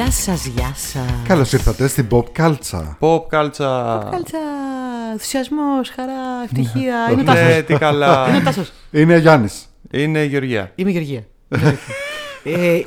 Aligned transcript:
Γεια 0.00 0.10
σας, 0.10 0.46
γεια 0.46 0.72
σας. 0.76 1.04
Καλώς 1.26 1.52
ήρθατε 1.52 1.88
στην 1.88 2.06
Pop 2.10 2.32
Κάλτσα. 2.32 2.96
Pop 3.00 3.20
κάλτσα. 3.28 4.08
Κάλτσα. 4.10 4.38
Ενθουσιασμός, 5.12 5.90
χαρά, 5.90 6.12
ευτυχία. 6.44 7.08
Είναι 7.12 7.20
ο 7.20 7.24
Τάσος. 7.24 7.42
Ναι, 7.42 7.62
τι 7.62 7.74
καλά. 7.74 8.28
Είναι 8.28 8.36
ο 8.36 8.40
Τάσος. 8.42 8.72
Είναι 8.90 9.14
ο 9.14 9.18
Γιάννης. 9.18 9.66
Είναι 9.90 10.22
η 10.22 10.26
Γεωργία. 10.26 10.72
Είμαι 10.74 10.90
η 10.90 10.92
Γεωργία. 10.92 11.24
Ε, 12.44 12.74
η- 12.74 12.86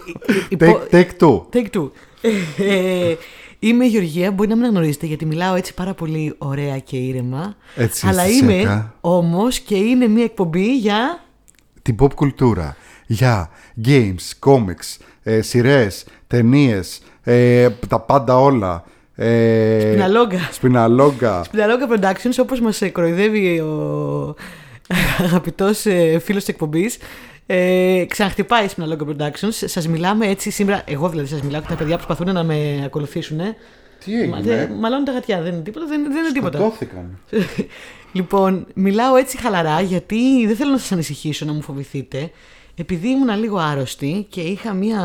η- 0.50 0.58
Take, 0.60 0.64
υπο- 0.64 0.82
take 0.92 1.08
two. 1.20 1.42
Take 1.54 1.68
two. 1.78 1.90
Ε, 2.58 3.16
Είμαι 3.60 3.86
η 3.86 3.88
Γεωργία, 3.88 4.32
μπορεί 4.32 4.50
να 4.50 4.56
μην 4.56 4.64
αναγνωρίζετε 4.64 5.06
γιατί 5.06 5.26
μιλάω 5.26 5.56
έτσι 5.56 5.74
πάρα 5.74 5.94
πολύ 5.94 6.36
ωραία 6.38 6.80
και 6.80 6.98
ήρεμα. 6.98 7.56
Έτσι, 7.76 8.08
αλλά 8.08 8.22
αισθησιακά. 8.22 8.54
είμαι 8.54 8.92
όμως 9.02 9.60
και 9.60 9.76
είναι 9.76 10.08
μια 10.08 10.24
εκπομπή 10.24 10.78
για. 10.78 11.24
Την 11.82 11.96
pop 12.00 12.14
κουλτούρα. 12.14 12.76
Για 13.06 13.50
games, 13.86 14.50
comics, 14.50 14.98
ε, 15.24 15.42
σειρές, 15.42 16.06
ταινίες, 16.28 17.02
ε, 17.24 17.70
τα 17.88 18.00
πάντα 18.00 18.40
όλα. 18.40 18.84
Ε, 19.16 19.80
Σπιναλόγκα. 19.80 20.50
Σπιναλόγκα. 20.52 21.44
Σπιναλόγκα 21.44 21.88
Productions, 21.90 22.36
όπως 22.40 22.60
μας 22.60 22.82
ε, 22.82 22.90
κοροϊδεύει 22.90 23.60
ο 23.60 24.36
αγαπητός 25.24 25.86
ε, 25.86 26.20
φίλος 26.20 26.44
της 26.44 26.54
εκπομπής, 26.54 26.98
ε, 27.46 28.06
ξαναχτυπάει 28.08 28.66
η 28.66 28.68
Σπιναλόγκα 28.68 29.06
Productions. 29.10 29.50
Σας 29.66 29.88
μιλάμε 29.88 30.28
έτσι 30.28 30.50
σήμερα, 30.52 30.84
εγώ 30.88 31.10
δηλαδή 31.10 31.28
σας 31.28 31.42
μιλάω 31.42 31.62
και 31.62 31.68
τα 31.68 31.76
παιδιά 31.76 31.96
προσπαθούν 31.96 32.34
να 32.34 32.44
με 32.44 32.82
ακολουθήσουν. 32.86 33.40
Τι 34.06 34.28
Μα, 34.28 34.40
δεν- 34.42 34.72
μαλώνουν 34.72 35.06
τα 35.06 35.12
γατιά, 35.12 35.42
δεν 35.42 35.54
είναι 35.54 35.62
τίποτα, 35.64 35.86
δεν, 35.86 36.04
δεν 36.04 36.24
είναι 36.24 36.32
τίποτα. 36.34 36.58
Σκοτώθηκαν. 36.58 37.18
λοιπόν, 38.12 38.66
μιλάω 38.74 39.16
έτσι 39.16 39.38
χαλαρά 39.38 39.82
γιατί 39.82 40.46
δεν 40.48 40.56
θέλω 40.56 40.72
να 40.72 40.78
σας 40.78 40.92
ανησυχήσω, 40.92 41.46
να 41.46 41.54
μου 41.54 41.62
φοβηθείτε. 41.62 42.32
Επειδή 42.76 43.08
ήμουν 43.10 43.40
λίγο 43.40 43.58
άρρωστη 43.58 44.26
και 44.30 44.42
είχα 44.42 44.74
μία... 44.74 45.02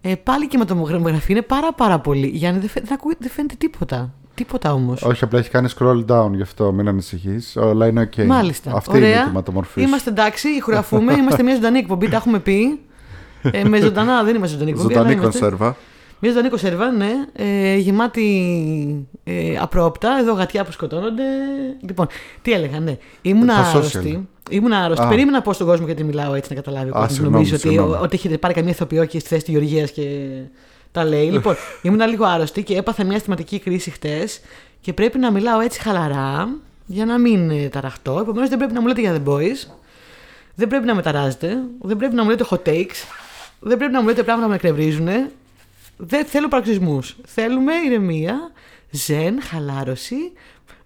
Ε, 0.00 0.14
πάλι 0.14 0.48
και 0.48 0.58
με 0.58 0.64
το 0.64 0.74
μογραφή 0.74 1.32
είναι 1.32 1.42
πάρα 1.42 1.72
πάρα 1.72 1.98
πολύ. 1.98 2.26
Γιάννη, 2.26 2.60
δεν, 2.60 2.68
φαι- 2.68 2.84
δεν, 2.84 2.92
ακούει- 2.94 3.16
δεν 3.18 3.30
φαίνεται 3.30 3.54
τίποτα. 3.58 4.12
Τίποτα 4.34 4.72
όμως. 4.72 5.02
Όχι, 5.02 5.24
απλά 5.24 5.38
έχει 5.38 5.50
κάνει 5.50 5.68
scroll 5.78 6.04
down 6.06 6.30
γι' 6.34 6.42
αυτό, 6.42 6.72
μην 6.72 6.88
ανησυχείς. 6.88 7.56
Όλα 7.56 7.86
είναι 7.86 8.10
ok. 8.16 8.24
Μάλιστα. 8.24 8.72
Αυτή 8.74 8.96
Ωραία. 8.96 9.08
είναι 9.10 9.20
η 9.20 9.24
κυματομορφή. 9.24 9.80
σου. 9.80 9.86
Είμαστε 9.86 10.10
εντάξει, 10.10 10.48
ηχογραφούμε, 10.48 11.12
είμαστε 11.12 11.42
μια 11.42 11.54
ζωντανή 11.54 11.78
εκπομπή, 11.78 12.08
τα 12.08 12.16
έχουμε 12.16 12.38
πει. 12.38 12.80
Ε, 13.42 13.64
με 13.64 13.80
ζωντανά 13.80 14.22
δεν 14.24 14.34
είμαστε 14.34 14.52
ζωντανή 14.56 14.70
εκπομπή. 14.70 14.92
Ζωντανή 14.94 15.12
αλλά 15.12 15.20
είμαστε- 15.22 15.40
κονσέρβα. 15.40 15.76
Μιας 16.20 16.32
ζωντανή 16.34 16.48
κονσέρβα, 16.50 16.90
ναι. 16.90 17.10
Ε, 17.32 17.76
γεμάτη 17.76 19.06
ε, 19.24 19.56
απρόπτα. 19.60 20.18
Εδώ 20.20 20.32
γατιά 20.32 20.64
που 20.64 20.72
σκοτώνονται. 20.72 21.22
Λοιπόν, 21.88 22.06
τι 22.42 22.52
έλεγα, 22.52 22.80
ναι. 22.80 22.96
Ήμουν 23.22 23.48
Ε, 23.48 23.52
τα 23.52 23.58
άρρωστη. 23.58 24.28
Ήμουν 24.50 24.72
άρρωστη. 24.72 25.04
Α. 25.04 25.08
Περίμενα 25.08 25.36
να 25.36 25.42
πω 25.42 25.52
στον 25.52 25.66
κόσμο 25.66 25.86
γιατί 25.86 26.04
μιλάω 26.04 26.34
έτσι 26.34 26.54
να 26.54 26.60
καταλάβει. 26.60 26.86
Ο 26.90 26.90
Α, 26.90 26.92
κόσμος. 26.92 27.10
συγγνώμη, 27.12 27.34
Νομίζω 27.34 27.54
ότι, 27.54 27.68
συγγνώμη. 27.68 27.94
ότι 28.02 28.16
έχετε 28.16 28.38
πάρει 28.38 28.54
καμία 28.54 28.70
ηθοποιό 28.70 29.04
και 29.04 29.18
στη 29.18 29.28
θέση 29.28 29.44
της 29.44 29.52
Γεωργίας 29.52 29.90
και 29.90 30.26
τα 30.92 31.04
λέει. 31.04 31.30
λοιπόν, 31.30 31.54
ήμουν 31.82 32.08
λίγο 32.08 32.24
άρρωστη 32.24 32.62
και 32.62 32.76
έπαθα 32.76 33.04
μια 33.04 33.16
αισθηματική 33.16 33.58
κρίση 33.58 33.90
χτες 33.90 34.40
και 34.80 34.92
πρέπει 34.92 35.18
να 35.18 35.30
μιλάω 35.30 35.60
έτσι 35.60 35.80
χαλαρά 35.80 36.48
για 36.86 37.04
να 37.04 37.18
μην 37.18 37.50
ε, 37.50 37.68
ταραχτώ. 37.68 38.18
Επομένως 38.22 38.48
δεν 38.48 38.58
πρέπει 38.58 38.72
να 38.72 38.80
μου 38.80 38.86
λέτε 38.86 39.00
για 39.00 39.22
The 39.24 39.28
Boys. 39.28 39.70
Δεν 40.54 40.68
πρέπει 40.68 40.86
να 40.86 40.94
με 40.94 41.02
ταράζετε. 41.02 41.58
Δεν 41.80 41.96
πρέπει 41.96 42.14
να 42.14 42.22
μου 42.24 42.30
λέτε 42.30 42.44
hot 42.50 42.62
takes. 42.68 42.96
Δεν 43.60 43.76
πρέπει 43.78 43.92
να 43.92 44.00
μου 44.02 44.08
λέτε 44.08 44.22
πράγματα 44.22 44.44
που 44.46 44.50
με 44.50 44.56
εκνευρίζουν. 44.56 45.08
Δεν 46.00 46.24
θέλω 46.24 46.48
παραξισμού. 46.48 47.00
Θέλουμε 47.26 47.72
ηρεμία, 47.74 48.52
ζεν, 48.90 49.42
χαλάρωση 49.42 50.32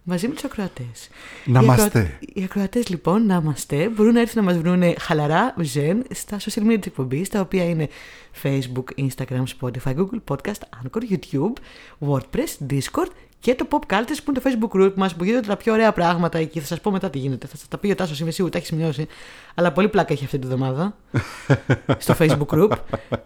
μαζί 0.02 0.28
με 0.28 0.34
τους 0.34 0.44
ακροατές. 0.44 1.08
Να 1.44 1.60
οι, 1.60 1.62
είμαστε. 1.64 2.18
οι 2.34 2.42
ακροατές 2.42 2.88
λοιπόν, 2.88 3.26
να 3.26 3.34
είμαστε, 3.34 3.88
μπορούν 3.88 4.12
να 4.12 4.20
έρθουν 4.20 4.44
να 4.44 4.52
μας 4.52 4.60
βρουν 4.60 4.82
χαλαρά, 4.98 5.54
ζεν, 5.60 6.04
στα 6.10 6.36
social 6.38 6.62
media 6.62 6.76
της 6.78 6.86
εκπομπής, 6.86 7.28
τα 7.28 7.40
οποία 7.40 7.64
είναι 7.64 7.88
Facebook, 8.42 8.84
Instagram, 8.96 9.42
Spotify, 9.60 9.94
Google 9.96 10.20
Podcast, 10.28 10.62
Anchor, 10.82 11.02
YouTube, 11.10 11.52
WordPress, 12.08 12.70
Discord 12.70 13.10
και 13.42 13.54
το 13.54 13.66
Pop 13.70 13.92
Cultures 13.92 14.18
που 14.24 14.30
είναι 14.30 14.40
το 14.40 14.70
Facebook 14.70 14.80
group 14.80 14.92
μας 14.94 15.14
που 15.14 15.24
γίνονται 15.24 15.46
τα 15.46 15.56
πιο 15.56 15.72
ωραία 15.72 15.92
πράγματα 15.92 16.38
εκεί. 16.38 16.60
Θα 16.60 16.66
σας 16.66 16.80
πω 16.80 16.90
μετά 16.90 17.10
τι 17.10 17.18
γίνεται. 17.18 17.46
Θα 17.46 17.56
σα 17.56 17.66
τα 17.66 17.78
πει 17.78 17.90
ο 17.90 17.94
Τάσος, 17.94 18.20
είμαι 18.20 18.30
σίγουρη, 18.30 18.52
τα 18.52 18.58
έχεις 18.58 18.70
σημειώσει. 18.70 19.06
Αλλά 19.54 19.72
πολύ 19.72 19.88
πλάκα 19.88 20.12
έχει 20.12 20.24
αυτή 20.24 20.38
τη 20.38 20.46
βδομάδα 20.46 20.96
στο 21.98 22.14
Facebook 22.18 22.46
group. 22.46 22.70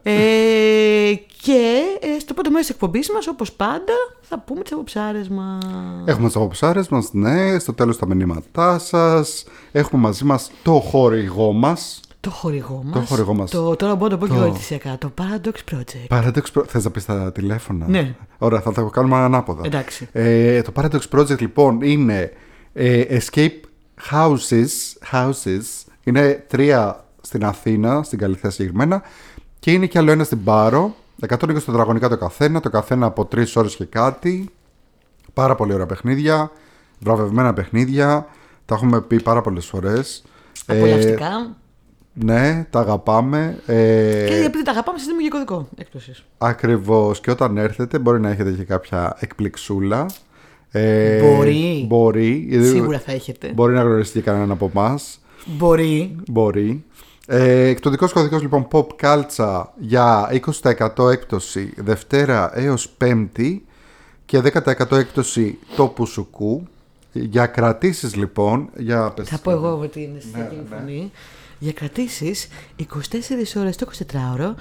Ε, 0.03 1.13
και 1.43 1.83
ε, 2.01 2.19
στο 2.19 2.35
πρώτο 2.35 2.51
μέρος 2.51 2.67
της 2.67 2.75
εκπομπής 2.75 3.11
μας, 3.11 3.27
όπως 3.27 3.53
πάντα, 3.53 3.93
θα 4.21 4.39
πούμε 4.39 4.63
τις 4.63 4.73
αποψάρες 4.73 5.29
μας. 5.29 5.65
Έχουμε 6.05 6.27
τις 6.27 6.37
αποψάρες 6.37 6.89
μας, 6.89 7.09
ναι. 7.13 7.59
Στο 7.59 7.73
τέλος 7.73 7.99
τα 7.99 8.07
μηνύματά 8.07 8.79
σας. 8.79 9.45
Έχουμε 9.73 10.03
μαζί 10.03 10.25
μας 10.25 10.51
το 10.63 10.73
χορηγό 10.73 11.53
μας. 11.53 12.01
Το 12.27 12.33
χορηγό 12.33 12.83
μας. 12.85 12.93
Το 13.01 13.07
χορηγό 13.15 13.35
μας. 13.35 13.51
Το, 13.51 13.77
τώρα 13.77 13.95
μπορώ 13.95 14.11
να 14.15 14.19
το 14.19 14.27
πω 14.27 14.33
και 14.33 14.39
Το- 14.39 14.45
εγώ 14.45 14.55
αιτησιακά. 14.55 14.99
Το 14.99 15.13
Paradox 15.19 15.75
Project. 15.75 16.19
Paradox 16.19 16.43
Pro... 16.55 16.63
Θες 16.67 16.85
να 16.85 16.91
πεις 16.91 17.05
τα 17.05 17.33
τηλέφωνα; 17.33 17.89
Ναι. 17.89 18.15
Ωραία, 18.39 18.61
θα 18.61 18.73
τα 18.73 18.89
κάνουμε 18.93 19.17
ανάποδα. 19.17 19.61
Εντάξει. 19.65 20.09
Ε, 20.13 20.63
το 20.63 20.73
Paradox 20.77 21.01
Project 21.19 21.41
λοιπόν 21.41 21.81
είναι 21.83 22.33
ε, 22.73 23.19
escape 23.19 23.61
houses, 24.11 24.67
houses. 25.13 25.63
Είναι 26.05 26.45
τρία 26.49 27.05
στην 27.21 27.45
Αθήνα, 27.45 28.03
στην 28.03 28.19
Καλυθέα 28.19 28.51
συγκεκριμένα. 28.51 29.03
Και 29.59 29.73
είναι 29.73 29.87
και 29.87 29.99
άλλο 29.99 30.11
ένα 30.11 30.25
στην 30.25 30.45
Πάρο. 30.45 30.95
120 31.29 31.37
τετραγωνικά 31.39 32.09
το 32.09 32.17
καθένα, 32.17 32.61
το 32.61 32.71
καθένα 32.71 33.07
από 33.07 33.25
τρεις 33.25 33.57
ώρες 33.57 33.77
και 33.77 33.85
κάτι. 33.85 34.51
Πάρα 35.33 35.55
πολύ 35.55 35.73
ωραία 35.73 35.87
παιχνίδια. 35.87 36.51
Βραβευμένα 36.99 37.53
παιχνίδια. 37.53 38.27
Τα 38.67 38.75
έχουμε 38.75 39.01
πει 39.01 39.23
πάρα 39.23 39.41
πολλές 39.41 39.67
φορές. 39.67 40.25
Απολαυστικά. 40.67 41.57
Ναι, 42.25 42.67
τα 42.71 42.81
αγαπάμε. 42.81 43.59
Ε, 43.67 44.25
και 44.29 44.35
επειδή 44.45 44.65
τα 44.65 44.71
αγαπάμε, 44.71 44.99
συστήνουμε 44.99 45.23
και 45.23 45.29
κωδικό 45.29 45.69
έκπτωσης. 45.77 46.25
Ακριβώς. 46.39 47.21
Και 47.21 47.31
όταν 47.31 47.57
έρθετε, 47.57 47.99
μπορεί 47.99 48.21
να 48.21 48.31
έχετε 48.31 48.51
και 48.51 48.65
κάποια 48.65 49.17
εκπληξούλα. 49.21 50.07
Ε, 50.71 51.21
Μπορεί. 51.21 51.85
Μπορεί. 51.89 52.49
Σίγουρα 52.63 52.99
θα 52.99 53.13
έχετε. 53.13 53.49
Μπορεί 53.55 53.75
να 53.75 53.83
γνωριστεί 53.83 54.21
κανέναν 54.21 54.51
από 54.51 54.71
εμάς. 54.75 55.21
Μπορεί. 55.45 56.17
Μπορεί. 56.29 56.85
Ε, 57.27 57.67
εκπτωτικός 57.69 58.13
κωδικός 58.13 58.43
λοιπόν 58.43 58.69
Pop 58.73 58.87
Culture 59.03 59.65
για 59.79 60.29
20% 60.97 61.11
έκπτωση 61.11 61.73
Δευτέρα 61.77 62.51
έως 62.55 62.89
Πέμπτη 62.89 63.65
και 64.25 64.39
10% 64.39 64.97
έκπτωση 64.97 65.59
τόπου 65.77 66.07
σουκού. 66.07 66.67
Για 67.13 67.47
κρατήσεις 67.47 68.15
λοιπόν, 68.17 68.69
για 68.77 69.11
πες- 69.17 69.29
Θα 69.29 69.39
πω 69.39 69.51
εγώ 69.51 69.79
ότι 69.83 70.03
είναι 70.03 70.21
στη 70.21 70.31
Ναι, 70.39 70.49
ναι, 70.71 70.93
ναι. 70.93 71.09
Φωνή. 71.59 71.71
Για 71.71 71.73
κρατήσεις 71.73 72.49
24 72.79 73.57
ώρες 73.57 73.77
το 73.77 73.87
24ωρο, 74.13 74.55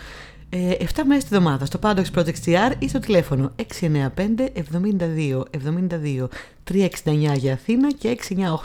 ε, 0.50 0.72
7 0.80 1.04
μέρες 1.06 1.24
τη 1.24 1.36
εβδομάδα 1.36 1.66
στο 1.66 1.80
Paradox 1.82 2.06
Project 2.16 2.44
CR 2.46 2.74
ή 2.80 2.90
στο 2.90 3.00
τηλέφωνο 3.00 3.52
695 3.56 4.52
72 4.54 5.44
72 5.52 6.28
369 6.72 7.36
για 7.36 7.54
Αθήνα 7.54 7.92
και 7.92 8.18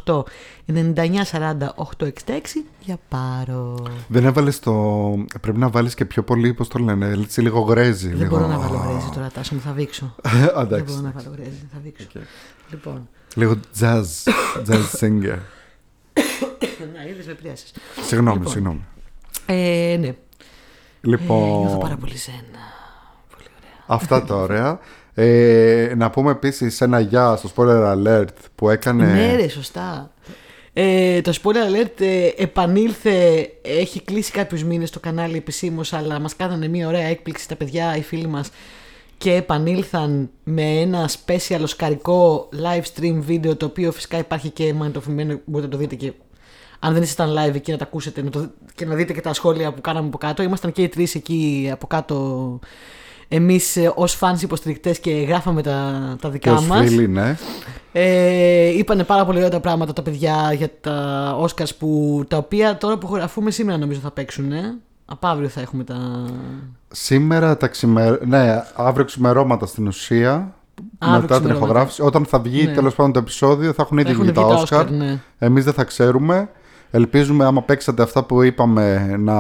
698 0.05 0.23
99 0.67 1.25
40 1.31 1.75
866 1.77 2.65
για 2.81 2.99
Πάρο. 3.09 3.87
Δεν 4.09 4.25
έβαλες 4.25 4.59
το... 4.59 4.73
Πρέπει 5.41 5.59
να 5.59 5.69
βάλεις 5.69 5.95
και 5.95 6.05
πιο 6.05 6.23
πολύ, 6.23 6.55
πώς 6.55 6.69
το 6.69 6.79
λένε, 6.79 7.07
έτσι 7.07 7.41
λίγο 7.41 7.61
γρέζι. 7.61 8.09
Δεν 8.09 8.17
λίγο... 8.17 8.29
μπορώ 8.29 8.47
να 8.47 8.59
βάλω 8.59 8.77
γρέζι 8.89 9.09
τώρα, 9.15 9.31
Τάσο 9.35 9.55
μου, 9.55 9.61
θα 9.61 9.73
δείξω. 9.73 10.05
Α, 10.23 10.31
Δεν 10.31 10.59
εντάξει. 10.59 10.85
μπορώ 10.95 11.07
να 11.07 11.13
βάλω 11.17 11.37
γρέζι, 11.37 11.67
θα 11.73 11.79
δείξω. 11.83 12.07
Λοιπόν, 12.71 13.09
Λίγο 13.35 13.57
jazz, 13.81 14.05
jazz 14.69 15.01
singer. 15.01 15.39
Να 16.95 17.03
είδες 17.09 17.27
με 17.27 17.33
πριάσεις. 17.33 17.73
Συγγνώμη, 18.07 18.37
Λοιπόν. 18.37 18.53
συγγνώμη. 18.53 18.85
Ε, 19.47 19.97
ναι. 20.01 20.07
Ε, 20.07 20.15
Λοιπόν, 21.01 21.61
νιώθω 21.61 21.79
πάρα 21.79 21.97
πολύ 21.97 22.17
ζένα. 22.17 22.63
Πολύ 23.31 23.49
ωραία. 23.59 23.85
αυτά 23.87 24.25
τα 24.25 24.35
ωραία. 24.35 24.79
Ε, 25.15 25.93
να 25.97 26.11
πούμε 26.11 26.31
επίσης 26.31 26.81
ένα 26.81 27.01
γεια 27.01 27.37
στο 27.37 27.51
spoiler 27.57 27.97
alert 27.97 28.35
που 28.55 28.71
έκανε... 28.71 29.13
Ναι, 29.13 29.37
ρε, 29.37 29.49
σωστά. 29.49 30.11
Ε, 30.73 31.21
το 31.21 31.33
spoiler 31.43 31.75
alert 31.75 32.01
ε, 32.01 32.29
επανήλθε, 32.37 33.49
έχει 33.63 34.03
κλείσει 34.03 34.33
κάποιους 34.33 34.65
μήνες 34.65 34.91
το 34.91 35.01
κανάλι 35.01 35.37
επισήμως, 35.37 35.93
αλλά 35.93 36.19
μας 36.19 36.37
κάνανε 36.37 36.69
μια 36.69 36.87
ωραία 36.87 37.07
έκπληξη 37.07 37.49
τα 37.49 37.57
παιδιά, 37.57 37.97
οι 37.97 38.03
φίλοι 38.03 38.27
μας 38.27 38.51
και 39.19 39.35
επανήλθαν 39.35 40.31
με 40.45 40.63
ένα 40.63 41.09
special 41.09 41.61
οσκαρικό 41.63 42.49
live 42.63 42.83
stream 42.95 43.15
βίντεο 43.19 43.57
το 43.57 43.67
οποίο 43.67 43.93
φυσικά 43.93 44.19
υπάρχει 44.19 44.51
και 44.51 44.75
μαγνητοφημμένο, 44.75 45.41
μπορείτε 45.45 45.71
να 45.71 45.79
το 45.79 45.89
δείτε 45.89 45.95
και 45.95 46.13
αν 46.83 46.93
δεν 46.93 47.03
ήσασταν 47.03 47.31
live 47.31 47.55
εκεί 47.55 47.71
να 47.71 47.77
τα 47.77 47.85
ακούσετε 47.85 48.23
να 48.23 48.31
το, 48.31 48.51
και 48.75 48.85
να 48.87 48.95
δείτε 48.95 49.13
και 49.13 49.21
τα 49.21 49.33
σχόλια 49.33 49.73
που 49.73 49.81
κάναμε 49.81 50.07
από 50.07 50.19
κάτω. 50.19 50.43
Ήμασταν 50.43 50.73
και 50.73 50.83
οι 50.83 50.89
τρεις 50.89 51.15
εκεί 51.15 51.69
από 51.73 51.87
κάτω 51.87 52.59
εμείς 53.29 53.77
ε, 53.77 53.93
ως 53.95 54.19
fans 54.21 54.43
υποστηρικτές 54.43 54.99
και 55.01 55.11
γράφαμε 55.11 55.63
τα, 55.63 56.01
τα 56.21 56.29
και 56.29 56.33
δικά 56.33 56.53
ως 56.53 56.67
μας. 56.67 56.89
φίλοι, 56.89 57.09
ναι. 57.09 57.37
Ε, 57.93 58.79
είπανε 58.79 59.05
πάρα 59.05 59.25
πολύ 59.25 59.37
ωραία 59.39 59.51
τα 59.51 59.61
πράγματα 59.61 59.93
τα 59.93 60.03
παιδιά 60.03 60.53
για 60.53 60.71
τα 60.81 61.37
Oscars 61.41 61.71
που 61.79 62.23
τα 62.29 62.37
οποία 62.37 62.77
τώρα 62.77 62.99
που 62.99 63.15
γραφούμε 63.15 63.51
σήμερα 63.51 63.79
νομίζω 63.79 64.01
θα 64.01 64.11
παίξουν. 64.11 64.53
Ε. 64.53 64.79
Από 65.05 65.27
αύριο 65.27 65.49
θα 65.49 65.61
έχουμε 65.61 65.85
τα. 65.85 66.25
Σήμερα 66.89 67.57
τα 67.57 67.69
ξημερ... 67.69 68.27
Ναι, 68.27 68.63
αύριο 68.75 69.05
ξημερώματα 69.05 69.67
στην 69.67 69.87
ουσία. 69.87 70.55
Αύριο 70.99 71.21
μετά 71.21 71.27
την 71.27 71.27
ξημερώματα. 71.29 71.65
ηχογράφηση. 71.65 72.03
Όταν 72.03 72.25
θα 72.25 72.39
βγει 72.41 72.65
Ναι. 72.65 72.73
τέλος 72.73 72.95
πάντων 72.95 73.13
το 73.13 73.19
επεισόδιο 73.19 73.73
θα 73.73 73.83
έχουν 73.83 73.99
ήδη 73.99 74.11
Έχουν 74.11 74.23
βγει 74.23 74.33
βγει 74.33 74.41
τα 74.41 74.49
τα 74.49 74.63
Oscar. 74.69 74.83
Oscar, 74.83 74.91
ναι. 74.91 75.21
Εμείς 75.39 75.65
δεν 75.65 75.73
θα 75.73 75.85
ξέρουμε. 75.85 76.49
Ελπίζουμε 76.91 77.45
άμα 77.45 77.63
παίξατε 77.63 78.03
αυτά 78.03 78.25
που 78.25 78.43
είπαμε 78.43 79.17
να 79.19 79.35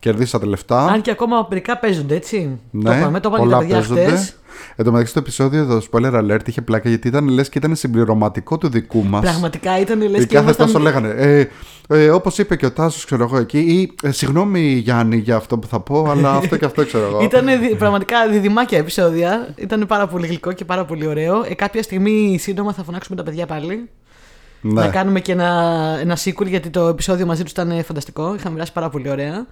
κερδίσατε 0.00 0.46
λεφτά. 0.46 0.86
Αν 0.86 1.00
και 1.00 1.10
ακόμα 1.10 1.46
μερικά 1.48 1.78
παίζονται, 1.78 2.14
έτσι. 2.14 2.58
Ναι, 2.70 2.90
το 2.90 2.96
είπαμε, 2.96 3.20
το 3.20 3.28
είπαν 3.28 3.40
και 3.40 3.46
πολλά 3.46 3.56
τα 3.56 3.58
παιδιά 3.58 3.74
παίζονται. 3.76 4.04
χτες. 4.04 4.36
Εν 4.76 4.84
τω 4.84 4.90
μεταξύ 4.90 5.12
το 5.12 5.18
επεισόδιο 5.18 5.66
το 5.66 5.86
spoiler 5.90 6.12
alert 6.12 6.48
είχε 6.48 6.62
πλάκα 6.62 6.88
γιατί 6.88 7.08
ήταν 7.08 7.28
λες 7.28 7.48
και 7.48 7.58
ήταν 7.58 7.74
συμπληρωματικό 7.74 8.58
του 8.58 8.68
δικού 8.68 9.04
μας. 9.04 9.20
Πραγματικά 9.20 9.80
ήταν 9.80 10.00
λες 10.00 10.10
Και 10.10 10.18
και 10.18 10.26
κάθε 10.26 10.44
ήμασταν... 10.44 10.66
τόσο 10.66 10.78
λέγανε. 10.78 11.08
Ε, 11.16 11.48
ε, 11.88 12.10
Όπως 12.10 12.38
είπε 12.38 12.56
και 12.56 12.66
ο 12.66 12.72
Τάσος, 12.72 13.04
ξέρω 13.04 13.22
εγώ 13.22 13.36
εκεί. 13.38 13.58
Ή 13.58 13.94
ε, 14.02 14.10
συγγνώμη 14.10 14.60
Γιάννη 14.60 15.16
για 15.16 15.36
αυτό 15.36 15.58
που 15.58 15.66
θα 15.66 15.80
πω, 15.80 16.10
αλλά 16.10 16.32
αυτό 16.40 16.56
και 16.56 16.64
αυτό 16.64 16.84
ξέρω 16.84 17.04
εγώ. 17.04 17.22
Ήταν 17.22 17.46
πραγματικά 17.78 18.28
διδυμάκια 18.28 18.78
επεισόδια. 18.78 19.48
Ήταν 19.56 19.84
πάρα 19.88 20.06
πολύ 20.06 20.26
γλυκό 20.26 20.52
και 20.52 20.64
πάρα 20.64 20.84
πολύ 20.84 21.06
ωραίο. 21.06 21.44
Ε, 21.48 21.54
κάποια 21.54 21.82
στιγμή 21.82 22.38
σύντομα 22.40 22.72
θα 22.72 22.84
φωνάξουμε 22.84 23.16
τα 23.16 23.22
παιδιά 23.22 23.46
πάλι. 23.46 23.88
Ναι. 24.66 24.80
Να 24.80 24.88
κάνουμε 24.88 25.20
και 25.20 25.32
ένα, 25.32 25.50
ένα 26.00 26.16
sequel 26.24 26.46
γιατί 26.46 26.70
το 26.70 26.86
επεισόδιο 26.88 27.26
μαζί 27.26 27.42
τους 27.42 27.52
ήταν 27.52 27.84
φανταστικό. 27.84 28.34
Είχαμε 28.34 28.52
μοιράσει 28.54 28.72
πάρα 28.72 28.88
πολύ 28.88 29.10
ωραία. 29.10 29.46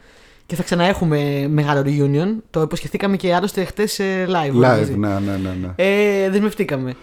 Και 0.46 0.54
θα 0.56 0.62
ξαναέχουμε 0.62 1.46
μεγάλο 1.50 1.82
reunion. 1.86 2.42
Το 2.50 2.60
υποσχεθήκαμε 2.60 3.16
και 3.16 3.34
άλλωστε 3.34 3.64
χτες 3.64 4.00
live. 4.26 4.50
Live, 4.50 4.52
μαζί. 4.52 4.94
ναι, 4.98 5.08
ναι, 5.08 5.36
ναι. 5.36 5.56
ναι. 5.60 5.68
Ε, 5.76 6.30
δεσμευτήκαμε. 6.30 6.94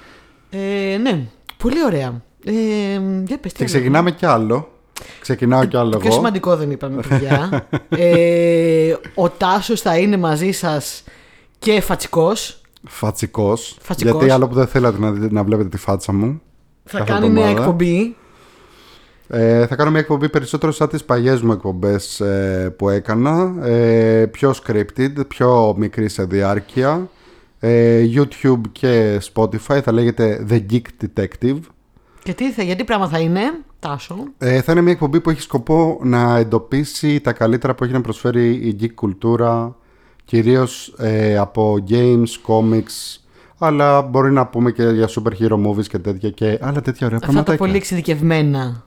Ε, 0.50 0.98
ναι, 0.98 1.20
πολύ 1.58 1.84
ωραία. 1.86 2.22
Ε, 2.46 2.52
για 3.26 3.38
πες, 3.38 3.52
τι 3.52 3.58
Και 3.58 3.64
άλλο. 3.64 3.66
ξεκινάμε 3.66 4.12
κι 4.12 4.26
άλλο. 4.26 4.72
Ξεκινάω 5.22 5.66
κι 5.66 5.78
άλλο 5.78 5.90
Το 5.90 5.98
πιο 5.98 6.08
εγώ. 6.08 6.16
σημαντικό 6.16 6.56
δεν 6.56 6.72
είπαμε, 6.72 7.02
παιδιά. 7.10 7.68
ε, 7.90 8.94
ο 9.16 9.30
Τάσος 9.30 9.82
θα 9.82 9.98
είναι 9.98 10.18
μαζί 10.18 10.52
σας 10.52 11.04
και 11.60 11.82
φατσικός. 11.82 12.62
Φατσικός. 12.88 13.78
Φατσικός. 13.82 14.14
Γιατί 14.20 14.34
άλλο 14.34 14.48
που 14.48 14.54
δεν 14.54 14.68
θέλατε 14.68 15.00
να, 15.00 15.12
δείτε- 15.12 15.32
να 15.32 15.44
βλέπετε 15.44 15.70
τη 15.70 15.78
φάτσα 15.78 16.14
μου. 16.14 16.42
Θα 16.92 16.98
Κάθε 16.98 17.12
κάνει 17.12 17.30
νέα 17.30 17.44
εβδομάδα. 17.44 17.62
εκπομπή. 17.62 18.16
Ε, 19.28 19.68
θα 19.68 19.76
κάνω 19.76 19.92
μια 19.92 20.00
εκπομπή 20.00 20.30
περισσότερο 20.30 20.72
σαν 20.72 20.88
τις 20.90 21.04
παλιές 21.04 21.42
μου 21.42 21.52
εκπομπές 21.52 22.20
ε, 22.20 22.74
που 22.78 22.90
έκανα. 22.90 23.56
Ε, 23.62 24.26
πιο 24.26 24.54
scripted, 24.64 25.28
πιο 25.28 25.76
μικρή 25.78 26.10
σε 26.10 26.24
διάρκεια. 26.24 27.10
Ε, 27.60 28.04
YouTube 28.16 28.62
και 28.72 29.22
Spotify 29.34 29.80
θα 29.84 29.92
λέγεται 29.92 30.46
The 30.50 30.62
Geek 30.72 31.06
Detective. 31.06 31.60
Και 32.24 32.34
τι 32.34 32.52
θα, 32.52 32.64
γιατί 32.64 32.84
πράγμα 32.84 33.08
θα 33.08 33.20
είναι, 33.20 33.42
Τάσο; 33.80 34.16
Ε, 34.38 34.62
θα 34.62 34.72
είναι 34.72 34.82
μια 34.82 34.92
εκπομπή 34.92 35.20
που 35.22 35.30
έχει 35.30 35.42
σκοπό 35.42 36.00
να 36.04 36.38
εντοπίσει 36.38 37.20
τα 37.20 37.34
καλύτερα 37.34 37.76
που 37.76 37.84
έχει 37.84 37.94
να 37.94 38.02
προσφέρει 38.02 38.50
η 38.50 38.78
geek 38.82 38.94
κουλτούρα 38.96 39.76
κυρίως 40.26 40.94
ε, 40.98 41.38
από 41.38 41.84
games, 41.90 42.28
comics 42.48 43.18
αλλά 43.60 44.02
μπορεί 44.02 44.32
να 44.32 44.46
πούμε 44.48 44.72
και 44.72 44.84
για 44.84 45.10
super 45.10 45.32
hero 45.42 45.66
movies 45.68 45.88
και 45.88 45.98
τέτοια 45.98 46.30
και 46.30 46.46
άλλα 46.62 46.82
τέτοια 46.82 47.08
ωραία 47.08 47.18
Αυτά 47.18 47.18
τα 47.18 47.20
πραγματάκια. 47.20 47.58
πολύ 47.58 47.76
εξειδικευμένα. 47.76 48.84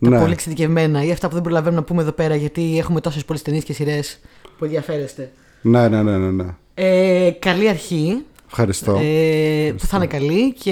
Τα 0.00 0.08
Ναι. 0.08 0.18
πολύ 0.20 0.32
εξειδικευμένα 0.32 1.04
ή 1.04 1.10
αυτά 1.10 1.28
που 1.28 1.34
δεν 1.34 1.42
προλαβαίνουμε 1.42 1.80
να 1.80 1.86
πούμε 1.86 2.02
εδώ 2.02 2.12
πέρα 2.12 2.34
γιατί 2.36 2.78
έχουμε 2.78 3.00
τόσες 3.00 3.24
πολλές 3.24 3.42
ταινίες 3.42 3.64
και 3.64 3.72
σειρές 3.72 4.20
που 4.58 4.64
ενδιαφέρεστε. 4.64 5.32
ναι, 5.62 5.88
ναι, 5.88 6.02
ναι, 6.02 6.16
ναι, 6.18 6.30
ναι. 6.30 6.54
Ε, 6.74 7.30
καλή 7.30 7.68
αρχή. 7.68 8.24
Ευχαριστώ. 8.48 8.98
Ε, 9.02 9.72
που 9.78 9.86
θα 9.86 9.96
είναι 9.96 10.06
καλή 10.06 10.52
και 10.52 10.70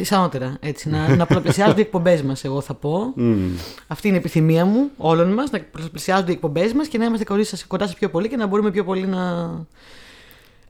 ισανότερα. 0.00 0.56
Έτσι, 0.60 0.88
να, 0.88 1.16
να 1.16 1.26
πολλαπλασιάζονται 1.26 1.80
οι 1.80 1.82
εκπομπές 1.84 2.22
μας, 2.22 2.44
εγώ 2.44 2.60
θα 2.60 2.74
πω. 2.74 3.12
Μμ. 3.16 3.34
Αυτή 3.86 4.06
είναι 4.08 4.16
η 4.16 4.18
επιθυμία 4.18 4.64
μου 4.64 4.90
όλων 4.96 5.32
μας, 5.32 5.50
να 5.50 5.60
πολλαπλασιάζονται 5.72 6.30
οι 6.30 6.34
εκπομπές 6.34 6.72
μας 6.72 6.88
και 6.88 6.98
να 6.98 7.04
είμαστε 7.04 7.24
κοντά 7.24 7.44
σας- 7.44 7.66
κοντά 7.66 7.86
σας 7.86 7.94
πιο 7.94 8.08
πολύ 8.10 8.28
και 8.28 8.36
να 8.36 8.46
μπορούμε 8.46 8.70
πιο 8.70 8.84
πολύ 8.84 9.06
να 9.06 9.50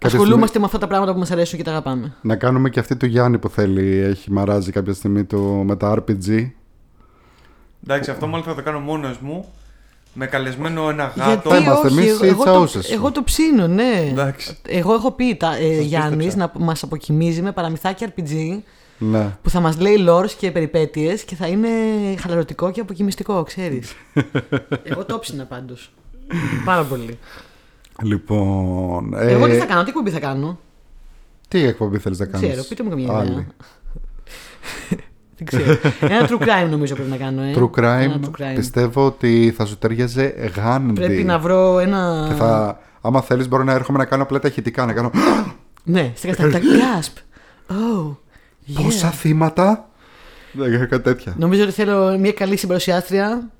ασχολούμαστε 0.06 0.58
με 0.58 0.64
αυτά 0.64 0.79
τα 0.79 0.87
πράγματα 0.87 1.12
που 1.12 1.19
μας 1.19 1.31
αρέσουν 1.31 1.58
και 1.58 1.64
τα 1.64 1.70
αγαπάμε. 1.70 2.14
Να 2.23 2.37
κάνουμε 2.37 2.70
και 2.70 2.81
αυτή 2.81 2.97
του 2.97 3.06
Γιάννη 3.06 3.38
που 3.38 3.49
θέλει, 3.49 3.99
έχει 3.99 4.32
μαράζει 4.32 4.73
κάποια 4.73 4.93
στιγμή 4.93 5.25
του 5.25 5.62
με 5.67 5.76
τα 5.76 5.94
RPG. 5.99 6.50
Εντάξει, 7.85 8.11
αυτό 8.11 8.26
μάλλον 8.26 8.47
θα 8.47 8.55
το 8.55 8.62
κάνω 8.62 8.79
μόνος 8.79 9.19
μου. 9.19 9.52
Με 10.14 10.26
καλεσμένο 10.26 10.88
ένα 10.88 11.12
γάτο. 11.17 11.49
Γιατί; 11.49 11.64
είμαστε 11.64 11.87
όχι, 11.87 11.99
εμείς 11.99 12.11
εγώ, 12.11 12.25
οι 12.25 12.29
εγώ, 12.29 12.44
το, 12.44 12.50
τσαούσες 12.50 12.87
σου; 12.87 12.94
εγώ 12.94 13.12
το 13.12 13.23
ψήνω, 13.23 13.67
ναι. 13.67 14.08
Εντάξει. 14.11 14.56
Εγώ 14.67 14.94
έχω 14.94 15.11
πει, 15.12 15.37
τα, 15.37 15.56
ε, 15.56 15.75
Σας 15.75 15.85
Γιάννης, 15.85 16.25
πίστεψα. 16.25 16.52
να 16.58 16.64
μας 16.64 16.82
αποκοιμίζει 16.82 17.43
με 17.43 17.52
παραμυθάκια 17.52 18.12
RPG 18.17 18.58
Ναι. 18.99 19.37
που 19.43 19.50
θα 19.50 19.61
μας 19.61 19.79
λέει 19.79 20.05
lores 20.08 20.31
και 20.31 20.50
περιπέτειες 20.50 21.25
και 21.25 21.35
θα 21.35 21.47
είναι 21.47 21.69
χαλαρωτικό 22.19 22.70
και 22.70 22.81
αποκοιμιστικό, 22.81 23.43
ξέρεις. 23.43 23.93
Εγώ 24.91 25.05
το 25.05 25.19
ψήνα 25.19 25.44
πάντως. 25.44 25.93
Πάρα 26.64 26.82
πολύ. 26.82 27.19
Λοιπόν. 28.02 29.14
ε, 29.14 29.31
Εγώ 29.32 29.47
τι 29.47 29.55
θα 29.56 29.64
κάνω, 29.67 29.85
τι 29.85 29.93
κουμπί 29.93 30.11
θα 30.11 30.19
κάνω; 30.20 30.58
τι 31.49 31.64
εκπομπή 31.64 31.99
θέλεις 31.99 32.19
να 32.19 32.26
κάνεις; 32.26 32.49
Ξέρω, 32.49 32.62
πείτε 32.69 32.82
μου 32.82 32.88
καμία 32.88 33.25
ιδέα. 33.25 33.47
Δεν 35.37 35.47
ξέρω. 35.47 35.79
Ένα 36.00 36.29
true 36.29 36.43
crime 36.43 36.69
νομίζω 36.70 36.94
πρέπει 36.94 37.11
να 37.11 37.17
κάνω. 37.17 37.43
Ε. 37.43 37.55
True 37.56 37.70
crime, 37.70 38.00
Ένα 38.00 38.20
true 38.23 38.41
crime. 38.41 38.55
πιστεύω 38.55 39.06
ότι 39.06 39.52
θα 39.56 39.64
σου 39.64 39.79
τέριαζε 39.79 40.35
γάντι. 40.56 40.93
Πρέπει 40.93 41.25
να 41.25 41.38
βρω 41.38 41.79
ένα. 41.79 42.26
Και 42.29 42.35
θα, 42.35 42.81
άμα 43.00 43.20
θέλεις, 43.20 43.49
μπορώ 43.49 43.62
να 43.62 43.73
έρχομαι 43.73 43.99
να 43.99 44.05
κάνω 44.05 44.23
απλά 44.23 44.38
τα 44.38 44.49
ηχητικά. 44.49 44.87
Να 44.87 44.93
κάνω. 44.93 45.11
Ναι, 45.85 46.12
στην 46.14 46.31
κατάσταση. 46.31 46.64
Gasp. 46.67 47.19
Oh. 47.73 48.08
yeah. 48.69 48.82
Πόσα 48.82 49.08
θύματα; 49.11 49.88
Δεν 50.52 50.73
κάνω 50.73 50.87
κάτι 50.87 51.02
τέτοια. 51.02 51.35
Νομίζω 51.38 51.62
ότι 51.62 51.73
θέλω 51.73 52.19
μια 52.19 52.32
καλή 52.32 52.56
συμπαρουσιάστρια. 52.56 53.50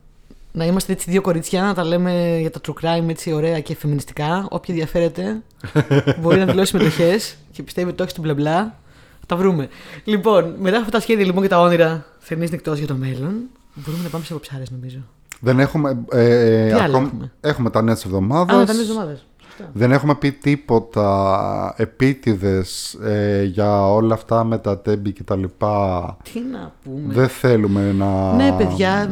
Να 0.53 0.65
είμαστε 0.65 0.93
έτσι 0.93 1.11
δύο 1.11 1.21
κορίτσια, 1.21 1.63
να 1.63 1.75
τα 1.75 1.85
λέμε 1.85 2.37
για 2.41 2.51
τα 2.51 2.61
true 2.67 2.73
crime 2.85 3.09
έτσι 3.09 3.33
ωραία 3.33 3.61
και 3.61 3.77
φεμινιστικά. 3.77 4.47
Όποια 4.51 4.75
ενδιαφέρεται 4.75 5.43
μπορεί 6.21 6.39
να 6.39 6.45
δηλώσει 6.45 6.71
συμμετοχές 6.71 7.37
και 7.53 7.63
πιστεύει 7.63 7.87
ότι 7.89 7.97
το 7.97 8.03
έχει 8.03 8.13
στην 8.13 8.23
μπλα 8.23 8.35
μπλα. 8.35 8.79
Θα 9.21 9.27
τα 9.27 9.37
βρούμε. 9.37 9.69
Λοιπόν, 10.05 10.55
μετά 10.59 10.77
από 10.77 10.85
αυτά 10.85 10.91
τα 10.91 11.01
σχέδια 11.01 11.25
λοιπόν 11.25 11.43
και 11.43 11.49
τα 11.49 11.61
όνειρα 11.61 12.05
θερινής 12.19 12.51
νυχτός 12.51 12.79
για 12.79 12.87
το 12.87 12.95
μέλλον, 12.95 13.35
μπορούμε 13.75 14.03
να 14.03 14.09
πάμε 14.09 14.25
σε 14.25 14.33
αποψάρες 14.33 14.71
νομίζω. 14.71 14.99
Δεν 15.41 15.59
έχουμε. 15.61 15.99
Ε, 16.13 16.67
Τι 16.67 16.73
άλλο 16.73 16.83
ακόμη- 16.97 17.07
έχουμε; 17.07 17.33
έχουμε 17.41 17.71
τα 17.71 17.83
νέα 17.83 17.95
της 17.95 18.05
εβδομάδας. 18.05 18.55
Α, 18.57 18.59
μετά 18.59 18.73
δύο 18.73 19.19
εβδομάδε. 19.61 19.79
Δεν 19.87 19.93
έχουμε 19.93 20.15
πει 20.15 20.33
τίποτα 20.33 21.75
επίτηδες 21.77 22.95
ε, 22.95 23.43
για 23.43 23.87
όλα 23.93 24.15
αυτά 24.15 24.45
με 24.45 24.59
τα 24.59 24.79
τέμπη 24.79 25.13
και 25.13 25.23
τα 25.23 25.37
λοιπά. 25.37 26.17
Τι 26.33 26.41
να 26.53 26.73
πούμε. 26.85 27.15
Δεν 27.15 27.29
θέλουμε 27.29 27.93
να... 27.93 28.33
Ναι, 28.35 28.53
παιδιά. 28.59 29.11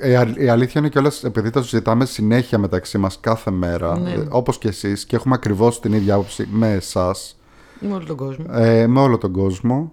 Ε, 0.00 0.10
η 0.10 0.14
αλ- 0.14 0.36
η 0.40 0.48
αλήθεια 0.48 0.80
είναι 0.80 0.90
κιόλας 0.90 1.24
επειδή 1.24 1.50
τα 1.50 1.62
συζητάμε 1.62 2.04
συνέχεια 2.04 2.58
μεταξύ 2.58 2.98
μας 2.98 3.20
κάθε 3.20 3.50
μέρα, 3.50 3.98
Ναι. 3.98 4.10
ε, 4.10 4.26
όπως 4.28 4.58
και 4.58 4.68
εσείς 4.68 5.04
και 5.04 5.16
έχουμε 5.16 5.34
ακριβώς 5.34 5.80
την 5.80 5.92
ίδια 5.92 6.14
άποψη 6.14 6.48
με 6.50 6.72
εσάς, 6.72 7.36
Με 7.80 7.94
όλο 7.94 8.04
τον 8.04 8.16
κόσμο. 8.16 8.44
ε, 8.50 8.86
με 8.86 9.00
όλο 9.00 9.18
τον 9.18 9.32
κόσμο. 9.32 9.92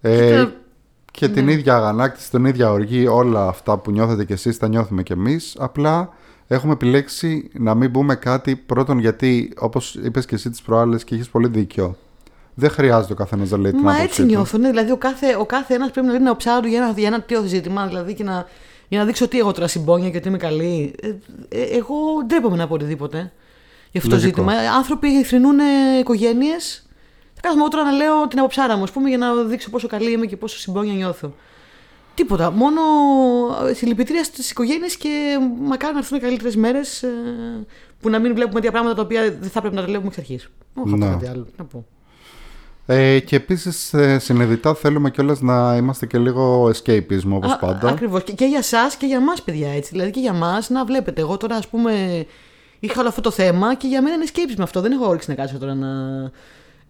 Ε, 0.00 0.26
Κοίτα, 0.26 0.52
και 1.10 1.28
την 1.28 1.44
ναι. 1.44 1.52
ίδια 1.52 1.76
αγανάκτηση, 1.76 2.30
την 2.30 2.44
ίδια 2.44 2.70
οργή, 2.70 3.06
όλα 3.06 3.46
αυτά 3.48 3.78
που 3.78 3.90
νιώθετε 3.90 4.24
κι 4.24 4.32
εσείς 4.32 4.58
τα 4.58 4.68
νιώθουμε 4.68 5.02
κι 5.02 5.12
εμείς. 5.12 5.56
Απλά 5.58 6.08
έχουμε 6.54 6.72
επιλέξει 6.72 7.50
να 7.58 7.74
μην 7.74 7.90
πούμε 7.90 8.14
κάτι 8.14 8.56
πρώτον 8.56 8.98
γιατί 8.98 9.52
όπως 9.58 9.94
είπες 9.94 10.26
και 10.26 10.34
εσύ 10.34 10.50
τις 10.50 10.62
προάλλες 10.62 11.04
και 11.04 11.14
έχεις 11.14 11.28
πολύ 11.28 11.48
δίκιο. 11.48 11.96
Δεν 12.54 12.70
χρειάζεται 12.70 13.12
ο 13.12 13.16
καθένας 13.16 13.50
να 13.50 13.58
λέει 13.58 13.70
την 13.70 13.80
Μα 13.80 13.90
άποψή 13.90 14.06
έτσι 14.08 14.20
του. 14.20 14.26
νιώθω. 14.26 14.58
Ναι, 14.58 14.68
δηλαδή 14.68 14.90
ο 14.90 14.96
κάθε, 14.96 15.36
ο 15.38 15.46
κάθε 15.46 15.74
ένας 15.74 15.90
πρέπει 15.90 16.06
να 16.06 16.12
λέει 16.12 16.20
την 16.22 16.30
οψάρα 16.30 16.60
του 16.60 16.68
για 16.68 16.78
ένα, 16.82 16.92
για 16.96 17.06
ένα 17.06 17.20
τέτοιο 17.20 17.42
ζήτημα. 17.42 17.86
Δηλαδή 17.86 18.14
και 18.14 18.24
να, 18.24 18.46
για 18.88 18.98
να 18.98 19.04
δείξω 19.04 19.24
ότι 19.24 19.38
εγώ 19.38 19.52
τώρα 19.52 19.66
συμπόνια 19.66 20.10
και 20.10 20.16
ότι 20.16 20.28
είμαι 20.28 20.36
καλή. 20.36 20.94
Ε, 21.02 21.08
ε, 21.48 21.62
εγώ 21.62 21.94
ντρέπομαι 22.26 22.56
να 22.56 22.66
πω 22.66 22.74
οτιδήποτε 22.74 23.32
για 23.90 24.00
αυτό 24.00 24.08
το 24.08 24.16
Λογικό. 24.16 24.42
ζήτημα. 24.42 24.62
Ε, 24.62 24.68
Άνθρωποι 24.68 25.24
θρυνούν 25.24 25.58
οικογένειες. 26.00 26.86
Θα 27.34 27.40
κάθομαι 27.40 27.60
εγώ 27.60 27.70
τώρα 27.70 27.84
να 27.84 27.90
λέω 27.90 28.28
την 28.28 28.38
αποψάρα 28.38 28.76
μου, 28.76 28.82
ας 28.82 28.90
πούμε, 28.90 29.08
για 29.08 29.18
να 29.18 29.34
δείξω 29.34 29.70
πόσο 29.70 29.86
καλή 29.88 30.10
είμαι 30.12 30.26
και 30.26 30.36
πόσο 30.36 30.58
συμπόνια 30.58 30.92
νιώθω. 30.92 31.34
Τίποτα. 32.14 32.50
Μόνο 32.50 32.80
ε, 33.68 33.74
συλληπιτήρια 33.74 34.24
στις 34.24 34.50
οικογένειες 34.50 34.96
και 34.96 35.38
μακάρι 35.60 35.92
να 35.92 35.98
έρθουν 35.98 36.20
καλύτερες 36.20 36.56
μέρες 36.56 37.04
που 38.00 38.10
να 38.10 38.18
μην 38.18 38.34
βλέπουμε 38.34 38.54
τέτοια 38.54 38.70
πράγματα 38.70 38.94
τα 38.94 39.02
οποία 39.02 39.22
δεν 39.40 39.50
θα 39.50 39.60
πρέπει 39.60 39.74
να 39.74 39.80
τα 39.80 39.86
βλέπουμε 39.86 40.08
εξ 40.08 40.18
αρχής. 40.18 40.48
Όχι 40.74 40.94
Ναι. 40.94 41.06
κάτι 41.06 41.26
άλλο. 41.26 41.46
Να 41.56 41.64
πω. 41.64 41.84
Ε, 42.86 43.18
και 43.18 43.36
επίσης 43.36 43.94
ε, 43.94 44.18
συνειδητά 44.18 44.74
θέλουμε 44.74 45.10
κιόλας 45.10 45.40
να 45.40 45.76
είμαστε 45.76 46.06
και 46.06 46.18
λίγο 46.18 46.64
escapism 46.66 47.28
όπως 47.30 47.52
Α, 47.52 47.58
πάντα. 47.58 47.88
Ακριβώς. 47.88 48.22
Και, 48.24 48.32
και 48.32 48.44
για 48.44 48.58
εσά 48.58 48.90
και 48.98 49.06
για 49.06 49.16
εμά, 49.16 49.32
παιδιά. 49.44 49.70
Έτσι. 49.72 49.90
Δηλαδή 49.92 50.10
και 50.10 50.20
για 50.20 50.32
εμά, 50.34 50.62
να 50.68 50.84
βλέπετε. 50.84 51.20
Εγώ 51.20 51.36
τώρα, 51.36 51.56
ας 51.56 51.68
πούμε, 51.68 52.24
είχα 52.80 53.00
όλο 53.00 53.08
αυτό 53.08 53.20
το 53.20 53.30
θέμα 53.30 53.74
και 53.74 53.86
για 53.86 54.02
μένα 54.02 54.14
είναι 54.14 54.24
escapism 54.32 54.62
αυτό. 54.62 54.80
Δεν 54.80 54.92
έχω 54.92 55.06
όρεξη 55.08 55.28
να 55.30 55.34
κάτσω 55.36 55.58
τώρα 55.58 55.74
να. 55.74 55.88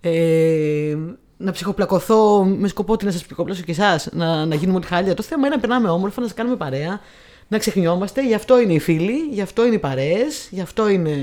Ε, 0.00 0.97
να 1.42 1.52
ψυχοπλακωθώ 1.52 2.44
με 2.44 2.68
σκοπό 2.68 2.92
ότι 2.92 3.04
να 3.04 3.11
σας 3.11 3.25
ψυχοπλάσω 3.25 3.62
και 3.62 3.70
εσάς, 3.70 4.08
να, 4.12 4.46
να 4.46 4.54
γίνουμε 4.54 4.76
όλοι 4.78 4.87
χάλια. 4.87 5.14
Το 5.14 5.22
θέμα 5.22 5.46
είναι 5.46 5.54
να 5.54 5.61
περνάμε 5.61 5.88
όμορφα, 5.88 6.20
να 6.20 6.26
σας 6.26 6.37
κάνουμε 6.37 6.56
παρέα, 6.56 7.00
να 7.49 7.58
ξεχνιόμαστε. 7.58 8.26
Γι' 8.26 8.34
αυτό 8.34 8.61
είναι 8.61 8.72
οι 8.72 8.78
φίλοι, 8.78 9.28
γι' 9.30 9.40
αυτό 9.40 9.66
είναι 9.66 9.75
οι 9.75 9.78
παρέες, 9.78 10.49
γι' 10.50 10.61
αυτό 10.61 10.88
είναι 10.88 11.16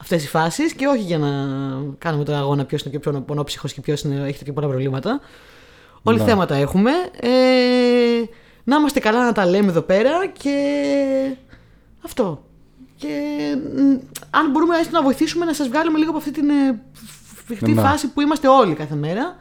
αυτές 0.00 0.24
οι 0.24 0.28
φάσεις 0.28 0.72
και 0.72 0.86
όχι 0.86 1.02
για 1.02 1.18
να 1.18 1.28
κάνουμε 1.98 2.24
τον 2.24 2.34
αγώνα 2.34 2.64
ποιος 2.64 2.82
είναι 2.82 2.98
πιο 2.98 3.12
πονόψυχο 3.12 3.68
και 3.68 3.80
ποιος 3.80 4.04
έχει 4.04 4.44
πιο 4.44 4.52
πολλά 4.52 4.66
προβλήματα. 4.66 5.20
Όλοι 6.02 6.18
Ναι. 6.18 6.24
θέματα 6.24 6.54
έχουμε. 6.54 6.90
Ε, 7.20 7.28
να 8.64 8.76
είμαστε 8.76 9.00
καλά 9.00 9.24
να 9.24 9.32
τα 9.32 9.46
λέμε 9.46 9.70
εδώ 9.70 9.80
πέρα 9.80 10.26
και 10.26 10.56
αυτό. 12.04 12.44
Και 12.96 13.08
μ, 13.76 13.90
αν 14.30 14.50
μπορούμε 14.50 14.76
έστω 14.78 14.96
να 14.96 15.02
βοηθήσουμε 15.02 15.44
να 15.44 15.54
σας 15.54 15.68
βγάλουμε 15.68 15.98
λίγο 15.98 16.10
από 16.10 16.18
αυτή 16.18 16.30
την 16.30 16.50
ε, 16.50 16.82
φρικτή 17.56 17.72
Ναι. 17.72 17.80
φάση 17.80 18.08
που 18.08 18.20
είμαστε 18.20 18.48
όλοι 18.48 18.74
κάθε 18.74 18.94
μέρα. 18.94 19.36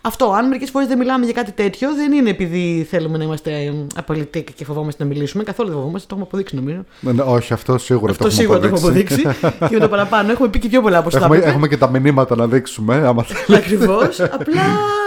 Αυτό, 0.00 0.32
αν 0.32 0.46
μερικές 0.48 0.70
φορές 0.70 0.88
δεν 0.88 0.98
μιλάμε 0.98 1.24
για 1.24 1.34
κάτι 1.34 1.52
τέτοιο, 1.52 1.94
δεν 1.94 2.12
είναι 2.12 2.30
επειδή 2.30 2.86
θέλουμε 2.90 3.18
να 3.18 3.24
είμαστε 3.24 3.50
ε, 3.52 3.72
απολυτικοί 3.94 4.52
και 4.52 4.64
φοβόμαστε 4.64 5.02
να 5.02 5.08
μιλήσουμε. 5.08 5.42
Καθόλου 5.42 5.68
δεν 5.68 5.78
φοβόμαστε, 5.78 6.06
το 6.08 6.14
έχουμε 6.14 6.26
αποδείξει 6.30 6.56
νομίζω. 6.56 6.84
Ναι, 7.00 7.12
ναι, 7.12 7.22
όχι, 7.22 7.52
αυτό 7.52 7.78
σίγουρα 7.78 8.10
Αυτό 8.12 8.22
το 8.24 8.28
έχουμε 8.30 8.42
σίγουρα 8.42 8.58
το 8.60 8.66
έχουμε 8.66 8.80
αποδείξει. 8.80 9.22
και 9.68 9.74
με 9.74 9.78
το 9.78 9.88
παραπάνω 9.88 10.30
έχουμε 10.30 10.48
πει 10.48 10.58
και 10.58 10.68
πιο 10.68 10.82
πολλά 10.82 10.98
από 10.98 11.06
όσα 11.08 11.18
θα 11.18 11.24
Έχουμε, 11.24 11.36
έπρεπε. 11.36 11.54
έχουμε 11.54 11.68
και 11.68 11.76
τα 11.76 11.88
μηνύματα 11.88 12.36
να 12.36 12.46
δείξουμε. 12.46 12.94
Άμα 12.94 13.22
θέλει. 13.22 13.58
Ακριβώς. 13.58 14.20
Απλά 14.38 14.62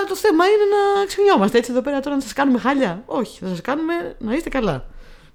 το 0.09 0.15
θέμα 0.15 0.43
είναι 0.45 0.65
να 0.75 1.05
ξεχνιόμαστε 1.05 1.57
έτσι 1.57 1.71
εδώ 1.71 1.81
πέρα 1.81 1.99
τώρα 1.99 2.15
να 2.15 2.21
σας 2.21 2.33
κάνουμε 2.33 2.59
χάλια. 2.59 3.03
Όχι, 3.05 3.39
θα 3.41 3.47
σας 3.47 3.61
κάνουμε 3.61 3.93
να 4.19 4.33
είστε 4.33 4.49
καλά. 4.49 4.85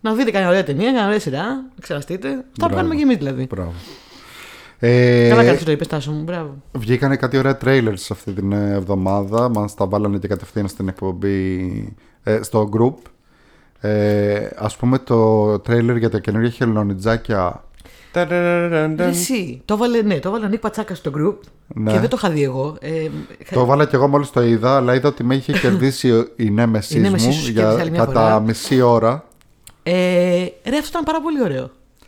Να 0.01 0.13
δείτε 0.15 0.31
κανένα 0.31 0.51
ωραία 0.51 0.65
ταινία, 0.65 0.87
κανένα 0.87 1.07
ωραία 1.07 1.21
σειρά, 1.21 1.45
να 1.47 1.81
ξεραστείτε. 1.81 2.29
Αυτό 2.29 2.41
που 2.43 2.51
Μπράβο. 2.59 2.75
κάνουμε 2.75 2.95
και 2.95 3.03
εμείς 3.03 3.17
δηλαδή. 3.17 3.47
Μπράβο. 3.51 3.73
Ε, 4.79 5.29
Καλά 5.29 5.45
κάνει 5.45 5.59
το 5.59 5.71
είπες, 5.71 5.87
Τάσο 5.87 6.11
μου, 6.13 6.23
μπράβο. 6.23 6.55
Βγήκανε 6.73 7.17
κάτι 7.17 7.37
ωραία 7.39 7.59
trailers 7.65 8.07
αυτή 8.11 8.33
την 8.33 8.53
ε, 8.53 8.73
εβδομάδα. 8.75 9.49
Μας 9.49 9.75
τα 9.75 9.87
βάλανε 9.87 10.19
και 10.19 10.29
κατευθείαν 10.29 10.69
στην 10.69 10.89
εκπομπή 10.89 11.69
ε, 12.23 12.43
στο 12.43 12.69
group. 12.79 12.95
Ε, 13.81 14.49
ας 14.57 14.77
πούμε 14.77 14.99
το 14.99 15.53
trailer 15.55 15.97
για 15.99 16.11
τα 16.11 16.19
καινούργια 16.19 16.51
χελονιτζάκια. 16.51 17.65
Ταραραρανταν. 18.13 19.09
Εσύ, 19.09 19.63
το 19.65 19.75
έβαλε, 19.75 20.03
ναι, 20.03 20.19
το 20.19 20.29
έβαλε 20.29 20.45
ο 20.47 20.49
Νίκ 20.49 20.61
Πατσάκας 20.61 20.99
στο 20.99 21.11
group 21.17 21.35
Ναι. 21.67 21.93
και 21.93 21.99
δεν 21.99 22.09
το 22.09 22.17
είχα 22.19 22.31
δει 22.31 22.43
εγώ. 22.43 22.77
Ε, 22.81 23.09
Το 23.55 23.61
έβαλα 23.61 23.87
και 23.87 23.97
εγώ 23.97 24.09
μόλις 24.09 24.31
το 24.31 24.43
είδα, 24.43 24.77
αλλά 24.77 24.95
είδα 24.95 25.09
ότι 25.09 25.25
με 25.25 25.35
είχε 25.35 25.53
κερδίσει 25.59 26.25
η 26.37 26.51
Νέμεσης 26.51 26.95
Η 26.97 27.01
Νέμεσης 27.01 27.27
μου 27.27 27.33
σου 27.33 27.51
για 27.51 27.61
κέρδισε 27.63 27.81
άλλη 27.81 27.91
μια 27.91 28.05
κατά 28.05 28.13
φορά. 28.21 28.41
μισή 28.41 28.81
ώρα. 28.81 29.25
Ε, 29.83 29.93
ρε, 30.65 30.77
αυτό 30.77 30.89
ήταν 30.89 31.03
πάρα 31.05 31.21
πολύ 31.21 31.43
ωραίο. 31.43 31.63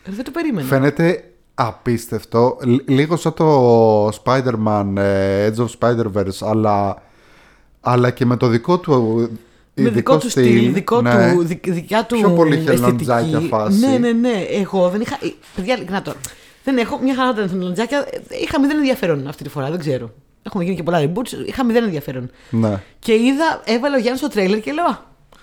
Ε, 0.04 0.10
δεν 0.10 0.24
το 0.24 0.30
περίμενα. 0.30 0.66
Φαίνεται 0.66 1.24
απίστευτο. 1.58 2.56
Λ- 2.64 2.90
Λίγο 2.90 3.16
σαν 3.16 3.34
το 3.34 4.08
Spider-Man 4.08 4.92
ε, 4.96 5.50
Edge 5.50 5.64
of 5.66 5.66
Spider-Verse, 5.78 6.46
αλλά, 6.48 7.02
αλλά 7.80 8.10
και 8.10 8.24
με 8.26 8.36
το 8.36 8.46
δικό 8.46 8.78
του 8.78 8.92
με 9.74 9.82
ειδικό 9.88 9.94
δικό 9.94 10.18
του 10.18 10.30
στυλ, 10.30 10.72
δικό 10.72 11.00
ναι. 11.00 11.32
του, 11.34 11.42
δικ- 11.42 11.70
δικιά 11.70 12.04
του 12.04 12.16
Πιο 12.18 12.30
πολύ 12.30 12.54
αισθητική. 12.54 12.76
χελοντζάκια 12.82 13.40
φάση. 13.40 13.78
Ναι, 13.78 13.98
ναι, 13.98 14.12
ναι. 14.12 14.44
Εγώ 14.50 14.88
δεν 14.88 15.00
είχα. 15.00 15.14
ε, 15.22 15.32
Παιδιά, 15.54 15.74
ειλικρινά 15.74 16.02
τώρα. 16.02 16.16
Δεν 16.64 16.78
έχω 16.78 16.98
μια 17.02 17.14
χαρά 17.14 17.32
τα 17.32 17.46
χελοντζάκια. 17.46 17.98
ε, 18.10 18.18
Είχα 18.42 18.60
μηδέν 18.60 18.76
ενδιαφέρον 18.76 19.26
αυτή 19.28 19.42
τη 19.42 19.48
φορά, 19.48 19.70
δεν 19.70 19.78
ξέρω. 19.78 20.10
Έχουν 20.42 20.60
γίνει 20.60 20.76
και 20.76 20.82
πολλά 20.82 21.00
reboots. 21.04 21.46
Είχα 21.46 21.64
μηδέν 21.64 21.84
ενδιαφέρον. 21.84 22.30
Ναι. 22.50 22.82
Και 22.98 23.12
είδα, 23.14 23.62
έβαλε 23.64 23.96
ο 23.96 23.98
Γιάννης 23.98 24.20
στο 24.20 24.28
τρέιλερ 24.30 24.60
και 24.60 24.72
λέω. 24.72 24.84
«Α, 24.84 24.98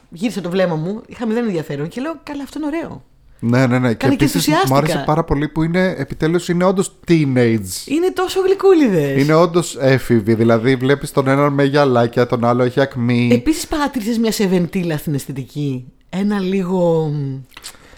Γύρισε 0.09 0.41
το 0.41 0.49
βλέμμα 0.49 0.75
μου, 0.75 1.01
είχα 1.07 1.25
μηδέν 1.25 1.43
ενδιαφέρον 1.45 1.87
και 1.87 2.01
λέω: 2.01 2.13
Καλά, 2.23 2.43
αυτό 2.43 2.59
είναι 2.59 2.67
ωραίο. 2.67 3.03
Ναι, 3.45 3.67
ναι, 3.67 3.79
ναι. 3.79 3.89
Και 3.89 3.95
Κάνει 3.95 4.15
και 4.15 4.23
επίσης 4.23 4.47
μου 4.47 4.53
ενθουσιάστηκα. 4.55 4.77
άρεσε 4.77 5.03
πάρα 5.05 5.23
πολύ 5.23 5.47
που 5.47 5.63
είναι 5.63 5.95
επιτέλους 5.97 6.49
είναι 6.49 6.63
όντως 6.63 6.99
teenage. 7.07 7.85
Είναι 7.85 8.11
τόσο 8.13 8.41
γλυκούλιδες. 8.41 9.21
Είναι 9.21 9.33
όντως 9.33 9.77
έφηβοι. 9.79 10.33
Δηλαδή 10.33 10.75
βλέπεις 10.75 11.11
τον 11.11 11.27
έναν 11.27 11.53
με 11.53 11.63
γυαλάκια, 11.63 12.25
τον 12.27 12.45
άλλο 12.45 12.63
έχει 12.63 12.81
ακμή. 12.81 13.29
Επίσης 13.33 13.67
παρατήρησες 13.67 14.17
μια 14.17 14.31
σεβεντήλα 14.31 14.97
στην 14.97 15.13
αισθητική. 15.13 15.85
Ένα 16.09 16.39
λίγο. 16.39 17.05
μ, 17.13 17.37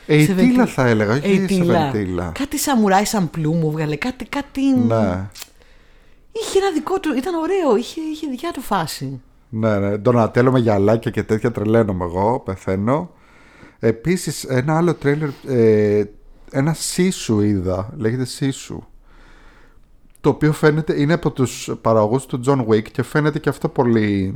Ειτήλα 0.08 0.25
σεβεντή- 0.25 0.68
θα 0.68 0.88
έλεγα, 0.88 1.14
όχι 1.14 1.32
Ειτήλα. 1.32 1.74
σεβεντήλα. 1.90 2.32
Κάτι 2.40 2.58
σαμουράι 2.58 3.06
σαν 3.06 3.30
πλού 3.30 3.54
μου 3.54 3.72
βγάλε. 3.72 3.96
Κάτι. 3.96 4.25
κάτι... 4.25 4.62
Ναι. 4.88 5.30
Είχε 6.32 6.58
ένα 6.60 6.72
δικό 6.74 7.00
του. 7.00 7.16
Ήταν 7.18 7.34
ωραίο. 7.36 7.78
Είχε, 7.78 8.02
είχε 8.14 8.28
δικιά 8.30 8.52
του 8.52 8.62
φάση. 8.62 9.22
Ναι, 9.50 9.78
ναι. 9.80 9.98
Ντονατέλο 9.98 10.52
με 10.52 10.60
γυαλάκια 10.60 11.12
και 11.12 11.24
τέτοια 11.24 11.52
τρελαίνομαι 11.52 12.04
εγώ, 12.04 12.40
πεθαίνω. 12.46 13.10
Επίσης, 13.88 14.44
ένα 14.44 14.77
άλλο 14.77 14.94
τρέλερ. 14.94 15.30
Ε, 15.48 16.04
ένα 16.51 16.74
Σίσου 16.74 17.42
είδα. 17.42 17.94
Λέγεται 17.98 18.25
Σίσου. 18.25 18.84
Το 20.22 20.30
οποίο 20.30 20.54
φαίνεται 20.54 21.01
είναι 21.01 21.13
από 21.13 21.32
τους 21.32 21.72
παραγωγούς 21.82 22.25
του 22.25 22.42
John 22.46 22.65
Wick 22.68 22.82
και 22.92 23.04
φαίνεται 23.04 23.39
και 23.39 23.50
αυτό 23.50 23.70
πολύ 23.70 24.36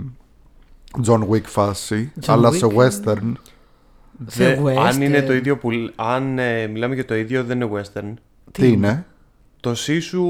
John 1.06 1.28
Wick 1.30 1.44
φάση, 1.44 2.12
John 2.22 2.24
αλλά 2.28 2.50
Wick. 2.50 2.56
σε 2.56 2.66
western. 2.76 3.32
Σε 4.26 4.54
Δε- 4.56 4.80
αν 4.80 5.02
είναι 5.02 5.20
western. 5.20 5.26
το 5.26 5.34
ίδιο 5.34 5.58
που. 5.58 5.70
Αν 5.96 6.40
ε, 6.40 6.68
μιλάμε 6.68 6.94
για 6.94 7.06
το 7.06 7.16
ίδιο, 7.16 7.44
δεν 7.44 7.62
είναι 7.62 7.70
western. 7.74 8.14
Τι, 8.52 8.68
είναι; 8.72 9.06
Το 9.60 9.76
Σίσου. 9.76 10.24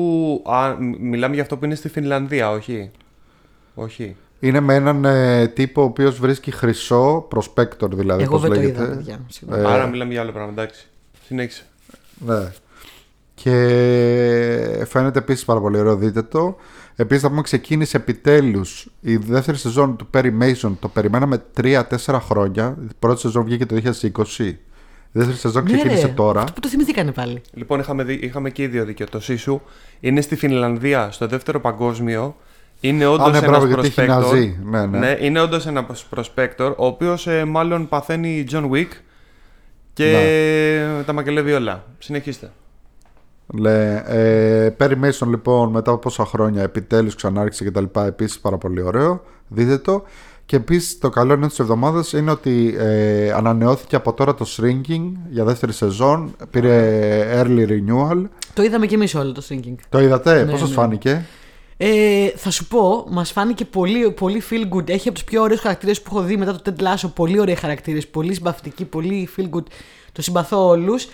α, 0.44 0.76
μ- 0.80 0.98
μιλάμε 1.00 1.34
για 1.34 1.44
αυτό 1.44 1.58
που 1.58 1.66
είναι 1.66 1.76
στη 1.76 1.90
Φινλανδία, 1.90 2.50
όχι; 2.52 2.92
Όχι. 3.76 4.16
Είναι 4.39 4.60
με 4.60 4.74
έναν 4.75 5.05
ε, 5.05 5.48
τύπο 5.48 5.81
ο 5.81 5.86
οποίος 5.86 6.19
βρίσκει 6.19 6.51
χρυσό, 6.51 7.27
prospector 7.36 7.89
δηλαδή, 7.93 8.22
Εγώ 8.24 8.31
πώς 8.31 8.41
δεν 8.41 8.50
το 8.50 8.55
λέγεται. 8.55 8.84
είδα, 8.84 8.96
παιδιά. 8.96 9.19
συγγνώμη. 9.27 9.63
Ε, 9.63 9.67
Άρα 9.67 9.88
μιλάμε 9.88 10.12
για 10.12 10.22
άλλο 10.22 10.31
πράγμα, 10.31 10.51
εντάξει. 10.51 10.88
Συνέχισε. 11.25 11.63
Ναι. 12.25 12.51
Και 13.34 14.86
φαίνεται 14.88 15.19
επίσης 15.19 15.46
πάρα 15.46 15.60
πολύ 15.60 15.77
ωραίο, 15.79 15.96
δείτε 15.96 16.22
το. 16.22 16.55
Επίσης, 16.96 17.24
θα 17.24 17.29
πούμε 17.29 17.41
ξεκίνησε 17.41 17.98
επιτέλους 17.98 18.88
η 19.01 19.15
δεύτερη 19.17 19.58
σεζόν 19.58 19.96
του 19.96 20.08
Perry 20.13 20.31
Mason. 20.41 20.72
Το 20.79 20.88
περιμέναμε 20.88 21.43
3-4 21.62 21.81
χρόνια. 22.22 22.77
Η 22.84 22.91
πρώτη 23.00 23.19
σεζόν 23.19 23.43
βγήκε 23.43 23.65
το 23.65 23.75
2020. 23.75 23.84
Η 24.38 24.55
δεύτερη 25.12 25.38
σεζόν 25.38 25.63
Ναι, 25.63 25.72
ξεκίνησε 25.72 26.05
ρε, 26.05 26.12
τώρα. 26.13 26.39
Αυτό 26.39 26.53
που 26.53 26.60
το 26.60 26.67
θυμηθήκανε 26.67 27.12
πάλι. 27.12 27.41
Λοιπόν, 27.53 27.79
είχαμε, 27.79 28.03
δει, 28.03 28.13
είχαμε 28.13 28.50
και 28.50 28.63
ίδιο 28.63 28.86
δίκιο. 28.86 29.05
Το 29.10 29.19
Σίσου 29.19 29.62
είναι 30.00 30.22
στη 30.22 30.36
Φινλανδία, 30.36 31.12
στο 31.12 31.27
δεύτερο 31.27 31.60
παγκόσμιο. 31.60 32.36
Είναι 32.80 33.06
όντως 33.08 33.32
ναι, 33.32 33.38
ένας 33.38 33.50
μπράβο, 33.50 33.66
γιατί 33.66 33.88
έχει 33.88 34.02
prospector. 34.02 34.08
ναζί. 34.08 34.58
Ναι, 34.64 34.86
ναι. 34.86 35.18
είναι 35.20 35.42
όντως 35.42 35.68
ένας 35.68 36.06
prospector, 36.16 36.74
ο 36.78 36.86
οποίος 36.86 37.28
μάλλον 37.48 37.88
παθαίνει 37.88 38.46
John 38.52 38.70
Wick 38.72 38.88
και 39.94 40.04
Ναι. 40.98 41.04
τα 41.04 41.14
μακελεύει 41.14 41.52
όλα. 41.52 41.84
Συνεχίστε. 42.00 42.52
Λέ, 43.60 43.96
ε, 44.06 44.76
Perry 44.80 44.92
Mason 45.04 45.28
λοιπόν 45.28 45.70
μετά 45.72 45.92
από 45.92 46.00
πόσα 46.00 46.26
χρόνια 46.26 46.64
επιτέλους 46.64 47.16
ξανάρχισε 47.16 47.64
και 47.64 47.72
τα 47.72 47.82
λοιπά 47.82 48.06
επίσης 48.06 48.40
πάρα 48.40 48.58
πολύ 48.58 48.82
ωραίο 48.82 49.22
δείτε 49.48 49.78
το 49.78 50.04
και 50.46 50.56
επίσης 50.56 50.98
το 51.00 51.10
καλό 51.10 51.36
νέο 51.36 51.48
της 51.48 51.60
εβδομάδας 51.60 52.14
είναι 52.14 52.32
ότι 52.32 52.76
ε, 52.80 53.32
ανανεώθηκε 53.32 53.96
από 53.96 54.14
τώρα 54.14 54.34
το 54.36 54.46
Shrinking 54.58 55.12
για 55.30 55.44
δεύτερη 55.44 55.74
σεζόν 55.74 56.36
πήρε 56.50 57.42
early 57.42 57.68
renewal 57.68 58.24
Το 58.54 58.64
είδαμε 58.64 58.86
κι 58.86 58.94
εμείς 58.94 59.16
όλο 59.16 59.32
το 59.32 59.42
Thinking. 59.50 59.76
το 59.90 60.00
είδατε, 60.00 60.44
Ναι, 60.44 60.52
πώς 60.52 60.60
σας 60.60 60.70
ναι. 60.70 60.76
φάνηκε; 60.76 61.26
Ε, 61.82 62.28
θα 62.36 62.52
σου 62.52 62.68
πω, 62.68 63.06
μας 63.10 63.32
φάνηκε 63.32 63.66
πολύ, 63.66 64.12
πολύ 64.12 64.44
feel 64.50 64.76
good. 64.76 64.90
Έχει 64.90 65.08
από 65.08 65.18
τους 65.18 65.24
πιο 65.28 65.42
ωραίους 65.42 65.60
χαρακτήρες 65.60 66.02
που 66.02 66.18
έχω 66.18 66.26
δει 66.26 66.38
μετά 66.38 66.56
το 66.56 66.62
Ted 66.66 66.84
Lasso. 66.84 67.10
Πολύ 67.16 67.40
ωραίοι 67.40 67.56
χαρακτήρες, 67.56 68.08
πολύ 68.08 68.34
συμπαθητικοί, 68.34 68.86
πολύ 68.86 69.30
feel 69.38 69.50
good. 69.58 69.64
Το 70.12 70.22
συμπαθώ 70.22 70.68
όλους. 70.68 71.08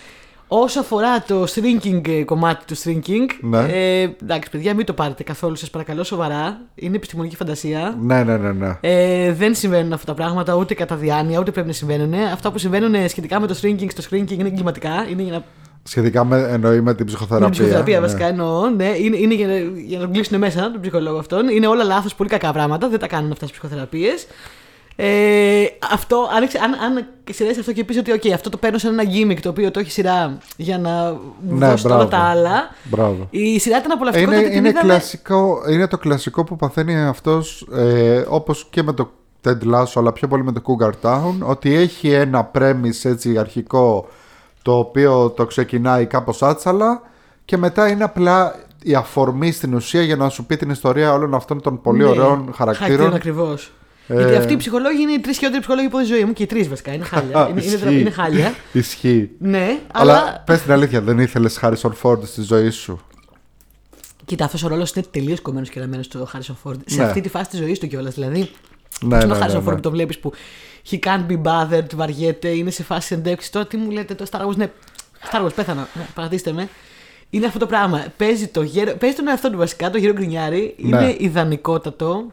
Όσο 0.48 0.80
αφορά 0.80 1.22
το 1.22 1.44
shrinking 1.44 2.08
ε, 2.08 2.24
κομμάτι 2.24 2.66
του 2.66 2.78
shrinking, 2.78 3.28
Ναι. 3.42 3.58
ε, 3.60 4.02
εντάξει, 4.22 4.50
παιδιά, 4.50 4.74
μην 4.74 4.86
το 4.86 4.94
πάρετε 4.94 5.24
καθόλου, 5.24 5.56
σας 5.56 5.70
παρακαλώ, 5.70 6.04
σοβαρά. 6.04 6.62
Είναι 6.76 6.96
επιστημονική 6.96 7.36
φαντασία. 7.36 7.98
ναι 8.02 8.24
ναι 8.24 8.38
ναι, 8.38 8.52
ναι. 8.52 8.78
Ε, 8.82 9.34
δεν 9.34 9.56
συμβαίνουν 9.56 9.94
αυτά 9.94 10.06
τα 10.06 10.14
πράγματα 10.14 10.56
ούτε 10.56 10.74
κατά 10.74 10.96
διάνοια, 10.96 11.40
ούτε 11.40 11.52
πρέπει 11.52 11.68
να 11.68 11.74
συμβαίνουν. 11.74 12.14
Αυτά 12.14 12.52
που 12.52 12.58
συμβαίνουν 12.58 13.10
σχετικά 13.10 13.40
με 13.40 13.48
το 13.48 13.60
shrinking 13.62 13.88
στο 13.92 14.04
shrinking 14.10 14.32
είναι 14.32 14.48
εγκληματικά. 14.48 15.08
Είναι 15.10 15.22
για 15.22 15.32
να 15.32 15.44
σχετικά 15.88 16.24
με, 16.26 16.48
εννοεί 16.50 16.72
με 16.72 16.76
την 16.76 16.84
με 16.84 16.94
την 16.94 17.06
ψυχοθεραπεία 17.06 17.50
ψυχοθεραπεία 17.50 17.96
ναι. 18.00 18.06
βασικά 18.06 18.26
εννοώ. 18.26 18.70
Ναι, 18.70 18.86
είναι, 18.98 19.18
είναι 19.18 19.34
για, 19.34 19.48
να, 19.48 19.54
για 19.86 19.98
να 19.98 20.04
τον 20.04 20.14
κλείσουν 20.14 20.38
μέσα 20.40 20.72
τον 20.72 20.82
ψυχολόγο 20.82 21.18
αυτόν. 21.18 21.48
Είναι 21.50 21.68
όλα 21.68 21.84
λάθος, 21.84 22.16
πολύ 22.16 22.30
κακά 22.30 22.52
πράγματα. 22.54 22.90
Δεν 22.90 23.00
τα 23.00 23.08
κάνουν 23.08 23.32
αυτά 23.32 23.46
στι 23.46 23.54
ψυχοθεραπείες. 23.54 24.28
Ε, 24.98 25.64
αυτό, 25.92 26.30
αν, 26.36 26.44
εξ- 26.44 26.56
αν, 26.56 26.74
αν 26.74 27.06
συνδέσεις 27.32 27.60
αυτό 27.60 27.72
και 27.74 27.84
πεις 27.84 27.98
ότι 27.98 28.12
okay, 28.16 28.30
αυτό 28.30 28.50
το 28.50 28.58
παίρνω 28.58 28.78
σαν 28.78 29.00
ένα 29.00 29.12
gimmick 29.12 29.40
το 29.42 29.50
οποίο 29.50 29.72
το 29.72 29.80
έχει 29.80 29.92
σειρά 29.92 30.38
για 30.58 30.78
να 30.78 30.90
μου 31.42 31.58
Ναι, 31.58 31.68
δώσει 31.70 31.86
όλα 31.88 31.96
μπράβο. 31.96 32.10
τα 32.12 32.18
άλλα. 32.18 32.70
Μπράβο. 32.84 33.28
Η 33.30 33.60
σειρά 33.60 33.78
ήταν 33.78 33.92
απολαυστικότητα 33.92 34.40
Είναι, 34.40 34.48
και 34.48 34.56
την 34.56 34.60
είναι, 34.66 34.70
είδαμε- 34.70 34.92
κλασικό, 34.94 35.58
είναι 35.72 35.88
το 35.88 35.98
κλασικό 35.98 36.44
που 36.44 36.56
παθαίνει 36.56 36.96
αυτός 37.02 37.68
ε, 37.74 38.24
όπως 38.28 38.68
και 38.70 38.84
με 38.84 38.94
το 38.94 39.10
Ted 39.48 39.74
Lasso 39.74 39.92
αλλά 39.96 40.12
πιο 40.12 40.28
πολύ 40.28 40.44
με 40.44 40.52
το 40.52 40.62
Cougar 40.66 40.92
Town 41.10 41.34
ότι 41.44 41.74
έχει 41.76 42.10
ένα 42.12 42.52
premise 42.58 43.04
έτσι 43.10 43.38
αρχικό 43.38 44.08
το 44.66 44.78
οποίο 44.78 45.30
το 45.30 45.46
ξεκινάει 45.46 46.06
κάπως 46.06 46.44
άτσαλα 46.44 47.02
και 47.46 47.58
μετά 47.58 47.88
είναι 47.90 48.04
απλά 48.04 48.56
η 48.84 48.96
αφορμή 48.96 49.52
στην 49.52 49.74
ουσία 49.74 50.02
για 50.02 50.16
να 50.16 50.30
σου 50.30 50.46
πει 50.46 50.56
την 50.58 50.70
ιστορία 50.70 51.14
όλων 51.14 51.34
αυτών 51.34 51.62
των 51.62 51.82
πολύ 51.82 51.98
Ναι, 52.04 52.10
ωραίων 52.10 52.54
χαρακτήρων. 52.56 53.14
ακριβώς. 53.14 53.72
Ε, 54.08 54.16
Γιατί 54.18 54.36
αυτοί 54.36 54.54
οι 54.54 54.58
ψυχολόγοι 54.58 55.02
είναι 55.02 55.12
οι 55.12 55.20
τρεις 55.20 55.38
χειρότεροι 55.38 55.62
ψυχολόγοι 55.62 55.88
που 55.90 55.98
έχω 55.98 56.06
δει 56.06 56.12
στη 56.12 56.18
ζωή 56.20 56.28
μου 56.28 56.34
και 56.34 56.44
οι 56.44 56.46
τρεις 56.46 56.68
βασικά. 56.70 56.94
Είναι 56.94 57.04
χάλια. 57.04 57.48
είναι, 57.50 57.62
είναι, 57.64 57.74
Ισχύει. 57.76 58.00
είναι 58.00 58.10
χάλια. 58.10 58.54
Ισχύει. 58.72 59.30
Ναι, 59.40 59.80
Αλλά, 59.94 60.14
αλλά. 60.18 60.44
πες 60.46 60.62
την 60.62 60.72
αλήθεια, 60.72 61.02
δεν 61.02 61.20
ήθελες 61.20 61.60
Harrison 61.62 61.92
Ford 62.02 62.24
στη 62.26 62.42
ζωή 62.42 62.70
σου; 62.70 63.00
Κοίτα, 64.26 64.46
αυτός 64.46 64.64
ο 64.64 64.68
ρόλος 64.68 64.92
είναι 64.92 65.06
τελείως 65.12 65.42
κομμένος 65.42 65.70
και 65.70 65.80
ραμμένο 65.80 66.04
στο 66.04 66.28
Harrison 66.34 66.56
Ford. 66.70 66.76
Σε 66.86 66.98
Ναι. 67.02 67.04
αυτή 67.04 67.22
τη 67.22 67.30
φάση 67.30 67.50
της 67.50 67.60
ζωής 67.60 67.80
του 67.80 67.88
κιόλας. 67.88 68.14
Δηλαδή, 68.14 68.40
Ναι, 68.40 69.16
Αυτό 69.16 69.16
ναι, 69.16 69.24
είναι 69.24 69.34
ο 69.34 69.38
ναι, 69.38 69.46
Harrison 69.46 69.64
ναι. 69.64 69.72
Ford 69.72 69.76
που 69.76 69.80
το 69.82 69.92
βλέπεις 69.92 70.20
που 70.20 70.32
he 70.92 71.00
can't 71.00 71.26
be 71.28 71.42
bothered, 71.42 71.96
βαριέται, 71.96 72.50
είναι 72.50 72.70
σε 72.70 72.84
φάση 72.84 73.14
εντεύξη. 73.14 73.52
Τώρα 73.52 73.68
τι 73.68 73.78
μου 73.78 73.90
λέτε, 73.90 74.16
το 74.16 74.26
Star 74.32 74.48
Wars, 74.48 74.56
ναι, 74.56 74.70
Star 75.32 75.46
Wars, 75.46 75.54
πέθανα. 75.56 75.88
Ναι, 75.94 76.06
παρατήστε 76.14 76.52
με. 76.52 76.70
Είναι 77.30 77.46
αυτό 77.46 77.60
το 77.60 77.66
πράγμα. 77.66 78.06
Παίζει, 78.18 78.48
το 78.48 78.62
γέρο, 78.62 78.96
παίζει 78.96 79.16
τον 79.16 79.28
εαυτό 79.28 79.50
του 79.50 79.58
βασικά, 79.58 79.90
το 79.90 79.98
γέρο 79.98 80.14
γκρινιάρι. 80.14 80.76
Ναι. 80.78 80.88
Είναι 80.88 81.16
ιδανικότατο. 81.20 82.30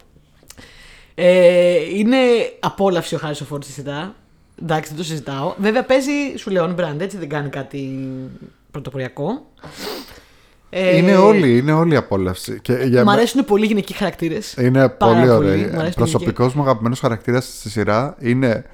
Ε, 1.15 1.97
είναι 1.97 2.17
απόλαυση 2.61 3.15
ο 3.15 3.21
Harrison 3.23 3.55
Ford 3.55 3.65
στη 3.65 3.73
σειρά. 3.73 4.15
Εντάξει, 4.63 4.89
δεν 4.89 4.99
το 4.99 5.05
συζητάω. 5.05 5.55
Βέβαια 5.59 5.85
παίζει, 5.85 6.37
σου 6.37 6.51
λέω, 6.51 6.65
on 6.65 6.81
brand, 6.81 7.01
έτσι 7.01 7.17
δεν 7.17 7.29
κάνει 7.29 7.49
κάτι 7.49 8.09
πρωτοποριακό. 8.71 9.47
Ε, 10.75 10.97
Είναι 10.97 11.17
όλοι, 11.17 11.57
είναι 11.59 11.73
όλη 11.73 11.93
η 11.93 11.97
απόλαυση. 11.97 12.61
Και 12.61 12.73
για 12.73 13.03
Μ' 13.03 13.07
μέ- 13.07 13.17
αρέσουν 13.17 13.45
πολύ 13.45 13.67
γυναικοί 13.67 13.93
χαρακτήρες. 13.95 14.53
Είναι 14.55 14.89
Πάρα 14.89 15.13
πολύ 15.15 15.27
πολύ. 15.27 15.47
Μ' 15.57 15.65
ωραίο. 15.65 15.79
αρέσουν 15.79 15.95
Προσωπικός 15.95 16.55
μου 16.55 16.63
αγαπημένος 16.63 17.01
χαρακτήρας 17.01 17.45
στη 17.45 17.71
σειρά 17.71 18.17
είναι 18.19 18.65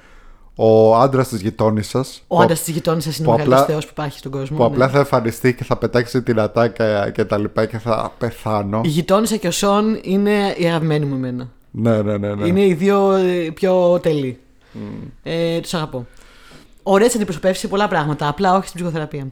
ο 0.55 0.95
άντρας 0.97 1.27
της 1.27 1.41
γειτόνης 1.41 1.87
σας. 1.89 2.23
Ο 2.27 2.41
άντρας 2.41 2.63
της 2.63 2.73
γειτόνι 2.73 3.01
σας 3.01 3.17
είναι 3.17 3.25
που 3.27 3.31
ο 3.31 3.35
μεγαλύτερο 3.35 3.61
απλά- 3.63 3.75
θεό 3.75 3.85
που 3.87 3.91
υπάρχει 3.91 4.17
στον 4.17 4.31
κόσμο. 4.31 4.57
Που 4.57 4.63
ναι. 4.63 4.69
απλά 4.69 4.89
θα 4.89 4.97
εμφανιστεί 4.97 5.53
και 5.55 5.63
θα 5.63 5.77
πετάξει 5.77 6.21
την 6.21 6.39
ατάκα 6.39 7.09
και 7.09 7.25
τα 7.25 7.37
λοιπά 7.37 7.65
και 7.65 7.77
θα 7.77 8.13
πεθάνω. 8.17 8.81
Η 8.83 8.87
γειτόνισσα 8.87 9.35
και 9.35 9.47
ο 9.47 9.51
Σον 9.51 9.99
είναι 10.01 10.53
οι 10.57 10.65
αγαπημένοι 10.65 11.05
μου 11.05 11.15
εμένα. 11.15 11.49
Ναι, 11.71 12.01
ναι, 12.01 12.17
ναι. 12.17 12.35
ναι. 12.35 12.47
Είναι 12.47 12.65
οι 12.65 12.73
δύο 12.73 13.11
ε, 13.11 13.49
πιο 13.53 13.99
τέλειοι. 13.99 14.39
Ε, 15.23 15.59
τους 15.59 15.73
αγαπώ. 15.73 16.05
Ωραίες 16.83 17.15
αντιπροσωπεύσεις 17.15 17.59
σε 17.59 17.67
πολλά 17.67 17.87
πράγματα. 17.87 18.27
Απλά 18.27 18.55
όχι 18.55 18.67
στην 18.67 18.75
ψυχοθεραπεία. 18.79 19.27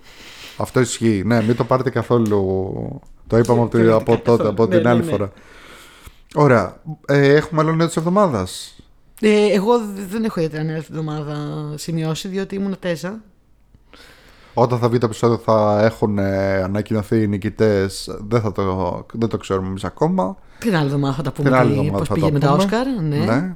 Αυτό 0.58 0.80
ισχύει. 0.80 1.24
Ναι, 1.26 1.42
μην 1.44 1.56
το 1.56 1.64
πάρετε 1.64 1.90
καθόλου. 1.90 3.02
Το 3.28 3.38
είπαμε 3.38 3.62
από, 3.62 3.70
τη- 3.70 3.78
Θεωρητικά 3.78 3.96
από 3.96 4.12
τότε, 4.12 4.22
καθόλου. 4.30 4.50
από 4.50 4.66
Ναι, 4.66 4.70
την 4.76 4.84
ναι, 4.84 4.90
άλλη 4.90 5.04
ναι. 5.06 5.12
φορά. 5.12 5.32
Ωραία. 6.36 6.82
Ε, 7.08 7.34
έχουμε 7.36 7.62
άλλο 7.62 7.76
νέο 7.76 7.88
της 7.88 7.96
εβδομάδας. 7.98 8.76
Ε, 9.22 9.46
εγώ 9.54 9.74
δεν 10.10 10.24
έχω 10.24 10.40
ιδιαίτερα 10.40 10.64
νέα 10.64 10.78
αυτή 10.78 10.92
την 10.92 11.00
εβδομάδα 11.00 11.38
σημειώσει, 11.78 12.28
διότι 12.28 12.56
ήμουν 12.56 12.76
τέζα. 12.80 13.20
Όταν 14.54 14.80
θα 14.80 14.90
βγει 14.90 14.98
το 14.98 15.06
επεισόδιο 15.06 15.38
θα 15.38 15.80
έχουν 15.84 16.18
ε, 16.18 16.62
ανακοινωθεί 16.64 17.22
οι 17.22 17.28
νικητές. 17.28 18.18
Δεν, 18.28 18.42
θα 18.42 18.52
το, 18.52 19.06
δεν 19.14 19.30
το 19.30 19.38
ξέρουμε 19.38 19.68
εμείς 19.68 19.84
ακόμα. 19.84 20.38
Την 20.60 20.76
άλλη 20.76 20.86
εβδομάδα 20.86 21.14
θα 21.16 21.22
τα 21.22 21.32
πούμε 21.32 21.50
Την 21.50 21.58
άλλη 21.58 21.72
τι- 21.72 21.78
εβδομάδα 21.80 21.98
πώς 21.98 22.08
θα 22.08 22.14
πήγε 22.14 22.26
τα 22.28 22.32
με 22.34 22.40
τα 22.40 22.48
πούμε. 22.52 22.64
Όσκαρ. 22.64 22.88
Ναι. 23.04 23.56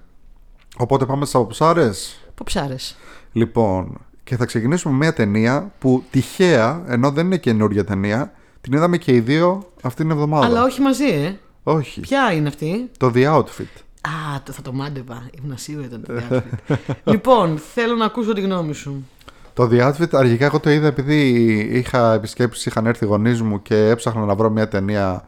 Οπότε 0.78 1.06
πάμε 1.06 1.26
στι 1.26 1.38
αποψάρε. 1.38 1.90
Ποψάρες. 2.36 2.96
Λοιπόν, 3.32 3.98
και 4.24 4.36
θα 4.36 4.46
ξεκινήσουμε 4.46 4.94
με 4.94 5.00
μια 5.00 5.14
ταινία 5.14 5.72
που 5.80 6.04
τυχαία, 6.10 6.84
ενώ 6.88 7.12
δεν 7.12 7.26
είναι 7.26 7.38
καινούργια 7.38 7.84
ταινία, 7.84 8.34
την 8.62 8.74
είδαμε 8.74 8.98
και 8.98 9.14
οι 9.16 9.20
δύο 9.20 9.72
αυτήν 9.82 10.08
την 10.08 10.16
εβδομάδα. 10.16 10.46
Αλλά 10.46 10.64
όχι 10.64 10.82
μαζί, 10.82 11.08
ε. 11.08 11.36
Όχι. 11.64 12.00
Ποια 12.00 12.34
είναι 12.34 12.48
αυτή; 12.48 12.90
Το 12.98 13.12
The 13.16 13.36
Outfit. 13.36 13.82
Α, 14.02 14.42
το, 14.44 14.52
θα 14.52 14.62
το 14.62 14.74
μάντευα. 14.74 15.30
Ήμουν 15.42 15.58
σίγουρη 15.58 15.86
ήταν 15.86 16.04
το 16.08 16.14
διάστημα. 16.14 16.44
λοιπόν, 17.14 17.58
θέλω 17.74 17.96
να 17.96 18.06
ακούσω 18.06 18.34
τη 18.34 18.42
γνώμη 18.42 18.74
σου. 18.74 19.06
Το 19.54 19.70
The 19.72 19.88
Outfit, 19.88 20.10
αρχικά 20.12 20.46
εγώ 20.46 20.60
το 20.60 20.70
είδα 20.70 20.88
επειδή 20.88 21.30
είχα 21.72 22.14
επισκέψεις, 22.14 22.66
είχαν 22.66 22.86
έρθει 22.86 23.06
οι 23.06 23.08
γονείς 23.08 23.42
μου 23.42 23.62
και 23.62 23.88
έψαχνα 23.88 24.26
να 24.26 24.36
βρω 24.36 24.50
μια 24.50 24.68
ταινία 24.68 25.26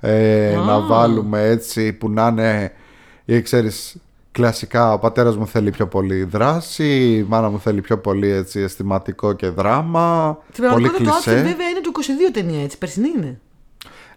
ε, 0.00 0.54
Α. 0.56 0.60
να 0.60 0.80
βάλουμε 0.80 1.48
έτσι 1.48 1.92
που 1.92 2.10
να 2.10 2.26
είναι, 2.26 2.72
ή 3.24 3.42
ξέρεις, 3.42 3.96
κλασικά 4.34 4.92
ο 4.92 4.98
πατέρας 4.98 5.36
μου 5.36 5.46
θέλει 5.46 5.70
πιο 5.70 5.86
πολύ 5.86 6.24
δράση, 6.24 6.84
η 7.18 7.22
μάνα 7.28 7.50
μου 7.50 7.60
θέλει 7.60 7.80
πιο 7.80 7.98
πολύ 7.98 8.30
έτσι 8.30 8.60
αισθηματικό 8.60 9.32
και 9.32 9.48
δράμα, 9.48 10.38
Στην 10.52 10.64
πολύ 10.68 10.68
πραγματικότητα 10.68 11.10
το 11.10 11.16
outfit 11.16 11.22
κλισέ. 11.24 11.42
βέβαια 11.42 11.68
είναι 11.68 11.80
του 11.80 11.92
22 12.28 12.30
ταινία 12.32 12.62
έτσι. 12.62 12.78
Περσινή 12.78 13.08
είναι. 13.16 13.38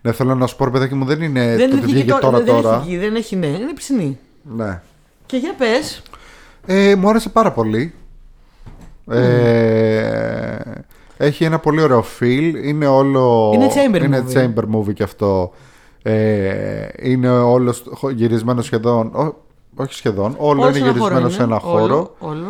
Ναι, 0.02 0.12
θέλω 0.12 0.36
να 0.36 0.48
σου 0.48 0.56
πω, 0.56 0.66
ρε 0.66 0.72
παιδάκι 0.72 0.94
μου, 0.96 1.06
δεν 1.06 1.22
είναι 1.22 1.46
δεν 1.48 1.58
το 1.58 1.64
είναι 1.64 1.74
ότι 1.74 1.82
βγήκε 1.82 2.00
βγήκε 2.04 2.18
τώρα 2.22 2.38
δεν 2.38 2.46
τώρα. 2.46 2.76
έχει 2.76 2.86
βγει, 2.86 2.98
δεν 2.98 3.16
έχει, 3.16 3.36
ναι, 3.36 3.48
είναι 3.48 3.74
περσινή. 3.74 4.18
Ναι. 4.56 4.82
Και 5.26 5.38
για 5.38 5.54
πες. 5.58 6.02
Ε, 6.66 6.96
μου 6.96 7.10
άρεσε 7.10 7.30
πάρα 7.30 7.52
πολύ. 7.52 7.94
Ε, 9.10 10.60
έχει 11.18 11.44
ένα 11.44 11.60
πολύ 11.60 11.82
ωραίο 11.82 12.06
feel. 12.20 12.54
Είναι 12.64 12.88
όλο. 12.88 13.52
Είναι 13.54 13.68
chamber 13.74 14.04
είναι 14.04 14.24
movie. 14.28 14.38
chamber 14.38 14.64
movie 14.78 14.94
και 14.94 15.04
αυτό. 15.04 15.54
Ε, 16.02 16.88
είναι 17.02 17.30
όλος 17.30 17.76
στο- 17.78 18.10
γυρισμένος 18.10 18.66
σχεδόν. 18.66 19.12
Ό- 19.78 19.84
όχι 19.84 19.94
σχεδόν. 19.94 20.36
Όλο 20.38 20.70
είναι 20.70 20.78
γυρισμένο 20.78 21.30
σε 21.30 21.44
ένα 21.44 21.60
χώρο. 21.60 21.84
Όλο, 21.84 22.16
όλο. 22.20 22.46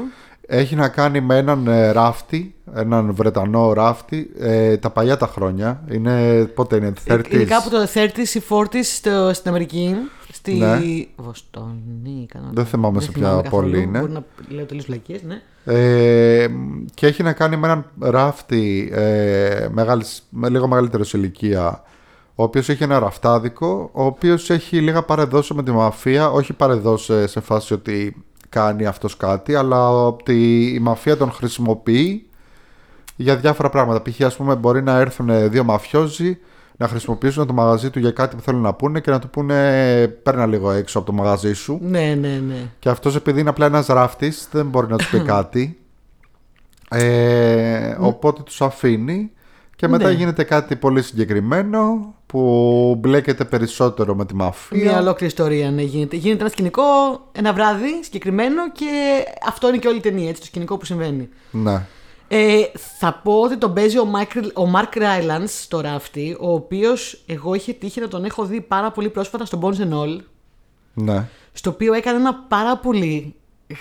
Έχει 0.49 0.75
να 0.75 0.87
κάνει 0.89 1.21
με 1.21 1.37
έναν 1.37 1.67
ε, 1.67 1.91
ράφτη, 1.91 2.55
έναν 2.75 3.13
Βρετανό 3.13 3.73
ράφτη, 3.73 4.29
ε, 4.39 4.77
τα 4.77 4.89
παλιά 4.89 5.17
τα 5.17 5.27
χρόνια. 5.27 5.81
Είναι, 5.91 6.43
πότε 6.45 6.75
είναι, 6.75 6.93
30s. 7.07 7.31
Είναι 7.31 7.43
κάπου 7.43 7.69
το 7.69 7.77
30s 7.93 8.27
ή 8.35 8.41
40s 8.49 8.65
στο, 8.83 9.31
στην 9.33 9.49
Αμερική. 9.49 9.95
Στη 10.31 10.53
Ναι. 10.53 10.79
Βοστόνη, 11.15 12.25
κανόνα. 12.33 12.51
Δεν 12.53 12.65
θυμάμαι 12.65 13.01
σε 13.01 13.11
ποια 13.11 13.21
θυμάμαι 13.21 13.41
καθόλου. 13.41 13.69
πόλη 13.71 13.81
είναι. 13.83 13.99
Μπορεί 13.99 14.11
να 14.11 14.23
λέω 14.49 14.65
τελείως 14.65 14.85
βλακίες, 14.85 15.21
ναι. 15.23 15.41
Ε, 15.73 16.47
και 16.93 17.07
έχει 17.07 17.23
να 17.23 17.33
κάνει 17.33 17.57
με 17.57 17.67
έναν 17.67 17.85
ράφτη 17.99 18.89
ε, 18.93 19.67
μεγάλης, 19.71 20.23
με 20.29 20.49
λίγο 20.49 20.67
μεγαλύτερο 20.67 21.03
σε 21.03 21.17
ηλικία 21.17 21.83
ο 22.39 22.43
οποίος 22.43 22.69
έχει 22.69 22.83
ένα 22.83 22.99
ραφτάδικο 22.99 23.89
ο 23.93 24.03
οποίος 24.03 24.49
έχει 24.49 24.79
λίγα 24.79 25.03
παρεδώσει 25.03 25.53
με 25.53 25.63
τη 25.63 25.71
μαφία 25.71 26.31
όχι 26.31 26.53
παρεδώσει 26.53 27.27
σε 27.27 27.39
φάση 27.39 27.73
ότι 27.73 28.23
κάνει 28.49 28.85
αυτός 28.85 29.17
κάτι 29.17 29.55
αλλά 29.55 29.89
ότι 29.89 30.63
η 30.75 30.79
μαφία 30.79 31.17
τον 31.17 31.31
χρησιμοποιεί 31.31 32.25
για 33.15 33.35
διάφορα 33.35 33.69
πράγματα 33.69 34.01
π.χ. 34.01 34.21
ας 34.21 34.35
πούμε 34.35 34.55
μπορεί 34.55 34.83
να 34.83 34.99
έρθουν 34.99 35.49
δύο 35.49 35.63
μαφιόζοι 35.63 36.37
να 36.77 36.87
χρησιμοποιήσουν 36.87 37.47
το 37.47 37.53
μαγαζί 37.53 37.89
του 37.89 37.99
για 37.99 38.11
κάτι 38.11 38.35
που 38.35 38.41
θέλουν 38.41 38.61
να 38.61 38.73
πούνε 38.73 38.99
και 38.99 39.11
να 39.11 39.19
του 39.19 39.29
πούνε 39.29 40.07
παίρνα 40.07 40.45
λίγο 40.45 40.71
έξω 40.71 40.97
από 40.97 41.07
το 41.07 41.13
μαγαζί 41.13 41.53
σου 41.53 41.79
Ναι, 41.81 42.15
ναι, 42.19 42.41
ναι. 42.47 42.69
και 42.79 42.89
αυτός 42.89 43.15
επειδή 43.15 43.39
είναι 43.39 43.49
απλά 43.49 43.65
ένας 43.65 43.85
ράφτης 43.87 44.47
δεν 44.51 44.65
μπορεί 44.65 44.87
να 44.87 44.97
του 44.97 45.05
πει 45.11 45.19
κάτι. 45.33 45.77
Ε, 46.89 47.95
οπότε 47.99 48.41
τους 48.41 48.61
αφήνει 48.61 49.31
και 49.77 49.87
μετά 49.87 50.07
Ναι. 50.07 50.13
γίνεται 50.13 50.43
κάτι 50.43 50.75
πολύ 50.75 51.01
συγκεκριμένο 51.01 52.13
που 52.25 52.95
μπλέκεται 52.99 53.45
περισσότερο 53.45 54.15
με 54.15 54.25
τη 54.25 54.35
μαφία. 54.35 54.77
Μια 54.83 54.99
ολόκληρη 54.99 55.25
ιστορία 55.25 55.71
ναι, 55.71 55.81
γίνεται. 55.81 56.15
Γίνεται 56.15 56.39
ένα 56.41 56.49
σκηνικό 56.49 56.83
ένα 57.31 57.53
βράδυ 57.53 58.03
συγκεκριμένο 58.03 58.71
και 58.71 58.85
αυτό 59.47 59.67
είναι 59.67 59.77
και 59.77 59.87
όλη 59.87 59.97
η 59.97 60.01
ταινία, 60.01 60.29
έτσι, 60.29 60.41
το 60.41 60.47
σκηνικό 60.47 60.77
που 60.77 60.85
συμβαίνει. 60.85 61.29
Ναι. 61.51 61.85
Ε, 62.27 62.61
θα 62.99 63.19
πω 63.23 63.33
ότι 63.41 63.57
τον 63.57 63.73
παίζει 63.73 63.97
ο, 63.97 64.07
Mike, 64.15 64.41
ο 64.65 64.71
Mark 64.75 64.97
Rylance 64.97 65.47
στο 65.47 65.81
ράφτη, 65.81 66.37
ο 66.39 66.53
οποίος 66.53 67.23
εγώ 67.27 67.53
είχε 67.53 67.73
τύχει 67.73 67.99
να 67.99 68.07
τον 68.07 68.25
έχω 68.25 68.45
δει 68.45 68.61
πάρα 68.61 68.91
πολύ 68.91 69.09
πρόσφατα 69.09 69.45
στο 69.45 69.59
Bones 69.61 69.79
and 69.81 69.93
All, 69.93 70.17
Ναι. 70.93 71.27
στο 71.53 71.69
οποίο 71.69 71.93
έκανε 71.93 72.17
ένα 72.17 72.35
πάρα 72.47 72.77
πολύ 72.77 73.35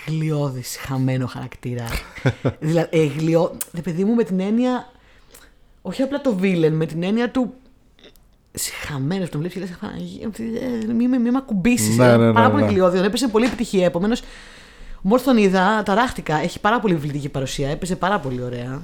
γλιώδης, 0.07 0.77
χαμένο 0.79 1.27
χαρακτήρα. 1.27 1.85
δηλαδή, 2.59 2.87
ε, 2.91 3.05
γλιώ... 3.05 3.57
Ρε 3.73 3.81
παιδί 3.81 4.03
μου 4.03 4.13
με 4.15 4.23
την 4.23 4.39
έννοια, 4.39 4.91
όχι 5.87 6.01
απλά 6.01 6.21
το 6.21 6.37
villain, 6.41 6.71
με 6.71 6.85
την 6.85 7.03
έννοια 7.03 7.31
του 7.31 7.53
συχαμένος, 8.51 9.29
τον 9.29 9.39
βλέπεις 9.39 9.57
και 9.57 9.59
λες: 9.59 10.93
Μη 10.95 11.07
με, 11.07 11.17
μη 11.17 11.31
με 11.31 11.37
ακουμπήσεις. 11.37 11.97
Ναι, 11.97 12.17
ναι, 12.17 12.25
ναι, 12.25 12.33
πάρα 12.33 12.47
ναι. 12.47 12.53
πολύ 12.53 12.65
γλιώδη. 12.65 12.97
Έπαιζε 12.99 13.27
πολύ 13.27 13.45
επιτυχία. 13.45 13.85
Επομένως, 13.85 14.21
μόλι 15.01 15.21
τον 15.21 15.37
είδα, 15.37 15.83
ταράχτηκα. 15.83 16.35
Έχει 16.35 16.59
πάρα 16.59 16.79
πολύ 16.79 16.95
βιβλική 16.95 17.29
παρουσία. 17.29 17.69
Έπαιζε 17.69 17.95
πάρα 17.95 18.19
πολύ 18.19 18.41
ωραία. 18.41 18.81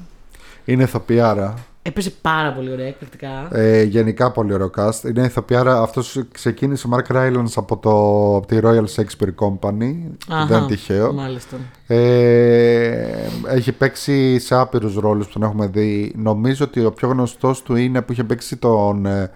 Είναι 0.66 0.84
ηθοποιάρα. 0.84 1.54
Έπαιζε 1.86 2.12
πάρα 2.22 2.54
πολύ 2.54 2.72
ωραία, 2.72 2.88
εκπληκτικά. 2.88 3.48
Ε, 3.58 3.84
γενικά 3.84 4.32
πολύ 4.32 4.54
ωραίο 4.54 4.69
cast. 4.78 5.04
Είναι 5.10 5.26
ηθοποιάρα. 5.26 5.82
Αυτός 5.82 6.24
ξεκίνησε 6.32 6.88
ο 6.88 6.89
Mark 6.93 7.15
Rylance 7.15 7.52
από, 7.56 7.78
το, 7.78 7.91
από 8.36 8.48
τη 8.48 8.58
Royal 8.63 8.86
Shakespeare 8.96 9.34
Company. 9.48 9.96
Αχα, 10.30 10.46
δεν 10.46 10.58
είναι 10.58 10.67
τυχαίο. 10.67 11.13
Μάλιστα. 11.13 11.58
Ε, 11.88 13.08
έχει 13.48 13.72
παίξει 13.72 14.39
σε 14.39 14.56
άπειρους 14.56 14.96
ρόλους 14.96 15.26
που 15.28 15.34
τον 15.34 15.43
έχουμε 15.43 15.67
δει. 15.67 16.13
Νομίζω 16.17 16.65
ότι 16.65 16.86
ο 16.86 16.91
πιο 16.91 17.08
γνωστός 17.10 17.62
του 17.63 17.76
είναι 17.76 18.02
που 18.02 18.12
είχε 18.12 18.24
παίξει 18.24 18.58
τον, 18.58 19.06
ε, 19.06 19.32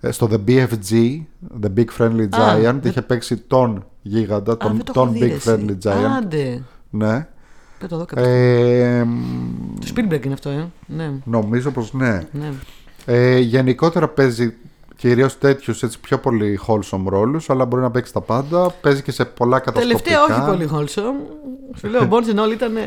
ε, 0.00 0.10
στο 0.10 0.28
The 0.30 0.50
BFG, 0.50 1.20
The 1.62 1.78
Big 1.78 1.86
Friendly 1.98 2.26
Α, 2.30 2.56
Giant. 2.56 2.60
δεν- 2.62 2.80
Είχε 2.84 3.02
παίξει 3.02 3.36
τον 3.36 3.84
γίγαντα, 4.02 4.52
Α, 4.52 4.56
τον, 4.56 4.76
δεν 4.76 4.84
το 4.84 4.92
έχω 4.96 5.04
τον 5.04 5.12
δει, 5.12 5.20
Big 5.20 5.28
ρε, 5.28 5.34
εσύ. 5.34 5.44
Friendly 5.82 5.88
Giant. 5.88 6.16
Άντε. 6.22 6.62
Ναι. 6.90 7.26
Δεν 7.82 7.90
το 7.90 7.96
δω 7.96 8.04
κάποιο. 8.04 8.24
Ε, 8.30 9.06
Το 9.80 9.92
Spielberg 9.94 10.24
είναι 10.24 10.34
αυτό, 10.34 10.48
ε. 10.50 10.70
Ναι, 10.86 11.10
νομίζω 11.24 11.70
πως 11.70 11.92
ναι. 11.92 12.28
ναι. 12.32 12.52
Ε, 13.06 13.38
γενικότερα 13.38 14.08
παίζει 14.08 14.54
κυρίως 14.96 15.38
τέτοιους 15.38 15.84
πιο 16.00 16.18
πολύ 16.18 16.60
wholesome 16.66 17.02
ρόλους 17.06 17.50
αλλά 17.50 17.64
μπορεί 17.64 17.82
να 17.82 17.90
παίξει 17.90 18.12
τα 18.12 18.20
πάντα. 18.20 18.70
Παίζει 18.80 19.02
και 19.02 19.12
σε 19.12 19.24
πολλά 19.24 19.58
καταστροφικά. 19.58 20.10
Τελευταία 20.10 20.36
όχι 20.36 20.50
πολύ 20.50 20.68
wholesome. 20.72 21.36
Σου 21.78 21.88
λέω, 21.88 22.02
ο 22.02 22.08
Bones 22.10 22.36
and 22.36 22.44
All 22.46 22.52
ήταν. 22.52 22.76
ε, 22.76 22.80
ε, 22.80 22.84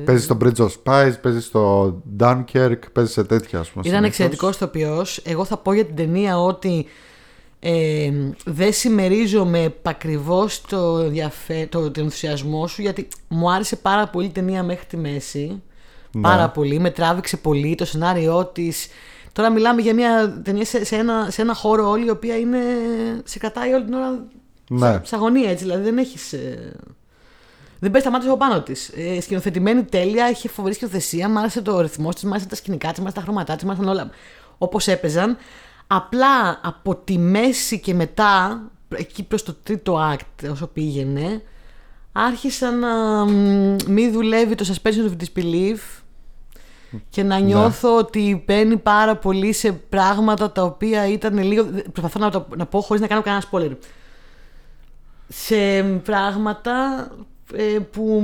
ε. 0.00 0.02
Παίζει 0.04 0.22
στο 0.24 0.36
Bridge 0.40 0.56
of 0.56 0.68
Spies, 0.84 1.12
παίζει 1.22 1.40
στο 1.40 1.94
Dunkirk, 2.18 2.78
παίζει 2.92 3.12
σε 3.12 3.24
τέτοια 3.24 3.58
ας 3.58 3.68
πούμε. 3.70 3.84
Ήταν 3.86 4.02
συνήθως. 4.02 4.06
εξαιρετικός 4.06 4.54
ηθοποιό. 4.54 5.04
Εγώ 5.22 5.44
θα 5.44 5.56
πω 5.56 5.72
για 5.72 5.84
την 5.84 5.96
ταινία 5.96 6.40
ότι 6.42 6.86
ε, 7.60 8.10
δεν 8.44 8.72
συμμερίζομαι 8.72 9.62
επακριβώ 9.62 10.48
το, 10.68 10.98
ενδιαφέ... 10.98 11.66
το, 11.70 11.90
τον 11.90 12.04
ενθουσιασμό 12.04 12.66
σου 12.66 12.82
γιατί 12.82 13.08
μου 13.28 13.50
άρεσε 13.50 13.76
πάρα 13.76 14.08
πολύ 14.08 14.26
η 14.26 14.30
ταινία 14.30 14.62
μέχρι 14.62 14.86
τη 14.86 14.96
μέση. 14.96 15.62
Ναι. 16.12 16.20
Πάρα 16.20 16.50
πολύ. 16.50 16.78
Με 16.78 16.90
τράβηξε 16.90 17.36
πολύ 17.36 17.74
το 17.74 17.84
σενάριό 17.84 18.44
της. 18.46 18.88
Τώρα 19.32 19.50
μιλάμε 19.50 19.80
για 19.80 19.94
μια 19.94 20.40
ταινία 20.44 20.64
σε, 20.64 20.84
σε 20.84 20.96
ένα, 20.96 21.30
σε 21.30 21.42
ένα 21.42 21.54
χώρο 21.54 21.88
όλη 21.88 22.06
η 22.06 22.10
οποία 22.10 22.38
είναι, 22.38 22.58
σε 23.24 23.38
κρατάει 23.38 23.72
όλη 23.72 23.84
την 23.84 23.94
ώρα 23.94 24.24
Ναι. 24.68 25.00
σε 25.02 25.14
αγωνία 25.14 25.50
έτσι. 25.50 25.64
Δηλαδή 25.64 25.82
δεν 25.82 25.98
έχεις. 25.98 26.34
Δεν 27.80 27.90
παίζει 27.90 28.06
τα 28.06 28.12
μάτια 28.12 28.30
από 28.30 28.38
πάνω 28.38 28.62
της. 28.62 28.88
Ε, 28.96 29.20
σκηνοθετημένη 29.20 29.84
τέλεια, 29.84 30.30
είχε 30.30 30.48
φοβερή 30.48 30.74
σκηνοθεσία. 30.74 31.28
Μ' 31.28 31.38
άρεσε 31.38 31.62
το 31.62 31.80
ρυθμός 31.80 32.14
της, 32.14 32.24
μ' 32.24 32.30
άρεσε 32.30 32.46
τα 32.46 32.54
σκηνικά 32.54 32.88
της, 32.88 32.98
μ' 32.98 33.02
άρεσε 33.02 33.16
τα 33.16 33.22
χρώματά 33.22 33.54
της, 33.54 33.64
μ' 33.64 33.70
άρεσαν 33.70 33.88
όλα 33.88 34.10
όπως 34.58 34.88
έπαιζαν. 34.88 35.36
Απλά 35.90 36.60
από 36.62 36.96
τη 36.96 37.18
μέση 37.18 37.80
και 37.80 37.94
μετά, 37.94 38.62
εκεί 38.94 39.22
προς 39.22 39.42
το 39.42 39.54
τρίτο 39.62 40.12
act, 40.12 40.50
όσο 40.50 40.66
πήγαινε, 40.66 41.42
άρχισα 42.12 42.70
να 42.70 43.24
μ, 43.24 43.76
μη 43.86 44.10
δουλεύει 44.10 44.54
το 44.54 44.64
suspension 44.68 45.10
of 45.10 45.16
disbelief 45.24 46.02
και 47.10 47.22
να 47.22 47.38
νιώθω 47.38 47.96
ότι 47.96 48.42
μπαίνει 48.46 48.76
πάρα 48.76 49.16
πολύ 49.16 49.52
σε 49.52 49.72
πράγματα 49.72 50.52
τα 50.52 50.62
οποία 50.62 51.06
ήταν 51.06 51.38
λίγο. 51.38 51.64
Προσπαθώ 51.92 52.18
να, 52.18 52.30
το, 52.30 52.46
να 52.56 52.66
πω 52.66 52.80
χωρίς 52.80 53.02
να 53.02 53.08
κάνω 53.08 53.22
κανένα 53.22 53.44
spoiler. 53.50 53.76
Σε 55.28 55.82
πράγματα 55.82 57.08
ε, 57.54 57.78
που 57.90 58.22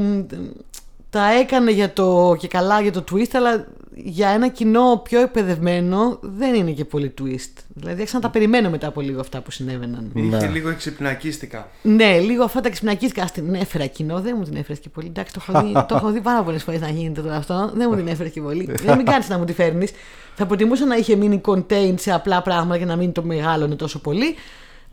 τα 1.10 1.32
έκανε 1.32 1.70
για 1.70 1.92
το, 1.92 2.36
και 2.38 2.48
καλά 2.48 2.80
για 2.80 2.92
το 2.92 3.04
twist, 3.10 3.30
αλλά 3.32 3.66
για 3.96 4.28
ένα 4.28 4.48
κοινό 4.48 5.00
πιο 5.04 5.20
εκπαιδευμένο 5.20 6.18
δεν 6.20 6.54
είναι 6.54 6.70
και 6.70 6.84
πολύ 6.84 7.14
twist. 7.20 7.62
Δηλαδή 7.74 7.98
άρχισα 8.00 8.14
να 8.16 8.20
τα 8.22 8.30
περιμένω 8.30 8.70
μετά 8.70 8.86
από 8.86 9.00
λίγο 9.00 9.20
αυτά 9.20 9.40
που 9.40 9.50
συνέβαιναν. 9.50 10.10
Είχε 10.14 10.36
Ναι. 10.36 10.46
λίγο 10.46 10.68
εξυπνακίστηκα. 10.68 11.68
Ναι, 11.82 12.18
λίγο 12.18 12.44
αυτά 12.44 12.60
τα 12.60 12.70
ξυπνακίστηκα. 12.70 13.22
Ας 13.22 13.32
την 13.32 13.54
έφερα 13.54 13.86
κοινό, 13.86 14.20
δεν 14.20 14.34
μου 14.38 14.44
την 14.44 14.56
έφερες 14.56 14.78
και 14.78 14.88
πολύ. 14.88 15.06
Εντάξει, 15.06 15.32
το 15.32 15.40
έχω 15.48 15.62
δει, 15.66 15.72
το 15.72 15.94
έχω 15.96 16.10
δει 16.10 16.20
πάρα 16.20 16.42
πολλές 16.42 16.62
φορές 16.62 16.80
να 16.80 16.88
γίνεται 16.88 17.20
τώρα 17.20 17.36
αυτό. 17.36 17.70
Δεν 17.74 17.88
μου 17.90 17.96
την 17.96 18.06
έφερες 18.08 18.32
και 18.32 18.40
πολύ. 18.40 18.74
δεν 18.82 18.96
μην 18.96 19.06
κάνεις 19.06 19.28
να 19.28 19.38
μου 19.38 19.44
τη 19.44 19.52
φέρνεις. 19.52 19.90
Θα 20.34 20.46
προτιμούσα 20.46 20.86
να 20.86 20.96
είχε 20.96 21.16
μείνει 21.16 21.40
contained 21.44 21.94
σε 21.98 22.12
απλά 22.12 22.42
πράγματα 22.42 22.78
και 22.78 22.84
να 22.84 22.96
μην 22.96 23.12
το 23.12 23.22
μεγάλωνε 23.22 23.74
τόσο 23.76 23.98
πολύ. 24.00 24.34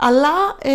Αλλά 0.04 0.30
ε, 0.62 0.72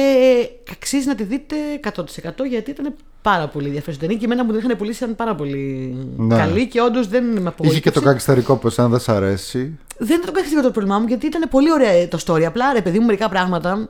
αξίζει 0.71 1.07
να 1.07 1.15
τη 1.15 1.23
δείτε 1.23 1.57
100% 1.97 2.03
γιατί 2.49 2.71
ήταν 2.71 2.95
πάρα 3.23 3.49
πολύ 3.49 3.67
ενδιαφέρουσα 3.67 4.01
ταινία 4.01 4.17
και 4.17 4.25
εμένα 4.25 4.45
μου 4.45 4.51
την 4.51 4.61
είχαν 4.61 4.77
πουλήσει 4.77 5.03
ήταν 5.05 5.17
πάρα 5.17 5.35
πολύ 5.35 5.95
Ναι. 6.17 6.37
καλή 6.37 6.69
και 6.69 6.81
όντως 6.81 7.09
δεν 7.09 7.25
με 7.25 7.31
απογοήτευσε. 7.31 7.71
Είχε 7.71 7.81
και 7.81 7.91
το 7.91 8.01
κακιστερικό 8.01 8.57
που 8.57 8.67
εσένα 8.67 8.89
δεν 8.89 9.01
σ' 9.01 9.09
αρέσει. 9.09 9.79
Δεν 9.99 10.17
ήταν 10.17 10.27
το 10.27 10.33
καθιστικό 10.33 10.63
το 10.63 10.71
πρόβλημά 10.71 10.99
μου 10.99 11.07
γιατί 11.07 11.27
ήταν 11.27 11.49
πολύ 11.51 11.73
ωραία 11.73 12.09
το 12.09 12.19
story. 12.27 12.43
Απλά 12.43 12.73
ρε 12.73 12.83
παιδί 12.83 12.99
μου 12.99 13.07
μερικά 13.07 13.29
πράγματα 13.29 13.89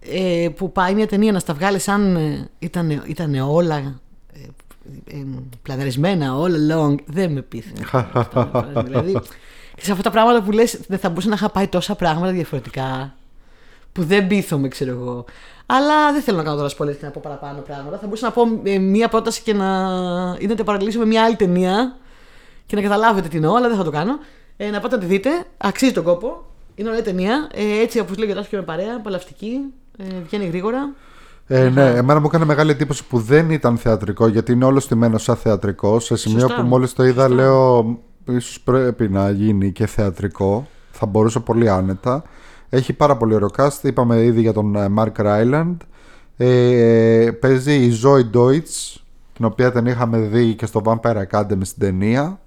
ε, 0.00 0.48
που 0.56 0.72
πάει 0.72 0.94
μια 0.94 1.06
ταινία 1.06 1.32
να 1.32 1.38
στα 1.38 1.54
βγάλει 1.54 1.78
σαν 1.78 2.16
ε, 2.16 2.48
ήταν, 2.58 3.02
ήτανε 3.06 3.42
όλα 3.42 3.76
ε, 3.76 5.16
ε, 5.16 5.24
πλαναρισμένα 5.62 6.32
all 6.42 6.72
along. 6.72 6.94
Δεν 7.06 7.32
με 7.32 7.42
πείθανε. 7.42 8.08
αυτά, 8.12 8.50
δηλαδή, 8.86 9.18
σε 9.80 9.90
αυτά 9.90 10.02
τα 10.02 10.10
πράγματα 10.10 10.42
που 10.42 10.50
λες 10.50 10.80
δεν 10.88 10.98
θα 10.98 11.08
μπορούσα 11.08 11.28
να 11.28 11.34
είχα 11.34 11.50
πάει 11.50 11.66
τόσα 11.66 11.94
πράγματα 11.94 12.32
διαφορετικά 12.32 13.14
που 13.98 14.04
δεν 14.04 14.26
πείθομαι, 14.26 14.68
ξέρω 14.68 14.90
εγώ. 14.90 15.24
Αλλά 15.66 16.12
δεν 16.12 16.22
θέλω 16.22 16.36
να 16.36 16.42
κάνω 16.42 16.56
τώρα 16.56 16.68
spoilers 16.68 16.96
και 16.96 17.04
να 17.04 17.10
πω 17.10 17.20
παραπάνω 17.24 17.60
πράγματα. 17.60 17.98
Θα 17.98 18.06
μπορούσα 18.06 18.26
να 18.26 18.32
πω 18.32 18.42
ε, 18.62 18.78
μία 18.78 19.08
πρόταση 19.08 19.42
και 19.42 19.52
να 19.52 19.66
ή 20.38 20.46
να 20.46 20.54
το 20.54 20.64
παραλληλήσω 20.64 20.98
με 20.98 21.04
μια 21.06 21.24
άλλη 21.24 21.36
ταινία 21.36 21.96
και 22.66 22.76
να 22.76 22.82
καταλάβετε 22.82 23.28
τι 23.28 23.36
εννοώ, 23.36 23.54
αλλά 23.54 23.68
δεν 23.68 23.76
θα 23.76 23.84
το 23.84 23.90
κάνω. 23.90 24.18
Ε, 24.56 24.70
να 24.70 24.80
πάτε 24.80 24.94
να 24.94 25.00
τη 25.00 25.06
δείτε. 25.06 25.30
Αξίζει 25.56 25.92
τον 25.92 26.04
κόπο. 26.04 26.44
Είναι 26.74 26.88
ωραία 26.88 27.02
ταινία. 27.02 27.48
Ε, 27.54 27.80
έτσι, 27.82 27.98
όπως 27.98 28.18
λέει 28.18 28.30
ο 28.30 28.34
Τάσο 28.34 28.48
και 28.48 28.56
με 28.56 28.62
παρέα, 28.62 28.94
απολαυστική. 28.96 29.60
Ε, 29.98 30.04
βγαίνει 30.26 30.46
γρήγορα. 30.46 30.94
Ε, 31.46 31.68
ναι, 31.68 31.90
εμένα 31.90 32.20
μου 32.20 32.26
έκανε 32.26 32.44
μεγάλη 32.44 32.70
εντύπωση 32.70 33.04
που 33.04 33.18
δεν 33.18 33.50
ήταν 33.50 33.78
θεατρικό 33.78 34.26
γιατί 34.26 34.52
είναι 34.52 34.64
όλο 34.64 34.80
στημένο 34.80 35.18
σαν 35.18 35.36
θεατρικό. 35.36 36.00
Σε 36.00 36.16
σημείο 36.16 36.40
Σωστά. 36.40 36.60
που 36.60 36.68
μόλις 36.68 36.92
το 36.92 37.04
είδα, 37.04 37.28
Σωστά. 37.28 37.34
λέω 37.42 37.98
ίσως 38.28 38.60
πρέπει 38.60 39.08
να 39.08 39.30
γίνει 39.30 39.72
και 39.72 39.86
θεατρικό. 39.86 40.68
Θα 40.90 41.06
μπορούσε 41.06 41.40
πολύ 41.40 41.68
άνετα. 41.70 42.24
Έχει 42.70 42.92
πάρα 42.92 43.16
πολύ 43.16 43.34
ωραίο 43.34 43.50
cast. 43.56 43.82
Είπαμε 43.82 44.22
ήδη 44.22 44.40
για 44.40 44.52
τον 44.52 44.76
ε, 44.76 44.88
Mark 44.96 45.12
Ryland. 45.16 45.76
Ε, 46.36 47.30
παίζει 47.40 47.74
η 47.74 48.00
Zoe 48.02 48.36
Deutsch, 48.36 49.00
την 49.32 49.44
οποία 49.44 49.72
την 49.72 49.86
είχαμε 49.86 50.18
δει 50.18 50.54
και 50.54 50.66
στο 50.66 50.82
Vampire 50.84 51.24
Academy 51.30 51.60
στην 51.62 51.78
ταινία. 51.78 52.40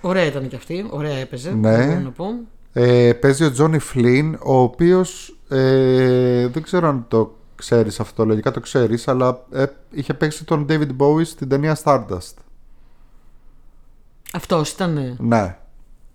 Ωραία 0.00 0.24
ήταν 0.24 0.48
και 0.48 0.56
αυτή. 0.56 0.86
Ωραία 0.90 1.16
έπαιζε. 1.16 1.50
Ναι. 1.50 1.76
δεν 1.76 1.86
μπορώ 1.86 2.00
να 2.00 2.10
πω. 2.10 2.26
Ε, 2.72 3.12
παίζει 3.12 3.44
ο 3.44 3.50
Τζόνι 3.52 3.78
Φλίν, 3.78 4.34
ο 4.34 4.58
οποίος 4.58 5.36
ε, 5.48 6.46
δεν 6.46 6.62
ξέρω 6.62 6.88
αν 6.88 7.04
το 7.08 7.36
ξέρεις 7.54 8.00
αυτό, 8.00 8.24
λογικά 8.24 8.50
το 8.50 8.60
ξέρεις, 8.60 9.08
αλλά 9.08 9.44
ε, 9.52 9.64
είχε 9.90 10.14
παίξει 10.14 10.44
τον 10.44 10.66
David 10.68 10.90
Bowie 10.98 11.26
στην 11.26 11.48
ταινία 11.48 11.78
Stardust. 11.84 12.34
Αυτός 14.32 14.70
ήταν. 14.70 15.16
Ναι, 15.18 15.56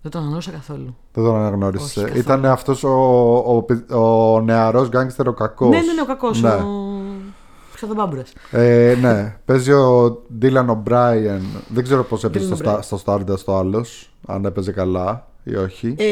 Δεν 0.04 0.12
τον 0.12 0.20
αναγνώρισα 0.20 0.50
καθόλου. 0.50 0.96
δεν 1.12 1.24
τον 1.24 1.36
αναγνώρισες. 1.36 1.86
Όχι 1.96 2.00
καθόλου. 2.00 2.20
Ήταν 2.20 2.46
αυτός 2.46 2.84
ο, 2.84 2.88
ο, 2.88 3.64
ο, 3.90 4.32
ο 4.34 4.40
νεαρός 4.40 4.88
γκάγκστερ 4.88 5.28
ο 5.28 5.32
κακός. 5.32 5.68
Ναι, 5.68 5.76
ναι, 5.76 5.92
ναι, 5.92 6.00
ο 6.00 6.06
κακός. 6.06 6.42
Ναι. 6.42 6.48
Ο... 6.50 7.00
Ξαδομπάμπουρας. 7.74 8.32
Ε, 8.50 8.96
ναι, 9.00 9.36
παίζει 9.44 9.72
ο 9.72 10.22
Dylan 10.42 10.66
O'Brien. 10.66 11.40
Δεν 11.68 11.82
ξέρω 11.82 12.02
πώς 12.04 12.24
έπαιζε 12.24 12.52
Dylan 12.52 12.56
στο, 12.56 12.76
Sta- 12.76 12.82
στο 12.82 13.00
Stardust 13.04 13.38
το 13.44 13.56
άλλος, 13.56 14.12
αν 14.26 14.44
έπαιζε 14.44 14.72
καλά 14.72 15.26
ή 15.44 15.56
όχι. 15.56 15.94
Ε, 15.98 16.04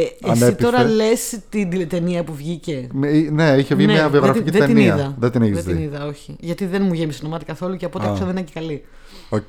εσύ 0.00 0.14
Ανέπιθε. 0.24 0.52
τώρα 0.52 0.84
λες 0.84 1.38
την 1.48 1.70
τηλετενία 1.70 2.24
που 2.24 2.34
βγήκε. 2.34 2.88
Με- 2.92 3.10
ναι, 3.10 3.54
είχε 3.58 3.74
βγει 3.74 3.86
Ναι, 3.86 3.92
μια 3.92 4.02
δεν 4.02 4.10
βιογραφική 4.10 4.50
την- 4.50 4.58
δεν 4.58 4.66
την 4.66 4.76
ταινία. 4.76 4.94
είδα. 4.94 5.14
Δεν 5.18 5.30
την 5.30 5.42
έχεις 5.42 5.54
Δεν 5.56 5.64
την 5.64 5.76
δει. 5.76 5.82
είδα, 5.82 6.06
όχι. 6.06 6.36
Γιατί 6.40 6.66
δεν 6.66 6.82
μου 6.82 6.92
γέμισε 6.92 7.22
το 7.22 7.28
μάτι 7.28 7.44
καθόλου 7.44 7.76
και 7.76 7.84
από 7.84 7.98
ό,τι 7.98 8.06
Α. 8.06 8.10
άκουσα 8.10 8.24
δεν 8.24 8.36
είναι 8.36 8.44
και 8.46 8.52
καλή. 8.60 8.84
Οκ. 9.28 9.48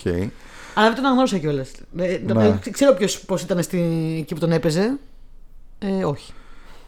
Αλλά 0.77 0.85
δεν 0.87 0.95
τον 0.95 1.05
αναγνώρισα 1.05 1.37
κιόλας. 1.37 1.71
Ναι. 1.91 2.59
Ξέρω 2.71 2.93
ποιος, 2.93 3.19
πώς 3.19 3.41
ήταν 3.41 3.63
στη, 3.63 3.77
εκεί 4.19 4.33
που 4.33 4.39
τον 4.39 4.51
έπαιζε. 4.51 4.97
Ε, 5.79 6.03
όχι. 6.03 6.33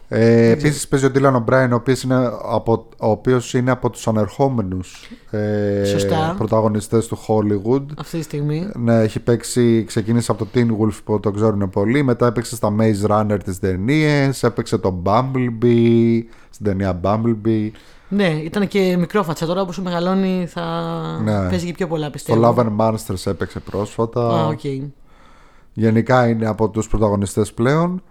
Ε, 0.08 0.50
Επίσης 0.50 0.88
παίζει 0.88 1.06
ο 1.06 1.10
Dylan 1.14 1.34
O'Brien, 1.34 1.68
ο 1.70 1.74
οποίος 1.74 2.02
είναι 2.02 2.30
από, 2.42 2.88
ο 2.98 3.10
οποίος 3.10 3.54
είναι 3.54 3.70
από 3.70 3.90
τους 3.90 4.08
ανερχόμενους 4.08 5.10
ε, 5.30 5.84
Σωστά. 5.84 6.34
πρωταγωνιστές 6.38 7.06
του 7.06 7.18
Hollywood. 7.26 7.84
Αυτή 7.98 8.16
τη 8.18 8.22
στιγμή. 8.22 8.70
Ναι, 8.74 9.00
έχει 9.00 9.20
παίξει, 9.20 9.84
ξεκίνησε 9.84 10.30
από 10.30 10.44
το 10.44 10.50
Teen 10.54 10.66
Wolf 10.68 10.98
που 11.04 11.20
το 11.20 11.30
ξέρουν 11.30 11.70
πολύ, 11.70 12.02
μετά 12.02 12.26
έπαιξε 12.26 12.54
στα 12.56 12.74
Maze 12.78 13.10
Runner 13.10 13.38
τις 13.44 13.58
ταινίες, 13.58 14.42
έπαιξε 14.42 14.78
το 14.78 15.02
Bumblebee, 15.04 16.22
στην 16.50 16.64
ταινία 16.64 17.00
Bumblebee, 17.02 17.70
Ναι, 18.12 18.28
ήταν 18.28 18.68
και 18.68 18.96
μικρό 18.96 19.22
φάτσα. 19.22 19.46
Τώρα 19.46 19.60
όπως 19.60 19.78
μεγαλώνει 19.80 20.46
θα 20.48 20.62
Ναι. 21.24 21.48
παίζει 21.48 21.66
και 21.66 21.72
πιο 21.72 21.86
πολλά 21.86 22.04
το 22.04 22.10
πιστεύω. 22.10 22.54
Love 22.56 22.60
and 22.66 22.76
Monsters 22.76 23.26
έπαιξε 23.26 23.60
πρόσφατα. 23.60 24.20
Α, 24.20 24.46
οκ. 24.46 24.60
Γενικά 25.72 26.28
είναι 26.28 26.46
από 26.46 26.68
τους 26.68 26.88
πρωταγωνιστές 26.88 27.52
πλέον. 27.52 28.02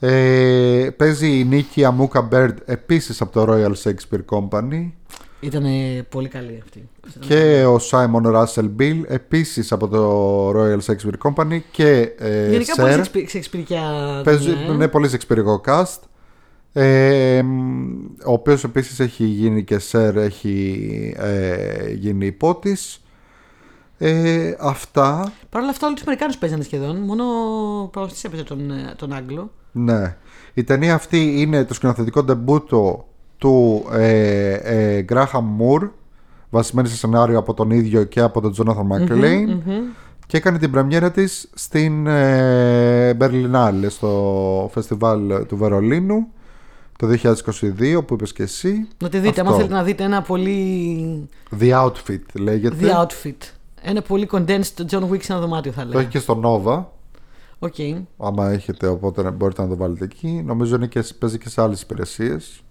Ε, 0.00 0.88
παίζει 0.96 1.38
η 1.38 1.44
Nikki 1.44 1.84
Amuka-Bird 1.84 2.58
επίσης 2.64 3.20
από 3.20 3.32
το 3.32 3.52
Royal 3.52 3.72
Shakespeare 3.82 4.24
Company. 4.38 4.90
Ήταν 5.40 5.64
πολύ 6.08 6.28
καλή 6.28 6.62
αυτή. 6.62 6.88
Και 7.18 7.64
ο 7.68 7.78
Simon 7.78 8.28
Russell 8.28 8.68
Beale 8.68 9.04
επίσης 9.08 9.72
από 9.72 9.88
το 9.88 10.50
Royal 10.50 10.78
Shakespeare 10.86 11.30
Company 11.32 11.60
και 11.70 12.12
ε, 12.18 12.50
Γενικά 12.50 12.74
Sir. 12.76 13.04
πολύ 13.12 13.24
σεξπηρικιά. 13.24 13.80
Παίζει, 14.24 14.50
δουλειά, 14.50 14.66
ε. 14.68 14.72
είναι 14.72 14.88
πολύ 14.88 15.08
σεξπηρικό 15.08 15.60
cast. 15.66 15.98
Ε, 16.72 17.42
μ, 17.42 17.92
ο 18.26 18.32
οποίος 18.32 18.64
επίσης 18.64 19.00
έχει 19.00 19.24
γίνει 19.24 19.64
και 19.64 19.80
Sir, 19.90 20.12
έχει 20.14 21.14
ε, 21.18 21.92
γίνει 21.92 22.26
υπότης. 22.26 23.02
Ε, 23.98 24.54
αυτά, 24.60 25.32
Παρ' 25.50 25.60
όλα 25.62 25.70
αυτά, 25.70 25.86
όλοι 25.86 25.94
τους 25.94 26.04
Αμερικάνους 26.04 26.38
παίζανε 26.38 26.62
σχεδόν. 26.62 26.96
Μόνο 26.96 27.24
ο 27.24 27.82
πρωταγωνιστή 27.82 28.22
έπαιζε 28.26 28.42
τον, 28.42 28.70
ε, 28.70 28.94
τον 28.96 29.12
Άγγλο. 29.12 29.50
ναι. 29.72 30.16
Η 30.54 30.64
ταινία 30.64 30.94
αυτή 30.94 31.40
είναι 31.40 31.64
το 31.64 31.74
σκηνοθετικό 31.74 32.22
ντεμπούτο 32.22 33.06
του 33.38 33.84
ε, 33.92 34.52
ε, 34.52 35.04
Graham 35.08 35.42
Moore 35.58 35.88
βασισμένη 36.50 36.88
σε 36.88 36.96
σενάριο 36.96 37.38
από 37.38 37.54
τον 37.54 37.70
ίδιο 37.70 38.04
και 38.04 38.20
από 38.20 38.40
τον 38.40 38.54
Jonathan 38.56 38.96
McLean 38.96 39.58
και 40.26 40.36
έκανε 40.36 40.58
την 40.58 40.70
πρεμιέρα 40.70 41.10
της 41.10 41.50
στην 41.54 42.06
ε, 42.06 43.16
Berlinale 43.20 43.86
στο 43.88 44.70
φεστιβάλ 44.72 45.46
του 45.46 45.56
Βερολίνου 45.56 46.26
το 47.06 47.32
2022 47.98 48.06
που 48.06 48.14
είπες 48.14 48.32
και 48.32 48.42
εσύ 48.42 48.88
Να 48.98 49.08
τη 49.08 49.18
δείτε, 49.18 49.40
άμα 49.40 49.50
Αυτό. 49.50 49.60
θέλετε 49.62 49.78
να 49.78 49.82
δείτε 49.84 50.04
ένα 50.04 50.22
πολύ. 50.22 51.28
The 51.60 51.70
Outfit 51.84 52.20
λέγεται 52.32 52.76
The 52.80 53.02
outfit. 53.06 53.36
Ένα 53.82 54.02
πολύ 54.02 54.28
condensed 54.32 54.84
John 54.90 55.08
Wick 55.10 55.22
σε 55.22 55.32
ένα 55.32 55.40
δωμάτιο 55.40 55.72
θα 55.72 55.82
το 55.82 55.88
λέω. 55.88 56.00
έχει 56.00 56.08
και 56.08 56.18
στο 56.18 56.40
Nova 56.44 56.84
OK. 57.58 57.74
άμα 58.18 58.50
έχετε 58.50 58.86
οπότε 58.86 59.30
μπορείτε 59.30 59.62
να 59.62 59.68
το 59.68 59.76
βάλετε 59.76 60.04
εκεί 60.04 60.42
νομίζω 60.46 60.74
είναι 60.76 60.86
και, 60.86 61.04
παίζει 61.18 61.38
και 61.38 61.48
σε 61.48 61.62
άλλες 61.62 61.80
υπηρεσίες 61.82 62.62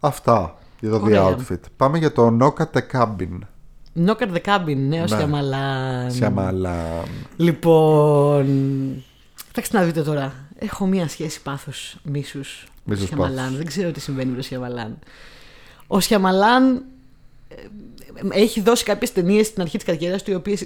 αυτά 0.00 0.58
για 0.80 0.90
το 0.90 1.00
Ωραία. 1.02 1.36
The 1.36 1.38
Outfit 1.52 1.58
πάμε 1.76 1.98
για 1.98 2.12
το 2.12 2.36
Knock 2.40 2.62
at 2.62 2.78
the 2.78 2.80
Cabin 2.92 3.38
Knock 4.06 4.16
at 4.22 4.32
the 4.32 4.40
Cabin, 4.44 4.76
νέο 4.76 5.00
Ναι. 5.00 5.06
Shyamalan. 5.06 6.10
Shyamalan 6.10 7.04
Λοιπόν. 7.36 8.46
Κοιτάξτε 9.46 9.78
να 9.78 9.84
δείτε 9.84 10.02
τώρα. 10.02 10.32
Έχω 10.62 10.86
μία 10.86 11.08
σχέση 11.08 11.42
πάθος 11.42 11.96
μίσους 12.02 12.64
με 12.64 12.94
τον 12.94 12.94
Μίσους 12.94 13.08
Σιαμαλάν. 13.08 13.36
πάθους. 13.36 13.56
Δεν 13.56 13.66
ξέρω 13.66 13.90
τι 13.90 14.00
συμβαίνει 14.00 14.28
με 14.28 14.34
τον 14.34 14.42
Σιαμαλάν. 14.44 14.98
Ο 15.86 16.00
Σιαμαλάν 16.00 16.84
ε, 17.48 17.54
ε, 18.14 18.40
έχει 18.40 18.60
δώσει 18.60 18.84
κάποιες 18.84 19.12
ταινίες 19.12 19.46
στην 19.46 19.62
αρχή 19.62 19.76
της 19.76 19.86
καριέρας 19.86 20.22
του, 20.22 20.30
οι 20.30 20.34
οποίες 20.34 20.60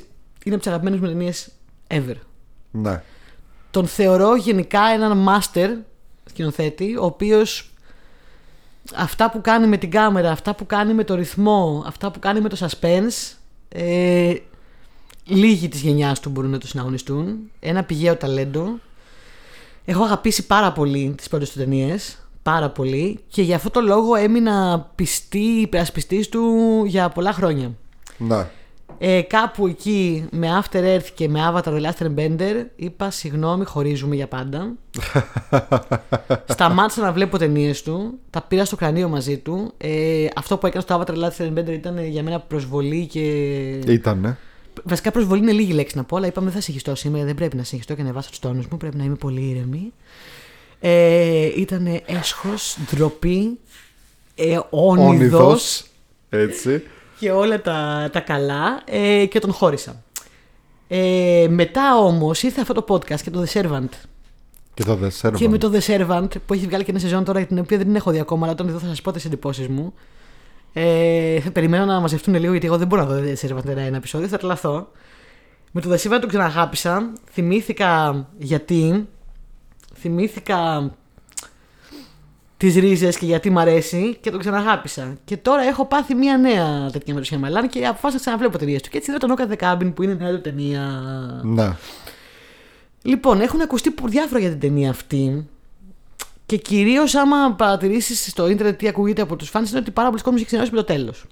είναι 0.44 0.54
από 0.54 0.58
τις 0.58 0.66
αγαπημένες 0.66 1.00
μου 1.00 1.06
ταινίες 1.06 1.48
ever. 1.88 2.16
ναι 2.70 3.02
Τον 3.70 3.86
θεωρώ 3.86 4.36
γενικά 4.36 4.82
έναν 4.82 5.28
master 5.28 5.68
σκηνοθέτη, 6.24 6.96
ο 6.96 7.04
οποίος 7.04 7.70
αυτά 8.94 9.30
που 9.30 9.40
κάνει 9.40 9.66
με 9.66 9.76
την 9.76 9.90
κάμερα, 9.90 10.30
αυτά 10.30 10.54
που 10.54 10.66
κάνει 10.66 10.94
με 10.94 11.04
το 11.04 11.14
ρυθμό, 11.14 11.84
αυτά 11.86 12.10
που 12.10 12.18
κάνει 12.18 12.40
με 12.40 12.48
το 12.48 12.56
suspense, 12.60 13.34
ε, 13.68 14.34
λίγοι 15.24 15.68
της 15.68 15.80
γενιάς 15.80 16.20
του 16.20 16.30
μπορούν 16.30 16.50
να 16.50 16.58
το 16.58 16.66
συναγωνιστούν. 16.66 17.50
Ένα 17.60 17.84
πηγαίο 17.84 18.16
ταλέντο. 18.16 18.78
Έχω 19.84 20.04
αγαπήσει 20.04 20.46
πάρα 20.46 20.72
πολύ 20.72 21.14
τις 21.16 21.28
πρώτες 21.28 21.50
του 21.50 21.58
ταινίες, 21.58 22.18
πάρα 22.42 22.70
πολύ, 22.70 23.20
και 23.28 23.42
για 23.42 23.56
αυτό 23.56 23.70
το 23.70 23.80
λόγο 23.80 24.14
έμεινα 24.14 24.86
πιστή, 24.94 25.38
υπερασπιστής 25.38 26.28
του 26.28 26.42
για 26.86 27.08
πολλά 27.08 27.32
χρόνια. 27.32 27.70
ναι 28.18 28.46
Ε, 28.98 29.22
κάπου 29.22 29.66
εκεί 29.66 30.24
με 30.30 30.48
After 30.62 30.78
Earth 30.78 31.06
και 31.14 31.28
με 31.28 31.40
Avatar 31.52 31.62
The 31.62 31.80
Last 31.80 32.06
Airbender 32.06 32.64
είπα 32.76 33.10
συγγνώμη, 33.10 33.64
χωρίζουμε 33.64 34.14
για 34.14 34.26
πάντα. 34.28 34.72
Σταμάτησα 36.46 37.00
να 37.00 37.12
βλέπω 37.12 37.38
ταινίες 37.38 37.82
του. 37.82 38.18
Τα 38.30 38.42
πήρα 38.42 38.64
στο 38.64 38.76
κρανίο 38.76 39.08
μαζί 39.08 39.38
του. 39.38 39.72
Ε, 39.76 40.26
αυτό 40.36 40.56
που 40.56 40.66
έκανε 40.66 40.82
στο 40.82 41.00
Avatar 41.00 41.14
The 41.14 41.24
Last 41.24 41.46
Airbender 41.46 41.72
ήταν 41.72 42.04
για 42.04 42.22
μένα 42.22 42.40
προσβολή 42.40 43.06
και. 43.06 43.20
Ήτανε. 43.86 44.38
Βασικά 44.82 45.10
προσβολή 45.10 45.40
είναι 45.40 45.52
λίγη 45.52 45.72
λέξη 45.72 45.96
να 45.96 46.04
πω, 46.04 46.16
αλλά 46.16 46.26
είπαμε 46.26 46.46
δεν 46.46 46.54
θα 46.54 46.62
συγχυστώ 46.62 46.94
σήμερα. 46.94 47.24
Δεν 47.24 47.34
πρέπει 47.34 47.56
να 47.56 47.62
συγχυστώ 47.62 47.94
και 47.94 48.02
να 48.02 48.12
βάσω 48.12 48.28
τους 48.28 48.38
τόνους 48.38 48.66
μου. 48.66 48.76
Πρέπει 48.76 48.96
να 48.96 49.04
είμαι 49.04 49.14
πολύ 49.14 49.40
ήρεμη. 49.40 49.92
Ε, 50.80 51.60
ήταν 51.60 52.00
έσχος, 52.06 52.78
ντροπή, 52.90 53.58
ε, 54.34 54.58
όνειδος 54.70 55.08
Όνειδος. 55.08 55.84
Έτσι. 56.28 56.82
και 57.18 57.30
όλα 57.30 57.60
τα, 57.60 58.08
τα 58.12 58.20
καλά 58.20 58.82
ε, 58.84 59.26
και 59.26 59.38
τον 59.38 59.52
χώρισα. 59.52 60.02
Ε, 60.88 61.46
μετά 61.50 61.98
όμως 61.98 62.42
ήρθε 62.42 62.60
αυτό 62.60 62.72
το 62.72 62.84
podcast 62.88 63.20
και 63.20 63.30
το 63.30 63.44
The 63.46 63.60
Servant. 63.60 63.88
Και 64.74 64.84
το 64.84 64.98
The 65.02 65.08
Servant. 65.20 65.34
Και 65.36 65.48
με 65.48 65.58
το 65.58 65.72
The 65.74 65.80
Servant 65.80 66.28
που 66.46 66.54
έχει 66.54 66.66
βγάλει 66.66 66.84
και 66.84 66.90
ένα 66.90 67.00
σεζόν 67.00 67.24
τώρα 67.24 67.46
την 67.46 67.58
οποία 67.58 67.76
δεν 67.76 67.86
την 67.86 67.96
έχω 67.96 68.10
δει 68.10 68.18
ακόμα, 68.18 68.42
αλλά 68.44 68.52
όταν 68.52 68.68
δω 68.68 68.78
θα 68.78 68.86
σας 68.86 69.02
πω 69.02 69.12
τις 69.12 69.24
εντυπώσεις 69.24 69.68
μου. 69.68 69.94
Ε, 70.76 71.40
θα 71.40 71.50
περιμένω 71.50 71.84
να 71.84 72.00
μαζευτούν 72.00 72.34
λίγο 72.34 72.50
γιατί 72.50 72.66
εγώ 72.66 72.76
δεν 72.76 72.86
μπορώ 72.86 73.04
να 73.04 73.08
δω 73.08 73.22
The 73.24 73.46
Servant 73.46 73.66
ένα, 73.66 73.80
ένα 73.80 73.96
επεισόδιο, 73.96 74.28
θα 74.28 74.38
τρελαθώ. 74.38 74.90
Με 75.72 75.80
το 75.80 75.90
The 75.92 75.96
Servant 75.96 76.18
το 76.20 76.26
ξαναγάπησα. 76.26 77.12
Θυμήθηκα 77.30 78.26
γιατί. 78.38 79.08
Θυμήθηκα 79.94 80.90
τις 82.56 82.74
ρίζες 82.74 83.18
και 83.18 83.26
γιατί 83.26 83.50
μ' 83.50 83.58
αρέσει 83.58 84.16
και 84.20 84.30
τον 84.30 84.40
ξαναγάπησα. 84.40 85.16
Και 85.24 85.36
τώρα 85.36 85.62
έχω 85.62 85.86
πάθει 85.86 86.14
μια 86.14 86.36
νέα 86.36 86.90
τέτοια 86.92 87.14
με 87.14 87.20
το 87.20 87.26
Σιαμαλάν 87.26 87.68
και 87.68 87.86
αποφάσισα 87.86 88.14
να 88.14 88.20
ξαναβλέπω 88.20 88.58
ταινίες 88.58 88.82
του. 88.82 88.88
Και 88.90 88.96
έτσι 88.96 89.10
είδα 89.10 89.18
τον 89.20 89.30
Όκα 89.30 89.48
The 89.50 89.56
Cabin 89.56 89.92
που 89.94 90.02
είναι 90.02 90.12
η 90.12 90.16
νέα 90.16 90.30
του 90.30 90.40
ταινία. 90.40 90.80
Ναι. 91.42 91.76
Λοιπόν, 93.02 93.40
έχουν 93.40 93.60
ακουστεί 93.60 93.94
διάφορα 94.04 94.40
για 94.40 94.50
την 94.50 94.60
ταινία 94.60 94.90
αυτή. 94.90 95.48
Και 96.46 96.56
κυρίως, 96.56 97.14
άμα 97.14 97.52
παρατηρήσεις 97.52 98.26
στο 98.30 98.48
ίντερνετ 98.48 98.78
τι 98.78 98.88
ακούγεται 98.88 99.22
από 99.22 99.36
τους 99.36 99.48
φάνη, 99.48 99.68
είναι 99.70 99.78
ότι 99.78 99.90
πάρα 99.90 100.08
πολλοί 100.08 100.22
κόσμοι 100.22 100.38
έχει 100.38 100.46
ξενερώσει 100.46 100.74
με 100.74 100.80
το 100.80 100.86
τέλος. 100.86 101.26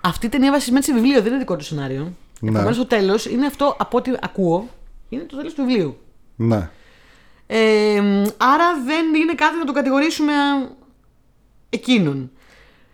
Αυτή 0.00 0.26
η 0.26 0.28
ταινία 0.28 0.50
βασισμένη 0.50 0.84
σε 0.84 0.92
βιβλίο, 0.92 1.22
δεν 1.22 1.26
είναι 1.26 1.38
δικό 1.38 1.56
του 1.56 1.64
σενάριο. 1.64 2.12
Ναι. 2.40 2.50
Επομένως, 2.50 2.76
το 2.76 2.86
τέλος 2.86 3.26
είναι 3.26 3.46
αυτό 3.46 3.76
από 3.78 3.96
ό,τι 3.98 4.12
ακούω, 4.20 4.68
είναι 5.08 5.22
το 5.22 5.36
τέλος 5.36 5.54
του 5.54 5.64
βιβλίου. 5.64 5.98
Ναι. 6.36 6.70
Ε, 7.46 7.98
άρα 8.36 8.82
δεν 8.84 9.14
είναι 9.14 9.34
κάτι 9.34 9.58
να 9.58 9.64
το 9.64 9.72
κατηγορήσουμε 9.72 10.32
εκείνον. 11.68 12.30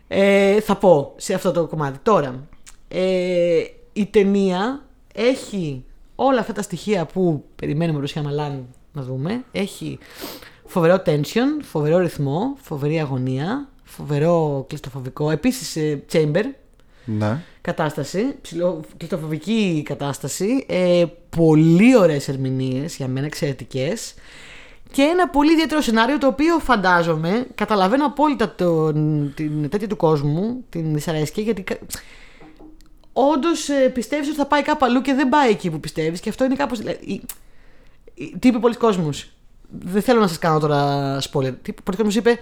Ε, 0.07 0.61
θα 0.61 0.75
πω 0.75 1.13
σε 1.17 1.33
αυτό 1.33 1.51
το 1.51 1.67
κομμάτι. 1.67 1.99
Τώρα, 2.03 2.47
ε, 2.87 3.63
η 3.93 4.05
ταινία 4.05 4.85
έχει 5.13 5.85
όλα 6.15 6.39
αυτά 6.39 6.53
τα 6.53 6.61
στοιχεία 6.61 7.05
που 7.05 7.45
περιμένουμε 7.55 7.99
το 7.99 8.07
Σιαμαλάν 8.07 8.67
να 8.97 9.03
δούμε. 9.03 9.43
Έχει 9.51 9.99
φοβερό 10.65 11.01
tension, 11.05 11.61
φοβερό 11.61 11.97
ρυθμό, 11.97 12.57
φοβερή 12.61 12.99
αγωνία, 12.99 13.67
φοβερό 13.83 14.65
κλειστοφοβικό. 14.69 15.31
Επίσης 15.31 15.75
ε, 15.75 16.03
chamber, 16.11 16.43
Ναι. 17.05 17.43
κατάσταση, 17.61 18.35
ψηλό, 18.41 18.81
κλειστοφοβική 18.97 19.81
κατάσταση, 19.85 20.65
ε, 20.67 21.05
πολύ 21.29 21.97
ωραίες 21.97 22.27
ερμηνείες, 22.27 22.95
για 22.95 23.07
μένα 23.07 23.25
εξαιρετικές 23.25 24.13
και 24.91 25.01
ένα 25.01 25.29
πολύ 25.29 25.51
ιδιαίτερο 25.51 25.81
σενάριο 25.81 26.17
το 26.17 26.27
οποίο 26.27 26.59
φαντάζομαι, 26.59 27.47
καταλαβαίνω 27.55 28.05
απόλυτα 28.05 28.55
τον, 28.55 29.31
την 29.35 29.69
τέτοια 29.69 29.87
του 29.87 29.97
κόσμου, 29.97 30.63
την 30.69 30.93
δυσαρέσκεια, 30.93 31.43
γιατί 31.43 31.63
όντως 33.13 33.69
πιστεύεις 33.93 34.27
ότι 34.27 34.37
θα 34.37 34.45
πάει 34.45 34.61
κάπου 34.61 34.85
αλλού 34.85 35.01
και 35.01 35.13
δεν 35.13 35.29
πάει 35.29 35.49
εκεί 35.49 35.69
που 35.69 35.79
πιστεύεις. 35.79 36.19
Και 36.19 36.29
αυτό 36.29 36.45
είναι 36.45 36.55
κάπως. 36.55 36.79
Δηλαδή, 36.79 37.21
τι 38.39 38.47
είπε 38.47 38.57
πολλοί 38.59 38.75
κόσμος. 38.75 39.29
Δεν 39.85 40.01
θέλω 40.01 40.19
να 40.19 40.27
σας 40.27 40.39
κάνω 40.39 40.59
τώρα 40.59 41.17
spoiler. 41.19 41.53
Τι 41.61 41.73
πολλοί 41.83 41.97
κόσμος 41.97 42.15
είπε, 42.15 42.39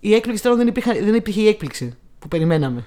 η 0.00 0.14
έκπληξη 0.14 0.42
τώρα 0.42 0.56
δεν, 0.56 0.66
υπήρχε, 0.66 0.92
δεν 1.04 1.14
υπήρχε 1.14 1.40
η 1.40 1.48
έκπληξη 1.48 1.96
που 2.18 2.28
περιμέναμε. 2.28 2.84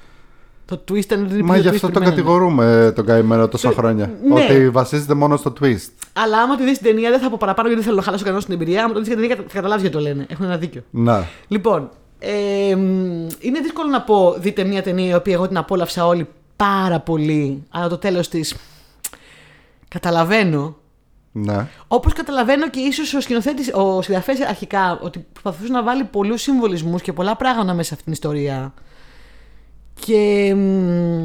Το 0.66 0.82
twist 0.92 0.96
ήταν 0.98 1.20
δεν 1.20 1.28
υπήρχε. 1.28 1.44
Μα 1.44 1.56
το 1.56 1.62
γι' 1.62 1.68
twist 1.68 1.74
αυτό 1.74 1.88
που 1.88 1.94
το 1.94 2.00
περιμέναμε. 2.00 2.22
κατηγορούμε 2.22 2.92
τον 2.96 3.06
καημένο 3.06 3.48
τόσα 3.48 3.70
Το- 3.70 3.76
χρόνια. 3.76 4.12
ναι. 4.28 4.44
Ότι 4.44 4.70
βασίζεται 4.70 5.14
μόνο 5.14 5.38
στο 5.38 5.54
twist. 5.62 5.90
Αλλά 6.14 6.42
άμα 6.42 6.56
τη 6.56 6.64
δεις 6.64 6.78
την 6.78 6.88
ταινία, 6.88 7.10
δεν 7.10 7.20
θα 7.20 7.30
πω 7.30 7.38
παραπάνω 7.40 7.68
γιατί 7.68 7.84
δεν 7.84 7.90
θέλω 7.92 8.00
να 8.02 8.06
χαλάσω 8.06 8.24
κανένα 8.24 8.44
την 8.44 8.54
εμπειρία. 8.54 8.84
Άμα 8.84 8.94
το 8.94 9.00
δεις 9.00 9.08
την 9.10 9.18
ταινία, 9.18 9.36
θα 9.36 9.44
καταλάβεις 9.54 9.82
γιατί 9.82 9.96
το 9.98 10.02
λένε. 10.02 10.26
Έχουν 10.30 10.46
ένα 10.46 10.58
δίκιο. 10.58 10.82
Ναι. 10.92 11.28
Λοιπόν, 11.48 11.90
ε, 12.20 12.76
μ, 12.76 12.82
είναι 13.40 13.60
δύσκολο 13.62 13.90
να 13.90 14.02
πω 14.02 14.36
δείτε 14.40 14.64
μια 14.64 14.82
ταινία 14.84 15.10
η 15.10 15.14
οποία 15.14 15.34
εγώ 15.34 15.48
την 15.48 15.58
απόλαυσα 15.58 16.06
όλη 16.08 16.28
πάρα 16.56 17.00
πολύ, 17.00 17.64
αλλά 17.70 17.88
το 17.90 17.98
τέλος 17.98 18.30
της 18.30 18.56
καταλαβαίνω. 19.88 20.76
Ναι. 21.32 21.68
Όπως 21.88 22.14
καταλαβαίνω 22.14 22.70
και 22.70 22.80
ίσως 22.80 23.14
ο 23.14 23.22
σκηνοθέτης, 23.22 23.72
ο 23.74 24.02
συγγραφέας 24.02 24.40
αρχικά, 24.42 25.00
ότι 25.02 25.26
προσπαθούσε 25.32 25.72
να 25.72 25.84
βάλει 25.84 26.04
πολλούς 26.04 26.42
συμβολισμούς 26.42 27.02
και 27.02 27.14
πολλά 27.14 27.36
πράγματα 27.36 27.74
μέσα 27.74 27.84
σε 27.88 27.94
αυτήν 27.94 28.04
την 28.04 28.14
ιστορία. 28.14 28.74
Και 30.06 30.54
μ, 30.56 31.24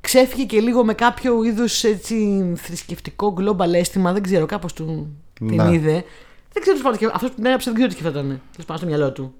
ξέφυγε 0.00 0.44
και 0.44 0.60
λίγο 0.60 0.84
με 0.84 0.94
κάποιο 0.94 1.42
είδους 1.44 1.84
έτσι, 1.84 2.52
θρησκευτικό 2.56 3.34
global 3.40 3.72
αίσθημα, 3.72 4.12
δεν 4.12 4.22
ξέρω, 4.22 4.46
κάπως 4.46 4.72
του 4.72 5.16
την 5.34 5.46
Ναι. 5.54 5.72
είδε. 5.72 6.04
Δεν 6.52 6.62
ξέρω 6.62 6.76
τι 6.76 6.82
σκεφτόταν. 6.82 7.10
Αυτός 7.14 7.28
που 7.30 7.34
την 7.36 7.44
έγραψε 7.44 7.70
δεν 7.70 7.74
ξέρω 7.74 7.88
τι 7.94 7.98
σκεφτόταν. 8.00 8.26
Τέλος 8.52 8.66
πάντων 8.66 8.76
στο 8.76 8.86
μυαλό 8.86 9.12
του. 9.12 9.34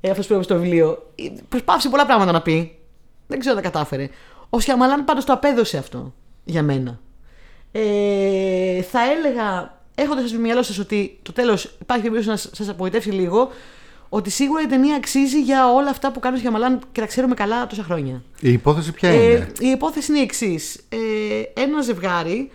Ε, 0.00 0.10
αυτός 0.10 0.26
που 0.26 0.32
έγραψε 0.32 0.52
στο 0.54 0.62
βιβλίο. 0.62 1.10
Ε, 1.14 1.22
Προσπάθησε 1.48 1.88
πολλά 1.88 2.06
πράγματα 2.06 2.32
να 2.32 2.42
πει. 2.42 2.78
Δεν 3.26 3.38
ξέρω 3.38 3.56
αν 3.56 3.62
τα 3.62 3.68
κατάφερε. 3.70 4.08
Ο 4.50 4.60
Σιαμαλάν 4.60 5.04
πάντως 5.04 5.24
το 5.24 5.32
απέδωσε 5.32 5.78
αυτό 5.78 6.12
για 6.44 6.62
μένα. 6.62 7.00
Ε, 7.78 8.82
θα 8.82 8.98
έλεγα, 9.18 9.78
έχοντας 9.94 10.28
στο 10.28 10.38
μυαλό 10.38 10.62
σας 10.62 10.78
ότι 10.78 11.18
το 11.22 11.32
τέλος 11.32 11.64
υπάρχει 11.80 12.08
περίπτωση 12.10 12.28
να 12.28 12.64
σα 12.64 12.70
απογοητεύσει 12.72 13.10
λίγο, 13.10 13.48
ότι 14.08 14.30
σίγουρα 14.30 14.62
η 14.62 14.66
ταινία 14.66 14.96
αξίζει 14.96 15.40
για 15.42 15.72
όλα 15.72 15.90
αυτά 15.90 16.12
που 16.12 16.20
κάνει 16.20 16.36
ο 16.36 16.40
Σιαμαλάν 16.40 16.80
και 16.92 17.00
τα 17.00 17.06
ξέρουμε 17.06 17.34
καλά 17.34 17.66
τόσα 17.66 17.82
χρόνια. 17.82 18.22
Η 18.40 18.52
υπόθεση 18.52 18.92
ποια 18.92 19.08
Ε, 19.08 19.14
είναι; 19.30 19.52
η 19.60 19.66
υπόθεση 19.68 20.10
είναι 20.10 20.20
η 20.20 20.22
εξής. 20.22 20.74
Ε, 20.88 21.60
ένα 21.62 21.82
ζευγάρι, 21.82 22.50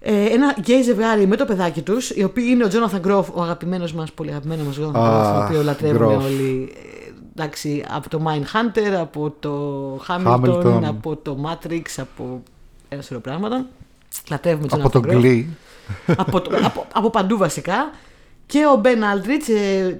ε, 0.00 0.24
ένα 0.24 0.54
γκέι 0.60 0.82
ζευγάρι 0.82 1.26
με 1.26 1.36
το 1.36 1.44
παιδάκι 1.44 1.82
τους, 1.82 2.10
οι 2.10 2.22
οποίοι 2.24 2.44
είναι 2.48 2.64
ο 2.64 2.68
Jonathan 2.68 3.00
Groff, 3.00 3.28
ο 3.34 3.42
αγαπημένος 3.42 3.92
μας, 3.92 4.12
πολύ 4.12 4.30
αγαπημένος 4.30 4.66
μας 4.66 4.74
Jonathan 4.74 5.02
Groff, 5.02 5.26
τον 5.26 5.36
Αχ, 5.42 5.48
οποίο 5.48 5.62
λατρεύουμε 5.62 6.14
Groff. 6.16 6.20
όλοι. 6.24 6.72
Ε, 6.74 7.10
εντάξει, 7.34 7.84
από 7.90 8.08
το 8.08 8.20
Mindhunter, 8.26 8.90
από 9.00 9.34
το 9.40 9.54
Hamilton. 10.08 10.40
Hamilton, 10.40 10.80
από 10.84 11.16
το 11.16 11.36
Matrix, 11.46 11.82
από 11.96 12.42
ένα 12.88 13.02
σωρό 13.02 13.20
πράγματα. 13.20 13.66
Λατρεύουμε 14.30 14.66
Από 14.70 14.90
τον 14.90 15.02
Jonathan 15.06 15.10
Groff. 15.14 15.22
Glee. 15.24 15.44
από, 16.16 16.40
το- 16.40 16.56
από, 16.62 16.86
από 16.92 17.10
παντού 17.10 17.36
βασικά. 17.36 17.90
Και 18.46 18.66
ο 18.72 18.76
Ben 18.76 19.04
Aldridge, 19.04 19.46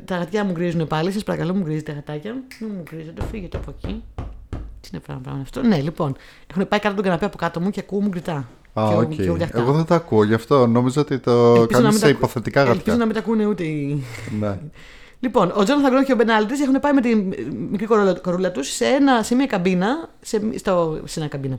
τα 0.05 0.17
γατιά 0.17 0.45
μουγκρίζουν 0.45 0.87
πάλι. 0.87 1.13
Σας 1.13 1.23
παρακαλώ, 1.23 1.55
μουγκρίζετε 1.55 1.93
γατάκια. 1.93 2.33
Μην 2.61 2.71
μουγκρίζετε, 2.77 3.23
φύγετε 3.31 3.57
από 3.57 3.75
εκεί. 3.77 4.03
Τι 4.81 4.89
είναι 4.93 5.01
πράγμα, 5.07 5.23
πράγμα 5.23 5.41
αυτό; 5.43 5.63
Ναι, 5.63 5.81
λοιπόν. 5.81 6.17
Έχουν 6.51 6.69
πάει 6.69 6.81
κάτω 6.81 6.95
τον 6.95 7.05
καναπέ 7.05 7.25
από 7.25 7.37
κάτω 7.37 7.61
μου 7.61 7.71
και 7.71 7.81
ακούω 7.81 8.01
μουγκρητά. 8.01 8.49
Α, 8.75 8.89
και, 8.89 8.95
οκ. 8.95 9.09
και 9.15 9.31
ουρλιαχτά. 9.31 9.59
Εγώ 9.61 9.73
δεν 9.73 9.85
τα 9.85 9.95
ακούω, 9.95 10.25
γι' 10.25 10.35
αυτό 10.35 10.67
νόμιζα 10.67 11.01
ότι 11.01 11.19
το 11.19 11.31
Ελπίζω 11.33 11.61
να 11.61 11.67
κάνεις 11.67 11.83
μην 11.89 11.93
σε 11.93 12.01
τα 12.01 12.07
ακού- 12.07 12.19
υποθετικά 12.19 12.61
Ελπίζω 12.61 12.75
γραφεία. 12.77 12.97
να 12.97 13.05
μην 13.05 13.15
τα 13.15 13.21
ακούνε 13.21 13.47
ούτε 13.47 13.65
οι. 13.65 14.05
Ναι. 14.41 14.59
Λοιπόν, 15.21 15.53
ο 15.57 15.63
Jonathan 15.65 15.91
Groff 15.93 16.05
και 16.05 16.13
ο 16.13 16.17
Ben 16.17 16.31
Aldridge 16.31 16.61
έχουν 16.61 16.81
πάει 16.81 16.93
με 16.93 17.01
τη 17.01 17.15
μικρή 17.71 17.87
κορούλα, 17.87 18.13
κορούλα 18.15 18.51
τους 18.53 18.69
σε, 18.69 18.85
ένα, 18.85 19.23
σε 19.23 19.35
μια 19.35 19.47
καμπίνα. 19.47 20.09
Σε, 20.21 20.43
στο, 20.59 21.01
σε 21.05 21.21
ένα 21.21 21.29
καμπίνα. 21.29 21.59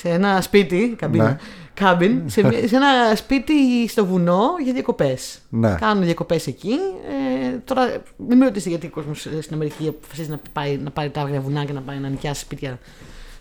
Σε 0.00 0.08
ένα 0.08 0.40
σπίτι. 0.40 0.94
Καμπίνα. 0.98 1.24
Ναι. 1.24 1.36
Cabin, 1.74 2.22
σε, 2.26 2.42
μια- 2.46 2.68
σε 2.68 2.76
ένα 2.76 3.14
σπίτι 3.16 3.88
στο 3.88 4.06
βουνό 4.06 4.42
για 4.64 4.72
διακοπές. 4.72 5.38
Ναι. 5.48 5.74
Κάνουν 5.80 6.04
διακοπές 6.04 6.46
εκεί. 6.46 6.72
Ε, 7.52 7.56
τώρα, 7.64 8.02
μην 8.16 8.38
με 8.38 8.44
ρωτήσετε 8.44 8.70
γιατί 8.70 8.86
ο 8.86 8.90
κόσμος 8.90 9.20
στην 9.20 9.54
Αμερική 9.54 9.88
αποφασίζει 9.88 10.30
να, 10.30 10.40
πάει, 10.52 10.76
να 10.76 10.90
πάρει 10.90 11.10
τα 11.10 11.20
άγρια 11.20 11.40
βουνά 11.40 11.64
και 11.64 11.72
να 11.72 11.80
πάει 11.80 11.98
να 11.98 12.08
νοικιάσει 12.08 12.40
σπίτια 12.40 12.78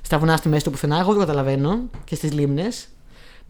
στα 0.01 0.17
βουνά 0.17 0.37
στη 0.37 0.49
μέση 0.49 0.63
του 0.63 0.71
πουθενά. 0.71 0.99
Εγώ 0.99 1.11
δεν 1.11 1.19
καταλαβαίνω 1.19 1.89
και 2.03 2.15
στις 2.15 2.31
λίμνες. 2.33 2.87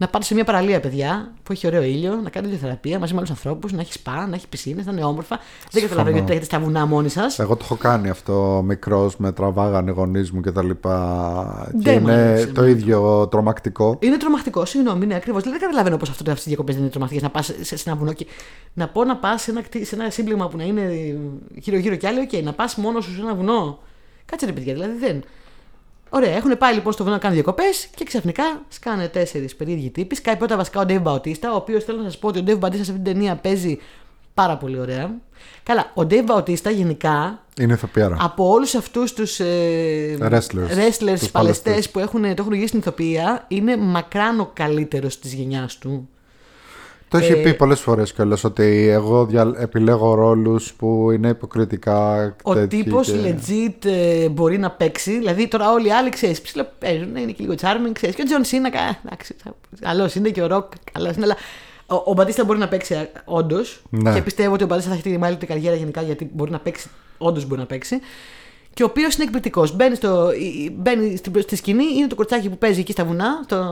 Να 0.00 0.08
πάτε 0.08 0.24
σε 0.24 0.34
μια 0.34 0.44
παραλία, 0.44 0.80
παιδιά, 0.80 1.32
που 1.42 1.52
έχει 1.52 1.66
ωραίο 1.66 1.82
ήλιο, 1.82 2.10
να 2.14 2.30
κάνετε 2.30 2.52
ηλιοθεραπεία 2.52 2.98
μαζί 2.98 3.12
με 3.12 3.18
άλλους 3.18 3.30
ανθρώπους, 3.30 3.72
να 3.72 3.80
έχεις 3.80 3.94
σπα, 3.94 4.26
να 4.26 4.34
έχεις 4.34 4.46
πισίνες, 4.46 4.86
να 4.86 4.92
είναι 4.92 5.04
όμορφα. 5.04 5.38
Δεν 5.70 5.82
καταλαβαίνω 5.82 6.10
γιατί 6.16 6.26
τρέχετε 6.26 6.56
στα 6.56 6.64
βουνά 6.64 6.86
μόνοι 6.86 7.08
σας. 7.08 7.38
Εγώ 7.38 7.56
το 7.56 7.60
έχω 7.64 7.74
κάνει 7.76 8.08
αυτό 8.08 8.62
μικρός, 8.66 9.16
με 9.16 9.32
τραβάγανε 9.32 9.90
γονείς 9.90 10.30
μου 10.30 10.40
κτλ. 10.40 10.70
Και, 10.70 10.78
Δεν 11.72 11.98
μ' 11.98 12.02
είναι 12.02 12.12
αρέσει 12.12 12.46
το 12.46 12.62
εμένα 12.62 12.78
ίδιο 12.78 13.28
τρομακτικό. 13.30 13.96
Είναι 14.00 14.16
τρομακτικό, 14.16 14.64
συγγνώμη, 14.64 15.04
είναι 15.04 15.14
ακριβώς. 15.14 15.42
Δεν 15.42 15.58
καταλαβαίνω 15.58 15.96
πώς 15.96 16.10
αυτό 16.10 16.30
αυτές 16.30 16.44
οι 16.44 16.48
διακοπές 16.48 16.74
δεν 16.74 16.82
είναι 16.82 16.92
τρομακτικές. 16.92 17.24
Να 17.24 17.30
πας 17.30 17.46
σε, 17.60 17.76
σε 17.76 17.90
ένα 17.90 17.96
βουνό 17.98 18.12
και 18.12 18.26
να 18.74 18.88
πω 18.88 19.04
να 19.04 19.16
πας 19.16 19.42
σε, 19.42 19.50
ένα 19.50 19.62
κτή- 19.62 19.86
σε 19.86 19.94
ένα 19.94 20.10
σύμπλεγμα 20.10 20.48
που 20.48 20.56
να 20.56 20.64
είναι 20.64 21.16
γύρω-γύρω 21.54 21.96
κι 21.96 22.06
άλλοι, 22.06 22.20
οκ. 22.20 22.42
Να 22.44 22.52
πας 22.52 22.76
μόνος 22.76 23.04
σου 23.04 23.14
σε 23.14 23.20
ένα 23.20 23.34
βουνό. 23.34 23.78
Κάτσε 24.24 24.46
ρε 24.46 24.52
παιδιά, 24.52 24.72
δηλαδή 24.72 24.98
δεν. 24.98 25.22
Ωραία, 26.10 26.36
έχουν 26.36 26.58
πάει 26.58 26.74
λοιπόν 26.74 26.92
στο 26.92 27.02
βουνό 27.02 27.14
να 27.14 27.20
κάνουν 27.20 27.36
διακοπές 27.36 27.88
και 27.94 28.04
ξαφνικά 28.04 28.62
σκάνε 28.68 29.08
τέσσερις 29.08 29.56
περίεργοι 29.56 29.90
τύποι. 29.90 30.14
Σκάει 30.14 30.36
πρώτα 30.36 30.56
βασικά 30.56 30.80
ο 30.80 30.84
Dave 30.88 31.02
Bautista, 31.02 31.48
ο 31.52 31.56
οποίος 31.56 31.84
θέλω 31.84 31.98
να 31.98 32.04
σας 32.04 32.18
πω 32.18 32.28
ότι 32.28 32.38
ο 32.38 32.42
Dave 32.46 32.58
Bautista 32.58 32.74
σε 32.74 32.80
αυτήν 32.80 32.94
την 32.94 33.04
ταινία 33.04 33.36
παίζει 33.36 33.78
πάρα 34.34 34.56
πολύ 34.56 34.78
ωραία. 34.80 35.14
Καλά, 35.62 35.90
ο 35.94 36.02
Dave 36.10 36.26
Bautista 36.26 36.72
γενικά 36.74 37.42
Είναι 37.60 37.72
ηθοποιάρα. 37.72 38.16
από 38.20 38.48
όλους 38.50 38.74
αυτούς 38.74 39.12
τους 39.12 39.40
ε, 39.40 40.16
Wrestlers. 40.20 40.30
wrestlers 40.30 41.18
Τους 41.18 41.30
παλαιστές 41.30 41.30
παλαιστές. 41.32 41.90
που 41.90 41.98
έχουν, 41.98 42.22
το 42.22 42.28
έχουν 42.38 42.48
γυρίσει 42.52 42.66
στην 42.66 42.78
ηθοποιία, 42.78 43.44
είναι 43.48 43.76
μακράν 43.76 44.40
ο 44.40 44.50
καλύτερος 44.54 45.18
της 45.18 45.32
γενιάς 45.32 45.78
του. 45.78 46.08
Το 47.10 47.16
έχει 47.18 47.32
Ε, 47.32 47.34
πει 47.34 47.54
πολλές 47.54 47.80
φορές 47.80 48.12
κιόλας 48.12 48.44
ότι 48.44 48.88
εγώ 48.88 49.24
δια... 49.26 49.52
επιλέγω 49.58 50.14
ρόλους 50.14 50.72
που 50.74 51.10
είναι 51.10 51.28
υποκριτικά. 51.28 52.36
Ο 52.42 52.54
τέτοιοι 52.54 52.82
τύπος 52.82 53.10
και- 53.10 53.34
legit 53.48 53.84
ε, 53.84 54.28
μπορεί 54.28 54.58
να 54.58 54.70
παίξει. 54.70 55.18
Δηλαδή 55.18 55.48
τώρα 55.48 55.72
όλοι 55.72 55.86
οι 55.86 55.92
άλλοι 55.92 56.08
ξέρεις, 56.10 56.40
ψιλοπαίζουν, 56.40 57.16
είναι 57.16 57.32
και 57.32 57.42
λίγο 57.42 57.54
charming, 57.60 57.92
ξέρεις. 57.92 58.14
Και 58.16 58.22
ο 58.22 58.24
John 58.24 58.44
Cena, 58.44 58.70
κα- 58.70 58.98
εντάξει, 59.04 59.34
καλός 59.80 60.14
είναι 60.14 60.28
και 60.30 60.42
ο 60.42 60.46
Ροκ, 60.46 60.72
καλός 60.92 61.16
είναι, 61.16 61.24
αλλά 61.24 61.36
ο, 61.86 62.10
ο 62.10 62.12
Bautista 62.14 62.44
μπορεί 62.44 62.58
να 62.58 62.68
παίξει 62.68 63.08
όντως. 63.24 63.82
Ναι. 63.90 64.12
Και 64.14 64.22
πιστεύω 64.22 64.54
ότι 64.54 64.62
ο 64.64 64.66
Bautista 64.66 64.90
θα 64.90 64.94
έχει 64.96 65.10
τη 65.10 65.18
μεγάλη 65.18 65.36
την 65.36 65.48
καριέρα 65.48 65.76
γενικά 65.76 66.02
γιατί 66.02 66.30
μπορεί 66.32 66.50
να 66.50 66.58
παίξει, 66.58 66.88
όντως 67.18 67.46
μπορεί 67.46 67.60
να 67.60 67.66
παίξει. 67.66 68.00
Και 68.74 68.82
ο 68.82 68.86
οποίος 68.86 69.14
είναι 69.14 69.24
εκπληκτικός. 69.24 69.76
Μπαίνει, 69.76 69.94
στο, 69.94 70.32
η- 70.32 70.44
η- 70.64 70.76
μπαίνει 70.78 71.16
στην, 71.16 71.42
στη 71.42 71.56
σκηνή, 71.56 71.84
είναι 71.96 72.06
το 72.06 72.14
κοριτσάκι 72.14 72.48
που 72.48 72.58
παίζει 72.58 72.80
εκεί 72.80 72.92
στα 72.92 73.04
βουνά, 73.04 73.40
στο, 73.44 73.64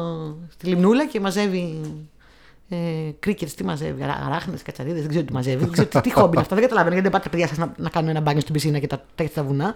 στη 0.53 0.67
λιμνούλα 0.67 1.07
και 1.07 1.21
μαζεύει 1.21 1.81
ε, 2.69 2.77
κρίκετ, 3.19 3.49
τι 3.57 3.65
μαζεύει, 3.65 4.03
αράχνες, 4.03 4.63
κατσαρίδες, 4.63 5.01
δεν 5.01 5.09
ξέρω 5.09 5.25
τι 5.25 5.33
μαζεύει. 5.33 5.57
Δεν 5.65 5.73
ξέρω 5.73 5.89
τι, 5.89 6.01
τι 6.01 6.13
χόμπι 6.13 6.29
είναι 6.33 6.41
αυτά. 6.41 6.55
Δεν 6.55 6.65
καταλαβαίνω 6.65 6.95
γιατί 6.95 7.09
δεν 7.09 7.19
πάτε 7.19 7.29
παιδιά 7.31 7.49
σας 7.49 7.59
να, 7.59 7.73
να 7.77 7.89
κάνουν 7.91 8.09
ένα 8.11 8.21
μπάνιο 8.21 8.41
στην 8.41 8.53
πισίνα 8.53 8.79
και 8.79 8.87
τα 8.87 9.05
τρέχετε 9.15 9.41
στα 9.41 9.49
βουνά. 9.49 9.75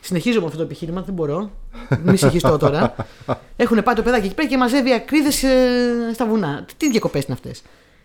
Συνεχίζω 0.00 0.40
με 0.40 0.46
αυτό 0.46 0.56
το 0.58 0.62
επιχείρημα, 0.62 1.02
δεν 1.02 1.14
μπορώ. 1.14 1.50
Μην 2.02 2.16
συγχυστώ 2.16 2.58
τώρα. 2.58 2.94
Έχουν 3.56 3.82
πάει 3.82 3.94
το 3.94 4.02
παιδάκι 4.02 4.26
εκεί 4.26 4.34
πέρα 4.34 4.48
και 4.48 4.56
μαζεύει 4.56 4.92
ακρίδες 4.92 5.44
στα 6.14 6.26
βουνά. 6.26 6.64
Τι- 6.66 6.74
Τι 6.76 6.90
διακοπές 6.90 7.24
είναι 7.24 7.32
αυτές; 7.32 7.62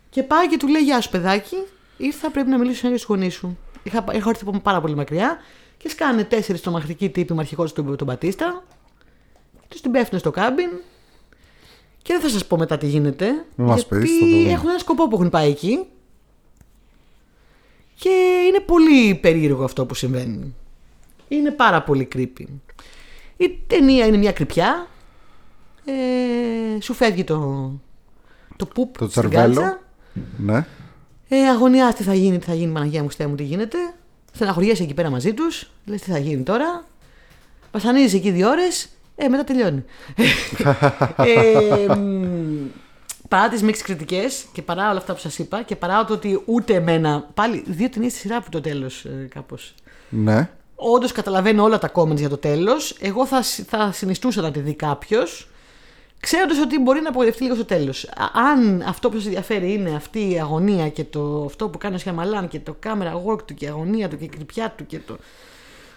Και 0.09 0.23
πάει 0.23 0.47
και 0.47 0.57
του 0.57 0.67
λέει: 0.67 0.81
Γεια 0.81 1.01
σου, 1.01 1.09
παιδάκι, 1.09 1.55
ήρθα, 1.97 2.31
πρέπει 2.31 2.49
να 2.49 2.57
μιλήσω 2.57 2.87
για 2.87 2.95
τους 2.97 3.05
γονείς 3.05 3.33
σου. 3.33 3.57
Είχα, 3.83 4.03
είχα 4.13 4.29
έρθει 4.29 4.43
από 4.47 4.59
πάρα 4.59 4.81
πολύ 4.81 4.95
μακριά 4.95 5.37
και 5.77 5.89
σκάνε 5.89 6.23
τέσσερις 6.23 6.61
τρομακτικοί 6.61 7.09
τύποι 7.09 7.33
με 7.33 7.39
αρχικό 7.39 7.65
του 7.71 7.95
τον 7.95 8.07
Μπατίστα. 8.07 8.63
Τους 9.67 9.81
την 9.81 9.91
πέφτουν 9.91 10.19
στο 10.19 10.31
κάμπιν. 10.31 10.69
Και 12.03 12.13
δεν 12.13 12.21
θα 12.21 12.29
σας 12.29 12.45
πω 12.45 12.57
μετά 12.57 12.77
τι 12.77 12.87
γίνεται. 12.87 13.25
Μην 13.55 13.67
μας 13.67 13.85
γιατί 13.89 14.05
πεις, 14.05 14.17
θα 14.19 14.25
το 14.25 14.31
δούμε. 14.31 14.51
έχουν 14.51 14.69
ένα 14.69 14.77
σκοπό 14.79 15.07
που 15.07 15.15
έχουν 15.15 15.29
πάει 15.29 15.49
εκεί. 15.49 15.79
Και 17.95 18.09
είναι 18.47 18.59
πολύ 18.59 19.15
περίεργο 19.15 19.63
αυτό 19.63 19.85
που 19.85 19.93
συμβαίνει. 19.93 20.55
Είναι 21.27 21.51
πάρα 21.51 21.83
πολύ 21.83 22.07
creepy. 22.15 22.45
Η 23.37 23.57
ταινία 23.67 24.05
είναι 24.05 24.17
μια 24.17 24.31
κρυπιά. 24.31 24.87
Ε, 25.85 26.81
σου 26.81 26.93
φεύγει 26.93 27.23
το, 27.23 27.71
το 28.55 28.65
πουπ 28.65 28.97
Το 28.97 29.09
στην 29.09 29.09
τσερβέλο. 29.09 29.53
κάλτσα. 29.61 29.81
Ναι. 30.37 30.65
Ε, 31.27 31.47
αγωνιάς 31.49 31.95
τι 31.95 32.03
θα 32.03 32.13
γίνει, 32.13 32.37
τι 32.39 32.45
θα 32.45 32.53
γίνει, 32.53 32.71
Παναγία 32.71 33.03
μου, 33.03 33.09
Στέ 33.09 33.27
μου, 33.27 33.35
τι 33.35 33.43
γίνεται. 33.43 33.77
Στεναχωριέσαι 34.33 34.83
εκεί 34.83 34.93
πέρα 34.93 35.09
μαζί 35.09 35.33
τους. 35.33 35.69
Λες 35.85 36.01
τι 36.01 36.11
θα 36.11 36.17
γίνει 36.17 36.43
τώρα. 36.43 36.85
Βασανίζεις 37.71 38.13
εκεί 38.13 38.31
δύο 38.31 38.49
ώρες. 38.49 38.89
Ε, 39.15 39.27
μετά 39.27 39.43
τελειώνει. 39.43 39.83
ε, 41.87 41.95
μ, 41.95 42.67
παρά 43.27 43.49
τις 43.49 43.61
μίξεις 43.61 43.83
κριτικές 43.83 44.45
και 44.53 44.61
παρά 44.61 44.89
όλα 44.89 44.97
αυτά 44.97 45.13
που 45.13 45.19
σας 45.19 45.37
είπα 45.39 45.61
και 45.63 45.75
παρά 45.75 46.05
το 46.05 46.13
ότι 46.13 46.41
ούτε 46.45 46.73
εμένα. 46.73 47.27
Πάλι 47.33 47.63
δύο 47.67 47.89
ταινίες 47.89 48.11
στη 48.11 48.21
σειρά 48.21 48.41
που 48.41 48.49
το 48.49 48.61
τέλος 48.61 49.05
ε, 49.05 49.27
κάπως. 49.33 49.73
Ναι. 50.09 50.49
Όντως 50.75 51.11
καταλαβαίνω 51.11 51.63
όλα 51.63 51.77
τα 51.79 51.91
comments 51.93 52.15
για 52.17 52.29
το 52.29 52.37
τέλος. 52.37 52.97
Εγώ 52.99 53.25
θα, 53.25 53.41
συ- 53.41 53.65
θα 53.69 53.91
συνιστούσα 53.91 54.41
να 54.41 54.51
τη 54.51 54.59
δει 54.59 54.73
κάποιος. 54.73 55.47
Ξέροντας 56.19 56.59
ότι 56.59 56.79
μπορεί 56.79 57.01
να 57.01 57.09
απογοητευτεί 57.09 57.43
λίγο 57.43 57.55
στο 57.55 57.65
τέλος. 57.65 58.09
Αν 58.33 58.81
αυτό 58.87 59.09
που 59.09 59.15
σας 59.15 59.25
ενδιαφέρει 59.25 59.73
είναι 59.73 59.95
αυτή 59.95 60.31
η 60.31 60.39
αγωνία 60.39 60.89
και 60.89 61.03
το, 61.03 61.43
αυτό 61.45 61.69
που 61.69 61.77
κάνει 61.77 61.95
ο 61.95 61.97
Σιαμαλάν 61.97 62.47
και 62.47 62.59
το 62.59 62.75
camera 62.83 63.31
work 63.31 63.45
του 63.45 63.53
και 63.53 63.65
η 63.65 63.67
αγωνία 63.67 64.09
του 64.09 64.17
και 64.17 64.23
η 64.23 64.27
κρυπιά 64.27 64.73
του 64.77 64.85
και 64.85 64.99
το 64.99 65.17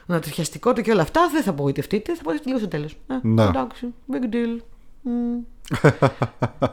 ανατριχιαστικό 0.07 0.73
του 0.73 0.83
και 0.83 0.91
όλα 0.93 1.03
αυτά, 1.03 1.29
δεν 1.33 1.43
θα 1.43 1.51
απογοητευτείτε. 1.51 2.15
Θα 2.15 2.21
απογοητευτείτε 2.21 2.49
λίγο 2.49 2.59
στο 2.59 2.69
τέλος. 2.69 2.97
Ναι. 3.23 3.43
Εντάξει, 3.43 3.95
big 4.13 4.35
deal. 4.35 4.61
Μμ. 5.03 5.39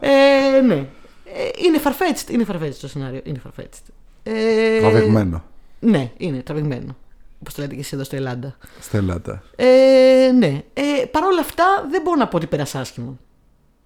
ε, 0.00 0.60
ναι. 0.60 0.74
Ε, 0.74 1.48
είναι 1.64 1.80
farfetched. 1.84 2.30
Είναι 2.30 2.44
farfetched 2.48 2.74
το 2.80 2.88
σενάριο. 2.88 3.20
Είναι 3.24 3.40
farfetched. 3.46 3.92
Ε, 4.22 4.78
Τραβηγμένο. 4.80 5.44
ναι, 5.80 6.10
είναι 6.16 6.42
τραβηγμένο. 6.42 6.96
Όπως 7.40 7.54
το 7.54 7.62
λέτε 7.62 7.74
και 7.74 7.80
εσείς 7.80 7.92
εδώ 7.92 8.04
στο 8.04 8.16
Ελλάδα. 8.16 8.56
Στελάτα. 8.80 9.42
Ε, 9.56 10.30
ναι. 10.38 10.62
Ε, 10.74 11.04
Παρ' 11.10 11.24
όλα 11.24 11.40
αυτά 11.40 11.64
δεν 11.90 12.02
μπορώ 12.02 12.16
να 12.16 12.28
πω 12.28 12.36
ότι 12.36 12.46
πέρασε 12.46 12.78
άσχημα. 12.78 13.18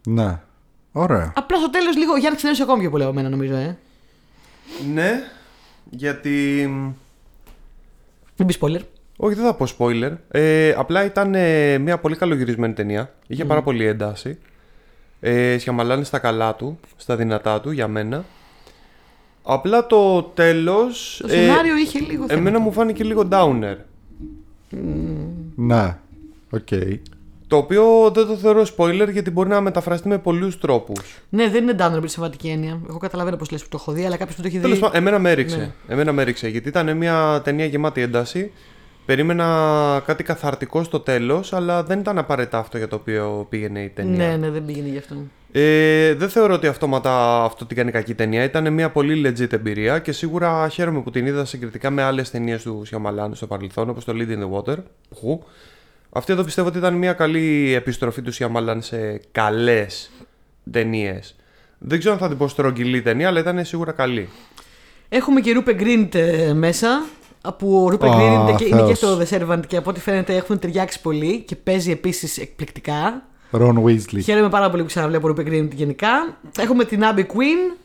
Ναι. 0.06 0.40
Ωραία. 0.92 1.32
Απλά 1.36 1.58
στο 1.58 1.70
τέλος 1.70 1.96
λίγο 1.96 2.12
ο 2.12 2.16
Γιάννη 2.16 2.36
ξενέρωσε 2.36 2.62
ακόμη 2.62 2.80
πιο 2.80 2.90
πολύ 2.90 3.02
από 3.02 3.12
μένα 3.12 3.28
νομίζω, 3.28 3.54
ε. 3.54 3.78
Ναι, 4.92 5.20
γιατί. 5.90 6.66
Μην 8.36 8.46
πεις 8.46 8.58
spoiler. 8.60 8.80
Όχι, 9.20 9.34
δεν 9.34 9.44
θα 9.44 9.54
πω 9.54 9.66
spoiler. 9.78 10.12
Ε, 10.30 10.70
απλά 10.76 11.04
ήταν 11.04 11.34
ε, 11.34 11.78
μια 11.78 11.98
πολύ 11.98 12.16
καλογυρισμένη 12.16 12.72
ταινία. 12.72 13.14
Είχε 13.26 13.44
πάρα 13.44 13.62
πολύ 13.62 13.86
ένταση. 13.86 14.38
Ε, 15.20 15.58
Shyamalan 15.58 16.04
στα 16.04 16.18
καλά 16.18 16.54
του, 16.54 16.78
στα 16.96 17.16
δυνατά 17.16 17.60
του 17.60 17.70
για 17.70 17.88
μένα. 17.88 18.24
Απλά 19.42 19.86
το 19.86 20.22
τέλος... 20.22 21.18
Το 21.22 21.28
σενάριο 21.28 21.76
είχε 21.76 21.98
λίγο 21.98 22.26
θέμα. 22.26 22.40
Εμένα 22.40 22.58
μου 22.58 22.72
φάνηκε 22.72 23.04
λίγο 23.04 23.28
downer. 23.30 23.76
Ναι. 25.54 25.96
Οκ. 26.50 26.68
Το 27.46 27.56
οποίο 27.56 28.10
δεν 28.14 28.26
το 28.26 28.36
θεωρώ 28.36 28.66
spoiler 28.76 29.08
γιατί 29.12 29.30
μπορεί 29.30 29.48
να 29.48 29.60
μεταφραστεί 29.60 30.08
με 30.08 30.18
πολλούς 30.18 30.58
τρόπους. 30.58 31.22
Ναι, 31.28 31.48
δεν 31.48 31.62
είναι 31.62 31.76
downgrade 31.78 32.00
σε 32.00 32.08
συμβατική 32.08 32.48
έννοια. 32.48 32.80
Εγώ 32.88 32.98
καταλαβαίνω 32.98 33.36
πώς 33.36 33.50
λες 33.50 33.62
που 33.62 33.68
το 33.68 33.78
έχω 33.80 33.92
δει, 33.92 34.04
αλλά 34.04 34.16
κάποιος 34.16 34.36
που 34.36 34.42
το 34.42 34.48
έχει 34.48 34.58
Τέλος 34.58 34.76
δει. 34.76 34.82
πάντων, 34.82 34.96
εμένα 34.96 35.18
με 35.18 35.30
έριξε. 35.30 35.56
Ναι. 35.56 35.72
Εμένα 35.88 36.12
με 36.12 36.22
έριξε 36.22 36.48
γιατί 36.48 36.68
ήταν 36.68 36.96
μια 36.96 37.40
ταινία 37.44 37.64
γεμάτη 37.64 38.00
ένταση. 38.00 38.52
Περίμενα 39.08 40.02
κάτι 40.06 40.22
καθαρτικό 40.22 40.82
στο 40.82 41.00
τέλος, 41.00 41.52
αλλά 41.52 41.82
δεν 41.82 41.98
ήταν 41.98 42.18
απαραίτητα 42.18 42.58
αυτό 42.58 42.78
για 42.78 42.88
το 42.88 42.96
οποίο 42.96 43.46
πήγαινε 43.48 43.80
η 43.82 43.88
ταινία. 43.88 44.26
Ναι, 44.26 44.36
ναι, 44.36 44.50
δεν 44.50 44.64
πήγαινε 44.64 44.88
γι' 44.88 44.98
αυτό. 44.98 45.14
Ε, 45.52 46.14
δεν 46.14 46.28
θεωρώ 46.28 46.54
ότι 46.54 46.66
αυτόματα 46.66 47.44
αυτό 47.44 47.66
την 47.66 47.76
κάνει 47.76 47.90
κακή 47.90 48.14
ταινία. 48.14 48.44
Ήταν 48.44 48.72
μια 48.72 48.90
πολύ 48.90 49.22
legit 49.26 49.52
εμπειρία 49.52 49.98
και 49.98 50.12
σίγουρα 50.12 50.68
χαίρομαι 50.68 51.00
που 51.00 51.10
την 51.10 51.26
είδα 51.26 51.44
συγκριτικά 51.44 51.90
με 51.90 52.02
άλλες 52.02 52.30
ταινίες 52.30 52.62
του 52.62 52.82
Σιαμαλάν 52.84 53.34
στο 53.34 53.46
παρελθόν, 53.46 53.88
όπως 53.88 54.04
το 54.04 54.12
Lead 54.16 54.30
in 54.30 54.42
the 54.42 54.58
Water. 54.58 54.76
Που. 55.20 55.44
Αυτή 56.10 56.32
εδώ 56.32 56.44
πιστεύω 56.44 56.68
ότι 56.68 56.78
ήταν 56.78 56.94
μια 56.94 57.12
καλή 57.12 57.74
επιστροφή 57.74 58.22
του 58.22 58.32
Σιαμαλάν 58.32 58.82
σε 58.82 59.20
καλές 59.32 60.10
ταινίες. 60.70 61.36
Δεν 61.78 61.98
ξέρω 61.98 62.14
αν 62.14 62.20
θα 62.20 62.28
την 62.28 62.36
πω 62.36 62.48
στρογγυλή 62.48 63.02
ταινία, 63.02 63.28
αλλά 63.28 63.40
ήταν 63.40 63.64
σίγουρα 63.64 63.92
καλή. 63.92 64.28
Έχουμε 65.08 65.40
και 65.40 65.52
Ρούπε 65.52 65.74
Γκριντ 65.74 66.14
ε, 66.14 66.52
μέσα. 66.54 67.02
Που 67.58 67.84
ο 67.84 67.88
Ρούπε 67.88 68.08
Α, 68.08 68.14
Γκριντ 68.14 68.32
είναι, 68.48 68.54
και- 68.56 68.64
είναι 68.64 68.82
και 68.86 68.94
Θεός. 68.94 68.98
στο 68.98 69.18
The 69.18 69.42
Servant 69.52 69.60
και 69.66 69.76
από 69.76 69.90
ό,τι 69.90 70.00
φαίνεται 70.00 70.36
έχουν 70.36 70.58
ταιριάξει 70.58 71.00
πολύ 71.00 71.38
και 71.40 71.56
παίζει 71.56 71.90
επίσης 71.90 72.38
εκπληκτικά. 72.38 73.22
Ρον 73.50 73.84
Weasley. 73.86 74.20
Χαίρομαι 74.22 74.48
πάρα 74.48 74.70
πολύ 74.70 74.82
που 74.82 74.88
ξαναβλέπω 74.88 75.26
Ρούπε 75.26 75.42
Γκριντ 75.42 75.72
γενικά. 75.72 76.08
Έχουμε 76.58 76.84
την 76.84 77.04
Άμπι 77.04 77.26
Queen, 77.32 77.76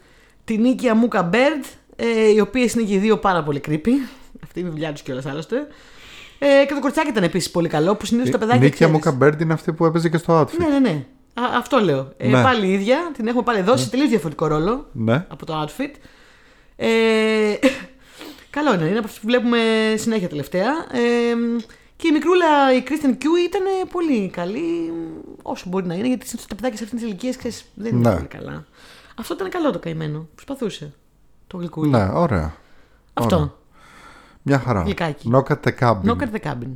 την 0.46 0.62
Νίκη 0.62 0.88
Αμούκα 0.90 1.24
Μπέρντ, 1.24 1.64
ε, 1.96 2.32
οι 2.36 2.40
οποίες 2.40 2.74
είναι 2.74 2.84
και 2.84 2.94
οι 2.94 2.98
δύο 2.98 3.18
πάρα 3.18 3.44
πολύ 3.44 3.62
creepy. 3.68 3.90
Αυτή 4.44 4.60
είναι 4.60 4.68
η 4.70 4.72
δουλειά 4.72 4.92
τους 4.92 5.02
κιόλας 5.02 5.26
άλλωστε. 5.26 5.68
Ε, 6.40 6.66
και 6.66 6.74
το 6.74 6.80
κορτσάκι 6.80 7.10
ήταν 7.10 7.24
επίσης 7.24 7.52
πολύ 7.52 7.68
καλό 7.68 7.96
που 7.96 8.06
συνήθως 8.06 8.30
τα 8.32 8.38
παιδάκια. 8.38 8.62
Νίκη 8.62 8.74
ξέρεις. 8.74 9.06
Αμόκα 9.06 9.38
είναι 9.42 9.54
αυτή 9.54 9.74
που 9.74 9.86
έπαιζε 9.86 10.10
και 10.10 10.18
στο 10.18 10.40
outfit. 10.42 10.58
Ναι, 10.58 10.68
ναι, 10.68 10.80
ναι. 10.80 11.06
Α, 11.34 11.44
αυτό 11.58 11.78
λέω. 11.78 12.14
Ε, 12.18 12.28
Ναι. 12.28 12.44
Πάλι 12.44 12.68
η 12.68 12.74
ίδια, 12.74 13.12
την 13.14 13.28
έχουμε 13.28 13.44
πάλι 13.44 13.62
δώσει, 13.62 13.90
τελείως 13.90 14.10
διαφορετικό 14.10 14.48
ρόλο 14.48 14.86
Ναι. 14.92 15.26
από 15.30 15.46
το 15.46 15.64
outfit. 15.66 15.92
Ε, 16.76 16.88
καλό 18.54 18.74
είναι, 18.74 18.84
είναι 18.86 18.98
από 18.98 19.06
αυτούς 19.08 19.20
που 19.22 19.28
βλέπουμε 19.28 19.60
συνέχεια 19.98 20.30
τελευταία. 20.30 20.70
Ε, 20.92 21.36
και 21.96 22.08
η 22.08 22.12
μικρούλα, 22.12 22.74
η 22.76 22.84
Kristen 22.88 23.16
Κιού 23.18 23.36
ήταν 23.36 23.62
πολύ 23.92 24.30
καλή, 24.30 24.94
όσο 25.42 25.66
μπορεί 25.70 25.86
να 25.86 25.94
είναι, 25.94 26.08
γιατί 26.08 26.26
συνήθως 26.28 26.48
τα 26.48 26.56
παιδάκια 26.56 26.78
σε 26.78 26.84
αυτήν 26.84 27.00
την 27.00 27.08
ηλικία 27.08 27.34
δεν 27.74 27.96
είναι 27.98 28.10
Ναι. 28.10 28.16
πολύ 28.16 28.28
καλά. 28.28 28.66
Αυτό 29.20 29.34
ήταν 29.34 29.50
καλό 29.50 29.72
το 29.72 29.80
καημένο. 29.80 30.28
Προσπαθούσε. 30.36 30.94
Το 31.48 31.58
γλυκούλι. 31.58 31.90
Ναι, 31.90 32.10
ωραία. 32.14 32.54
Αυτό. 33.14 33.36
Ωραία. 33.36 33.52
Μια 34.42 34.60
χαρά. 34.60 34.82
Γλυκάκι. 34.82 35.30
Knock 35.34 35.52
at 35.52 35.60
the 35.68 35.72
cabin. 35.80 36.02
Knock 36.06 36.20
at 36.22 36.32
the 36.36 36.52
cabin. 36.52 36.72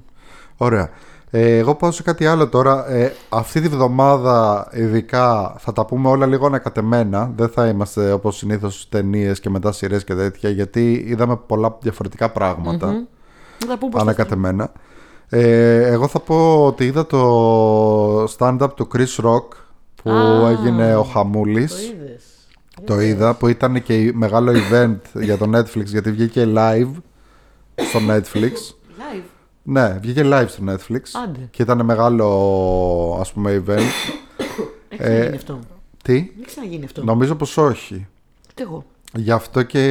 Ωραία. 0.57 0.89
Ε, 1.31 1.57
εγώ 1.57 1.75
πάω 1.75 1.91
σε 1.91 2.03
κάτι 2.03 2.25
άλλο 2.25 2.47
τώρα. 2.47 2.89
Ε, 2.89 3.13
αυτή 3.29 3.61
τη 3.61 3.67
βδομάδα 3.67 4.67
ειδικά 4.73 5.55
θα 5.57 5.73
τα 5.73 5.85
πούμε 5.85 6.09
όλα 6.09 6.25
λίγο 6.25 6.45
ανακατεμένα. 6.45 7.31
Δεν 7.35 7.49
θα 7.49 7.67
είμαστε 7.67 8.11
όπως 8.11 8.37
συνήθως 8.37 8.89
ταινίες 8.89 9.39
και 9.39 9.49
μετά 9.49 9.71
σειρές 9.71 10.03
και 10.03 10.15
τέτοια 10.15 10.49
γιατί 10.49 11.05
είδαμε 11.07 11.37
πολλά 11.47 11.77
διαφορετικά 11.81 12.29
πράγματα 12.29 12.87
Να 12.87 13.67
τα 13.67 13.77
πούμε 13.77 13.91
πώς 13.91 13.91
θα 13.93 13.99
ανακατεμένα. 14.01 14.71
Ε, 15.29 15.87
εγώ 15.87 16.07
θα 16.07 16.19
πω 16.19 16.65
ότι 16.65 16.85
είδα 16.85 17.05
το 17.05 18.23
stand-up 18.23 18.69
του 18.75 18.87
Chris 18.93 19.25
Rock 19.25 19.47
που 20.03 20.11
Α, 20.11 20.49
έγινε 20.49 20.95
ο 20.95 21.03
Χαμούλης. 21.03 21.75
Το 21.75 21.81
είδες. 21.81 22.23
Το 22.83 23.01
είδα 23.01 23.33
που 23.33 23.47
ήταν 23.47 23.83
και 23.83 24.11
μεγάλο 24.13 24.51
event 24.51 24.97
για 25.13 25.37
το 25.37 25.49
Netflix 25.57 25.85
γιατί 25.85 26.11
βγήκε 26.11 26.47
live 26.55 26.91
στο 27.75 27.99
Netflix. 28.09 28.76
Live. 29.67 29.71
Ναι, 29.71 29.97
βγήκε 30.01 30.21
live 30.25 30.45
στο 30.47 30.63
Netflix 30.67 31.01
Άντε. 31.23 31.39
και 31.51 31.61
ήταν 31.61 31.85
μεγάλο 31.85 33.17
ας 33.19 33.31
πούμε 33.33 33.63
event. 33.67 33.79
Έχει 34.89 34.99
ξαναγίνει 34.99 35.35
αυτό. 35.35 35.59
Τι, 36.03 36.13
Έχει 36.13 36.45
ξαναγίνει 36.45 36.85
αυτό. 36.85 37.03
νομίζω 37.03 37.35
πως 37.35 37.57
όχι. 37.57 38.07
Ούτε 38.49 38.63
εγώ. 38.63 38.85
Γι' 39.13 39.31
αυτό 39.31 39.63
και 39.63 39.81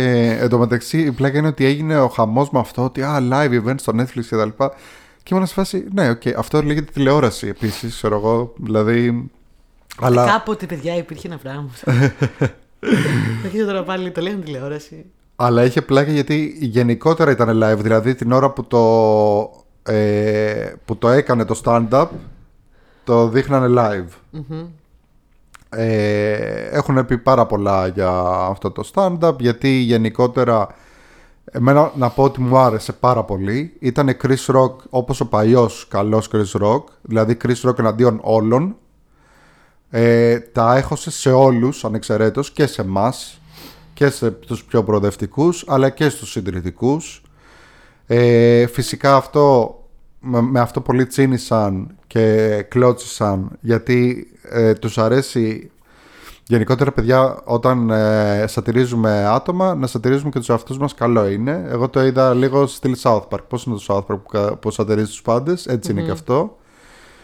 εντωμεταξύ 0.40 1.00
η 1.00 1.12
πλάκα 1.12 1.38
είναι 1.38 1.46
ότι 1.48 1.64
έγινε 1.64 1.98
ο 1.98 2.08
χαμός 2.08 2.50
με 2.50 2.58
αυτό 2.58 2.84
ότι 2.84 3.02
α, 3.02 3.18
live 3.30 3.62
event 3.64 3.74
στο 3.76 3.92
Netflix 3.96 4.24
και 4.28 4.36
τα 4.36 4.44
λοιπά. 4.44 4.72
Και 5.22 5.34
ήμουν 5.34 5.46
σε 5.46 5.54
φάση, 5.54 5.86
ναι, 5.92 6.10
οκ, 6.10 6.22
αυτό 6.36 6.62
λέγεται 6.62 6.90
τηλεόραση 6.92 7.46
επίσης, 7.46 7.94
ξέρω 7.96 8.16
εγώ. 8.16 8.52
Δηλαδή. 8.56 9.30
Αλλά 10.00 10.26
Κάποτε, 10.26 10.66
παιδιά, 10.66 10.96
υπήρχε 10.96 11.26
ένα 11.28 11.36
πράγμα. 11.36 11.70
Αρχίζω 13.44 13.64
τώρα 13.66 13.82
πάλι, 13.82 14.10
το 14.10 14.20
λένε 14.20 14.36
τηλεόραση. 14.36 15.04
Αλλά 15.36 15.64
είχε 15.64 15.82
πλάκα 15.82 16.12
γιατί 16.12 16.56
γενικότερα 16.60 17.30
ήταν 17.30 17.62
live. 17.62 17.78
Δηλαδή 17.78 18.14
την 18.14 18.32
ώρα 18.32 18.50
που 18.50 18.64
το, 18.64 19.65
ε, 19.86 20.72
που 20.84 20.96
το 20.96 21.08
έκανε 21.08 21.44
το 21.44 21.60
stand-up, 21.64 22.06
το 23.04 23.28
δείχνανε 23.28 23.74
live. 23.80 24.40
Ε, 25.68 26.68
έχουν 26.70 27.06
πει 27.06 27.18
πάρα 27.18 27.46
πολλά 27.46 27.86
για 27.86 28.10
αυτό 28.50 28.70
το 28.70 28.90
stand-up 28.94 29.38
γιατί 29.38 29.68
γενικότερα 29.68 30.68
εμένα 31.44 31.92
να 31.96 32.10
πω 32.10 32.22
ότι 32.22 32.40
μου 32.40 32.58
άρεσε 32.58 32.92
πάρα 32.92 33.24
πολύ. 33.24 33.76
Ήταν 33.78 34.16
Chris 34.22 34.54
Rock 34.54 34.74
όπως 34.90 35.20
ο 35.20 35.28
παλιός 35.28 35.86
καλός 35.90 36.30
Chris 36.32 36.60
Rock 36.62 36.82
δηλαδή 37.02 37.36
Chris 37.42 37.68
Rock 37.68 37.78
εναντίον 37.78 38.20
όλων. 38.22 38.76
Ε, 39.90 40.38
τα 40.38 40.76
έχωσε 40.76 41.10
σε 41.10 41.32
όλους 41.32 41.84
ανεξαιρέτως 41.84 42.50
και 42.50 42.66
σε 42.66 42.84
μας 42.84 43.40
και 43.94 44.10
σε 44.10 44.30
τους 44.30 44.64
πιο 44.64 44.84
προοδευτικούς 44.84 45.64
αλλά 45.68 45.90
και 45.90 46.08
στους 46.08 46.30
συντηρητικούς 46.30 47.22
ε, 48.06 48.66
φυσικά 48.66 49.16
αυτό 49.16 49.74
με, 50.20 50.40
με 50.40 50.60
αυτό 50.60 50.80
πολύ 50.80 51.06
τσίνησαν 51.06 51.96
και 52.06 52.62
κλώτσισαν 52.68 53.50
γιατί 53.60 54.26
ε, 54.42 54.72
τους 54.72 54.98
αρέσει 54.98 55.70
γενικότερα 56.48 56.92
παιδιά 56.92 57.40
όταν 57.44 57.90
ε, 57.90 58.44
σατυρίζουμε 58.46 59.26
άτομα 59.26 59.74
να 59.74 59.86
σατυρίζουμε 59.86 60.30
και 60.30 60.38
τους 60.38 60.48
εαυτούς 60.48 60.78
μας 60.78 60.94
καλό 60.94 61.28
είναι. 61.28 61.64
Εγώ 61.68 61.88
το 61.88 62.04
είδα 62.04 62.34
λίγο 62.34 62.66
στη 62.66 62.94
South 63.02 63.28
Park. 63.28 63.38
Πώς 63.48 63.64
είναι 63.64 63.76
το 63.76 63.84
South 63.88 64.12
Park 64.14 64.18
που, 64.22 64.28
κα- 64.30 64.56
που 64.56 64.70
σατυρίζει 64.70 65.06
τους 65.10 65.22
πάντες; 65.22 65.66
Έτσι 65.66 65.90
είναι 65.90 66.02
και 66.02 66.10
αυτό. 66.10 66.56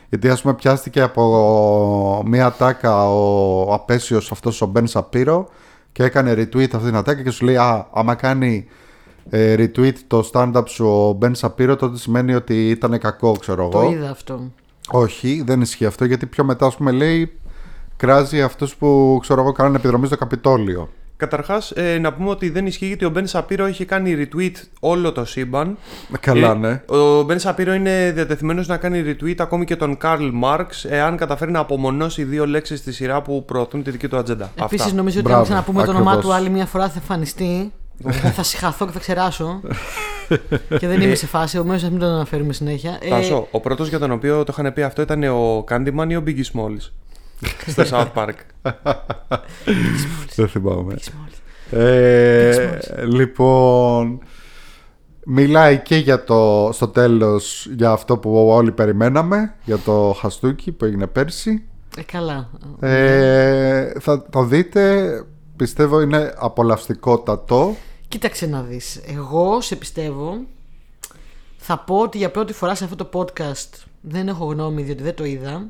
Γιατί 0.08 0.28
ας 0.28 0.42
πούμε 0.42 0.54
πιάστηκε 0.54 1.00
από 1.00 2.22
μία 2.26 2.52
τάκα 2.52 3.08
ο 3.10 3.72
απέσιος 3.74 4.32
αυτός 4.32 4.62
ο 4.62 4.66
Μπεν 4.66 4.86
Σαπύρο 4.86 5.48
και 5.92 6.02
έκανε 6.02 6.32
retweet 6.32 6.74
αυτή 6.74 6.86
την 6.86 6.96
ατάκα 6.96 7.22
και 7.22 7.30
σου 7.30 7.44
λέει 7.44 7.56
α, 7.56 7.88
άμα 7.92 8.14
κάνει 8.14 8.66
ε, 8.68 8.72
retweet 9.30 9.94
το 10.06 10.30
stand-up 10.32 10.62
σου 10.68 10.86
ο 10.86 11.12
Μπεν 11.12 11.34
Σαπύρο 11.34 11.76
τότε 11.76 11.98
σημαίνει 11.98 12.34
ότι 12.34 12.68
ήταν 12.70 12.98
κακό 12.98 13.32
ξέρω 13.32 13.68
Το 13.68 13.78
εγώ. 13.80 13.90
είδα 13.90 14.10
αυτό. 14.10 14.40
Όχι, 14.90 15.42
δεν 15.46 15.60
ισχύει 15.60 15.86
αυτό 15.86 16.04
γιατί 16.04 16.26
πιο 16.26 16.44
μετά 16.44 16.66
ας 16.66 16.76
πούμε 16.76 16.90
λέει 16.90 17.32
κράζει 17.96 18.42
αυτούς 18.42 18.76
που 18.76 19.18
ξέρω 19.20 19.40
εγώ 19.40 19.52
κάνουν 19.52 19.74
επιδρομή 19.74 20.06
στο 20.06 20.16
Καπιτόλιο. 20.16 20.88
Καταρχάς, 21.16 21.70
ε, 21.70 21.98
να 21.98 22.12
πούμε 22.12 22.30
ότι 22.30 22.48
δεν 22.50 22.66
ισχύει 22.66 22.86
γιατί 22.86 23.04
ο 23.04 23.10
Μπεν 23.10 23.26
Σαπύρο 23.26 23.64
έχει 23.66 23.84
κάνει 23.84 24.14
retweet 24.18 24.52
όλο 24.80 25.12
το 25.12 25.24
σύμπαν. 25.24 25.76
Καλά 26.20 26.50
Ε, 26.50 26.54
ναι. 26.54 26.82
Ο 26.96 27.22
Μπεν 27.22 27.38
Σαπύρο 27.38 27.72
είναι 27.74 28.12
διατεθειμένος 28.14 28.66
να 28.66 28.76
κάνει 28.76 29.02
retweet 29.06 29.34
ακόμη 29.38 29.64
και 29.64 29.76
τον 29.76 29.96
Καρλ 29.96 30.28
Μάρξ 30.32 30.84
εάν 30.84 31.16
καταφέρει 31.16 31.50
να 31.50 31.58
απομονώσει 31.58 32.24
δύο 32.24 32.46
λέξεις 32.46 32.78
στη 32.78 32.92
σειρά 32.92 33.22
που 33.22 33.44
προωθούν 33.44 33.82
τη 33.82 33.90
δική 33.90 34.08
του 34.08 34.16
ατζέντα. 34.16 34.50
Επίσης, 34.60 34.84
Αυτά. 34.84 34.96
νομίζω 34.96 35.16
ότι 35.18 35.26
Μπράβο, 35.26 35.40
αν 35.42 35.46
ξαναπούμε 35.48 35.84
το 35.84 35.90
όνομά 35.90 36.10
ακριβώς. 36.10 36.30
του 36.30 36.36
άλλη 36.36 36.50
μια 36.50 36.66
φορά 36.66 36.88
θα 36.88 36.94
εμφανιστεί. 36.96 37.72
Θα 38.10 38.42
συχαθώ 38.42 38.86
και 38.86 38.92
θα 38.92 38.98
ξεράσω. 38.98 39.60
και 40.78 40.86
δεν 40.86 41.00
είμαι 41.00 41.14
σε 41.14 41.26
φάση, 41.26 41.56
επομένω 41.56 41.86
α 41.86 41.90
μην 41.90 41.98
τον 41.98 42.08
αναφέρουμε 42.08 42.52
συνέχεια. 42.52 42.98
Ε, 43.00 43.08
Τάσο, 43.08 43.48
ο 43.50 43.60
πρώτος 43.60 43.88
για 43.88 43.98
τον 43.98 44.10
οποίο 44.10 44.44
το 44.44 44.54
είχαν 44.58 44.72
πει 44.72 44.82
αυτό 44.82 45.02
ήταν 45.02 45.22
ο 45.22 45.64
Candyman 45.68 46.06
ή 46.08 46.16
ο 46.16 46.22
Biggie 46.26 46.44
Smalls; 46.52 46.90
στο 47.66 47.82
South 47.90 48.12
Park. 48.14 48.34
Δεν 50.36 50.48
θυμάμαι. 50.48 50.94
Smalls. 51.00 51.42
Ε, 51.78 52.78
λοιπόν, 53.06 54.18
μιλάει 55.26 55.78
και 55.78 55.96
για 55.96 56.24
το, 56.24 56.70
στο 56.72 56.88
τέλος 56.88 57.68
για 57.76 57.90
αυτό 57.90 58.18
που 58.18 58.48
όλοι 58.48 58.72
περιμέναμε, 58.72 59.54
για 59.64 59.78
το 59.78 60.16
χαστούκι 60.20 60.72
που 60.72 60.84
έγινε 60.84 61.06
πέρσι. 61.06 61.62
Ε, 61.96 62.02
καλά. 62.02 62.48
Ε, 62.80 63.92
θα 64.00 64.22
το 64.30 64.44
δείτε, 64.44 65.24
πιστεύω 65.56 66.00
είναι 66.00 66.34
απολαυστικότατο. 66.36 67.76
Κοίταξε 68.12 68.46
να 68.46 68.62
δεις. 68.62 69.00
Εγώ 69.06 69.60
σε 69.60 69.76
πιστεύω. 69.76 70.40
Θα 71.56 71.78
πω 71.78 71.98
ότι 71.98 72.18
για 72.18 72.30
πρώτη 72.30 72.52
φορά 72.52 72.74
σε 72.74 72.84
αυτό 72.84 73.04
το 73.04 73.08
podcast 73.12 73.68
δεν 74.00 74.28
έχω 74.28 74.44
γνώμη 74.44 74.82
διότι 74.82 75.02
δεν 75.02 75.14
το 75.14 75.24
είδα. 75.24 75.68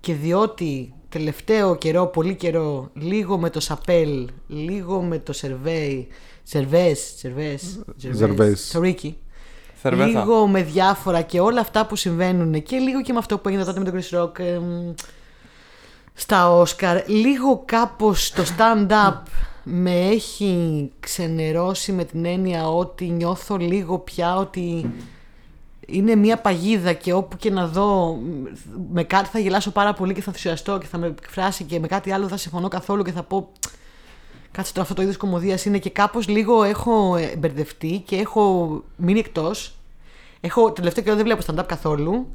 Και 0.00 0.14
διότι 0.14 0.92
τελευταίο 1.08 1.76
καιρό, 1.76 2.06
πολύ 2.06 2.34
καιρό, 2.34 2.90
λίγο 2.94 3.38
με 3.38 3.50
το 3.50 3.60
Σαπέλ, 3.60 4.28
λίγο 4.46 5.02
με 5.02 5.18
το 5.18 5.32
Σερβέι, 5.32 6.08
Σερβές, 6.42 7.14
Σερβές, 7.16 7.82
Ζερβές. 7.96 8.70
το 8.70 8.80
Ρίκι. 8.80 9.16
Θερμέθα. 9.74 10.08
Λίγο 10.18 10.46
με 10.46 10.62
διάφορα 10.62 11.22
και 11.22 11.40
όλα 11.40 11.60
αυτά 11.60 11.86
που 11.86 11.96
συμβαίνουν 11.96 12.62
και 12.62 12.76
λίγο 12.76 13.02
και 13.02 13.12
με 13.12 13.18
αυτό 13.18 13.38
που 13.38 13.48
έγινε 13.48 13.64
τότε 13.64 13.80
με 13.80 13.90
τον 13.90 14.00
Chris 14.00 14.22
Rock 14.22 14.38
εμ, 14.38 14.94
στα 16.14 16.50
Όσκαρ. 16.50 17.08
Λίγο 17.08 17.62
κάπως 17.64 18.30
το 18.30 18.42
stand-up 18.42 19.22
με 19.62 20.08
έχει 20.08 20.90
ξενερώσει 21.00 21.92
με 21.92 22.04
την 22.04 22.24
έννοια 22.24 22.68
ότι 22.68 23.04
νιώθω 23.04 23.56
λίγο 23.56 23.98
πια 23.98 24.36
ότι 24.36 24.90
είναι 25.86 26.14
μια 26.14 26.36
παγίδα 26.36 26.92
και 26.92 27.12
όπου 27.12 27.36
και 27.36 27.50
να 27.50 27.66
δω 27.66 28.18
με 28.92 29.04
κάτι 29.04 29.28
θα 29.28 29.38
γελάσω 29.38 29.70
πάρα 29.70 29.92
πολύ 29.92 30.14
και 30.14 30.20
θα 30.20 30.26
ενθουσιαστώ 30.26 30.78
και 30.78 30.86
θα 30.86 30.98
με 30.98 31.06
εκφράσει 31.06 31.64
και 31.64 31.80
με 31.80 31.86
κάτι 31.86 32.12
άλλο 32.12 32.20
δεν 32.20 32.30
θα 32.30 32.36
συμφωνώ 32.36 32.68
καθόλου 32.68 33.02
και 33.02 33.12
θα 33.12 33.22
πω 33.22 33.52
Κάτσε 34.52 34.72
τώρα 34.72 34.82
αυτό 34.82 34.94
το 34.94 35.02
είδος 35.02 35.16
κομμωδίας 35.16 35.64
είναι 35.64 35.78
και 35.78 35.90
κάπως 35.90 36.28
λίγο 36.28 36.62
έχω 36.62 37.16
ε, 37.16 37.36
μπερδευτεί 37.36 38.02
και 38.06 38.16
έχω 38.16 38.70
μείνει 38.96 39.18
εκτός. 39.18 39.74
Έχω 40.40 40.72
τελευταίο 40.72 41.04
καιρό 41.04 41.16
δεν 41.16 41.24
βλέπω 41.24 41.42
stand-up 41.46 41.66
καθόλου 41.66 42.26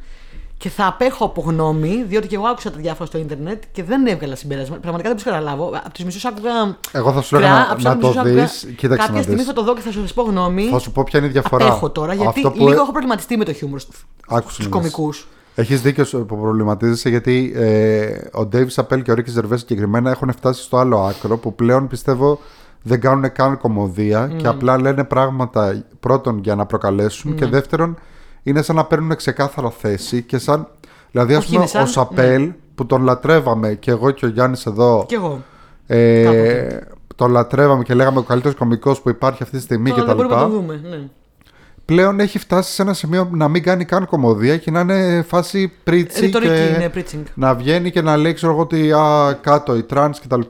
και 0.58 0.70
θα 0.70 0.88
απέχω 0.88 1.26
από 1.26 1.42
γνώμη, 1.42 2.04
διότι 2.08 2.28
και 2.28 2.36
εγώ 2.36 2.46
άκουσα 2.46 2.72
τα 2.72 2.78
διάφορα 2.78 3.06
στο 3.06 3.18
Ιντερνετ 3.18 3.64
και 3.72 3.84
δεν 3.84 4.06
έβγαλα 4.08 4.36
συμπέρασμα. 4.36 4.78
Πραγματικά 4.78 5.10
δεν 5.14 5.18
μπορούσα 5.24 5.42
να 5.42 5.46
καταλάβω. 5.46 5.78
Από 5.86 5.94
τους 5.94 6.04
μισούς 6.04 6.26
άκουγα. 6.26 6.78
Εγώ 6.92 7.12
θα 7.12 7.22
σου 7.22 7.36
έλεγα 7.36 7.52
κρά, 7.52 7.60
να- 7.60 7.66
από 7.66 7.76
τους 7.76 7.84
να 7.84 7.90
άλλους 7.90 8.02
το 8.02 8.08
μισούς 8.08 8.22
άκουγα, 8.26 8.42
δεις. 8.44 8.74
Κοίταξε 8.78 8.98
Κάποια 9.02 9.14
να 9.16 9.22
στιγμή 9.22 9.38
δεις. 9.40 9.48
θα 9.48 9.54
το 9.54 9.64
δω 9.64 9.76
και 9.76 9.82
θα 9.82 9.92
σου 9.92 10.14
πω 10.14 10.22
γνώμη. 10.24 10.64
Θα 10.68 10.80
σου 10.80 10.92
πω 10.92 11.04
ποια 11.04 11.20
είναι 11.20 11.28
η 11.28 11.32
διαφορά. 11.32 11.66
Απέχω 11.66 11.90
τώρα 11.90 12.14
γιατί 12.14 12.28
Αυτό 12.40 12.52
που 12.52 12.68
λίγο 12.68 12.82
έχω 12.82 12.92
προβληματιστεί 12.92 13.38
με 13.38 13.46
το 13.46 13.54
χιούμορ 13.54 13.80
Άκουσε 14.28 14.54
στους 14.54 14.70
να 14.70 14.80
δεις. 14.82 14.92
κομικούς. 14.92 15.28
Έχεις 15.56 15.82
δίκιο 15.82 16.04
σου 16.04 16.26
που 16.26 16.40
προβληματίζεσαι 16.40 17.10
γιατί 17.10 17.52
ε, 17.56 18.06
ο 18.38 18.50
Dave 18.54 18.68
Chappelle 18.76 19.02
και 19.04 19.12
ο 19.12 19.16
Ricky 19.18 19.40
Gervais 19.40 19.58
συγκεκριμένα 19.58 20.10
έχουν 20.12 20.32
φτάσει 20.32 20.62
στο 20.64 20.78
άλλο 20.78 21.00
άκρο 21.00 21.38
που 21.38 21.56
πλέον 21.56 21.88
πιστεύω 21.88 22.40
δεν 22.82 23.00
κάνουν 23.02 23.32
καν 23.32 23.58
κωμωδία 23.58 24.20
Ναι. 24.28 24.36
και 24.36 24.48
απλά 24.48 24.80
λένε 24.82 25.04
πράγματα 25.04 25.84
πρώτον 26.00 26.40
για 26.44 26.56
να 26.56 26.66
προκαλέσουν 26.66 27.36
και 27.36 27.46
δεύτερον 27.46 27.98
είναι 28.48 28.62
σαν 28.62 28.76
να 28.76 28.86
παίρνουν 28.86 29.16
ξεκάθαρα 29.16 29.70
θέση 29.70 30.22
και 30.22 30.38
σαν 30.38 30.68
δηλαδή 31.12 31.34
ας 31.34 31.40
Όχι, 31.40 31.48
πούμε 31.48 31.60
είναι 31.60 31.70
σαν- 31.70 31.84
ο 31.84 31.86
Chappelle 31.86 32.52
που 32.76 32.86
τον 32.86 33.04
λατρεύαμε 33.04 33.74
και 33.74 33.92
εγώ 33.92 34.12
και 34.12 34.26
ο 34.26 34.30
Γιάννης 34.30 34.66
εδώ 34.66 35.06
Κι 35.08 35.14
εγώ. 35.16 35.44
ε, 35.88 36.24
Κάποτε. 36.24 36.88
τον 37.16 37.32
λατρεύαμε 37.32 37.84
και 37.84 37.94
λέγαμε 37.94 38.20
ο 38.20 38.22
καλύτερος 38.22 38.56
κωμικός 38.58 39.02
που 39.02 39.10
υπάρχει 39.10 39.44
αυτή 39.44 39.58
τη 39.58 39.64
στιγμή 39.64 39.90
Τώρα 39.90 40.04
δεν 40.06 40.16
κτλ. 40.16 40.24
μπορούμε 40.28 40.42
να 40.44 40.50
το 40.50 40.56
δούμε. 40.56 40.82
Ναι. 40.90 41.08
Πλέον 41.86 42.20
έχει 42.20 42.40
φτάσει 42.40 42.72
σε 42.74 42.82
ένα 42.82 42.94
σημείο 42.94 43.30
να 43.32 43.48
μην 43.48 43.64
κάνει 43.64 43.86
καν 43.86 44.06
κωμωδία 44.06 44.58
και 44.58 44.72
να 44.72 44.80
είναι 44.80 45.22
φάση 45.28 45.72
preachy 45.84 46.20
Ρητορική, 46.26 46.52
και 46.54 46.78
ναι, 46.78 46.90
preaching. 46.96 47.24
να 47.34 47.56
βγαίνει 47.56 47.92
και 47.92 48.02
να 48.02 48.18
λέει 48.18 48.34
ξέρω 48.34 48.52
εγώ 48.52 48.62
ότι 48.62 48.92
α, 48.92 49.34
κάτω 49.42 49.76
οι 49.76 49.84
τρανς 49.84 50.20
κτλ. 50.22 50.42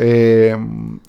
Ε, 0.00 0.56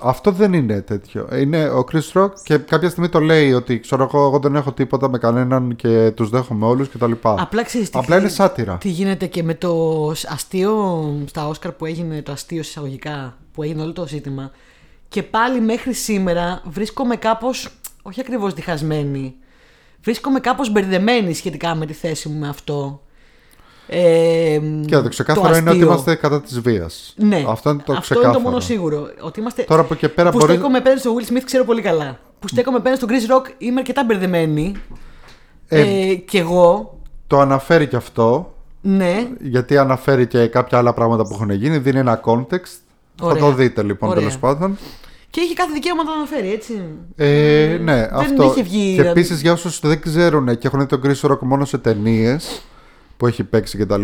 αυτό 0.02 0.32
δεν 0.32 0.54
είναι 0.54 0.82
τέτοιο. 0.82 1.28
Είναι 1.40 1.70
ο 1.70 1.84
Chris 1.92 2.22
Rock 2.22 2.30
και 2.44 2.58
κάποια 2.58 2.90
στιγμή 2.90 3.10
το 3.10 3.20
λέει 3.20 3.54
ότι 3.54 3.80
ξέρω 3.80 4.04
εγώ, 4.04 4.26
εγώ 4.26 4.40
δεν 4.40 4.56
έχω 4.56 4.72
τίποτα 4.72 5.10
με 5.10 5.18
κανέναν 5.18 5.76
και 5.76 6.12
τους 6.16 6.30
δέχομαι 6.30 6.66
όλους 6.66 6.90
κτλ. 6.90 7.12
Απλά 7.22 7.64
ξέρεις 7.64 7.90
τι 7.90 8.00
Απλά 8.00 8.16
είναι 8.18 8.28
γίνεται- 8.28 8.48
σάτυρα. 8.48 8.78
Τι 8.78 8.90
γίνεται 8.90 9.26
και 9.26 9.44
με 9.44 9.54
το 9.54 10.08
αστείο 10.28 11.06
στα 11.26 11.48
Όσκαρ 11.48 11.72
που 11.72 11.86
έγινε, 11.86 12.22
το 12.22 12.32
αστείο 12.32 12.60
εισαγωγικά 12.60 13.38
που 13.54 13.64
έγινε 13.64 13.82
όλο 13.82 13.94
το 13.94 14.08
ζήτημα. 14.08 14.52
Και 15.10 15.24
πάλι 15.24 15.62
μέχρι 15.62 15.94
σήμερα 15.94 16.62
βρίσκομαι 16.66 17.16
κάπως, 17.16 17.70
όχι 18.02 18.20
ακριβώς 18.20 18.54
διχασμένη, 18.54 19.36
βρίσκομαι 20.04 20.40
κάπως 20.40 20.72
μπερδεμένη 20.72 21.34
σχετικά 21.34 21.76
με 21.76 21.86
τη 21.86 21.94
θέση 21.94 22.30
μου 22.30 22.40
με 22.40 22.48
αυτό. 22.50 23.02
Ε, 23.92 24.60
Και 24.86 24.96
το 24.98 25.10
ξεκάθαρο 25.10 25.48
είναι 25.48 25.58
ότι 25.60 25.70
αστείο. 25.70 25.86
είμαστε 25.86 26.16
κατά 26.16 26.42
της 26.42 26.60
βίας. 26.60 27.14
Ναι, 27.18 27.44
Αυτό 27.48 27.70
είναι 27.70 27.82
το 27.86 27.92
αυτό 27.92 28.02
ξεκάθαρο. 28.02 28.34
είναι 28.34 28.44
το 28.44 28.50
μόνο 28.50 28.60
σίγουρο. 28.62 29.08
Ότι 29.22 29.40
είμαστε... 29.40 29.64
Τώρα 29.64 29.82
από 29.82 29.94
εκεί 29.94 30.02
και 30.02 30.10
πέρα 30.10 30.32
που 30.32 30.38
μπορεί- 30.38 30.52
στέκομαι 30.52 30.78
απέναντι 30.78 31.00
στον 31.02 31.14
Will 31.18 31.32
Smith 31.34 31.42
ξέρω 31.46 31.64
πολύ 31.64 31.82
καλά. 31.82 32.20
Που 32.40 32.48
στέκομαι 32.48 32.78
απέναντι 32.78 33.02
στον 33.02 33.10
Chris 33.16 33.36
Rock 33.38 33.52
είμαι 33.58 33.80
αρκετά 33.80 34.04
μπερδεμένη. 34.04 34.76
Ε, 35.68 35.82
Ε, 35.82 36.14
και 36.16 36.40
εγώ, 36.40 37.00
Το 37.28 37.40
αναφέρει 37.40 37.88
και 37.88 37.96
αυτό 37.96 38.54
ναι, 38.82 39.28
γιατί 39.42 39.78
αναφέρει 39.78 40.28
και 40.28 40.48
κάποια 40.48 40.78
άλλα 40.78 40.94
πράγματα 40.94 41.24
που 41.24 41.34
έχουν 41.34 41.50
γίνει, 41.50 41.78
δίνει 41.78 42.00
ένα 42.00 42.22
context. 42.26 42.80
Ωραία. 43.22 43.36
Θα 43.36 43.46
το 43.46 43.52
δείτε 43.52 43.84
λοιπόν 43.84 44.10
Ωραία. 44.10 44.22
τέλος 44.22 44.38
πάντων. 44.40 44.78
Και 45.30 45.42
έχει 45.42 45.54
κάθε 45.54 45.72
δικαίωμα 45.74 46.04
να 46.04 46.10
το 46.10 46.16
αναφέρει, 46.16 46.52
έτσι. 46.54 46.84
Ε, 47.16 47.78
ναι, 47.82 48.08
αυτό. 48.12 48.44
είχε 48.44 48.62
βγει, 48.64 48.86
και 48.96 49.02
δηλαδή. 49.02 49.20
επίσης 49.20 49.42
για 49.42 49.52
όσους 49.52 49.80
δεν 49.80 50.02
ξέρουν 50.02 50.58
και 50.58 50.68
έχουν 50.68 50.80
δει 50.80 50.86
τον 50.86 51.02
Chris 51.06 51.30
Rock 51.32 51.40
μόνο 51.40 51.66
σε 51.66 51.78
ταινίες 51.78 52.62
που 53.20 53.28
έχει 53.28 53.44
παίξει 53.44 53.78
κτλ. 53.78 54.04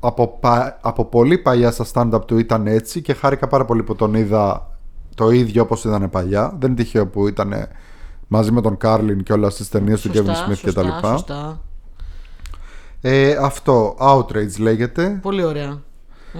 Από, 0.00 0.38
πα- 0.40 0.78
από 0.80 1.04
πολύ 1.04 1.38
παλιά 1.38 1.70
στα 1.70 1.84
stand-up 1.92 2.26
του 2.26 2.38
ήταν 2.38 2.66
έτσι 2.66 3.02
και 3.02 3.14
χάρηκα 3.14 3.46
πάρα 3.48 3.64
πολύ 3.64 3.82
που 3.82 3.94
τον 3.94 4.14
είδα 4.14 4.70
το 5.14 5.30
ίδιο 5.30 5.62
όπως 5.62 5.84
ήταν 5.84 6.10
παλιά. 6.10 6.56
Δεν 6.58 6.70
είναι 6.70 6.82
τυχαίο 6.82 7.06
που 7.06 7.28
ήταν 7.28 7.54
μαζί 8.28 8.52
με 8.52 8.60
τον 8.60 8.76
Carlin 8.76 9.22
και 9.22 9.32
όλα 9.32 9.50
στις 9.50 9.68
ταινίες 9.68 10.00
του 10.00 10.10
Kevin 10.14 10.50
Smith 10.50 10.56
και 10.62 10.72
τα 10.72 10.82
λοιπά. 10.82 11.10
Σωστά. 11.10 11.60
Ε, 13.00 13.36
αυτό, 13.40 13.96
Outrage 14.00 14.58
λέγεται. 14.58 15.18
Πολύ 15.22 15.44
ωραία. 15.44 15.80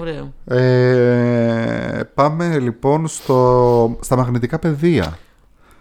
Ωραίο. 0.00 0.32
Ε, 0.44 2.00
πάμε 2.14 2.58
λοιπόν 2.58 3.06
στο, 3.06 3.96
στα 4.00 4.16
μαγνητικά 4.16 4.58
πεδία. 4.58 5.18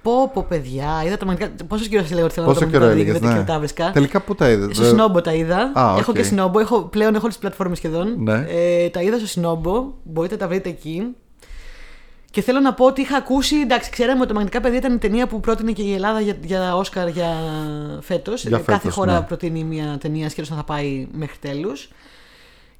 Πω, 0.04 0.32
πω, 0.34 0.45
παιδιά. 0.49 1.04
Είδα 1.06 1.18
τα 1.18 1.26
μαγνητικά. 1.26 1.66
Πόσο 1.66 1.86
καιρό 1.86 2.06
σε 2.06 2.16
λέω 2.16 2.24
ότι 2.24 2.34
θέλω 2.34 2.45
να 2.45 2.54
Πόσο 2.54 2.66
δω 2.66 2.72
καιρό 2.72 2.84
τα 2.84 2.89
μαγνητικά 2.89 3.18
έλεγες, 3.18 3.30
πεδία, 3.30 3.38
ναι. 3.38 3.43
δεν 3.45 3.54
τα 3.54 3.60
βρίσκα. 3.60 3.91
Τελικά 3.91 4.22
πού 4.22 4.36
τα 4.36 4.49
είδες. 4.49 4.76
Στο 4.76 4.86
Cinobo 4.86 5.21
τα 5.22 5.34
είδα. 5.34 5.72
Α, 5.74 5.95
έχω 5.97 6.12
οκ. 6.12 6.16
και 6.16 6.24
Cinobo. 6.24 6.59
Έχω, 6.60 6.82
πλέον 6.82 7.10
έχω 7.10 7.22
όλες 7.24 7.34
τις 7.34 7.43
πλατφόρμες 7.43 7.78
σχεδόν. 7.78 8.16
Ναι. 8.18 8.45
Ε, 8.49 8.89
τα 8.89 9.01
είδα 9.01 9.18
στο 9.18 9.28
Cinobo. 9.28 9.93
Μπορείτε 10.04 10.34
να 10.34 10.39
τα 10.39 10.47
βρείτε 10.47 10.70
εκεί. 10.70 11.16
Και 12.32 12.41
θέλω 12.41 12.60
να 12.60 12.74
πω 12.74 12.86
ότι 12.86 13.01
είχα 13.01 13.18
ακούσει. 13.18 13.56
Εντάξει, 13.56 13.89
ξέραμε 13.89 14.20
ότι 14.20 14.28
τα 14.28 14.34
μαγνητικά 14.34 14.62
πεδία 14.62 14.78
ήταν 14.78 14.93
η 14.93 14.97
ταινία 14.97 15.28
που 15.28 15.39
πρότεινε 15.39 15.72
και 15.72 15.82
η 15.82 15.93
Ελλάδα 15.93 16.20
για, 16.20 16.38
για 16.43 16.76
Όσκαρ 16.76 17.08
για 17.08 17.34
φέτος. 18.01 18.45
Για 18.45 18.58
Κάθε 18.58 18.72
φέτος, 18.72 18.93
χώρα 18.93 19.14
ναι. 19.14 19.22
προτείνει 19.22 19.64
μια 19.64 19.97
ταινία 20.01 20.30
σχεδόν 20.30 20.51
να 20.51 20.58
θα 20.58 20.64
πάει 20.64 21.08
μέχρι 21.12 21.38
τέλους. 21.38 21.89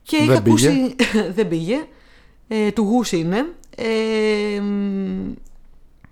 Και 0.04 0.18
Δεν 0.18 0.30
είχα 0.30 0.42
πήγε. 0.42 0.68
ακούσει. 0.68 0.96
δεν 1.36 1.48
πήγε. 1.48 1.76
Ε, 2.48 2.72
του 2.72 2.82
Γούση 2.82 3.18
είναι. 3.18 3.46
Ε, 3.76 4.60
μ, 4.60 5.32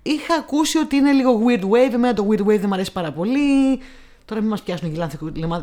είχα 0.02 0.34
ακούσει 0.34 0.78
ότι 0.78 0.96
είναι 0.96 1.12
λίγο 1.12 1.40
weird 1.46 1.62
wave. 1.62 1.92
Εμένα 1.92 2.14
το 2.14 2.26
weird 2.30 2.40
wave 2.40 2.58
δεν 2.58 2.64
μου 2.66 2.74
αρέσει 2.74 2.92
πάρα 2.92 3.12
πολύ. 3.12 3.80
Τώρα 4.24 4.40
μην 4.40 4.50
μας 4.50 4.62
πιάσουν 4.62 4.92
και 4.92 5.08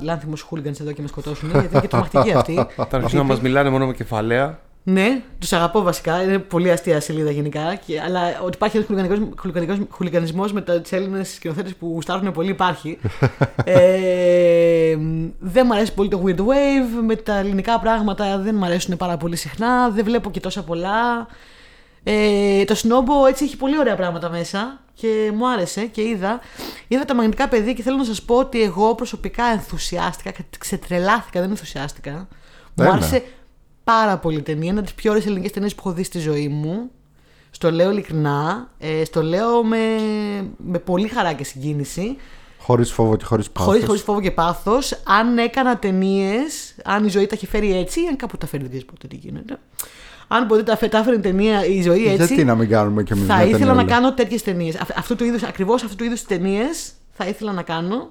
λάνθιμου 0.02 0.34
χούλιγκανς 0.48 0.80
εδώ 0.80 0.92
και 0.92 1.02
με 1.02 1.08
σκοτώσουν. 1.08 1.50
Γιατί 1.50 1.68
είναι 1.72 1.82
και 1.82 1.88
τρομακτικοί 1.88 2.32
αυτοί. 2.32 2.54
Θα 2.76 2.88
αρχίσουν 2.92 3.18
να 3.18 3.24
μας 3.24 3.42
μιλάνε 3.42 3.70
μόνο 3.70 3.86
με 3.86 3.94
κεφαλαία. 3.94 4.60
Ναι, 4.84 5.22
τους 5.40 5.54
αγαπώ 5.54 5.82
βασικά. 5.82 6.24
Είναι 6.24 6.40
πολύ 6.40 6.72
αστεία 6.72 7.00
σελίδα 7.00 7.32
γενικά. 7.32 7.76
Και, 7.86 8.02
αλλά 8.02 8.22
ότι 8.44 8.56
υπάρχει 8.56 8.86
ένας 8.90 9.80
χουλικανισμό 9.90 10.46
με 10.54 10.62
του 10.62 10.82
Έλληνες 10.90 11.34
σκηνοθέτες 11.34 11.76
που 11.76 11.88
γουστάρουν 11.94 12.32
πολύ 12.32 12.50
υπάρχει. 12.50 12.98
ε, 13.64 14.98
δεν 15.40 15.64
μου 15.66 15.74
αρέσει 15.74 15.94
πολύ 15.94 16.10
το 16.10 16.24
Weird 16.26 16.40
Wave. 16.40 17.04
Με 17.06 17.16
τα 17.16 17.38
ελληνικά 17.38 17.80
πράγματα 17.80 18.38
δεν 18.38 18.56
μου 18.56 18.66
αρέσουν 18.66 18.98
πάρα 18.98 19.18
πολύ 19.18 19.36
συχνά. 19.36 19.90
Δεν 19.90 20.04
βλέπω 20.04 20.32
και 20.32 20.40
τόσα 20.40 20.64
πολλά. 20.64 21.28
Ε, 22.04 22.64
το 22.64 22.76
Snowbo 22.84 23.30
έτσι 23.30 23.44
έχει 23.44 23.58
πολύ 23.58 23.80
ωραία 23.80 23.96
πράγματα 23.96 24.30
μέσα 24.30 24.80
και 24.94 25.32
μου 25.36 25.50
άρεσε 25.50 25.86
και 25.86 26.02
είδα. 26.02 26.40
Είδα 26.88 27.06
τα 27.06 27.14
μαγνητικά 27.14 27.48
πεδία 27.48 27.74
και 27.74 27.82
θέλω 27.82 27.98
να 27.98 28.04
σας 28.04 28.22
πω 28.22 28.36
ότι 28.36 28.62
εγώ 28.62 28.96
προσωπικά 28.96 29.46
ενθουσιάστηκα, 29.46 30.32
ξετρελάθηκα, 30.60 31.42
δεν 31.42 31.50
ενθουσιάστηκα. 31.50 32.28
Μου 32.74 32.84
Έλα. 32.84 32.92
άρεσε 32.92 33.24
πάρα 33.84 34.18
πολύ 34.18 34.38
η 34.38 34.42
ταινία. 34.42 34.70
Είναι 34.70 34.80
από 34.80 34.88
τις 34.88 34.96
πιο 34.96 35.12
ωραίες 35.12 35.26
ελληνικές 35.26 35.52
ταινίες 35.52 35.76
που 35.76 35.82
έχω 35.86 35.96
δει 35.96 36.04
στη 36.04 36.20
ζωή 36.20 36.48
μου. 36.48 36.92
Στο 37.52 37.72
λέω 37.72 37.92
ειλικρινά. 37.92 38.70
Ε, 38.80 39.04
στο 39.06 39.22
λέω 39.24 39.64
με, 39.64 39.78
με 40.58 40.80
πολύ 40.80 41.08
χαρά 41.08 41.34
και 41.34 41.44
συγκίνηση. 41.44 42.18
Χωρίς 42.60 42.92
φόβο 42.92 43.16
και 43.16 43.26
χωρίς 43.26 43.50
πάθος. 43.50 43.68
Χωρίς 43.68 43.86
χωρίς 43.86 44.02
φόβο 44.02 44.22
και 44.22 44.32
πάθος. 44.32 45.02
Αν 45.04 45.38
έκανα 45.38 45.78
ταινίες, 45.78 46.76
αν 46.84 47.06
η 47.06 47.10
ζωή 47.10 47.26
τα 47.26 47.36
είχε 47.36 47.48
φέρει 47.48 47.78
έτσι, 47.78 48.02
ή 48.02 48.08
αν 48.08 48.16
κάπου 48.16 48.38
τα 48.38 48.48
φέρει, 48.48 48.64
δεν 48.64 48.72
ξέρω 48.72 48.86
ποτέ 48.86 49.08
τι 49.08 49.16
γίνεται. 49.16 49.60
Αν 50.32 50.48
ποτέ 50.48 50.64
τα, 50.64 50.78
φε- 50.78 50.92
τα 50.92 50.98
έφερε 50.98 51.16
η 51.16 51.20
ταινία, 51.20 51.66
η 51.66 51.82
ζωή 51.82 52.08
έτσι. 52.08 52.26
Γιατί 52.26 52.44
να 52.46 52.56
μην 52.56 52.70
κάνουμε 52.70 53.04
κι 53.04 53.14
εμείς 53.14 53.26
Θα 53.26 53.36
μια 53.36 53.46
ήθελα 53.46 53.60
να 53.66 53.76
ταινιούλα. 53.76 53.96
κάνω 53.96 54.14
τέτοιες 54.14 54.44
ταινίες. 54.44 54.76
Αυτού 54.96 55.16
του 55.16 55.24
είδους, 55.24 55.44
ακριβώς 55.44 55.84
αυτού 55.84 55.96
του 55.96 56.04
είδους 56.04 56.24
ταινίες 56.24 56.92
θα 57.12 57.26
ήθελα 57.26 57.52
να 57.52 57.62
κάνω. 57.62 58.10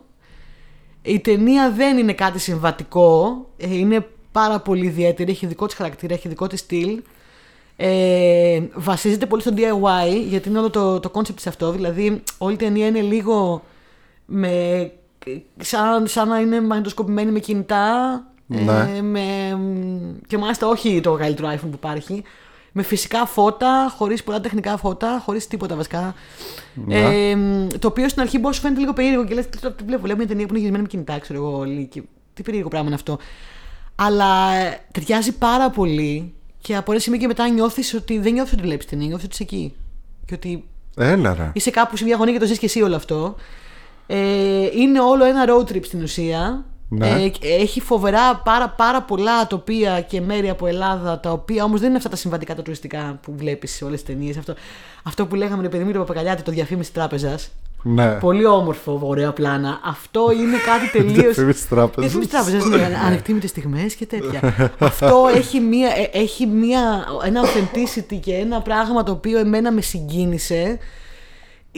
Η 1.03 1.21
ταινία 1.21 1.71
δεν 1.71 1.99
είναι 1.99 2.13
κάτι 2.13 2.39
συμβατικό. 2.39 3.47
ε, 3.57 3.75
Είναι 3.77 4.07
πάρα 4.33 4.61
πολύ 4.61 4.87
ιδιαίτερη. 4.87 5.31
Έχει 5.31 5.47
δικό 5.47 5.67
της 5.67 5.75
χαρακτήρα, 5.75 6.15
έχει 6.15 6.29
δικό 6.29 6.47
της 6.47 6.61
στυλ. 6.61 7.03
Ε, 7.77 8.61
βασίζεται 8.75 9.27
πολύ 9.27 9.43
στο 9.43 9.53
DIY 9.57 10.23
γιατί 10.29 10.49
είναι 10.49 10.59
όλο 10.59 10.71
το, 10.71 11.01
το 11.01 11.11
concept 11.15 11.39
σε 11.41 11.49
αυτό. 11.49 11.71
Δηλαδή, 11.71 12.23
όλη 12.39 12.55
η 12.55 12.57
ταινία 12.57 12.87
είναι 12.87 13.01
λίγο 13.01 13.65
με, 14.27 14.91
σαν, 15.59 16.07
σαν 16.07 16.29
να 16.29 16.39
είναι 16.41 16.61
μαγνητοσκοπημένη 16.61 17.31
με 17.31 17.39
κινητά. 17.39 18.23
Ναι. 18.49 18.91
Ε, 18.97 19.03
με, 19.03 19.21
και 20.27 20.39
μάλιστα 20.39 20.67
όχι 20.67 21.01
το 21.01 21.13
καλύτερο 21.13 21.49
iPhone 21.49 21.61
που 21.61 21.71
υπάρχει. 21.75 22.23
Με 22.73 22.83
φυσικά 22.83 23.27
φώτα, 23.27 23.93
χωρίς 23.97 24.25
πολλά 24.25 24.41
τεχνικά 24.41 24.77
φώτα, 24.77 25.23
χωρίς 25.25 25.47
τίποτα 25.47 25.77
βασικά. 25.77 26.15
Ναι. 26.75 26.99
Ε, 26.99 27.37
το 27.79 27.89
οποίο 27.89 28.09
στην 28.09 28.23
αρχή 28.23 28.37
μπορεί 28.37 28.49
να 28.49 28.53
σου 28.53 28.61
φαίνεται 28.61 28.81
λίγο 28.81 28.93
περίεργο 28.93 29.25
και 29.25 29.35
λες: 29.35 29.49
Τι 29.49 29.59
το 29.59 29.73
τι 29.73 29.85
βλέπω, 29.85 30.03
βλέπω 30.03 30.19
μια 30.19 30.27
ταινία 30.27 30.47
που 30.47 30.51
είναι 30.51 30.59
γυρισμένη 30.59 30.83
με 30.83 30.89
κινητά, 30.89 31.19
ξέρω 31.19 31.39
εγώ 31.39 31.59
όλοι. 31.59 31.87
Και 31.87 32.03
τι 32.35 32.43
περίεργο 32.43 32.69
πράγμα 32.69 32.87
είναι 32.87 32.97
αυτό. 32.97 33.19
Αλλά 33.95 34.53
ε, 34.55 34.81
ταιριάζει 34.93 35.33
πάρα 35.33 35.71
πολύ 35.71 36.35
και 36.61 36.77
από 36.77 36.91
ένα 36.93 37.01
σημείο 37.01 37.19
και 37.19 37.27
μετά 37.27 37.49
νιώθεις 37.49 37.95
ότι 37.95 38.19
δεν 38.19 38.33
νιώθεις 38.33 38.53
ότι 38.53 38.63
βλέπεις 38.63 38.87
ταινία, 38.87 39.07
νιώθεις 39.07 39.25
ότι 39.25 39.35
είσαι 39.35 39.43
εκεί. 39.43 39.75
Και 40.25 40.35
ότι 40.35 40.65
Έλα 40.97 41.35
ρε. 41.35 41.51
είσαι 41.55 41.71
κάπου 41.71 41.97
σε 41.97 42.05
μια 42.05 42.17
γωνία 42.17 42.33
και 42.33 42.39
το 42.39 42.47
ζεις 42.47 42.59
και 42.59 42.67
εσύ 42.67 42.83
όλο 42.83 42.97
αυτό. 42.97 43.35
Ε, 44.07 44.69
είναι 44.75 45.01
όλο 45.01 45.25
ένα 45.25 45.45
road 45.49 45.73
trip 45.73 45.85
στην 45.85 46.03
ουσία. 46.03 46.65
Ναι. 46.89 47.09
Ε, 47.09 47.31
έχει 47.41 47.81
φοβερά 47.81 48.37
πάρα, 48.37 48.69
πάρα 48.69 49.03
πολλά 49.03 49.47
τοπία 49.47 50.01
και 50.01 50.21
μέρη 50.21 50.49
από 50.49 50.67
Ελλάδα, 50.67 51.21
τα 51.21 51.31
οποία 51.31 51.65
όμως 51.65 51.81
δεν 51.81 51.89
είναι 51.89 51.99
αυτά 51.99 52.09
τα 52.09 52.17
συμβατικά 52.17 52.55
τα 52.55 52.63
τουριστικά 52.63 53.19
που 53.23 53.35
βλέπεις 53.37 53.73
σε 53.73 53.85
όλες 53.85 54.03
τις 54.03 54.15
ταινίες. 54.15 54.37
Αυτό, 54.37 54.55
αυτό 55.03 55.27
που 55.27 55.35
λέγαμε, 55.35 55.63
ρε 55.63 55.69
παιδί 55.69 55.85
μου, 55.85 55.93
το 55.93 55.99
παπακαλιάτι, 55.99 56.43
το 56.43 56.51
διαφήμιση 56.51 56.93
τράπεζας. 56.93 57.51
Ναι. 57.83 58.11
Πολύ 58.11 58.47
όμορφο, 58.47 59.01
ωραία 59.03 59.33
πλάνα. 59.33 59.81
Αυτό 59.85 60.31
είναι 60.33 60.57
κάτι 60.57 60.91
τελείω. 60.99 61.23
Διαφήμιση 61.23 61.69
τράπεζας. 61.69 62.13
Διαφήμιση 62.13 62.31
τράπεζας, 62.31 62.65
ναι, 62.65 62.99
ανεκτήμητες 63.07 63.51
στιγμές 63.51 63.95
και 63.95 64.07
τέτοια. 64.07 64.71
Αυτό 64.79 65.31
έχει, 65.35 65.61
μία, 65.61 65.89
ε, 65.89 66.19
έχει 66.19 66.47
μία, 66.47 67.05
ένα 67.25 67.43
authenticity 67.45 68.19
και 68.21 68.35
ένα 68.35 68.61
πράγμα 68.61 69.03
το 69.03 69.13
οποίο 69.13 69.39
εμένα 69.39 69.73
με 69.73 69.81
συγκίνησε. 69.81 70.79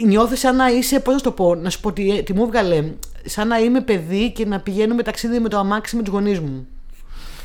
Νιώθω 0.07 0.37
σαν 0.37 0.57
να 0.57 0.69
είσαι, 0.71 1.01
πώς 1.01 1.13
να 1.13 1.19
σου 1.19 1.25
το 1.25 1.33
πω, 1.33 1.55
να 1.55 1.71
σου 1.71 1.81
πω 1.81 1.93
τι, 1.93 2.23
τι 2.23 2.33
μου 2.33 2.43
έβγαλε. 2.43 2.85
Σαν 3.25 3.49
να 3.49 3.59
είμαι 3.59 3.81
παιδί 3.81 4.33
και 4.33 4.47
να 4.47 4.61
πηγαίνουμε 4.61 5.03
ταξίδι 5.03 5.39
με 5.39 5.49
το 5.49 5.59
αμάξι 5.59 5.97
με 5.97 6.03
τους 6.03 6.13
γονείς 6.13 6.41
μου. 6.41 6.67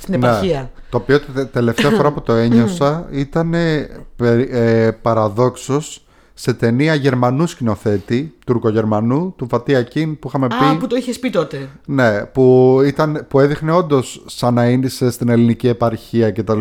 Στην 0.02 0.20
Ναι. 0.20 0.28
επαρχία. 0.28 0.72
Το 0.90 0.98
οποίο 0.98 1.20
τε- 1.20 1.52
τελευταία 1.52 1.92
φορά 1.92 2.12
που 2.12 2.22
το 2.22 2.34
ένιωσα 2.46 3.08
ήταν 3.12 3.54
ε, 3.54 3.90
περι- 4.16 4.50
ε, 4.54 4.92
παραδόξως 5.02 6.06
σε 6.34 6.54
ταινία 6.54 6.94
Γερμανού 6.96 7.48
σκηνοθέτη, 7.48 8.34
τουρκογερμανού, 8.46 9.34
του 9.38 9.48
Φατίχ 9.50 9.84
Ακίν 9.84 10.20
που 10.20 10.28
είχαμε 10.28 10.46
Α, 10.46 10.50
πει. 10.72 10.78
που 10.80 10.88
το 10.88 10.96
είχε 10.96 11.20
πει 11.20 11.30
τότε. 11.30 11.70
Ναι, 11.86 12.26
που, 12.26 12.78
ήταν, 12.86 13.26
που 13.30 13.40
έδειχνε 13.40 13.72
όντως 13.72 14.24
σαν 14.26 14.54
να 14.54 14.66
είναι 14.70 14.88
σε- 14.88 15.12
στην 15.12 15.30
ελληνική 15.30 15.68
επαρχία 15.68 16.32
κτλ. 16.32 16.60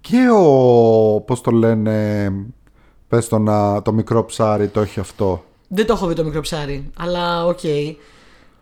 Και 0.00 0.16
ο. 0.38 1.20
Πώς 1.20 1.40
το 1.40 1.50
λένε. 1.50 2.26
Πες 3.08 3.28
το, 3.28 3.38
να, 3.38 3.82
το 3.82 3.92
μικρό 3.92 4.24
ψάρι 4.24 4.68
το 4.68 4.80
έχει 4.80 5.00
αυτό. 5.00 5.44
Δεν 5.68 5.86
το 5.86 5.92
έχω 5.92 6.06
δει 6.06 6.14
το 6.14 6.24
μικρό 6.24 6.40
ψάρι, 6.40 6.90
αλλά 6.98 7.46
οκ. 7.46 7.64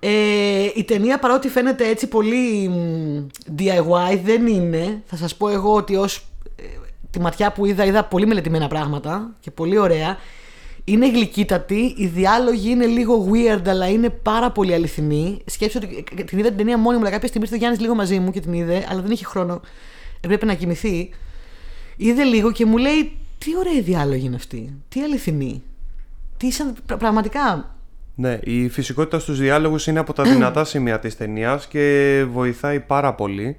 Ε, 0.01 0.71
η 0.75 0.85
ταινία 0.85 1.19
παρότι 1.19 1.49
φαίνεται 1.49 1.89
έτσι 1.89 2.09
πολύ 2.09 2.69
μ, 2.69 3.27
DIY 3.59 4.21
δεν 4.25 4.47
είναι. 4.47 5.03
Θα 5.07 5.17
σας 5.17 5.35
πω 5.35 5.49
εγώ 5.49 5.75
ότι 5.75 5.97
ως 5.97 6.27
ε, 6.57 6.63
τη 7.11 7.21
ματιά 7.21 7.53
που 7.53 7.67
είδα 7.67 7.85
είδα 7.85 8.05
πολύ 8.05 8.27
μελετημένα 8.27 8.69
πράγματα 8.69 9.35
και 9.41 9.51
πολύ 9.51 9.79
ωραία. 9.79 10.17
Είναι 10.85 11.11
γλυκύτατη, 11.11 11.95
οι 11.97 12.07
διάλογοι 12.07 12.71
είναι 12.71 12.87
λίγο 12.87 13.29
weird 13.33 13.69
αλλά 13.69 13.89
είναι 13.89 14.11
πάρα 14.11 14.51
πολύ 14.51 14.75
αληθινοί. 14.75 15.39
Σκέψτε 15.45 15.79
ότι 15.79 16.05
ε, 16.17 16.23
την 16.23 16.39
είδα 16.39 16.49
την 16.49 16.57
ταινία 16.57 16.79
μόνη 16.79 16.97
μου, 16.97 17.03
αλλά 17.03 17.11
κάποια 17.11 17.29
στιγμή 17.29 17.45
ήρθε 17.45 17.57
ο 17.57 17.59
Γιάννης 17.59 17.81
λίγο 17.81 17.95
μαζί 17.95 18.19
μου 18.19 18.31
και 18.31 18.41
την 18.41 18.53
είδε, 18.53 18.87
αλλά 18.91 19.01
δεν 19.01 19.11
είχε 19.11 19.25
χρόνο. 19.25 19.61
Έπρεπε 20.21 20.47
να 20.47 20.55
κοιμηθεί. 20.55 21.11
Είδε 21.97 22.23
λίγο 22.23 22.53
και 22.53 22.67
μου 22.67 22.77
λέει 22.77 23.13
τι 23.47 23.57
ωραία 23.57 23.83
διάλογοι 23.83 24.27
είναι 24.27 24.37
αυτοί, 24.37 24.75
τι 24.89 25.03
αληθινοί. 25.03 25.63
Τι 26.37 26.51
σαν, 26.51 26.75
πρα- 26.87 26.97
πραγματικά. 26.99 27.75
Ναι, 28.15 28.39
η 28.43 28.69
φυσικότητα 28.69 29.19
στους 29.19 29.39
διάλογους 29.39 29.87
είναι 29.87 29.99
από 29.99 30.13
τα 30.13 30.23
δυνατά 30.23 30.65
σημεία 30.75 30.99
της 30.99 31.17
ταινίας 31.17 31.67
και 31.67 32.25
βοηθάει 32.33 32.81
πάρα 32.81 33.15
πολύ. 33.15 33.57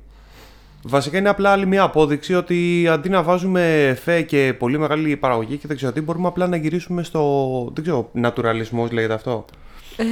Βασικά 0.84 1.18
είναι 1.18 1.30
απλά 1.30 1.52
άλλη 1.52 1.66
μια 1.66 1.84
απόδειξη 1.84 2.34
ότι 2.34 2.88
αντί 2.90 3.10
να 3.10 3.24
βάζουμε 3.24 3.88
εφέ 3.88 4.22
και 4.22 4.54
πολύ 4.60 4.78
μεγάλη 4.78 5.18
παραγωγή 5.18 5.58
και 5.58 5.68
δεν 5.68 5.76
ξέρω 5.78 5.92
τι, 5.92 6.02
μπορούμε 6.02 6.28
απλά 6.28 6.48
να 6.48 6.56
γυρίσουμε 6.56 7.04
στο. 7.04 7.72
Δεν 7.74 7.84
ξέρω, 7.84 8.10
naturalismός 8.14 8.92
λέγεται 8.92 9.14
αυτό. 9.14 9.46
Ε, 9.98 10.04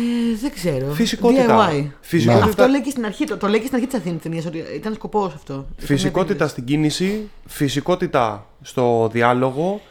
δεν 0.42 0.52
ξέρω. 0.52 0.94
Φυσικότητα. 0.94 1.70
DIY. 1.72 1.88
Φυσικότητα. 2.02 2.46
Αυτό 2.46 2.68
λέει 2.68 2.82
και 2.82 2.90
στην 2.90 3.06
αρχή, 3.06 3.26
το, 3.26 3.38
το 3.38 3.48
λέει 3.48 3.60
και 3.60 3.66
στην 3.66 3.76
αρχή 3.76 3.88
της 3.90 4.00
Αθήνας 4.00 4.22
ταινίας, 4.22 4.46
ότι 4.46 4.64
ήταν 4.76 4.94
σκοπός 4.94 5.34
αυτό. 5.34 5.54
Ήταν 5.54 5.88
Φυσικότητα 5.88 6.22
επίτηδες. 6.22 6.50
στην 6.52 6.64
κίνηση, 6.64 7.30
φυσικότητα 7.46 8.46
στο 8.62 9.10
διάλογο. 9.12 9.82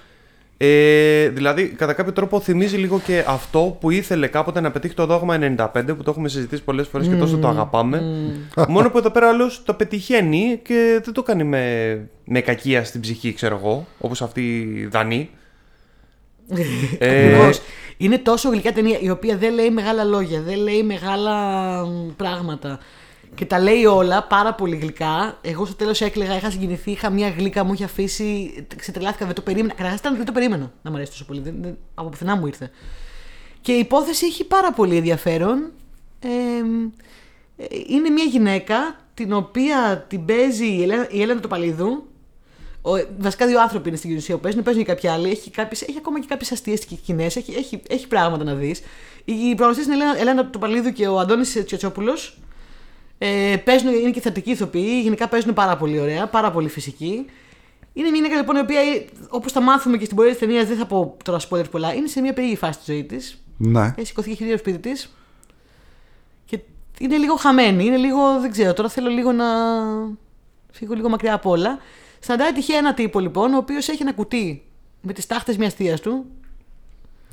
Ε, 0.57 1.29
δηλαδή, 1.29 1.65
κατά 1.69 1.93
κάποιο 1.93 2.13
τρόπο 2.13 2.41
θυμίζει 2.41 2.77
λίγο 2.77 3.01
και 3.01 3.25
αυτό 3.27 3.77
που 3.81 3.91
ήθελε 3.91 4.27
κάποτε 4.27 4.61
να 4.61 4.71
πετύχει 4.71 4.95
το 4.95 5.07
δόγμα 5.07 5.39
95, 5.57 5.71
που 5.87 6.03
το 6.03 6.11
έχουμε 6.11 6.29
συζητήσει 6.29 6.63
πολλές 6.63 6.89
φορές 6.89 7.09
και 7.09 7.15
τόσο 7.15 7.37
το 7.39 7.49
αγαπάμε. 7.49 8.03
Μόνο 8.69 8.91
που 8.91 8.99
εδώ 8.99 9.11
πέρα 9.11 9.29
άλλος 9.29 9.63
το 9.65 9.75
πετυχαίνει 9.75 10.61
και 10.65 11.01
δεν 11.05 11.15
το 11.15 11.23
κάνει 11.23 11.45
με, 11.45 12.07
με 12.25 12.41
κακία 12.41 12.85
στην 12.85 13.01
ψυχή, 13.01 13.33
ξέρω 13.33 13.57
εγώ, 13.57 13.87
όπως 13.99 14.23
αυτή 14.23 14.59
η 14.59 14.87
Δανή. 14.87 15.31
ε, 16.99 17.27
Ακριβώς. 17.27 17.61
Είναι 17.97 18.19
τόσο 18.19 18.49
γλυκιά 18.49 18.73
ταινία 18.73 18.99
η 19.01 19.11
οποία 19.11 19.37
δεν 19.37 19.55
λέει 19.55 19.71
μεγάλα 19.71 20.05
λόγια, 20.05 20.41
δεν 20.41 20.59
λέει 20.59 20.83
μεγάλα 20.83 21.35
μ, 21.87 22.09
πράγματα. 22.17 22.79
Και 23.35 23.45
τα 23.45 23.61
λέει 23.61 23.85
όλα 23.85 24.23
πάρα 24.23 24.55
πολύ 24.55 24.77
γλυκά. 24.77 25.39
Εγώ 25.41 25.65
στο 25.65 25.75
τέλος 25.75 26.01
έκλαιγα, 26.01 26.37
είχα 26.37 26.51
συγκινηθεί, 26.51 26.91
είχα 26.91 27.11
μια 27.11 27.29
γλύκα, 27.29 27.65
μου 27.65 27.73
είχε 27.73 27.85
αφήσει. 27.85 28.55
Ξετρελάθηκα, 28.77 29.27
δεν 29.27 29.35
το 29.35 29.43
περίμενα. 29.43 29.75
Καταρχάς 29.75 30.01
δεν 30.01 30.25
το 30.25 30.33
περίμενα 30.33 30.73
να 30.83 30.91
μου 30.91 30.97
αρέσει 30.97 31.11
τόσο 31.11 31.25
πολύ. 31.25 31.41
Δεν, 31.41 31.55
δεν, 31.61 31.77
από 31.95 32.09
πουθενά 32.09 32.37
μου 32.37 32.47
ήρθε. 32.47 32.71
Και 33.61 33.73
η 33.73 33.79
υπόθεση 33.79 34.27
έχει 34.27 34.45
πάρα 34.45 34.73
πολύ 34.73 34.97
ενδιαφέρον. 34.97 35.73
Ε, 36.21 36.29
ε, 37.57 37.65
είναι 37.87 38.09
μια 38.09 38.25
γυναίκα 38.25 38.97
την 39.15 39.33
οποία 39.33 40.05
την 40.09 40.25
παίζει 40.25 40.67
η 40.67 40.83
Έλενα, 40.83 41.09
η 41.11 41.23
Έλενα 41.23 41.41
Τοπαλίδου. 41.41 41.87
Ο, 41.87 42.14
βασικά 43.18 43.47
δύο 43.47 43.61
άνθρωποι 43.61 43.89
είναι 43.89 43.97
στην 43.97 44.09
κοινωνία 44.11 44.35
που 44.35 44.41
παίζουν, 44.41 44.62
παίζουν 44.62 44.85
και 44.85 44.93
κάποιοι 44.93 45.09
άλλοι. 45.09 45.30
Έχει, 45.30 45.51
κάποιες, 45.51 45.82
έχει 45.82 45.99
ακόμα 45.99 46.20
και 46.20 46.26
κάποιες 46.28 46.53
αστείες 46.53 46.80
σκηνέ, 46.80 47.24
έχει, 47.24 47.55
έχει, 47.57 47.82
έχει 47.89 48.07
πράγματα 48.07 48.45
να 48.45 48.55
δεις. 48.55 48.80
Οι 49.24 49.55
προγραμματέ 49.55 49.82
είναι 49.82 49.95
η 49.95 49.97
Έλενα, 49.97 50.18
Έλενα 50.20 50.51
Τοπαλίδου 50.51 50.93
και 50.93 51.07
ο 51.07 51.18
Αντώνης 51.18 51.64
Τσιατσόπουλο. 51.64 52.12
Ε, 53.18 53.57
παίζουν, 53.64 53.95
είναι 53.95 54.11
και 54.11 54.20
θετικοί 54.20 54.51
ηθοποιοί, 54.51 55.01
γενικά 55.03 55.28
παίζουν 55.28 55.55
πάρα 55.55 55.76
πολύ 55.76 56.01
ωραία, 56.01 56.26
πάρα 56.26 56.51
πολύ 56.51 56.68
φυσικοί. 56.68 57.26
Είναι 57.93 58.11
μια 58.11 58.20
γυναίκα 58.20 58.37
λοιπόν 58.37 58.57
η 58.57 58.61
οποία, 58.61 58.80
όπως 59.28 59.53
τα 59.53 59.61
μάθουμε 59.61 59.97
και 59.97 60.05
στην 60.05 60.16
πορεία 60.16 60.30
της 60.30 60.41
ταινίας, 60.41 60.66
δεν 60.66 60.76
θα 60.76 60.87
πω 60.87 61.16
τώρα 61.24 61.39
spoiler 61.49 61.70
πολλά, 61.70 61.95
είναι 61.95 62.07
σε 62.07 62.20
μια 62.20 62.32
περίεργη 62.32 62.57
φάση 62.59 62.78
της 62.78 62.87
ζωής 62.87 63.07
της. 63.07 63.43
Ναι. 63.57 63.95
Έχει 63.97 64.07
σηκωθεί 64.07 64.28
και 64.28 64.35
χειρίο 64.35 64.59
σπίτι 64.59 64.78
της. 64.78 65.14
Και 66.45 66.59
είναι 66.99 67.16
λίγο 67.16 67.37
χαμένη, 67.37 67.85
είναι 67.85 67.97
λίγο, 67.97 68.41
δεν 68.41 68.51
ξέρω, 68.51 68.72
τώρα 68.72 68.89
θέλω 68.89 69.09
λίγο 69.09 69.32
να 69.32 69.45
φύγω 70.72 70.95
λίγο 70.95 71.09
μακριά 71.09 71.35
από 71.35 71.51
όλα. 71.51 71.78
Συναντάει 72.25 72.53
τυχαία 72.53 72.77
ένα 72.79 72.95
τύπο 72.95 73.20
λοιπόν, 73.20 73.55
ο 73.55 73.57
οποίος 73.57 73.89
έχει 73.89 74.03
ένα 74.03 74.12
κουτί 74.12 74.64
με 75.01 75.12
τις 75.12 75.27
τάχτες 75.27 75.57
μιας 75.57 75.75
θείας 75.75 76.01
του. 76.01 76.25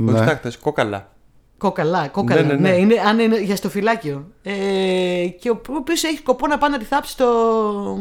Όχι 0.02 0.20
Ναι. 0.20 0.26
τάχτες, 0.26 0.58
κόκαλα. 0.58 1.10
Κόκαλα, 1.58 2.08
κόκαλα. 2.08 2.42
Ναι, 2.42 2.48
Ναι, 2.48 2.54
ναι, 2.54 2.70
ναι. 2.70 2.76
είναι, 2.76 2.96
αν 3.08 3.20
είναι 3.20 3.42
για 3.42 3.56
στο 3.56 3.70
φυλάκιο. 3.70 4.28
Ε, 4.44 5.26
και 5.40 5.50
ο 5.50 5.62
οποίος 5.70 6.04
έχει 6.04 6.18
σκοπό 6.18 6.48
να 6.48 6.58
πάει 6.58 6.70
να 6.72 6.78
τη 6.78 6.86
θάψει 6.86 7.12
στο 7.12 7.28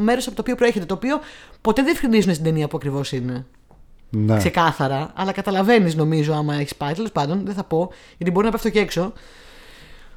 μέρος 0.00 0.26
από 0.26 0.36
το 0.36 0.42
οποίο 0.42 0.54
προέρχεται. 0.54 0.84
Το 0.84 0.94
οποίο 0.94 1.18
ποτέ 1.60 1.82
δεν 1.82 1.92
ευκρινίζουν 1.92 2.32
στην 2.32 2.44
ταινία 2.44 2.68
που 2.68 2.76
ακριβώς 2.76 3.12
είναι. 3.12 3.46
Ναι. 4.10 4.36
Ξεκάθαρα. 4.36 5.12
Αλλά 5.14 5.32
καταλαβαίνεις, 5.32 5.94
νομίζω, 5.94 6.32
άμα 6.34 6.54
έχεις 6.54 6.76
πάει. 6.76 6.92
Τέλος 6.94 7.12
πάντων, 7.12 7.44
δεν 7.44 7.54
θα 7.54 7.64
πω, 7.64 7.90
γιατί 8.16 8.32
μπορεί 8.32 8.46
να 8.46 8.52
πέφτω 8.52 8.68
και 8.70 8.80
έξω. 8.80 9.12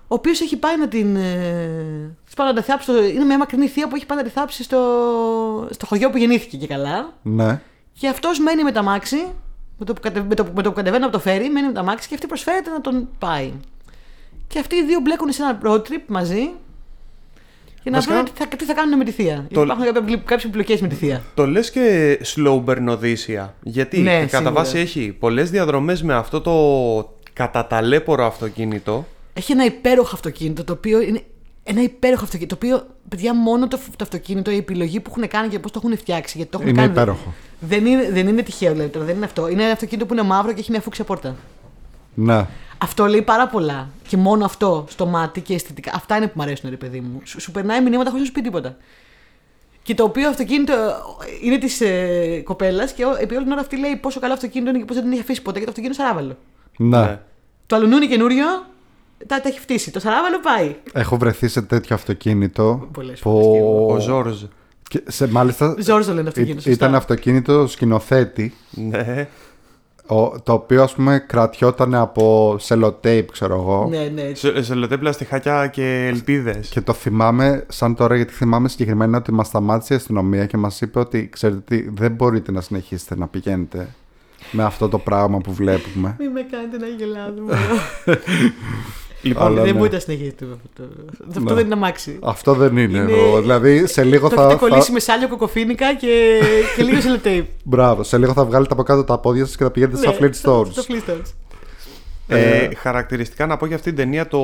Ο 0.08 0.16
οποίος 0.16 0.42
έχει 0.42 0.58
πάει 0.58 0.78
να 0.78 0.88
την. 0.88 1.16
Ε, 1.16 2.16
της 2.26 2.34
πάει 2.34 2.48
να 2.48 2.54
τη 2.54 2.62
θάψει. 2.62 2.92
στο- 2.92 3.04
είναι 3.04 3.24
μια 3.24 3.38
μακρινή 3.38 3.68
θεία 3.68 3.88
που 3.88 3.96
έχει 3.96 4.06
πάει 4.06 4.18
να 4.18 4.24
τη 4.24 4.30
θάψει 4.30 4.64
στο, 4.64 4.78
στο 5.72 5.86
χωριό 5.86 6.10
που 6.10 6.18
γεννήθηκε 6.18 6.58
και 6.58 6.68
καλά. 6.68 7.14
Ναι. 7.22 7.62
Και 8.00 8.08
αυτός 8.08 8.40
μένει 8.40 8.64
με 8.64 8.72
τα 8.72 8.84
μάξι, 8.84 9.16
με 9.78 9.86
το, 9.86 9.94
που 9.94 10.02
κατε, 10.02 10.26
με, 10.30 10.36
το, 10.36 10.48
με 10.56 10.62
το 10.62 10.70
που 10.70 10.76
κατεβαίνει 10.76 11.04
από 11.04 11.14
το 11.14 11.20
φέρι, 11.20 11.50
μένει 11.50 11.68
με 11.68 11.74
τα 11.74 11.84
μάξι 11.84 12.08
και 12.08 12.14
αυτή 12.14 12.28
προσφέρεται 12.28 12.70
να 12.70 12.82
τον 12.82 13.10
πάει. 13.20 13.52
Και 14.48 14.60
αυτοί 14.60 14.76
οι 14.76 14.84
δύο 14.86 15.00
μπλέκουν 15.00 15.32
σε 15.32 15.44
ένα 15.44 15.60
road 15.64 15.78
trip 15.82 16.02
μαζί 16.08 16.50
για 17.82 17.92
να 17.92 17.98
Βασικά- 17.98 18.14
βρουν 18.14 18.26
τι 18.26 18.32
θα, 18.36 18.48
τι 18.48 18.64
θα 18.66 18.74
κάνουν 18.74 18.98
με 18.98 19.04
τη 19.04 19.12
θεία. 19.12 19.48
Το- 19.54 19.62
Υπάρχουν 19.62 19.86
κάποιες 20.26 20.52
πλοκέ 20.52 20.78
με 20.82 20.88
τη 20.88 20.96
θεία. 20.96 21.22
Το 21.34 21.48
λες 21.48 21.72
και 21.72 22.20
slow 22.36 22.64
burn 22.66 22.86
Οδύσσια. 22.90 23.54
Γιατί; 23.64 24.00
Ναι, 24.00 24.18
κατά 24.20 24.28
σίγουρα. 24.30 24.52
βάση 24.52 24.78
έχει 24.78 25.16
πολλές 25.20 25.50
διαδρομές 25.50 26.04
με 26.04 26.14
αυτό 26.14 26.42
το 26.42 26.54
καταταλέπορο 27.34 28.26
αυτοκίνητο. 28.26 29.06
Έχει 29.34 29.52
ένα 29.52 29.66
υπέροχο 29.66 30.12
αυτοκίνητο 30.16 30.64
το 30.64 30.74
οποίο 30.74 31.02
είναι 31.02 31.22
ένα 31.64 31.82
υπέροχο 31.82 32.24
αυτοκίνητο. 32.24 32.56
Το 32.58 32.66
οποίο, 32.66 32.88
παιδιά, 33.10 33.34
μόνο 33.36 33.68
το, 33.68 33.78
το 33.78 34.04
αυτοκίνητο, 34.04 34.52
η 34.52 34.56
επιλογή 34.58 35.00
που 35.00 35.10
έχουν 35.16 35.28
κάνει 35.28 35.48
και 35.48 35.60
πώς 35.60 35.72
το 35.72 35.82
έχουν 35.84 35.98
φτιάξει. 35.98 36.38
Γιατί 36.38 36.52
το 36.52 36.58
έχουν 36.58 36.70
Είναι 36.70 36.80
κάνει. 36.82 36.92
υπέροχο. 36.92 37.34
Δεν 37.60 37.86
είναι, 37.86 38.10
δεν 38.12 38.28
είναι 38.28 38.42
τυχαίο, 38.42 38.72
δηλαδή 38.72 38.90
τώρα, 38.90 39.06
δεν 39.06 39.16
είναι 39.16 39.26
αυτό. 39.26 39.48
Είναι 39.48 39.64
ένα 39.64 39.72
αυτοκίνητο 39.72 40.06
που 40.08 40.14
είναι 40.14 40.24
μαύρο 40.24 40.54
και 40.54 40.60
έχει 40.60 40.72
μια 40.72 40.82
φούξια 40.82 41.04
πόρτα. 41.04 41.36
Ναι. 42.14 42.48
Αυτό 42.78 43.06
λέει 43.06 43.22
πάρα 43.22 43.48
πολλά. 43.48 43.90
Και 44.08 44.18
μόνο 44.18 44.46
αυτό 44.46 44.86
στο 44.90 45.06
μάτι 45.06 45.42
και 45.42 45.54
αισθητικά. 45.54 45.92
Αυτά 45.96 46.16
είναι 46.18 46.26
που 46.28 46.34
μου 46.36 46.42
αρέσουν, 46.44 46.70
ρε 46.70 46.76
παιδί 46.76 47.00
μου. 47.00 47.22
Σου, 47.24 47.42
σου 47.42 47.52
περνάει 47.52 47.82
μηνύματα 47.82 48.10
χωρίς 48.10 48.20
να 48.20 48.26
σου 48.26 48.32
πει 48.32 48.42
τίποτα. 48.42 48.78
Και 49.84 49.96
το 49.96 50.04
οποίο 50.04 50.30
αυτοκίνητο 50.30 50.74
ε, 50.74 50.96
είναι 51.42 51.58
της 51.58 51.82
ε, 51.82 52.42
κοπέλας 52.44 52.92
και 52.94 53.06
ό- 53.06 53.16
επί 53.20 53.34
όλη 53.36 53.44
την 53.44 53.52
ώρα 53.52 53.62
αυτή 53.62 53.78
λέει 53.80 53.96
πόσο 53.96 54.20
καλό 54.20 54.34
αυτοκίνητο 54.34 54.70
είναι 54.70 54.80
και 54.80 54.86
πώς 54.86 54.96
δεν 54.96 55.04
την 55.06 55.14
έχει 55.14 55.22
αφήσει 55.22 55.42
ποτέ 55.42 55.60
και 55.60 55.66
το 55.66 55.70
αυτοκίνητο 55.72 56.02
σαράβαλο. 56.02 56.38
Ναι. 56.78 57.20
Το 57.66 57.76
αλουνούνι 57.76 58.08
καινούριο 58.08 58.46
τα, 59.28 59.42
τα 59.42 59.50
έχει 59.50 59.60
φτύσει. 59.60 59.92
Το 59.92 60.00
σαράβαλο 60.00 60.40
πάει. 60.40 60.76
Έχω 60.94 61.18
βρεθεί 61.18 61.48
σε 61.48 61.62
τέτοιο 61.62 61.96
αυτοκίνητο. 61.96 62.88
Πολλές 62.92 63.20
που... 63.20 63.30
φορές 63.30 63.48
και 63.52 63.58
εγώ. 63.58 63.94
Ο 63.94 64.00
Ζόρζ. 64.00 64.44
και 64.90 65.04
σε, 65.08 65.28
μάλιστα 65.28 65.76
Ζόρζο 65.80 66.14
λένε 66.14 66.28
αυτοκίνητο. 66.28 66.60
Ή- 66.60 66.62
σωστά. 66.62 66.72
ήταν 66.72 66.96
αυτοκίνητο 66.96 67.68
σκηνοθέτη. 67.68 68.54
Ναι. 68.72 69.28
ο- 70.08 70.40
το 70.42 70.54
οποίο 70.54 70.84
ας 70.84 70.94
πούμε 70.94 71.24
κρατιόταν 71.28 71.96
από 71.96 72.56
σελοτέιπ 72.60 73.32
ξέρω 73.32 73.54
εγώ. 73.56 73.88
Ναι, 73.90 74.12
ναι. 74.14 74.32
Σε, 74.34 74.64
σε 74.64 74.74
λεπτέ 74.76 74.98
πλαστιχάκια 74.98 75.68
και 75.68 76.06
ελπίδες. 76.14 76.70
Και 76.70 76.82
το 76.82 76.94
θυμάμαι 76.94 77.66
σαν 77.70 77.96
τώρα 77.96 78.16
γιατί 78.16 78.34
θυμάμαι 78.34 78.70
συγκεκριμένα 78.70 79.18
ότι 79.18 79.32
μας 79.32 79.48
σταμάτησε 79.48 79.94
η 79.94 79.96
αστυνομία 79.96 80.46
και 80.46 80.58
μας 80.58 80.82
είπε 80.82 81.00
ότι 81.00 81.30
ξέρετε 81.32 81.62
τι 81.76 81.90
δεν 81.90 82.12
μπορείτε 82.12 82.52
να 82.52 82.62
συνεχίσετε 82.62 83.16
να 83.16 83.28
πηγαίνετε 83.28 83.88
με 84.52 84.64
αυτό 84.64 84.90
το 84.90 84.98
πράγμα 85.00 85.38
που 85.38 85.54
βλέπουμε. 85.54 86.16
Μην 86.20 86.32
με 86.32 86.42
κάνετε 86.52 86.78
να 86.78 86.88
γελάδω. 86.88 87.44
Λοιπόν, 89.24 89.44
Αλλά 89.46 89.62
δεν 89.62 89.72
ναι. 89.72 89.78
μπορείτε 89.78 89.96
να 89.96 90.02
συνεχίσετε 90.02 90.46
με 90.46 90.52
αυτό. 90.66 90.84
Αυτό 91.28 91.40
Ναι. 91.40 91.54
δεν 91.54 91.66
είναι 91.66 91.74
αμάξι. 91.74 92.20
Αυτό 92.24 92.54
δεν 92.54 92.78
είναι. 92.78 92.98
Είναι- 92.98 93.12
εγώ. 93.12 93.42
Δηλαδή 93.42 93.88
σε 93.88 94.04
λίγο 94.04 94.30
Το 94.30 94.36
θα, 94.36 94.42
έχετε 94.44 94.60
κολλήσει 94.60 94.88
θα... 94.88 94.92
με 94.94 95.00
σάλιο 95.00 95.28
κοκοφίνικα 95.28 95.96
και, 95.96 96.40
και 96.76 96.84
λίγο 96.84 97.02
σελοτέιπ. 97.06 97.46
Μπράβο, 97.64 98.04
σε 98.04 98.18
λίγο 98.18 98.34
θα 98.34 98.46
βγάλετε 98.46 98.74
από 98.74 98.84
κάτω 98.84 99.04
τα 99.04 99.18
πόδια 99.18 99.46
σας 99.46 99.56
και 99.56 99.64
θα 99.64 99.72
πηγαίνετε 99.72 99.98
στα 99.98 100.12
Ναι, 100.12 100.18
Flintstones. 100.20 100.68
Στο 100.72 100.84
Flintstones. 100.88 101.32
ε, 102.28 102.70
χαρακτηριστικά 102.76 103.46
να 103.46 103.58
πω 103.58 103.66
για 103.66 103.76
αυτήν 103.76 103.96
την 103.96 104.04
ταινία 104.04 104.28
το 104.28 104.40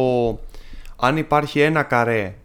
αν 0.96 1.18
υπάρχει 1.18 1.60
ένα 1.60 1.84
καρέ 1.84 2.36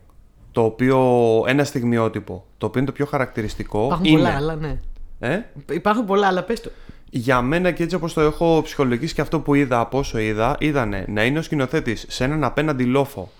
το 0.53 0.63
οποίο, 0.63 1.01
ένα 1.47 1.65
στιγμιότυπο 1.65 2.45
το 2.59 2.67
οποίο 2.67 2.81
είναι 2.81 2.91
το 2.91 2.95
πιο 2.97 3.07
χαρακτηριστικό 3.07 3.85
Υπάρχουν 3.85 4.05
είναι 4.07 4.17
πολλά, 4.19 4.35
αλλά 4.37 4.55
ναι. 4.55 4.79
ε, 5.19 5.39
Υπάρχουν 5.73 6.05
πολλά, 6.05 6.27
αλλά 6.27 6.43
πες 6.43 6.61
το. 6.61 6.71
Για 7.17 7.43
μένα 7.43 7.71
και 7.71 7.83
έτσι 7.83 7.95
όπως 7.95 8.13
το 8.13 8.21
έχω 8.21 8.61
ψυχολογήσει 8.65 9.15
και 9.15 9.21
αυτό 9.21 9.41
που 9.41 9.55
είδα 9.55 9.81
από 9.81 9.99
όσο 9.99 10.19
είδα 10.19 10.57
ήταν 10.61 11.05
να 11.07 11.25
είναι 11.25 11.39
ο 11.39 11.43
σκηνοθέτης 11.43 12.05
σε 12.09 12.25
έναν 12.25 12.45
απέναντι 12.45 12.85
λόφο 12.85 13.31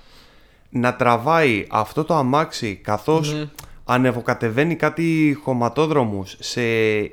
να 0.71 0.95
τραβάει 0.95 1.67
αυτό 1.71 2.05
το 2.05 2.15
αμάξι 2.15 2.81
καθώς 2.83 3.33
Ναι. 3.33 3.45
ανεβοκατεβαίνει 3.85 4.77
κάτι 4.77 5.39
χωματόδρομους 5.43 6.37
σε 6.39 6.63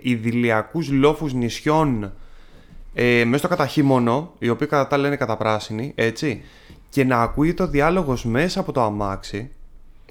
ιδηλιακούς 0.01 0.89
λόφους 0.91 1.33
νησιών 1.33 2.11
ε, 2.93 3.23
μέσα 3.25 3.37
στο 3.37 3.47
καταχύμωνο, 3.47 4.33
οι 4.39 4.49
οποίοι 4.49 4.67
κατά 4.67 4.87
τα 4.87 4.95
άλλα 4.95 5.07
είναι 5.07 5.15
καταπράσινοι, 5.15 5.91
έτσι, 5.95 6.41
και 6.89 7.03
να 7.03 7.21
ακούει 7.21 7.53
το 7.53 7.67
διάλογος 7.67 8.25
μέσα 8.25 8.59
από 8.59 8.71
το 8.71 8.81
αμάξι, 8.81 9.49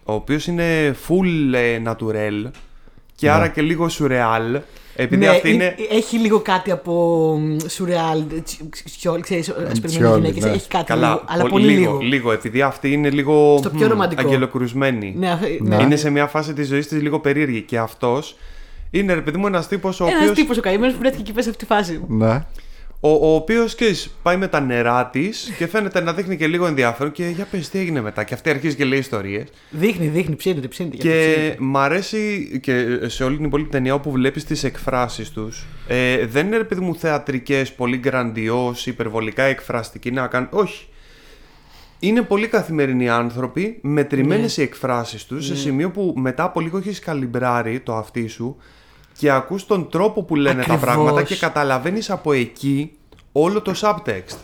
ο 0.05 0.13
οποίος 0.13 0.47
είναι 0.47 0.97
full 1.09 1.55
ε, 1.55 1.83
natural 1.87 2.51
και 3.15 3.31
άρα 3.31 3.49
και 3.49 3.63
λίγο 3.63 3.87
surreal, 3.91 4.61
επειδή 4.95 5.25
ναι, 5.25 5.29
αυτή 5.31 5.53
είναι... 5.53 5.65
ε- 5.65 5.97
Έχει 5.97 6.17
λίγο 6.19 6.41
κάτι 6.41 6.71
από 6.71 7.39
σουρεάλ, 7.69 8.23
ξέρεις, 9.21 9.49
ασπερμένες 9.49 9.81
τσιόλι, 9.85 10.21
γυναίκες, 10.21 10.45
ναι. 10.45 10.51
έχει 10.51 10.69
κάτι 10.69 10.85
Καλά, 10.85 11.09
λίγο, 11.09 11.23
αλλά 11.27 11.43
πο- 11.43 11.49
πολύ 11.49 11.73
λίγο. 11.73 11.99
λίγο. 12.03 12.33
επειδή 12.33 12.63
αυτή 12.63 12.93
είναι 12.93 13.11
λίγο 13.11 13.57
Στο 13.59 13.71
πιο 13.71 13.87
μ, 13.87 13.91
ρομαντικό. 13.91 14.23
αγγελοκρουσμένη. 14.23 15.15
Ναι, 15.19 15.31
αφ- 15.31 15.61
ναι. 15.61 15.83
Είναι 15.83 15.97
σε 15.97 16.11
μια 16.11 16.27
φάση 16.27 16.53
της 16.53 16.69
ζωής 16.69 16.89
της 16.89 17.03
λίγο 17.03 17.21
περίεργη 17.21 17.61
και 17.61 17.79
αυτός 17.79 18.37
είναι 18.91 19.15
ρε 19.15 19.21
παιδί 19.21 19.37
μου 19.39 19.47
ένας 19.47 19.69
τύπος 19.69 20.01
ο 20.01 20.07
Ένας 20.07 20.19
οποίος, 20.21 20.37
τύπος 20.37 20.59
ο 20.59 20.61
καημένος 20.61 20.93
που 20.93 20.99
βρέθηκε 20.99 21.21
εκεί 21.23 21.31
πέρα 21.31 21.43
σε 21.43 21.51
αυτή 21.51 21.67
τη 21.67 21.73
φάση. 21.73 22.01
Ναι. 22.09 22.45
Ο, 23.01 23.09
ο 23.11 23.35
οποίος 23.35 23.75
ξέρεις, 23.75 24.11
πάει 24.23 24.37
με 24.37 24.49
τα 24.49 24.61
νερά 24.61 25.07
της 25.07 25.53
και 25.59 25.67
φαίνεται 25.67 26.01
να 26.01 26.13
δείχνει 26.13 26.37
και 26.37 26.47
λίγο 26.47 26.67
ενδιαφέρον 26.67 27.13
και 27.13 27.27
για 27.27 27.45
πες 27.51 27.69
τι 27.69 27.79
έγινε 27.79 28.01
μετά 28.01 28.25
και 28.25 28.35
αυτή 28.35 28.51
αρχίζει 28.51 28.77
και 28.77 28.85
λέει 28.85 28.99
ιστορίες 28.99 29.47
Δείχνει, 29.71 30.07
δείχνει, 30.07 30.37
ψήνεται, 30.37 30.69
ψήνεται. 30.69 30.97
και 30.97 31.03
και 31.03 31.33
ψήνεται. 31.33 31.57
μ' 31.59 31.77
αρέσει 31.77 32.49
και 32.63 32.99
σε 33.07 33.25
όλη 33.25 33.37
την 33.37 33.45
υπόλοιπη 33.45 33.71
ταινία 33.71 33.95
όπου 33.95 34.11
βλέπεις 34.11 34.45
τις 34.45 34.65
εκφράσεις 34.65 35.31
τους 35.31 35.67
ε, 35.89 36.27
δεν 36.27 36.47
είναι 36.47 36.57
ρε 36.57 36.65
παιδί 36.65 36.81
μου 36.81 36.95
θεατρικές, 36.95 37.73
πολύ 37.73 37.97
γκραντιός, 37.97 38.87
υπερβολικά 38.87 39.43
εκφραστικοί 39.43 40.11
να 40.11 40.27
κάνουν, 40.27 40.49
όχι 40.53 40.85
είναι 42.03 42.23
πολύ 42.23 42.47
καθημερινοί 42.47 43.09
άνθρωποι, 43.09 43.79
μετρημένες 43.83 44.57
Ναι. 44.57 44.63
οι 44.63 44.67
εκφράσεις 44.67 45.25
τους 45.25 45.47
σε 45.47 45.57
σημείο 45.57 45.91
που 45.91 46.15
μετά 46.17 46.43
από 46.45 46.61
λίγο 46.61 46.79
έχεις 46.79 46.99
καλυμπράρει 46.99 47.81
το 47.81 47.95
αυτί 47.97 48.27
σου 48.27 48.57
και 49.21 49.31
ακούς 49.31 49.67
τον 49.67 49.89
τρόπο 49.91 50.23
που 50.23 50.37
λένε 50.37 50.61
Ακριβώς. 50.61 50.81
τα 50.81 50.87
πράγματα 50.87 51.23
και 51.23 51.37
καταλαβαίνεις 51.37 52.11
από 52.11 52.33
εκεί 52.33 52.93
όλο 53.33 53.61
το 53.63 53.73
subtext. 53.81 54.37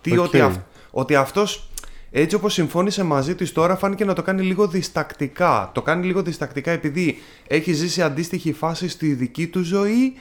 Τι, 0.00 0.18
Οκ. 0.18 0.24
ότι, 0.24 0.40
αυ- 0.40 0.60
ότι 0.90 1.14
αυτός 1.14 1.68
έτσι 2.10 2.36
όπως 2.36 2.52
συμφώνησε 2.52 3.02
μαζί 3.02 3.34
της 3.34 3.52
τώρα 3.52 3.76
φάνηκε 3.76 4.04
να 4.04 4.12
το 4.12 4.22
κάνει 4.22 4.42
λίγο 4.42 4.66
διστακτικά. 4.66 5.70
Το 5.74 5.82
κάνει 5.82 6.06
λίγο 6.06 6.22
διστακτικά 6.22 6.70
επειδή 6.70 7.18
έχει 7.46 7.72
ζήσει 7.72 8.02
αντίστοιχη 8.02 8.52
φάση 8.52 8.88
στη 8.88 9.12
δική 9.12 9.46
του 9.46 9.62
ζωή 9.62 10.12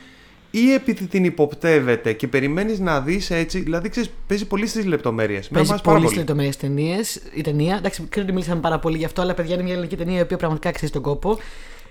ή 0.52 0.74
επειδή 0.74 1.06
την 1.08 1.24
υποπτεύεται 1.26 2.14
και 2.14 2.28
περιμένεις 2.28 2.80
να 2.80 3.02
δεις 3.02 3.30
έτσι, 3.32 3.60
δηλαδή 3.60 3.90
ξέρεις, 3.90 4.10
παίζει 4.28 4.46
πολύ 4.48 4.68
στις 4.68 4.86
λεπτομέρειες. 4.86 5.50
Με 5.50 5.56
Παίζει 5.58 5.70
εμάς 5.70 5.82
πάρα 5.82 5.96
πολύ 5.96 6.08
πολύ. 6.08 6.18
λεπτομέρειες 6.20 6.58
ταινίες. 6.58 7.22
Η 7.34 7.42
ταινία, 7.42 7.76
εντάξει, 7.76 8.06
ξέρω 8.10 8.26
ότι 8.26 8.34
μίλησαμε 8.36 8.62
πάρα 8.62 8.80
πολύ 8.80 8.98
γι' 8.98 9.06
αυτό, 9.06 9.22
αλλά 9.22 9.34
παιδιά 9.34 9.54
είναι 9.54 9.64
μια 9.64 9.74
ελληνική 9.74 9.96
ταινία 9.96 10.18
η 10.20 10.22
οποία 10.22 10.38
πραγματικά 10.38 10.70
αξίζει 10.70 10.92
τον 10.92 11.02
κόπο. 11.02 11.38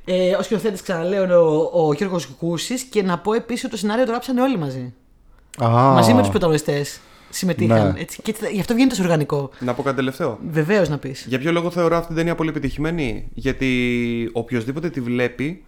Ε, 0.04 0.34
ο 0.34 0.42
σκηνοθέτης, 0.42 0.82
ξαναλέω, 0.82 1.24
είναι 1.24 1.34
ο, 1.36 1.70
ο 1.72 1.92
Γιώργος 1.92 2.26
Κούσης 2.26 2.82
και 2.82 3.02
να 3.02 3.18
πω 3.18 3.32
επίσης 3.32 3.64
ότι 3.64 3.72
το 3.72 3.78
σενάριο 3.78 4.04
το 4.04 4.10
γράψανε 4.10 4.40
όλοι 4.42 4.58
μαζί. 4.58 4.94
Α, 5.64 5.68
Μαζί 5.68 6.12
με 6.14 6.20
τους 6.20 6.30
πρωταγωνιστές. 6.30 7.00
συμμετείχαν. 7.30 7.92
Ναι. 7.92 8.00
Έτσι, 8.00 8.22
και 8.22 8.30
έτσι, 8.30 8.48
γι' 8.52 8.60
αυτό 8.60 8.74
βγαίνει 8.74 8.88
τόσο 8.88 9.02
οργανικό. 9.02 9.50
Να 9.60 9.74
πω 9.74 9.82
κάτι 9.82 9.96
τελευταίο. 9.96 10.38
Βεβαίως 10.50 10.88
να 10.88 10.98
πεις. 10.98 11.24
Για 11.28 11.38
ποιο 11.38 11.52
λόγο 11.52 11.70
θεωρώ 11.70 11.96
αυτή 11.96 12.06
την 12.06 12.16
ταινία 12.16 12.34
πολύ 12.34 12.48
επιτυχημένη; 12.50 13.28
Γιατί 13.34 14.30
οποιοδήποτε 14.32 14.90
τη 14.90 15.00
βλέπει 15.00 15.64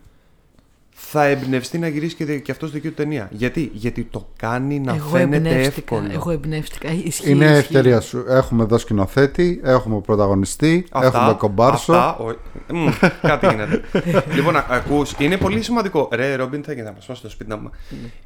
θα 0.96 1.24
εμπνευστεί 1.24 1.78
να 1.78 1.88
γυρίσει 1.88 2.14
και, 2.14 2.38
και 2.38 2.50
αυτός 2.52 2.70
δική 2.70 2.88
του 2.88 2.94
ταινία. 2.94 3.28
Γιατί; 3.32 3.70
Γιατί 3.74 4.04
το 4.10 4.28
κάνει 4.36 4.80
να 4.80 4.94
Εγώ 4.94 5.08
φαίνεται 5.08 5.36
εμπνεύστηκα. 5.48 5.94
εύκολο. 5.96 6.12
Εγώ 6.12 6.30
εμπνεύστηκα. 6.30 6.88
Ισχύει, 7.04 7.30
Είναι 7.30 7.44
ισχύει. 7.44 7.58
ευκαιρία 7.58 8.00
σου. 8.00 8.24
Έχουμε 8.28 8.62
εδώ 8.62 8.78
σκηνοθέτη, 8.78 9.60
έχουμε 9.64 10.00
πρωταγωνιστή, 10.00 10.86
Αυτά, 10.90 11.18
έχουμε 11.18 11.34
κομπάρσο. 11.38 11.92
Αυτά, 11.92 12.16
ο- 12.24 12.34
Μμ, 12.74 12.86
κάτι 13.20 13.46
γίνεται. 13.46 13.80
λοιπόν, 14.36 14.56
α- 14.56 14.66
ακούς, 14.68 15.14
είναι 15.18 15.36
πολύ 15.36 15.62
σημαντικό. 15.62 16.08
Ρε, 16.12 16.34
Ρόμπιν, 16.34 16.62
θα 16.64 16.74
να 16.74 16.92
μας 16.92 17.04
πας 17.06 17.18
στο 17.18 17.30
σπίτι 17.30 17.50
να 17.50 17.56
μου. 17.56 17.70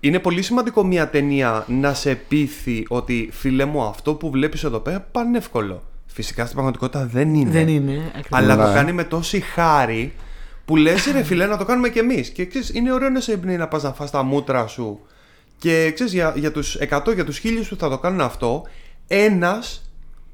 Είναι 0.01 0.19
πολύ 0.19 0.43
σημαντικό 0.43 0.85
μια 0.85 1.09
ταινία 1.09 1.65
να 1.69 1.95
σε 1.95 2.15
πείθει 2.15 2.85
ότι 2.89 3.29
φίλε 3.33 3.65
μου, 3.65 3.83
αυτό 3.83 4.15
που 4.15 4.31
βλέπεις 4.31 4.65
εδώ 4.65 4.79
πέρα 4.79 5.01
πάνε 5.13 5.39
εύκολο. 5.39 5.83
Φυσικά 6.07 6.43
στην 6.43 6.55
πραγματικότητα 6.55 7.07
δεν 7.13 7.35
είναι. 7.35 7.51
Δεν 7.51 7.69
είναι. 7.69 8.01
ακριβώς. 8.09 8.39
Αλλά 8.41 8.57
το 8.57 8.67
Ναι. 8.69 8.75
κάνει 8.75 8.93
με 8.93 9.05
τόση 9.05 9.41
χάρη 9.41 10.13
που 10.69 10.77
λες 10.77 11.11
ρε 11.13 11.23
φίλε 11.23 11.47
να 11.47 11.57
το 11.57 11.65
κάνουμε 11.65 11.89
κι 11.89 11.99
εμείς. 11.99 12.29
Και 12.29 12.47
ξέρεις, 12.47 12.71
είναι 12.75 12.93
ωραίο 12.93 13.09
να 13.09 13.21
σε 13.21 13.33
εμπνέει 13.33 13.57
να 13.57 13.69
πας 13.69 13.83
να 13.83 13.93
φας 13.93 14.11
τα 14.11 14.23
μούτρα 14.23 14.67
σου. 14.67 15.01
Και 15.59 15.91
ξέρεις, 15.95 16.13
για, 16.13 16.35
για 16.37 16.53
τους 16.53 16.77
100, 16.91 17.15
για 17.15 17.25
τους 17.25 17.39
χίλιους 17.39 17.69
που 17.69 17.77
θα 17.77 17.89
το 17.89 17.99
κάνουν 17.99 18.21
αυτό, 18.21 18.67
ένας 19.07 19.83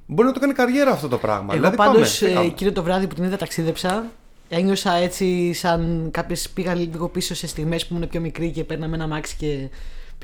μπορεί 0.07 0.29
να 0.29 0.35
το 0.35 0.41
κάνει 0.41 0.53
καριέρα 0.53 0.91
αυτό 0.91 1.09
το 1.09 1.19
πράγμα. 1.19 1.47
Εγώ 1.49 1.55
δηλαδή, 1.55 1.77
πάντως 1.77 1.95
πάμε, 1.95 2.07
φύγαμε. 2.07 2.47
εκείνο 2.47 2.73
το 2.73 2.83
βράδυ 2.83 3.07
που 3.07 3.15
την 3.15 3.25
είδα 3.25 3.37
ταξίδεψα, 3.37 4.11
ένιωσα 4.49 4.93
έτσι 4.93 5.53
σαν 5.53 6.09
κάποιες 6.11 6.49
πήγα 6.49 6.75
λίγο 6.75 7.09
πίσω 7.09 7.35
σε 7.35 7.47
στιγμές 7.47 7.87
που 7.87 7.95
ήμουν 7.95 8.09
πιο 8.09 8.21
μικρή 8.21 8.51
και 8.51 8.65
παίρναμε 8.65 8.95
ένα 8.95 9.07
αμάξι 9.07 9.37
και 9.39 9.69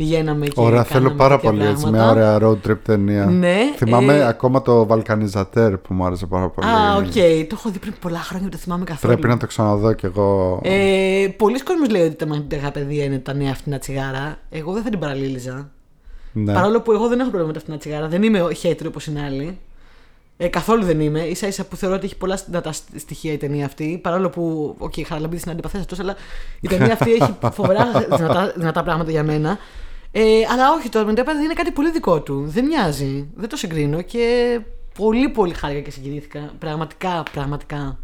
πηγαίναμε 0.01 0.47
και. 0.47 0.61
Ωραία, 0.61 0.83
κάναμε 0.83 0.89
θέλω 0.89 1.11
πάρα 1.11 1.35
τέτοια 1.35 1.51
πολύ 1.51 1.67
έτσι 1.67 1.87
μια 1.87 1.93
πράγματα. 1.93 2.35
ωραία 2.37 2.39
road 2.51 2.69
trip 2.71 2.79
ταινία. 2.85 3.25
Ναι, 3.25 3.57
Θυμάμαι 3.77 4.17
ε, 4.17 4.27
ακόμα 4.27 4.63
το 4.63 4.87
Βαλκανιζατέρ 4.87 5.77
που 5.77 5.95
μου 5.95 6.05
άρεσε 6.05 6.27
πάρα 6.27 6.49
πολύ. 6.49 6.69
Α, 6.69 6.97
οκ. 6.97 7.13
Το 7.49 7.57
έχω 7.59 7.71
δει 7.71 7.79
πριν 7.79 7.95
πολλά 8.01 8.19
χρόνια, 8.19 8.49
δεν 8.49 8.51
το 8.51 8.57
θυμάμαι 8.57 8.85
καθόλου. 8.85 9.13
Πρέπει 9.15 9.29
να 9.29 9.37
το 9.37 9.47
ξαναδώ 9.47 9.93
κι 9.93 10.07
εγώ. 10.07 10.61
Ε, 10.63 11.27
Πολύς 11.37 11.63
κόσμος 11.63 11.89
λέει 11.89 12.07
ότι 12.07 12.15
τα 12.15 12.27
μαγνητικά 12.27 12.71
παιδιά 12.71 13.05
είναι 13.05 13.19
τα 13.19 13.35
νέα 13.35 13.55
φτηνά 13.55 13.79
τσιγάρα. 13.79 14.39
Εγώ 14.51 14.73
δεν 14.73 14.83
θα 14.83 14.91
την 14.91 14.99
παραλλήλιζα. 14.99 15.71
ναι. 16.33 16.53
Παρόλο 16.53 16.81
που 16.81 16.93
εγώ 16.93 17.09
δεν 17.09 17.21
έχω 17.21 17.31
πρόβλημα 17.31 17.47
με 17.47 17.53
τα 17.53 17.61
φτηνά 17.61 17.77
τσιγάρα. 17.77 18.09
Δεν 18.09 18.23
είμαι 18.23 18.49
hater 18.63 18.87
όπως 18.87 19.07
είναι 19.07 19.23
άλλοι. 19.25 19.59
Ε, 20.37 20.49
καθόλου 20.49 20.85
δεν 20.85 21.01
είμαι. 21.01 21.29
ίσα 21.33 21.47
ίσα 21.47 21.65
που 21.65 21.77
θεωρώ 21.77 21.95
ότι 21.95 22.05
έχει 22.05 22.17
πολλά 22.17 22.39
δυνατά 22.47 22.73
στοιχεία 22.97 23.33
η 23.33 23.37
ταινία 23.37 23.65
αυτή. 23.65 23.99
Παρόλο 24.03 24.31
που, 24.31 24.75
OK, 24.79 24.93
okay, 24.97 25.03
Χαραλαμπίδης 25.07 25.43
είναι 25.43 25.53
αντιπαθέ 25.53 25.85
αλλά 26.01 26.17
η 26.61 26.69
ταινία 26.69 26.93
αυτή 26.93 27.13
έχει 27.13 27.37
φοβερά 27.53 27.87
δυνατά, 28.17 28.53
δυνατά 28.57 28.83
πράγματα 28.83 29.11
για 29.11 29.23
μένα. 29.23 29.59
Ε, 30.13 30.23
αλλά 30.53 30.73
όχι, 30.73 30.89
το 30.89 31.01
95 31.01 31.09
είναι 31.17 31.55
κάτι 31.55 31.71
πολύ 31.71 31.91
δικό 31.91 32.21
του. 32.21 32.45
Δεν 32.47 32.65
μοιάζει. 32.65 33.29
Δεν 33.35 33.49
το 33.49 33.57
συγκρίνω 33.57 34.03
και 34.03 34.61
πολύ 34.99 35.29
πολύ 35.29 35.55
χάρηκα 35.55 35.81
και 35.81 35.91
συγκινήθηκα. 35.91 36.53
Πραγματικά, 36.59 37.23
πραγματικά. 37.33 37.99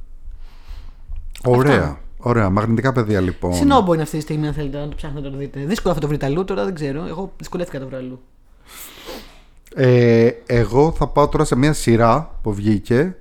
Ωραία. 1.44 1.98
Ωραία. 2.18 2.50
Μαγνητικά 2.50 2.92
παιδιά 2.92 3.20
λοιπόν. 3.20 3.54
Συνόμπο 3.54 3.92
είναι 3.92 4.02
αυτή 4.02 4.16
τη 4.16 4.22
στιγμή, 4.22 4.46
αν 4.46 4.52
θέλετε 4.52 4.78
να 4.78 4.88
το 4.88 4.96
ψάχνετε 4.96 5.26
να 5.26 5.32
το 5.32 5.38
δείτε. 5.38 5.60
Δύσκολο 5.60 5.94
αυτό 5.94 6.00
το 6.00 6.08
βρείτε 6.08 6.26
αλλού, 6.26 6.44
τώρα 6.44 6.64
δεν 6.64 6.74
ξέρω. 6.74 7.06
Εγώ 7.06 7.32
δυσκολεύτηκα 7.36 7.78
να 7.78 7.84
το 7.84 7.90
βρω 7.90 7.98
αλλού. 7.98 8.20
Ε, 9.74 10.30
εγώ 10.46 10.92
θα 10.92 11.08
πάω 11.08 11.28
τώρα 11.28 11.44
σε 11.44 11.56
μια 11.56 11.72
σειρά 11.72 12.38
που 12.42 12.54
βγήκε 12.54 13.16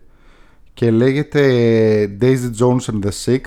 και 0.73 0.91
λέγεται 0.91 1.41
Daisy 2.21 2.49
Jones 2.59 2.93
and 2.93 2.99
the 3.05 3.11
Six. 3.25 3.41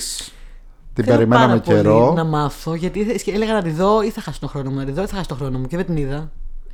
Την 0.98 1.06
Θέλω 1.06 1.16
περιμέναμε 1.18 1.46
πάρα 1.46 1.58
καιρό. 1.80 2.00
Πολύ 2.04 2.16
να 2.16 2.24
μάθω, 2.24 2.74
γιατί 2.74 2.98
ήθελα- 2.98 3.36
έλεγα 3.36 3.52
να 3.52 3.62
τη 3.62 3.70
δω 3.70 4.02
ή 4.02 4.10
θα 4.10 4.20
χάσω 4.20 4.40
τον 4.40 4.48
χρόνο 4.48 4.70
μου. 4.70 4.76
Να 4.76 4.84
τη 4.84 4.92
δω 4.92 5.02
ή 5.02 5.06
θα 5.06 5.14
χάσω 5.16 5.28
τον 5.28 5.36
χρόνο 5.36 5.58
μου 5.58 5.66
και 5.66 5.76
δεν 5.76 5.86
την 5.86 5.96
είδα. 5.96 6.30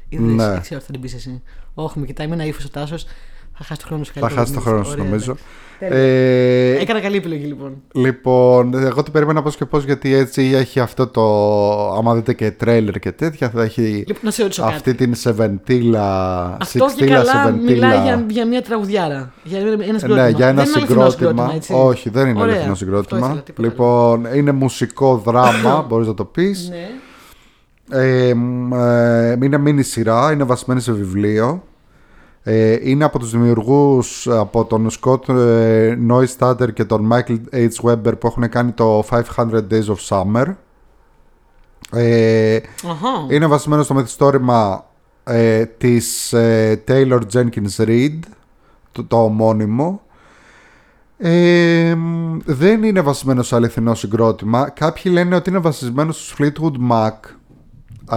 Είδες, 0.08 0.26
Ναι. 0.34 0.48
δεν 0.48 0.60
ξέρω 0.60 0.80
τι 0.80 0.86
θα 0.86 0.92
την 0.92 1.00
πεις 1.00 1.14
εσύ. 1.14 1.42
Όχι, 1.74 1.98
με 1.98 2.06
κοιτάει 2.06 2.26
με 2.26 2.34
ένα 2.34 2.44
ύφος 2.44 2.64
ο 2.64 2.68
Τάσος. 2.68 3.04
Θα 3.54 3.64
χάσει 3.64 3.80
τον 3.80 3.88
χρόνο 3.88 4.04
σου 4.04 4.12
Θα 4.12 4.20
καλύτερα, 4.20 4.40
χάσει 4.42 4.54
το 4.54 4.60
χρόνο 4.60 4.84
σου 4.84 4.90
Ωραία, 4.90 5.04
νομίζω. 5.04 5.36
Εντάξει. 5.86 6.02
Ε, 6.78 6.80
Έκανα 6.80 7.00
καλή 7.00 7.16
επιλογή 7.16 7.44
λοιπόν. 7.44 7.82
Λοιπόν, 7.92 8.74
εγώ 8.74 9.02
την 9.02 9.12
περίμενα 9.12 9.42
πώς 9.42 9.56
και 9.56 9.64
πώς 9.64 9.84
γιατί 9.84 10.14
έτσι 10.14 10.42
έχει 10.54 10.80
αυτό 10.80 11.06
το. 11.06 11.22
Άμα 11.92 12.14
δείτε 12.14 12.32
και 12.32 12.50
τρέλερ 12.50 12.98
και 12.98 13.12
τέτοια, 13.12 13.50
θα 13.50 13.62
έχει 13.62 13.80
Λοιπόν, 14.06 14.20
να 14.22 14.30
σε 14.30 14.42
ρωτήσω 14.42 14.62
αυτή 14.62 14.90
κάτι. 14.90 14.96
την 15.04 15.14
σεβεντήλα. 15.14 16.44
Αυτό 16.60 16.78
και 16.84 16.90
σιξτήλα 16.90 17.16
καλά 17.16 17.44
σεβεντήλα. 17.44 17.72
μιλάει 17.72 18.02
για, 18.02 18.24
για 18.28 18.46
μια 18.46 18.62
τραγουδιάρα. 18.62 19.32
Για 19.44 19.58
ένα 19.58 19.98
συγκρότημα. 19.98 20.22
Ναι, 20.24 20.28
για 20.28 20.48
ένα 20.48 20.62
δεν 20.62 20.70
είναι 20.72 20.78
αληθινό 20.78 21.10
συγκρότημα. 21.10 21.52
έτσι. 21.54 21.72
Όχι, 21.76 22.08
δεν 22.10 22.26
είναι 22.28 22.40
Ωραία. 22.40 22.52
αληθινό 22.54 22.72
Αυτό 22.72 22.84
συγκρότημα. 22.84 23.26
ήθελα, 23.26 23.42
τίποτα 23.42 23.68
Λοιπόν, 23.68 24.24
είναι 24.34 24.52
μουσικό 24.52 25.16
δράμα, 25.16 25.84
μπορείς 25.88 26.06
να 26.06 26.14
το 26.14 26.24
πεις. 26.24 26.68
Ναι. 26.70 26.88
Ε, 27.90 28.34
μ, 28.34 28.74
ε, 28.74 29.38
είναι 29.42 29.58
μίνι 29.58 29.82
σειρά, 29.82 30.32
είναι 30.32 30.44
βασισμένη 30.44 30.80
σε 30.80 30.92
βιβλίο. 30.92 31.62
Ε, 32.46 32.78
είναι 32.90 33.04
από 33.04 33.18
τους 33.18 33.30
δημιουργούς 33.30 34.26
από 34.26 34.64
τον 34.64 34.88
Scott 35.00 35.28
ε, 35.28 35.96
Neustadter 36.08 36.72
και 36.72 36.84
τον 36.84 37.12
Michael 37.12 37.38
H. 37.52 37.68
Weber 37.82 38.18
που 38.18 38.26
έχουν 38.26 38.48
κάνει 38.48 38.72
το 38.72 39.04
500 39.10 39.22
Days 39.70 39.86
of 39.86 39.96
Summer. 40.08 40.54
Ε, 41.92 42.56
Αχα. 42.56 43.34
είναι 43.34 43.46
βασισμένο 43.46 43.82
στο 43.82 43.94
μυθιστόρημα 43.94 44.86
ε, 45.24 45.64
της 45.66 46.32
ε, 46.32 46.82
Taylor 46.88 47.20
Jenkins 47.32 47.76
Reid, 47.76 48.18
το, 48.92 49.04
το 49.04 49.22
ομώνυμο. 49.24 50.00
Ε, 51.18 51.94
μ, 51.96 52.36
δεν 52.44 52.82
είναι 52.82 53.00
βασισμένο 53.00 53.42
σε 53.42 53.54
αληθινό 53.54 53.94
συγκρότημα. 53.94 54.68
Κάποιοι 54.68 55.12
λένε 55.14 55.34
ότι 55.36 55.50
είναι 55.50 55.58
βασισμένο 55.58 56.12
στους 56.12 56.34
Fleetwood 56.38 56.90
Mac. 56.90 57.10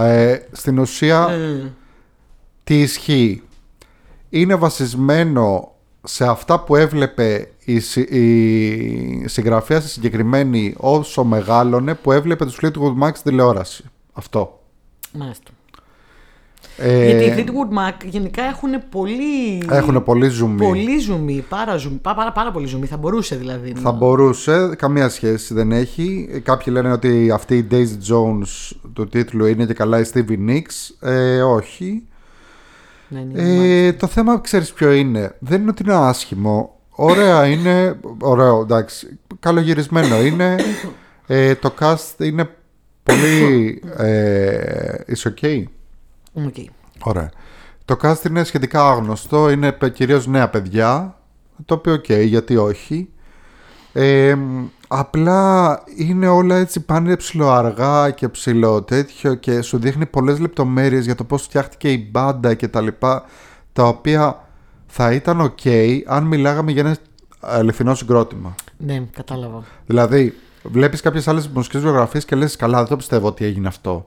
Ε, 0.02 0.38
στην 0.52 0.78
ουσία, 0.78 1.28
Ε, 1.30 1.72
τι 2.64 2.80
ισχύει; 2.80 3.42
Είναι 4.30 4.54
βασισμένο 4.54 5.72
σε 6.04 6.26
αυτά 6.26 6.60
που 6.60 6.76
έβλεπε 6.76 7.48
η, 7.64 7.80
συ- 7.80 8.10
η 8.12 9.28
συγγραφέα 9.28 9.80
στη 9.80 9.88
συγκεκριμένη 9.88 10.74
όσο 10.76 11.24
μεγάλωνε 11.24 11.94
που 11.94 12.12
έβλεπε 12.12 12.44
τους 12.44 12.58
Fleetwood 12.62 13.02
Mac 13.02 13.10
στην 13.14 13.30
τηλεόραση. 13.30 13.84
Αυτό. 14.12 14.60
Μάλιστα. 15.12 15.50
Ε, 16.80 17.06
Γιατί 17.18 17.24
οι 17.40 17.44
Fleetwood 17.46 17.78
Mac 17.78 18.04
γενικά 18.04 18.42
έχουν 18.42 18.70
πολύ. 18.90 19.62
Έχουν 19.70 20.02
πολύ 20.02 20.28
ζουμί. 20.28 20.56
Πολύ 20.66 20.98
ζουμί, 20.98 21.44
πάρα, 21.48 21.76
ζουμί, 21.76 21.96
πάρα, 22.02 22.16
πάρα, 22.16 22.32
πάρα 22.32 22.50
πολύ 22.50 22.66
ζουμί. 22.66 22.86
Θα 22.86 22.96
μπορούσε 22.96 23.36
δηλαδή. 23.36 23.72
Θα 23.74 23.80
να- 23.80 23.90
μπορούσε, 23.90 24.74
καμία 24.78 25.08
σχέση 25.08 25.54
δεν 25.54 25.72
έχει. 25.72 26.28
Ε, 26.32 26.38
Κάποιοι 26.38 26.72
λένε 26.76 26.92
ότι 26.92 27.30
αυτή 27.30 27.56
η 27.56 27.66
Daisy 27.70 28.12
Jones 28.12 28.76
του 28.92 29.08
τίτλου 29.08 29.46
είναι 29.46 29.66
και 29.66 29.74
καλά 29.74 29.98
η 30.00 30.02
Stevie 30.14 30.48
Nicks. 30.50 31.08
Ε, 31.08 31.42
όχι. 31.42 32.02
Ναι, 33.08 33.20
ναι, 33.20 33.86
Ε, 33.86 33.92
το 33.92 34.06
θέμα 34.06 34.38
ξέρεις 34.40 34.72
ποιο 34.72 34.92
είναι; 34.92 35.36
Δεν 35.38 35.60
είναι 35.60 35.70
ότι 35.70 35.82
είναι 35.82 35.94
άσχημο. 35.94 36.76
Ωραία 36.90 37.46
είναι. 37.46 38.00
Ωραίο, 38.20 38.60
εντάξει. 38.60 39.18
Καλογυρισμένο 39.40 40.20
είναι. 40.22 40.56
Ε, 41.26 41.54
το 41.54 41.74
cast 41.80 42.14
είναι 42.24 42.50
πολύ. 43.02 43.82
Ε, 43.96 44.94
is 45.08 45.28
okay. 45.32 45.62
OK. 46.32 46.54
Ωραία. 47.02 47.30
Το 47.84 47.96
cast 48.02 48.24
είναι 48.28 48.44
σχετικά 48.44 48.90
άγνωστο, 48.90 49.50
είναι 49.50 49.72
πε- 49.72 49.92
κυρίως 49.92 50.26
νέα 50.26 50.48
παιδιά, 50.48 51.18
το 51.64 51.74
οποίο 51.74 51.92
οκ, 51.92 52.12
γιατί 52.12 52.56
όχι. 52.56 53.08
Ε, 53.92 54.34
μ, 54.34 54.64
απλά 54.88 55.82
είναι 55.96 56.28
όλα 56.28 56.56
έτσι 56.56 56.80
πάνε 56.80 57.16
ψιλοαργά 57.16 58.10
και 58.10 58.28
ψιλοτέτοιο 58.28 59.34
και 59.34 59.62
σου 59.62 59.78
δείχνει 59.78 60.06
πολλές 60.06 60.38
λεπτομέρειες 60.38 61.04
για 61.04 61.14
το 61.14 61.24
πώς 61.24 61.42
φτιάχτηκε 61.42 61.92
η 61.92 62.08
μπάντα 62.10 62.54
και 62.54 62.68
τα 62.68 62.80
λοιπά, 62.80 63.24
τα 63.72 63.84
οποία 63.84 64.48
θα 64.86 65.12
ήταν 65.12 65.40
οκ 65.40 65.58
αν 66.06 66.24
μιλάγαμε 66.24 66.72
για 66.72 66.82
ένα 66.82 66.96
αληθινό 67.40 67.94
συγκρότημα. 67.94 68.54
Ναι, 68.76 69.02
κατάλαβα. 69.12 69.62
Δηλαδή, 69.86 70.34
βλέπεις 70.62 71.00
κάποιες 71.00 71.28
άλλες 71.28 71.48
μουσικές 71.48 71.80
βιογραφίες 71.80 72.24
και 72.24 72.36
λες: 72.36 72.56
Καλά, 72.56 72.78
δεν 72.78 72.88
το 72.88 72.96
πιστεύω 72.96 73.26
ότι 73.26 73.44
έγινε 73.44 73.68
αυτό. 73.68 74.06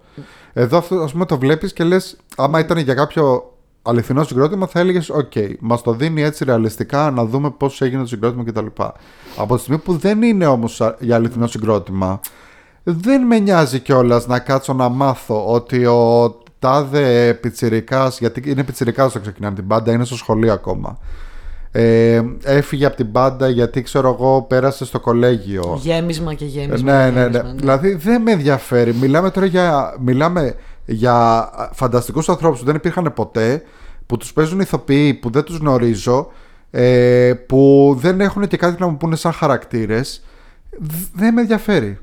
Εδώ, 0.53 0.77
αυτό, 0.77 0.95
ας 0.95 1.11
πούμε, 1.11 1.25
το 1.25 1.37
βλέπεις 1.37 1.73
και 1.73 1.83
λες: 1.83 2.17
Άμα 2.37 2.59
ήταν 2.59 2.77
για 2.77 2.93
κάποιο 2.93 3.53
αληθινό 3.81 4.23
συγκρότημα, 4.23 4.67
θα 4.67 4.79
έλεγες: 4.79 5.09
Οκ, 5.09 5.31
μας 5.59 5.81
το 5.81 5.93
δίνει 5.93 6.21
έτσι 6.21 6.43
ρεαλιστικά 6.43 7.11
να 7.11 7.25
δούμε 7.25 7.49
πώς 7.51 7.81
έγινε 7.81 8.01
το 8.01 8.07
συγκρότημα 8.07 8.43
κτλ. 8.43 8.65
Από 9.37 9.55
τη 9.55 9.61
στιγμή 9.61 9.79
που 9.79 9.97
δεν 9.97 10.21
είναι 10.21 10.45
όμως 10.45 10.81
για 10.99 11.15
αληθινό 11.15 11.47
συγκρότημα, 11.47 12.19
δεν 12.83 13.21
με 13.21 13.39
νοιάζει 13.39 13.79
κιόλας 13.79 14.27
να 14.27 14.39
κάτσω 14.39 14.73
να 14.73 14.89
μάθω 14.89 15.45
ότι 15.47 15.85
ο 15.85 16.35
τάδε 16.59 17.33
πιτσιρικάς, 17.33 18.19
γιατί 18.19 18.49
είναι 18.49 18.63
πιτσιρικάς 18.63 19.07
όταν 19.07 19.21
ξεκινάνε 19.21 19.55
την 19.55 19.63
μπάντα, 19.63 19.91
είναι 19.91 20.05
στο 20.05 20.15
σχολείο 20.15 20.53
ακόμα. 20.53 20.97
Ε, 21.73 22.21
έφυγε 22.43 22.85
από 22.85 22.95
την 22.95 23.05
μπάντα 23.05 23.49
γιατί 23.49 23.81
ξέρω 23.81 24.09
εγώ 24.19 24.41
πέρασε 24.41 24.85
στο 24.85 24.99
κολέγιο. 24.99 25.77
Γέμισμα 25.81 26.33
και 26.33 26.45
γέμισμα. 26.45 26.91
Ναι, 26.91 27.05
και 27.09 27.19
ναι, 27.19 27.23
ναι. 27.27 27.29
γέμισμα, 27.37 27.53
Δηλαδή 27.59 27.93
δεν 27.93 28.21
με 28.21 28.31
ενδιαφέρει. 28.31 28.93
Μιλάμε 28.93 29.29
τώρα 29.31 29.45
για, 29.45 29.95
μιλάμε 29.99 30.55
για 30.85 31.49
φανταστικούς 31.73 32.29
ανθρώπους 32.29 32.59
που 32.59 32.65
δεν 32.65 32.75
υπήρχαν 32.75 33.11
ποτέ, 33.15 33.61
που 34.05 34.17
τους 34.17 34.33
παίζουν 34.33 34.59
ηθοποιοί 34.59 35.13
που 35.13 35.29
δεν 35.29 35.43
τους 35.43 35.57
γνωρίζω, 35.57 36.27
ε, 36.71 37.33
που 37.47 37.93
δεν 37.99 38.21
έχουν 38.21 38.47
και 38.47 38.57
κάτι 38.57 38.81
να 38.81 38.87
μου 38.87 38.97
πούνε 38.97 39.15
σαν 39.15 39.31
χαρακτήρες. 39.31 40.23
Δ- 40.79 40.93
Δεν 41.19 41.33
με 41.33 41.41
ενδιαφέρει. 41.41 41.99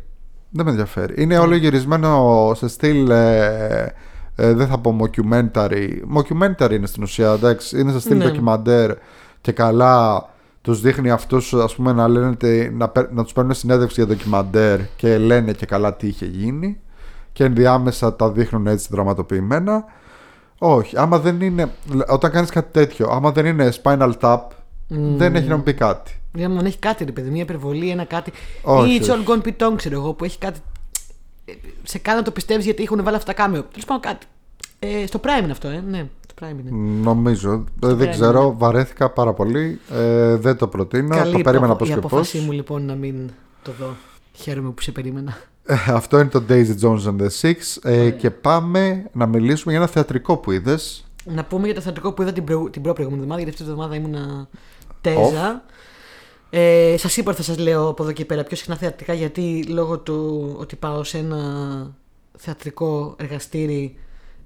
Δεν 0.50 0.64
με 0.64 0.70
ενδιαφέρει. 0.70 1.14
Είναι 1.22 1.38
όλο 1.38 1.54
γυρισμένο 1.54 2.52
σε 2.56 2.68
στυλ 2.68 3.10
ε, 3.10 3.94
Ε, 4.40 4.52
δεν 4.52 4.66
θα 4.66 4.78
πω 4.78 4.96
mockumentary. 5.00 5.88
Mockumentary 6.16 6.70
είναι 6.72 6.86
στην 6.86 7.02
ουσία, 7.02 7.32
εντάξει. 7.32 7.80
Είναι 7.80 7.92
σε 7.92 8.00
στυλ 8.00 8.16
Ναι. 8.16 8.24
ντοκιμαντέρ 8.24 8.90
και 9.40 9.52
καλά 9.52 10.28
τους 10.62 10.80
δείχνει 10.80 11.10
αυτούς, 11.10 11.54
ας 11.54 11.74
πούμε, 11.74 11.92
να, 11.92 12.08
λένε, 12.08 12.34
τε- 12.36 12.72
να, 12.72 12.88
παίρ- 12.88 13.12
να 13.12 13.22
τους 13.22 13.32
παίρνουν 13.32 13.54
συνέντευξη 13.54 14.02
για 14.04 14.14
ντοκιμαντέρ 14.14 14.80
και 14.96 15.18
λένε 15.18 15.52
και 15.52 15.66
καλά 15.66 15.94
τι 15.94 16.06
είχε 16.06 16.26
γίνει. 16.26 16.80
Και 17.32 17.44
ενδιάμεσα 17.44 18.14
τα 18.16 18.30
δείχνουν 18.30 18.66
έτσι 18.66 18.88
δραματοποιημένα. 18.90 19.84
Όχι, 20.58 20.98
άμα 20.98 21.18
δεν 21.18 21.40
είναι. 21.40 21.70
Όταν 22.08 22.30
κάνεις 22.30 22.50
κάτι 22.50 22.72
τέτοιο, 22.72 23.08
άμα 23.10 23.32
δεν 23.32 23.46
είναι 23.46 23.72
Spinal 23.82 24.12
Tap, 24.20 24.40
δεν 24.88 25.34
έχει 25.36 25.48
να 25.48 25.56
μου 25.56 25.62
πει 25.62 25.74
κάτι. 25.74 26.20
Για 26.34 26.48
να 26.48 26.66
έχει 26.66 26.78
κάτι, 26.78 27.04
ρε 27.04 27.12
παιδί, 27.12 27.30
μια 27.30 27.42
υπερβολή, 27.42 27.90
ένα 27.90 28.04
κάτι. 28.04 28.32
Όχι, 28.62 28.94
ή 28.94 28.98
It's 29.02 29.10
όχι. 29.10 29.24
all 29.26 29.30
gone 29.30 29.42
pitong, 29.48 29.72
ξέρω 29.76 29.94
εγώ, 29.94 30.12
που 30.12 30.24
έχει 30.24 30.38
κάτι. 30.38 30.58
ε, 31.44 31.52
Σε 31.82 31.98
κάνει 31.98 32.18
να 32.18 32.24
το 32.24 32.30
πιστεύεις 32.30 32.64
γιατί 32.64 32.82
έχουν 32.82 33.02
βάλει 33.04 33.16
αυτά 33.16 33.34
τα 33.34 33.42
κάμεο. 33.42 33.62
Τέλος 33.62 33.84
πάντων 33.84 34.02
κάτι. 34.02 34.26
Ε, 34.78 35.06
στο 35.06 35.20
Prime 35.22 35.42
είναι 35.42 35.52
αυτό, 35.52 35.68
ε. 35.68 35.84
Ναι, 35.88 36.08
στο 36.24 36.34
Prime 36.40 36.58
είναι. 36.60 36.70
Νομίζω. 37.02 37.64
Ε, 37.84 37.94
δεν 37.94 38.08
Prime, 38.08 38.10
ξέρω. 38.10 38.54
Βαρέθηκα 38.58 39.10
πάρα 39.10 39.32
πολύ. 39.32 39.80
Ε, 39.92 40.36
δεν 40.36 40.56
το 40.56 40.68
προτείνω. 40.68 41.16
Καλή 41.16 41.32
το 41.32 41.40
περίμενα 41.42 41.72
η 41.72 41.76
πώ 41.76 41.84
και 41.84 41.94
πώς. 41.94 42.04
απόφασή 42.04 42.38
μου 42.38 42.52
λοιπόν 42.52 42.84
να 42.84 42.94
μην 42.94 43.30
το 43.62 43.72
δω. 43.78 43.96
Χαίρομαι 44.32 44.70
που 44.70 44.82
σε 44.82 44.92
περίμενα. 44.92 45.36
Αυτό 45.86 46.18
είναι 46.18 46.28
το 46.28 46.42
Daisy 46.48 46.74
Jones 46.80 47.02
and 47.02 47.16
the 47.20 47.28
Six. 47.40 47.54
Ε, 47.82 48.10
και 48.10 48.30
πάμε 48.30 49.10
να 49.12 49.26
μιλήσουμε 49.26 49.72
για 49.72 49.80
ένα 49.80 49.90
θεατρικό 49.90 50.36
που 50.36 50.52
είδες. 50.52 51.06
Να 51.24 51.44
πούμε 51.44 51.66
για 51.66 51.74
το 51.74 51.80
θεατρικό 51.80 52.12
που 52.12 52.22
είδα 52.22 52.32
την, 52.32 52.44
προ... 52.44 52.70
την 52.70 52.82
προ-προηγούμενη 52.82 53.22
εβδομάδα, 53.22 53.42
γιατί 53.42 53.50
αυτή 53.50 53.64
τη 53.64 53.70
εβδομάδα 53.70 53.94
ήμουνα 53.96 54.48
τέζα. 55.00 55.62
Ε, 56.50 56.94
σας 56.98 57.16
είπα 57.16 57.30
ότι 57.30 57.42
θα 57.42 57.44
σας 57.52 57.58
λέω 57.58 57.88
από 57.88 58.02
εδώ 58.02 58.12
και 58.12 58.24
πέρα 58.24 58.44
πιο 58.44 58.56
συχνά 58.56 58.76
θεατρικά, 58.76 59.12
γιατί 59.12 59.64
λόγω 59.68 59.98
του 59.98 60.54
ότι 60.58 60.76
πάω 60.76 61.04
σε 61.04 61.18
ένα 61.18 61.40
θεατρικό 62.36 63.14
εργαστήρι 63.18 63.96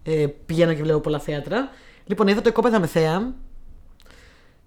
ε, 0.03 0.27
πηγαίνω 0.47 0.75
και 0.75 0.83
βλέπω 0.83 0.99
πολλά 1.01 1.19
θέατρα. 1.19 1.69
Λοιπόν, 2.07 2.27
είδα 2.29 2.41
το 2.41 2.49
Εκόπεδα 2.49 2.81
με 2.81 2.87
θέα. 2.87 3.35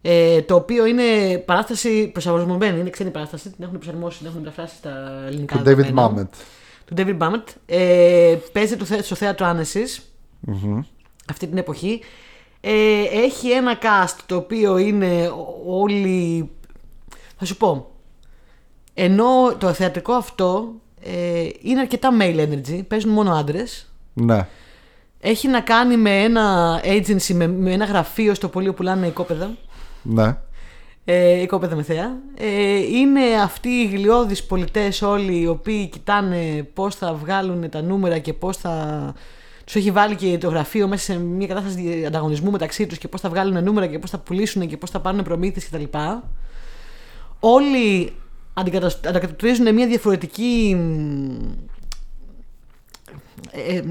Ε, 0.01 0.41
το 0.41 0.55
οποίο 0.55 0.86
είναι 0.86 1.38
παράσταση 1.38 2.07
προσαρμοσμένη, 2.07 2.79
είναι 2.79 2.89
ξένη 2.89 3.09
παράσταση. 3.09 3.49
Την 3.49 3.63
έχουν 3.63 3.77
προσαρμόσει, 3.77 4.17
την 4.17 4.27
έχουν 4.27 4.39
μεταφράσει 4.39 4.75
στα 4.75 5.23
ελληνικά. 5.27 5.55
Του 5.55 5.61
David 5.61 5.75
δεδομένα. 5.75 6.13
Mamet. 6.17 6.36
Του 6.86 6.93
David 6.97 7.17
Mamet. 7.17 7.43
Ε, 7.65 8.38
παίζει 8.51 8.75
το, 8.77 8.86
θέ- 8.86 9.03
στο 9.03 9.15
θέατρο 9.15 9.45
Άνεσης 9.45 10.01
Μμμ. 10.39 10.81
αυτή 11.29 11.47
την 11.47 11.57
εποχή. 11.57 12.01
Ε, 12.61 13.01
έχει 13.11 13.49
ένα 13.51 13.77
cast 13.81 14.15
το 14.25 14.36
οποίο 14.36 14.77
είναι 14.77 15.27
ό- 15.27 15.61
όλοι. 15.81 16.49
Θα 17.38 17.45
σου 17.45 17.57
πω. 17.57 17.91
Ενώ 18.93 19.55
το 19.57 19.73
θεατρικό 19.73 20.13
αυτό 20.13 20.73
ε, 21.01 21.47
είναι 21.61 21.79
αρκετά 21.79 22.09
male 22.19 22.47
energy, 22.49 22.81
παίζουν 22.88 23.11
μόνο 23.11 23.31
άντρες. 23.33 23.91
Ναι. 24.13 24.47
Έχει 25.28 25.47
να 25.47 25.61
κάνει 25.61 25.97
με 25.97 26.23
ένα 26.23 26.80
agency, 26.84 27.34
με, 27.34 27.47
με 27.47 27.71
ένα 27.71 27.86
γραφείο 27.86 28.34
στο 28.34 28.47
πολύ 28.47 28.67
που 28.67 28.73
πουλάνε 28.73 29.07
οικόπεδα. 29.07 29.51
Ναι. 30.01 30.38
Ε, 31.05 31.41
οικόπεδα 31.41 31.76
με 31.76 31.84
θέα. 31.84 32.17
Ε, 32.38 32.76
είναι 32.76 33.21
αυτοί 33.43 33.69
οι 33.69 33.86
γλιώδεις 33.86 34.43
πολιτές 34.43 35.01
όλοι 35.01 35.39
οι 35.39 35.47
οποίοι 35.47 35.88
κοιτάνε 35.88 36.67
πώς 36.73 36.95
θα 36.95 37.13
βγάλουν 37.13 37.69
τα 37.69 37.82
νούμερα 37.82 38.17
και 38.17 38.34
πώς 38.34 38.57
θα... 38.57 39.13
Τους 39.65 39.76
έχει 39.76 39.91
βάλει 39.91 40.15
και 40.15 40.38
το 40.38 40.49
γραφείο 40.49 40.88
μέσα 40.88 41.03
σε 41.03 41.19
μια 41.19 41.47
κατάσταση 41.47 42.05
ανταγωνισμού 42.05 42.51
μεταξύ 42.51 42.88
τους 42.88 42.97
και 42.97 43.07
πώς 43.07 43.21
θα 43.21 43.30
βγάλουν 43.30 43.63
νούμερα 43.63 43.88
και 43.88 43.99
πώς 43.99 44.09
θα 44.09 44.17
πουλήσουν 44.17 44.67
και 44.67 44.78
πώς 44.78 44.89
θα 44.89 44.99
πάρουν 44.99 45.23
προμήθειες 45.23 45.69
κτλ. 45.69 45.97
Όλοι 47.39 48.13
αντικατασ- 48.53 49.07
αντικατοπτρίζουν 49.07 49.73
μια 49.73 49.88
διαφορετική 49.88 50.76
μ, 50.78 51.36
ε, 53.51 53.82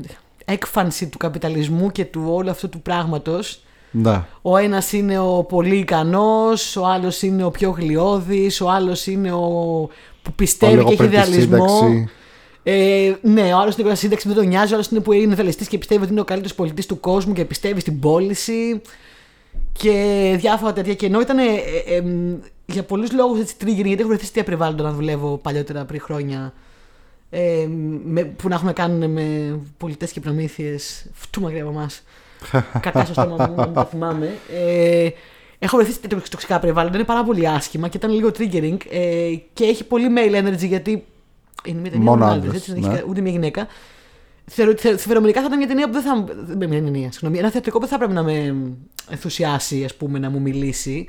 έκφανση 0.45 1.07
του 1.09 1.18
καπιταλισμού 1.18 1.90
και 1.92 2.05
του 2.05 2.22
όλου 2.26 2.51
αυτού 2.51 2.68
του 2.68 2.80
πράγματος 2.82 3.62
Ναι. 3.90 4.22
ο 4.42 4.57
ένας 4.57 4.92
είναι 4.92 5.18
ο 5.18 5.45
πολύ 5.49 5.76
ικανός, 5.76 6.76
ο 6.76 6.86
άλλος 6.86 7.22
είναι 7.22 7.45
ο 7.45 7.51
πιο 7.51 7.70
γλιώδης, 7.70 8.61
ο 8.61 8.70
άλλος 8.70 9.07
είναι 9.07 9.32
ο 9.32 9.49
που 10.22 10.32
πιστεύει 10.32 10.78
Ο 10.78 10.84
και 10.84 10.92
έχει 10.92 11.03
λίγο 11.03 11.11
πριν 11.11 11.11
τη 11.11 11.16
ιδεαλισμό. 11.16 11.68
σύνταξη. 11.68 12.09
Ε, 12.62 13.12
ναι, 13.22 13.55
ο 13.55 13.59
άλλος 13.59 13.74
είναι 13.74 13.82
κοντά 13.82 13.95
στη 13.95 14.05
σύνταξη, 14.05 14.28
δεν 14.28 14.36
τον 14.36 14.47
νοιάζει, 14.47 14.72
ο 14.72 14.74
άλλος 14.74 14.88
είναι 14.88 15.01
που 15.01 15.12
είναι 15.12 15.32
ιδεαλιστής 15.32 15.68
και 15.68 15.78
πιστεύει 15.78 16.03
ότι 16.03 16.12
είναι 16.12 16.20
ο 16.20 16.24
καλύτερος 16.24 16.55
πολιτής 16.57 16.86
του 16.86 17.01
κόσμου 17.01 17.32
και 17.32 17.45
πιστεύει 17.45 17.80
στην 17.80 18.01
πώληση 18.01 18.80
και 19.72 20.34
διάφορα 20.38 20.72
τέτοια. 20.72 20.95
Και 20.95 21.07
ενώ 21.07 21.20
ήταν 21.20 21.38
ε, 21.38 21.42
ε, 21.42 21.97
ε, 21.97 22.03
για 22.66 22.82
πολλούς 22.82 23.12
λόγους 23.12 23.40
έτσι 23.40 23.55
trigger, 23.61 23.84
γιατί 23.84 23.99
έχω 23.99 24.09
βρεθεί 24.09 24.24
σε 24.24 24.32
τέτοια 24.32 24.45
περιβάλλοντα 24.45 24.82
να 24.82 24.92
δουλεύω 24.92 25.36
παλιότερα 25.42 25.84
πριν 25.84 26.01
χρόνια 26.01 26.53
ε, 27.37 27.66
με, 28.05 28.24
που 28.24 28.49
να 28.49 28.55
έχουμε 28.55 28.72
κάνει 28.72 29.07
με 29.09 29.59
πολιτές 29.76 30.12
και 30.12 30.20
προμήθειες 30.20 31.07
φτού 31.12 31.41
μακριά 31.41 31.62
από 31.62 31.70
εμάς 31.70 32.03
κακά 32.80 33.05
στο 33.05 33.12
στόμα 33.12 33.47
μου, 33.49 33.55
να 33.57 33.64
μην 33.64 33.74
το 33.74 33.85
θυμάμαι. 33.85 34.35
Ε, 34.55 35.09
έχω 35.59 35.76
βρεθεί 35.76 35.93
σε 35.93 36.01
τέτοια 36.01 36.20
τοξικά 36.30 36.59
περιβάλλοντα. 36.59 36.97
Είναι 36.97 37.07
πάρα 37.07 37.24
πολύ 37.24 37.49
άσχημα 37.49 37.89
και 37.89 37.97
ήταν 37.97 38.11
λίγο 38.11 38.28
triggering. 38.39 38.76
Ε, 38.91 39.35
και 39.53 39.64
έχει 39.64 39.85
πολύ 39.85 40.07
male 40.16 40.45
energy 40.45 40.66
γιατί. 40.66 41.05
Είναι 41.64 41.80
μια 41.80 41.91
ταινία 41.91 42.05
Μόνο 42.11 42.24
με 42.26 42.32
άντρες, 42.32 42.45
άντρες, 42.47 42.68
έτσι, 42.68 42.72
δεν 42.80 42.91
ναι. 42.91 42.95
έχει 42.95 43.05
ούτε 43.09 43.20
μια 43.20 43.30
γυναίκα. 43.32 43.66
Θεωρώ 44.47 44.70
ότι 44.70 44.80
θε- 44.80 44.99
φερομενικά 44.99 45.41
θα 45.41 45.47
ήταν 45.47 45.59
μια 45.59 45.66
ταινία 45.66 45.87
που 45.87 45.93
δεν 45.93 46.03
θα. 46.03 46.24
Δεν 46.45 46.68
μια 46.68 46.82
ταινία, 46.82 47.12
συγγνώμη. 47.12 47.39
Ένα 47.39 47.51
θεατρικό 47.51 47.78
που 47.78 47.87
δεν 47.87 47.93
θα 47.93 47.99
πρέπει 47.99 48.12
να 48.12 48.22
με 48.22 48.55
ενθουσιάσει, 49.11 49.85
ας 49.85 49.95
πούμε, 49.95 50.18
να 50.18 50.30
μου 50.30 50.41
μιλήσει. 50.41 51.07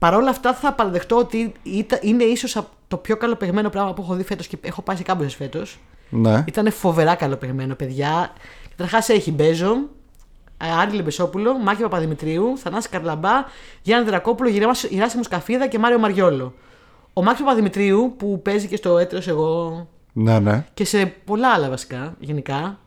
Παρ' 0.00 0.14
όλα 0.14 0.30
αυτά 0.30 0.54
θα 0.54 0.72
παραδεχτώ 0.72 1.16
ότι 1.16 1.52
ήταν- 1.62 1.98
είναι 2.02 2.24
ίσως 2.24 2.56
το 2.88 2.96
πιο 2.96 3.16
καλοπεγμένο 3.16 3.68
πράγμα 3.70 3.92
που 3.94 4.02
έχω 4.02 4.14
δει 4.14 4.22
φέτος 4.22 4.46
και 4.46 4.58
έχω 4.60 4.82
πάει 4.82 4.96
σε 4.96 5.02
κάποιε 5.02 5.28
φέτος. 5.28 5.78
Ναι. 6.10 6.44
Ήταν 6.46 6.70
φοβερά 6.72 7.14
καλοπεγμένο, 7.14 7.74
παιδιά. 7.74 8.32
Καταρχάς 8.70 9.08
έχει 9.08 9.32
Μπέζο, 9.32 9.72
ε, 10.62 10.66
Άρη 10.80 10.92
Λεμπεσόπουλο, 10.96 11.58
Μάκη 11.58 11.82
Παπαδημητρίου, 11.82 12.58
Θανάση 12.58 12.88
Καρλαμπά, 12.88 13.30
Γιάννη 13.82 14.08
Δρακόπουλο, 14.08 14.48
Γεράσιμο 14.48 14.92
Γεράσιμο 14.94 15.22
Σκαφίδα 15.22 15.66
και 15.66 15.78
Μάριο 15.78 15.98
Μαριόλο. 15.98 16.54
Ο 17.12 17.22
Μάκης 17.22 17.40
Παπαδημητρίου 17.40 18.14
που 18.18 18.40
παίζει 18.42 18.66
και 18.66 18.76
στο 18.76 18.98
Έτρος 18.98 19.28
εγώ 19.28 19.86
Ναι, 20.12 20.38
ναι. 20.38 20.66
και 20.74 20.84
σε 20.84 21.06
πολλά 21.24 21.48
άλλα 21.52 21.68
βασικά 21.68 22.14
γενικά 22.18 22.78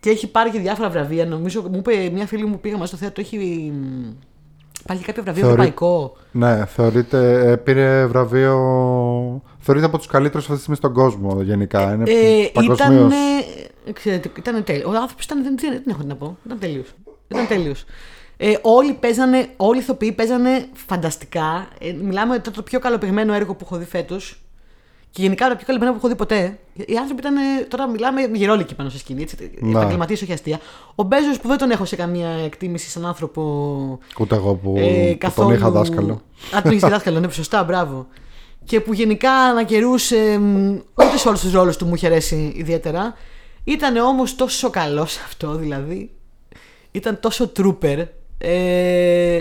και 0.00 0.10
έχει 0.10 0.26
πάρει 0.30 0.50
και 0.50 0.58
διάφορα 0.58 0.90
βραβεία. 0.90 1.26
Νομίζω 1.26 1.62
μου 1.62 1.76
είπε 1.76 2.10
μια 2.12 2.26
φίλη 2.26 2.44
μου 2.44 2.52
που 2.52 2.60
πήγα 2.60 2.76
μαζί 2.76 2.88
στο 2.88 2.96
θέατρο 2.96 3.22
έχει 3.22 3.72
μ, 4.80 4.86
πάρει 4.86 4.98
και 4.98 5.04
κάποιο 5.06 5.22
βραβείο 5.22 5.42
Θεωρεί- 5.46 5.60
ευρωπαϊκό; 5.62 6.16
Ναι, 6.32 6.64
θεωρείται, 6.66 7.50
ε, 7.50 7.56
πήρε 7.56 8.06
βραβείο. 8.06 8.56
Θεωρείται 9.58 9.86
από 9.86 9.98
τους 9.98 10.06
καλύτερους 10.06 10.44
αυτή 10.44 10.54
τη 10.56 10.60
στιγμή 10.60 10.76
στον 10.76 10.92
κόσμο 10.92 11.42
γενικά. 11.42 11.92
Είναι 11.92 12.10
Ε, 12.10 12.48
παγκοσμίως. 12.52 13.00
ήταν. 13.06 13.12
Ξέρετε, 13.92 14.30
ήταν 14.38 14.64
τέλειο. 14.64 14.88
Ο 14.88 14.96
άνθρωπος 14.96 15.24
ήταν. 15.24 15.42
Δεν, 15.42 15.54
δεν, 15.58 15.70
δεν 15.72 15.82
έχω 15.86 16.00
τι 16.00 16.06
να 16.06 16.14
πω. 16.16 16.36
Ήταν 16.46 16.58
τέλειος. 16.58 16.86
Ήταν 17.28 17.46
τέλειος. 17.46 17.84
Ε, 18.36 18.52
όλοι 18.62 18.92
παίζανε, 18.92 19.48
όλοι 19.56 19.78
οι 19.78 19.82
ηθοποιοί 19.82 20.12
παίζανε 20.12 20.66
φανταστικά. 20.86 21.68
Ε, 21.80 21.92
μιλάμε 21.92 22.32
για 22.32 22.40
το, 22.42 22.50
το 22.50 22.62
πιο 22.62 22.78
καλοπεγμένο 22.78 23.32
έργο 23.32 23.54
που 23.54 23.64
έχω 23.64 23.76
δει 23.76 23.84
φέτος. 23.84 24.42
Και 25.12 25.22
γενικά 25.22 25.48
το 25.48 25.56
πιο 25.56 25.66
καλοπεγμένο 25.66 25.98
που 25.98 26.06
έχω 26.06 26.08
δει 26.14 26.18
ποτέ. 26.18 26.58
Οι 26.74 26.96
άνθρωποι 26.96 27.20
ήταν. 27.20 27.36
ε, 27.36 27.64
Τώρα 27.68 27.88
μιλάμε 27.88 28.20
γερόλικοι 28.32 28.74
πάνω 28.74 28.88
στη 28.88 28.98
σκηνή. 28.98 29.22
Έτσι, 29.22 29.50
Ναι. 29.60 29.70
Επαγγελματίες, 29.78 30.22
όχι 30.22 30.32
αστεία. 30.32 30.60
Ο 30.94 31.02
Μπέζος 31.02 31.40
που 31.40 31.48
δεν 31.48 31.58
τον 31.58 31.70
έχω 31.70 31.84
σε 31.84 31.96
καμία 31.96 32.28
εκτίμηση 32.28 32.90
σαν 32.90 33.06
άνθρωπο. 33.06 33.42
Ούτε 34.18 34.34
εγώ 34.34 34.54
που, 34.54 34.74
Ε, 34.78 35.10
που 35.12 35.18
καθόλου... 35.18 35.48
τον 35.48 35.56
είχα 35.56 35.70
δάσκαλο. 35.70 36.12
Α, 36.56 36.62
τον 36.62 36.72
είχες 36.72 36.90
δάσκαλο, 36.90 37.20
ναι, 37.20 37.30
σωστά, 37.30 37.64
μπράβο. 37.64 38.06
Και 38.64 38.80
που 38.80 38.92
γενικά 38.92 39.32
ανακαιρούσε. 39.32 40.38
μ, 40.38 40.72
Ούτε 40.94 41.16
σε 41.16 41.28
όλους 41.28 41.40
τους 41.40 41.52
ρόλους 41.52 41.76
του 41.76 41.86
μου 41.86 41.94
είχε 41.94 42.06
αρέσει 42.06 42.52
ιδιαίτερα. 42.56 43.14
Ήταν 43.64 43.96
όμως 43.96 44.36
τόσο 44.36 44.70
καλός 44.70 45.18
αυτό, 45.26 45.54
δηλαδή. 45.54 46.10
Ήταν 46.90 47.20
τόσο 47.20 47.48
τρούπερ. 47.48 47.98
Ε, 48.38 49.40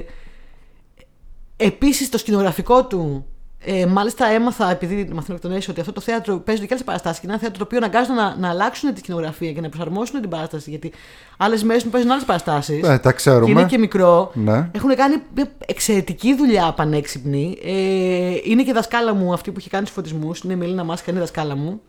Επίσης 1.61 2.09
το 2.09 2.17
σκηνογραφικό 2.17 2.86
του. 2.86 3.26
Ε, 3.66 3.86
μάλιστα 3.86 4.26
έμαθα, 4.28 4.72
επειδή 4.72 5.10
μαθαίνω 5.14 5.36
εκ 5.36 5.41
των 5.41 5.51
έσω, 5.51 5.72
ότι 5.72 5.80
αυτό 5.80 5.91
το 5.93 6.01
θέατρο 6.01 6.38
παίζει 6.39 6.62
και 6.62 6.68
άλλες 6.72 6.84
παραστάσεις. 6.84 7.20
Και 7.20 7.26
είναι 7.26 7.34
ένα 7.34 7.41
θέατρο 7.41 7.57
το 7.60 7.64
οποίο 7.66 7.78
αναγκάζονται 7.78 8.22
να, 8.22 8.36
να 8.36 8.49
αλλάξουν 8.49 8.93
τη 8.93 8.99
σκηνογραφία 8.99 9.51
και 9.51 9.62
να 9.62 9.70
προσαρμόσουν 9.70 10.22
την 10.22 10.30
παράσταση. 10.30 10.70
Γιατί 10.70 10.91
άλλες 11.38 11.64
μέρες 11.64 11.84
μου 11.84 11.89
παίζουν 11.89 12.12
άλλες 12.12 12.24
παραστάσεις. 12.24 12.88
Ε, 12.88 12.97
τα 12.97 13.12
ξέρουμε. 13.12 13.45
Και 13.45 13.51
είναι 13.51 13.66
και 13.66 13.78
μικρό. 13.78 14.32
Ναι. 14.34 14.70
Έχουν 14.72 14.95
κάνει 14.95 15.16
μια 15.36 15.51
εξαιρετική 15.66 16.36
δουλειά 16.36 16.74
πανέξυπνη. 16.74 17.57
Ε, 17.64 18.38
είναι 18.43 18.64
και 18.64 18.74
δασκάλα 18.74 19.14
μου 19.14 19.34
αυτή 19.34 19.51
που 19.51 19.60
έχει 19.60 19.70
κάνει 19.70 19.84
τους 19.86 19.93
φωτισμούς. 19.93 20.39
Είναι 20.39 20.53
η 20.53 20.55
Μελίνα 20.55 20.84
Μάσκα, 20.84 21.12
είναι 21.12 21.20
δασκάλα 21.20 21.55
μου. 21.55 21.82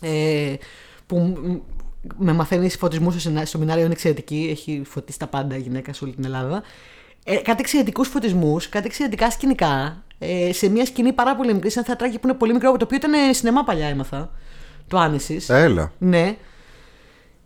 Ε, 0.00 0.54
που 1.06 1.18
μ- 1.18 1.60
με 2.16 2.32
μαθαίνεις 2.32 2.76
φωτισμούς 2.76 3.12
στο, 3.12 3.20
σεμινά- 3.22 3.46
στο 3.46 3.56
σεμινάριο 3.56 3.84
είναι 3.84 3.92
εξαιρετική. 3.92 4.48
Έχει 4.50 4.82
φωτίσει 4.86 5.18
τα 5.18 5.26
πάντα 5.26 5.56
η 5.56 5.60
γυναίκα 5.60 5.92
σε 5.92 6.04
όλη 6.04 6.12
την 6.14 6.24
Ελλάδα. 6.24 6.62
Ε, 7.24 7.36
κάτι 7.36 7.60
εξαιρετικούς 7.60 8.08
φωτισμούς, 8.08 8.68
κάτι 8.68 8.86
εξαιρετικά 8.86 9.30
σκηνικά. 9.30 10.04
Ε, 10.18 10.52
σε 10.52 10.68
μια 10.68 10.84
σκηνή 10.84 11.12
πάρα 11.12 11.36
πολύ 11.36 11.54
μικρή, 11.54 11.70
σε 11.70 11.78
ένα 11.78 11.88
θεατράκι 11.88 12.18
που 12.18 12.28
είναι 12.28 12.36
πολύ 12.36 12.52
μικρό, 12.52 12.76
το 12.76 12.84
οποίο 12.84 12.96
ήταν 12.96 13.34
σινεμά 13.34 13.64
παλιά 13.64 13.86
έμαθα. 13.86 14.30
Το 14.88 14.98
Άνεσης. 14.98 15.48
Έλα. 15.48 15.92
Ναι. 15.98 16.36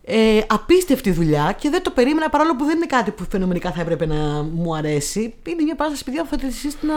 Ε, 0.04 0.40
απίστευτη 0.46 1.10
δουλειά 1.10 1.54
και 1.58 1.70
δεν 1.70 1.82
το 1.82 1.90
περίμενα 1.90 2.28
παρόλο 2.28 2.56
που 2.56 2.64
δεν 2.64 2.76
είναι 2.76 2.86
κάτι 2.86 3.10
που 3.10 3.26
φαινομενικά 3.30 3.72
θα 3.72 3.80
έπρεπε 3.80 4.06
να 4.06 4.42
μου 4.42 4.76
αρέσει. 4.76 5.34
Είναι 5.48 5.62
μια 5.62 5.74
παράσταση 5.74 6.04
παιδιά 6.04 6.22
που 6.22 6.28
θα 6.28 6.36
τη 6.36 6.46
εσείς 6.46 6.76
να. 6.80 6.94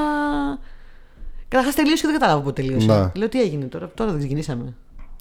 Καταρχάς 1.47 1.76
τελείωσε 1.76 2.01
και 2.01 2.07
δεν 2.07 2.19
κατάλαβα 2.19 2.43
πότε 2.43 2.61
τελείωσε. 2.61 2.86
Ναι. 2.86 3.11
Λέω 3.15 3.30
τι 3.30 3.41
έγινε 3.41 3.65
τώρα, 3.65 3.91
τώρα 3.93 4.09
δεν 4.09 4.19
ξεκινήσαμε. 4.19 4.74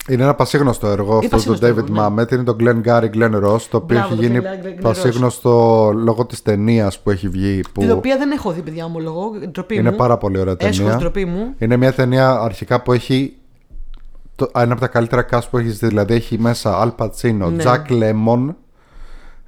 Είναι 0.09 0.23
ένα 0.23 0.35
πασίγνωστο 0.35 0.87
έργο 0.87 1.17
αυτός 1.19 1.43
του 1.45 1.51
πασίγνωστο 1.51 1.67
David 1.67 1.89
έργο, 1.97 2.11
ναι. 2.11 2.23
Mamet. 2.23 2.33
Είναι 2.33 2.43
το 2.43 2.57
Glenn 2.61 2.83
Gary 2.87 3.11
Glenn 3.15 3.45
Ross, 3.45 3.61
το 3.71 3.77
οποίο 3.77 3.97
Μπράβο, 3.99 4.15
έχει 4.15 4.17
το 4.17 4.23
γίνει 4.23 4.41
Glenn 4.43 4.65
Gary 4.67 4.69
Glenn 4.79 4.83
πασίγνωστο 4.83 5.91
λόγω 5.95 6.27
της 6.27 6.43
ταινίας 6.43 6.99
που 7.01 7.11
έχει 7.11 7.29
βγει. 7.29 7.61
Που 7.73 7.81
Την 7.81 7.91
οποία 7.91 8.17
δεν 8.19 8.31
έχω 8.31 8.53
δει, 8.53 8.61
παιδιά, 8.61 8.85
ομολογώ. 8.85 9.31
Ντροπή 9.51 9.75
είναι 9.75 9.91
μου. 9.91 9.97
πάρα 9.97 10.17
πολύ 10.19 10.39
ωραία 10.39 10.55
Έσχος 10.59 10.77
ταινία. 10.79 10.97
ντροπή 10.97 11.25
μου. 11.25 11.55
Είναι 11.59 11.77
μια 11.77 11.93
ταινία 11.93 12.31
αρχικά 12.31 12.83
που 12.83 12.93
έχει 12.93 13.33
το, 14.37 14.51
ένα 14.55 14.73
από 14.73 14.81
τα 14.81 14.87
καλύτερα 14.87 15.27
cast 15.31 15.41
που 15.51 15.59
έχεις 15.59 15.79
δει. 15.79 15.87
Δηλαδή 15.87 16.15
έχει 16.15 16.39
μέσα 16.39 16.95
Al 16.99 17.05
Pacino, 17.05 17.51
Ναι. 17.53 17.65
Jack 17.67 17.91
Lemmon, 18.03 18.55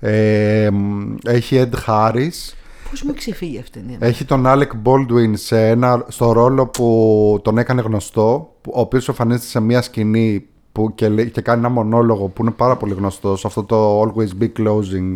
ε, 0.01 0.69
μ, 0.73 1.15
έχει 1.27 1.69
Ed 1.71 1.75
Harris, 1.87 2.53
Πώς 2.95 3.03
μου 3.03 3.11
έχει 3.17 3.19
ξεφύγει 3.19 3.59
αυτή 3.59 3.79
η 3.79 3.81
ταινία; 3.83 3.99
έχει 4.01 4.25
τον 4.25 4.45
Alec 4.47 4.69
Baldwin 4.85 5.31
σε 5.35 5.69
ένα, 5.69 6.05
στο 6.09 6.33
ρόλο 6.33 6.67
που 6.67 7.41
τον 7.43 7.59
έκανε 7.59 7.81
γνωστό, 7.83 8.53
που- 8.61 8.73
ο 8.75 8.81
οποίος 8.81 9.09
εμφανίζεται 9.09 9.45
σε 9.47 9.61
μια 9.61 9.83
σκηνή 9.83 10.47
που 10.73 10.95
και, 10.95 11.09
λέει- 11.09 11.31
και 11.31 11.41
κάνει 11.41 11.59
ένα 11.59 11.69
μονόλογο 11.69 12.27
που 12.29 12.43
είναι 12.43 12.51
πάρα 12.51 12.77
πολύ 12.77 12.95
γνωστό, 12.95 13.37
σε 13.37 13.47
αυτό 13.47 13.63
το 13.65 14.01
Always 14.03 14.43
Be 14.43 14.49
Closing 14.59 15.13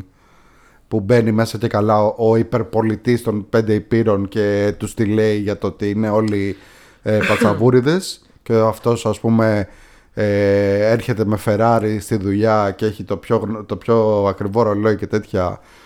που 0.89 1.01
μπαίνει 1.01 1.33
μέσα 1.33 1.59
και 1.59 1.69
καλά 1.69 2.05
ο, 2.05 2.15
ο 2.31 2.37
υπερπολιτής 2.37 3.23
των 3.23 3.47
πέντε 3.49 3.75
υπήρων 3.75 4.29
και 4.29 4.75
τους 4.77 4.95
τη 4.95 5.05
λέει 5.05 5.37
για 5.39 5.59
το 5.59 5.67
ότι 5.67 5.91
είναι 5.91 6.11
όλοι 6.11 6.57
ε, 7.03 7.19
πατσαβούριδες 7.29 8.23
και 8.43 8.55
αυτός 8.55 9.07
ας 9.07 9.21
πούμε 9.21 9.69
ε, 10.15 10.91
έρχεται 10.91 11.25
με 11.25 11.39
Ferrari 11.45 11.97
στη 12.01 12.17
δουλειά 12.17 12.71
και 12.77 12.87
έχει 12.87 13.05
το 13.05 13.17
πιο, 13.17 13.37
γνω- 13.37 13.65
το 13.67 13.77
πιο 13.77 14.25
ακριβό 14.29 14.63
ρολόι 14.63 14.97
και 14.97 15.07
τέτοια 15.07 15.61
Ε, 15.61 15.78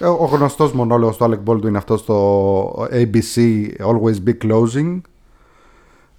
ο 0.00 0.24
γνωστός 0.24 0.72
μονόλογος 0.72 1.16
του 1.16 1.24
Alec 1.24 1.50
Baldwin 1.52 1.64
είναι 1.66 1.78
αυτός 1.78 2.00
στο 2.00 2.86
ABC 2.92 3.66
Always 3.86 4.28
Be 4.28 4.34
Closing 4.46 5.00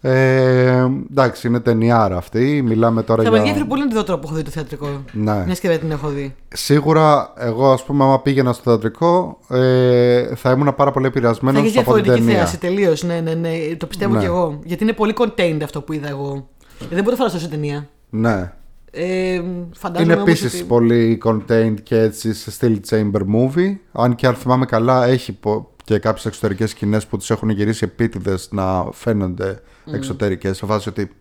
ε, 0.01 0.87
εντάξει 1.11 1.47
είναι 1.47 1.59
ταινιάρα 1.59 2.17
αυτή 2.17 2.61
μιλάμε 2.65 3.03
τώρα 3.03 3.23
Θα 3.23 3.29
με 3.29 3.35
για 3.35 3.39
ενδιαφέρει 3.45 3.69
πολύ 3.69 3.81
να 3.81 3.87
τη 3.87 3.95
δω 3.95 4.03
τώρα 4.03 4.19
που 4.19 4.27
έχω 4.27 4.35
δει 4.35 4.43
το 4.43 4.49
θεατρικό. 4.49 4.87
Ναι. 5.11 5.43
Μιας 5.45 5.59
και 5.59 5.67
δεν 5.67 5.79
την 5.79 5.91
έχω 5.91 6.07
δει. 6.09 6.35
Σίγουρα, 6.47 7.33
εγώ 7.37 7.71
ας 7.71 7.83
πούμε, 7.83 8.03
άμα 8.03 8.19
πήγαινα 8.19 8.53
στο 8.53 8.63
θεατρικό, 8.63 9.37
ε, 9.49 10.35
θα 10.35 10.51
ήμουν 10.51 10.75
πάρα 10.75 10.91
πολύ 10.91 11.05
Θα 11.05 11.11
επηρεασμένο 11.11 11.59
έχεις 11.59 11.77
από 11.77 11.83
την 11.83 11.93
διαφορετική 11.93 12.25
ταινία. 12.25 12.37
θέαση 12.39 12.57
τελείως. 12.59 13.03
Ναι, 13.03 13.19
ναι, 13.19 13.33
ναι. 13.33 13.49
Το 13.77 13.85
πιστεύω 13.87 14.13
Ναι. 14.13 14.19
κι 14.19 14.25
εγώ. 14.25 14.59
Γιατί 14.63 14.83
είναι 14.83 14.93
πολύ 14.93 15.13
contained 15.17 15.59
αυτό 15.63 15.81
που 15.81 15.93
είδα 15.93 16.07
εγώ. 16.09 16.47
Ε, 16.81 16.85
δεν 16.89 17.03
μπορώ 17.03 17.09
να 17.09 17.15
φανταστώ 17.15 17.39
σε 17.39 17.47
ταινία. 17.47 17.87
Ναι. 18.09 18.53
Ε, 18.97 19.41
φαντάζομαι 19.75 20.11
Είναι 20.13 20.21
όμως 20.21 20.29
επίσης 20.39 20.53
ότι... 20.59 20.63
πολύ 20.63 21.21
contained 21.25 21.75
και 21.83 21.99
έτσι 21.99 22.33
σε 22.33 22.51
still 22.61 22.77
chamber 22.89 23.21
movie. 23.35 23.75
Αν 23.91 24.15
και 24.15 24.27
αν 24.27 24.33
θυμάμαι 24.35 24.65
καλά, 24.65 25.05
έχει 25.05 25.33
πο- 25.33 25.69
και 25.83 25.97
κάποιες 25.99 26.25
εξωτερικές 26.25 26.69
σκηνές 26.69 27.05
που 27.07 27.17
τις 27.17 27.29
έχουν 27.29 27.49
γυρίσει 27.49 27.83
επίτηδες 27.83 28.47
να 28.51 28.85
φαίνονται 28.91 29.59
Mm. 29.87 29.93
εξωτερικές. 29.93 30.57
Σε 30.57 30.65
φάση 30.65 30.89
ότι 30.89 31.11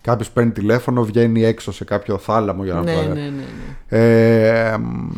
κάποιος 0.00 0.30
παίρνει 0.30 0.50
τηλέφωνο, 0.50 1.04
βγαίνει 1.04 1.44
έξω 1.44 1.72
σε 1.72 1.84
κάποιο 1.84 2.18
θάλαμο 2.18 2.64
για 2.64 2.74
να 2.74 2.82
Ναι, 2.82 2.92
πάρει. 2.94 3.06
ναι, 3.06 3.14
ναι, 3.14 3.30
ναι. 3.30 3.98
Ε, 4.68 4.76
μ, 4.78 5.08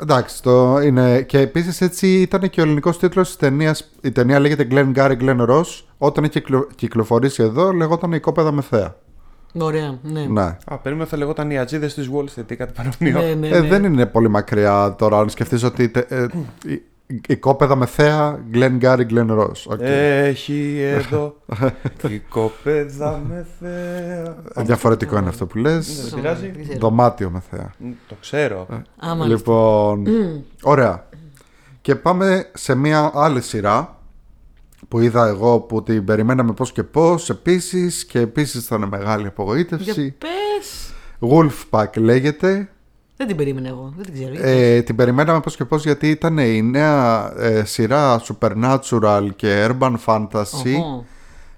εντάξει, 0.00 0.42
το 0.42 0.78
είναι. 0.80 1.22
Και 1.22 1.38
επίσης 1.38 1.80
έτσι 1.80 2.20
ήταν 2.20 2.50
και 2.50 2.60
ο 2.60 2.64
ελληνικός 2.64 2.98
τίτλος 2.98 3.26
της 3.26 3.36
ταινία. 3.36 3.76
Η 4.02 4.10
ταινία 4.12 4.38
λέγεται 4.40 4.66
Glenn 4.70 4.92
Gary 4.94 5.16
Glenn 5.20 5.46
Ross. 5.48 5.64
Όταν 5.98 6.24
είχε 6.24 6.40
κυκλο- 6.40 6.68
κυκλοφορήσει 6.74 7.42
εδώ, 7.42 7.72
λεγόταν 7.72 8.12
Η 8.12 8.20
κόπεδα 8.20 8.52
με 8.52 8.62
θέα. 8.62 8.96
Ωραία, 9.58 9.98
ναι. 10.02 10.20
Ναι. 10.26 10.56
Α, 10.64 10.78
περίμενα 10.82 11.08
θα 11.08 11.16
λεγόταν 11.16 11.50
οι 11.50 11.58
ατζίδες 11.58 11.94
της 11.94 12.10
Wall 12.14 12.24
Street 12.24 12.50
ή 12.50 12.56
κάτι 12.56 12.72
παρόμοιο. 12.72 13.26
Ναι, 13.28 13.34
ναι, 13.48 13.56
Ε, 13.56 13.60
ναι. 13.60 13.68
δεν 13.68 13.84
είναι 13.84 14.06
πολύ 14.06 14.28
μακριά 14.28 14.94
τώρα, 14.98 15.18
αν 15.18 15.28
σκεφτείς 15.28 15.62
ότι. 15.62 15.88
τε- 15.88 16.12
ε, 16.12 16.26
η, 16.66 16.82
οικόπεδα 17.28 17.76
με 17.76 17.86
θέα 17.86 18.38
Glengarry 18.54 19.06
Glen 19.10 19.30
Ross. 19.38 19.52
OK. 19.66 19.78
Έχει 19.80 20.80
εδώ 20.80 21.36
οικόπεδα 22.08 23.20
με 23.28 23.46
θέα. 23.60 24.36
Διαφορετικό 24.64 25.18
είναι 25.18 25.28
αυτό 25.28 25.46
που 25.46 25.58
λες. 25.58 26.08
Δεν 26.10 26.20
πειράζει. 26.20 26.48
Δεν 26.50 26.62
ξέρω. 26.62 26.78
Δωμάτιο 26.78 27.30
με 27.30 27.42
θέα. 27.50 27.70
Μ, 27.78 27.88
Το 28.08 28.14
ξέρω. 28.20 28.66
Α, 29.06 29.14
μάλιστα. 29.14 29.26
Λοιπόν. 29.26 30.06
Ωραία. 30.62 31.06
Και 31.80 31.94
πάμε 31.94 32.50
σε 32.54 32.74
μια 32.74 33.10
άλλη 33.14 33.40
σειρά 33.40 33.96
που 34.88 35.00
είδα 35.00 35.26
εγώ 35.26 35.60
που 35.60 35.82
την 35.82 36.04
περιμέναμε 36.04 36.52
πώς 36.52 36.72
και 36.72 36.82
πώς 36.82 37.30
επίσης 37.30 38.04
και 38.04 38.18
επίσης 38.18 38.64
ήταν 38.64 38.88
μεγάλη 38.88 39.20
Για 39.20 39.28
απογοήτευση. 39.28 40.14
πες. 40.18 40.92
Wolf 41.20 41.58
Pack 41.58 41.96
λέγεται. 41.96 42.68
Δεν 43.16 43.26
την 43.26 43.36
περίμενα 43.36 43.68
εγώ. 43.68 43.92
Δεν 43.96 44.04
την 44.04 44.14
ξέρω. 44.14 44.48
Ε, 44.48 44.82
την 44.82 44.96
περιμέναμε 44.96 45.40
πώς 45.40 45.56
και 45.56 45.64
πώς 45.64 45.84
γιατί 45.84 46.10
ήταν 46.10 46.38
η 46.38 46.62
νέα 46.62 47.32
ε, 47.38 47.64
σειρά 47.64 48.22
Supernatural 48.22 49.28
και 49.36 49.68
Urban 49.70 49.94
Fantasy 50.04 50.76
Οχο. 50.76 51.04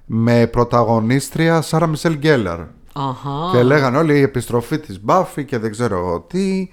με 0.06 0.46
πρωταγωνίστρια 0.46 1.60
Σάρα 1.60 1.86
Μισελ 1.86 2.14
Γκέλαρ. 2.16 2.60
Αχα. 2.92 3.50
Και 3.52 3.62
λέγανε 3.62 3.98
όλοι 3.98 4.18
η 4.18 4.22
επιστροφή 4.22 4.78
της 4.78 5.00
Buffy 5.06 5.44
και 5.46 5.58
δεν 5.58 5.70
ξέρω 5.70 5.98
εγώ 5.98 6.20
τι. 6.20 6.68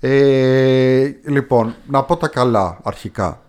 Ε, 0.00 1.10
λοιπόν, 1.24 1.74
να 1.86 2.02
πω 2.02 2.16
τα 2.16 2.28
καλά 2.28 2.78
αρχικά. 2.82 3.40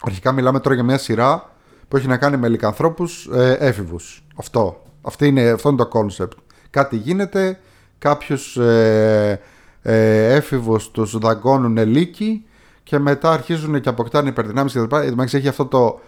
Αρχικά 0.00 0.32
μιλάμε 0.32 0.60
τώρα 0.60 0.74
για 0.74 0.84
μια 0.84 0.98
σειρά 0.98 1.50
που 1.88 1.96
έχει 1.96 2.06
να 2.06 2.16
κάνει 2.16 2.36
με 2.36 2.48
λυκανθρώπους 2.48 3.28
ε, 3.34 3.56
έφηβους. 3.60 4.24
Αυτό. 4.36 4.82
Αυτή 5.02 5.26
είναι, 5.26 5.50
αυτό 5.50 5.68
είναι 5.68 5.78
το 5.78 5.86
κόνσεπτ. 5.86 6.38
Κάτι 6.70 6.96
γίνεται, 6.96 7.58
κάποιους 7.98 8.56
ε, 8.56 9.40
ε, 9.82 10.34
έφηβους 10.34 10.90
τους 10.90 11.18
δαγκώνουν 11.18 11.76
λύκοι 11.76 12.44
και 12.82 12.98
μετά 12.98 13.32
αρχίζουν 13.32 13.80
και 13.80 13.88
αποκτάνε 13.88 14.28
υπερδυνάμεις 14.28 14.72
και 14.72 14.78
τα 14.78 14.84
λοιπά. 14.84 15.02
Εντάξει, 15.02 15.36
έχει 15.36 15.48
αυτό 15.48 15.66
το 15.66 16.00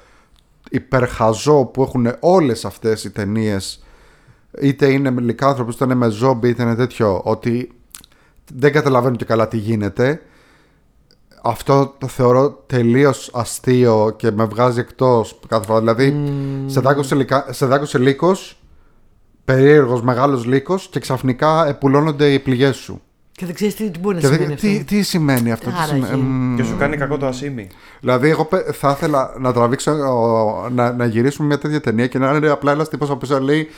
υπερχαζό 0.71 1.65
που 1.65 1.83
έχουν 1.83 2.13
όλες 2.21 2.65
αυτές 2.65 3.05
οι 3.05 3.11
ταινίες 3.11 3.83
είτε 4.61 4.93
είναι 4.93 5.11
με 5.11 5.21
λικάνθρωπους, 5.21 5.75
είτε 5.75 5.85
είναι 5.85 5.95
με 5.95 6.09
ζόμπι, 6.09 6.49
είτε 6.49 6.63
είναι 6.63 6.75
τέτοιο, 6.75 7.21
ότι 7.25 7.73
δεν 8.55 8.73
καταλαβαίνουν 8.73 9.17
και 9.17 9.25
καλά 9.25 9.49
τι 9.49 9.57
γίνεται. 9.57 10.23
Αυτό 11.43 11.95
το 11.99 12.07
θεωρώ 12.07 12.63
τελείως 12.67 13.31
αστείο 13.35 14.15
και 14.17 14.31
με 14.31 14.45
βγάζει 14.45 14.81
εκτός 14.81 15.39
κάθε 15.49 15.65
φορά. 15.65 15.79
Δηλαδή, 15.79 16.33
σε 16.67 16.81
δάκωσε, 16.81 17.15
λικα... 17.15 17.47
σε 17.51 17.67
δάκωσε 17.67 17.99
λύκος, 17.99 18.59
περίεργος 19.45 20.03
μεγάλος 20.03 20.45
λύκος 20.45 20.89
και 20.91 21.01
ξαφνικά 21.01 21.67
επουλώνονται 21.67 22.33
οι 22.33 22.39
πληγές 22.39 22.77
σου. 22.77 23.03
Και 23.33 23.47
δεν 23.47 23.55
ξέρεις 23.55 23.75
τι 23.75 23.91
μπορεί 24.01 24.15
να 24.15 24.21
Και 24.21 24.27
σημαίνει 24.27 24.45
δεν... 24.45 24.55
αυτό. 24.55 24.67
τι, 24.67 24.85
τι 24.85 25.03
σημαίνει 25.03 25.53
αυτό, 25.53 25.69
τι 25.71 25.77
Άραγε. 25.83 26.05
σημαίνει... 26.05 26.23
Μμμ. 26.23 26.57
Και 26.57 26.63
σου 26.63 26.77
κάνει 26.79 26.97
κακό 26.97 27.17
το 27.17 27.27
ασίμι. 27.27 27.69
Δηλαδή, 28.01 28.29
εγώ 28.29 28.45
πε- 28.45 28.73
θα 28.75 28.91
ήθελα 28.91 29.35
να 29.39 29.53
τραβήξω, 29.53 29.93
ο, 29.93 30.69
να, 30.71 30.93
να 30.93 31.07
γυρίσουμε 31.07 31.47
μια 31.47 31.59
τέτοια 31.59 31.81
ταινία 31.81 32.07
και 32.07 32.19
να 32.19 32.35
είναι 32.35 32.49
απλά 32.49 32.73
ένας 32.73 32.89
τύπος 32.89 33.11
από 33.11 33.19
πίσω 33.19 33.35
να 33.35 33.41
λέει 33.41 33.69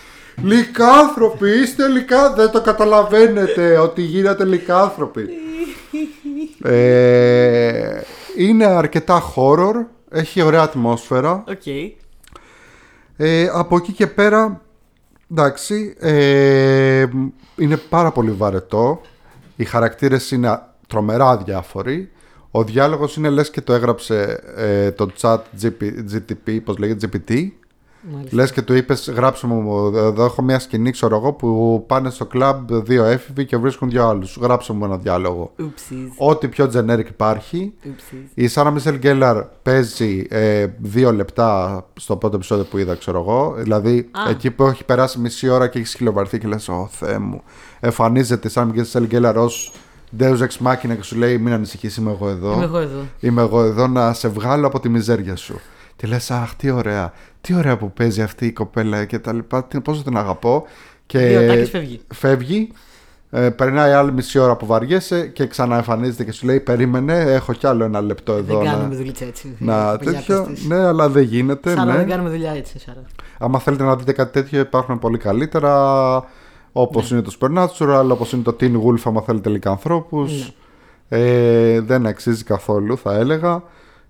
Λυκάνθρωποι, 0.42 1.48
είστε 1.62 1.88
λυκά, 1.88 2.32
δεν 2.32 2.50
το 2.50 2.60
καταλαβαίνετε 2.60 3.78
ότι 3.78 4.02
γίνατε 4.02 4.44
λυκάνθρωποι. 4.44 5.22
ε, 6.64 8.00
είναι 8.36 8.64
αρκετά 8.64 9.32
horror, 9.34 9.74
έχει 10.10 10.42
ωραία 10.42 10.62
ατμόσφαιρα. 10.62 11.44
Οκ. 11.48 11.66
Ε, 13.16 13.48
από 13.52 13.76
εκεί 13.76 13.92
και 13.92 14.06
πέρα, 14.06 14.60
εντάξει, 15.30 15.94
ε, 15.98 17.06
είναι 17.56 17.76
πάρα 17.76 18.10
πολύ 18.10 18.30
βαρετό. 18.30 19.00
Οι 19.56 19.64
χαρακτήρες 19.64 20.30
είναι 20.30 20.60
τρομερά 20.86 21.36
αδιάφοροι. 21.36 22.10
Ο 22.50 22.64
διάλογος 22.64 23.16
είναι 23.16 23.28
λες 23.28 23.50
και 23.50 23.60
το 23.60 23.72
έγραψε 23.72 24.42
ε, 24.56 24.90
το 24.90 25.10
chat 25.20 25.38
GP, 25.62 25.92
GTP, 26.12 26.60
πώς 26.64 26.78
λέγεται, 26.78 27.08
GPT. 27.12 27.48
Μάλιστα. 28.02 28.36
Λες 28.36 28.52
και 28.52 28.62
του 28.62 28.74
είπες 28.74 29.10
γράψε 29.10 29.46
μου, 29.46 29.86
εδώ 29.96 30.24
έχω 30.24 30.42
μια 30.42 30.58
σκηνή 30.58 30.90
ξέρω 30.90 31.16
εγώ 31.16 31.32
που 31.32 31.84
πάνε 31.86 32.10
στο 32.10 32.26
κλαμπ 32.26 32.72
δύο 32.72 33.04
έφηβοι 33.04 33.44
και 33.44 33.56
βρίσκουν 33.56 33.90
δύο 33.90 34.06
άλλους. 34.06 34.36
Γράψε 34.40 34.72
μου 34.72 34.84
ένα 34.84 34.96
διάλογο. 34.96 35.52
Oopsies. 35.58 36.28
Ό,τι 36.28 36.48
πιο 36.48 36.70
generic 36.74 37.08
υπάρχει. 37.08 37.72
Oopsies. 37.84 38.28
Η 38.34 38.48
Σάρα 38.48 38.70
Μισελ 38.70 38.96
Γκέλαρ 38.96 39.44
παίζει 39.62 40.26
ε, 40.30 40.66
δύο 40.78 41.12
λεπτά 41.12 41.84
στο 41.94 42.16
πρώτο 42.16 42.36
επεισόδιο 42.36 42.64
που 42.64 42.78
είδα, 42.78 42.94
ξέρω 42.94 43.18
εγώ. 43.18 43.54
Δηλαδή, 43.58 44.08
Α. 44.10 44.30
εκεί 44.30 44.50
που 44.50 44.64
έχει 44.64 44.84
περάσει 44.84 45.18
μισή 45.18 45.48
ώρα 45.48 45.68
και 45.68 45.78
έχεις 45.78 45.94
ψιλοβαρεθεί 45.94 46.38
και 46.38 46.46
λες: 46.48 46.68
Ω 46.68 46.88
Θεέ 46.92 47.18
μου. 47.18 47.42
Εμφανίζεται 47.80 48.48
η 48.48 48.50
Σάρα 48.50 48.72
Μισελ 48.74 49.04
Γκέλλαρ 49.06 49.36
ως 49.36 49.72
Deus 50.18 50.38
Ex 50.38 50.66
Machina 50.66 50.96
και 50.96 51.02
σου 51.02 51.16
λέει: 51.16 51.38
Μην 51.38 51.52
ανησυχείς, 51.52 51.96
είμαι 51.96 52.10
εγώ 52.10 52.28
εδώ. 52.28 52.52
Είμαι 52.52 52.64
εγώ 52.64 52.78
εδώ. 52.78 53.00
Είμαι 53.20 53.42
εγώ 53.42 53.62
εδώ 53.62 53.86
να 53.86 54.12
σε 54.12 54.28
βγάλω 54.28 54.66
από 54.66 54.80
τη 54.80 54.88
μιζέρια 54.88 55.36
σου. 55.36 55.60
Και 56.00 56.06
λες: 56.06 56.30
Αχ, 56.30 56.54
τι 56.54 56.70
ωραία. 56.70 57.12
Τι 57.40 57.54
ωραία 57.54 57.76
που 57.76 57.92
παίζει 57.92 58.22
αυτή 58.22 58.46
η 58.46 58.52
κοπέλα 58.52 59.04
και 59.04 59.18
τα 59.18 59.32
λοιπά. 59.32 59.64
Τι- 59.64 59.80
Πόσο 59.80 60.02
την 60.02 60.16
αγαπώ. 60.16 60.64
Και 61.06 61.18
Δύο 61.18 61.46
τάκες 61.46 61.70
φεύγει. 61.70 62.00
φεύγει. 62.14 62.72
Ε, 63.30 63.50
περνάει 63.50 63.92
άλλη 63.92 64.12
μισή 64.12 64.38
ώρα 64.38 64.56
που 64.56 64.66
βαριέσαι 64.66 65.26
και 65.26 65.46
ξαναεμφανίζεται 65.46 66.24
και 66.24 66.32
σου 66.32 66.46
λέει: 66.46 66.60
Περίμενε, 66.60 67.20
έχω 67.20 67.52
κι 67.52 67.66
άλλο 67.66 67.84
ένα 67.84 68.00
λεπτό 68.00 68.32
εδώ. 68.32 68.58
Δεν 68.58 68.66
να- 68.66 68.72
κάνουμε 68.72 68.94
δουλειά 68.94 69.12
έτσι. 69.26 69.56
να 69.58 69.96
Παιδιά, 69.96 70.12
τέτοιο. 70.12 70.42
πες 70.44 70.54
της. 70.54 70.66
Ναι, 70.66 70.76
αλλά 70.86 71.08
δεν 71.08 71.22
γίνεται. 71.22 71.70
Σάρα, 71.70 71.84
ναι. 71.84 71.96
δεν 71.96 72.08
κάνουμε 72.08 72.30
δουλειά 72.30 72.50
έτσι, 72.52 72.78
Σάρα. 72.78 73.02
Άμα 73.38 73.58
θέλετε 73.58 73.82
να 73.84 73.96
δείτε 73.96 74.12
κάτι 74.12 74.32
τέτοιο, 74.32 74.60
υπάρχουν 74.60 74.98
πολύ 74.98 75.18
καλύτερα. 75.18 75.74
Όπως 76.72 77.10
Ναι. 77.10 77.16
είναι 77.18 77.26
το 77.26 77.36
Supernatural, 77.40 78.08
όπως 78.10 78.32
είναι 78.32 78.42
το 78.42 78.56
Teen 78.60 78.72
Wolf, 78.72 79.00
άμα 79.04 79.20
θέλετε 79.22 79.48
λικανθρώπου. 79.48 80.20
Ναι. 80.22 81.18
Ε, 81.18 81.80
δεν 81.80 82.06
αξίζει 82.06 82.44
καθόλου, 82.44 82.98
θα 82.98 83.14
έλεγα. 83.14 83.62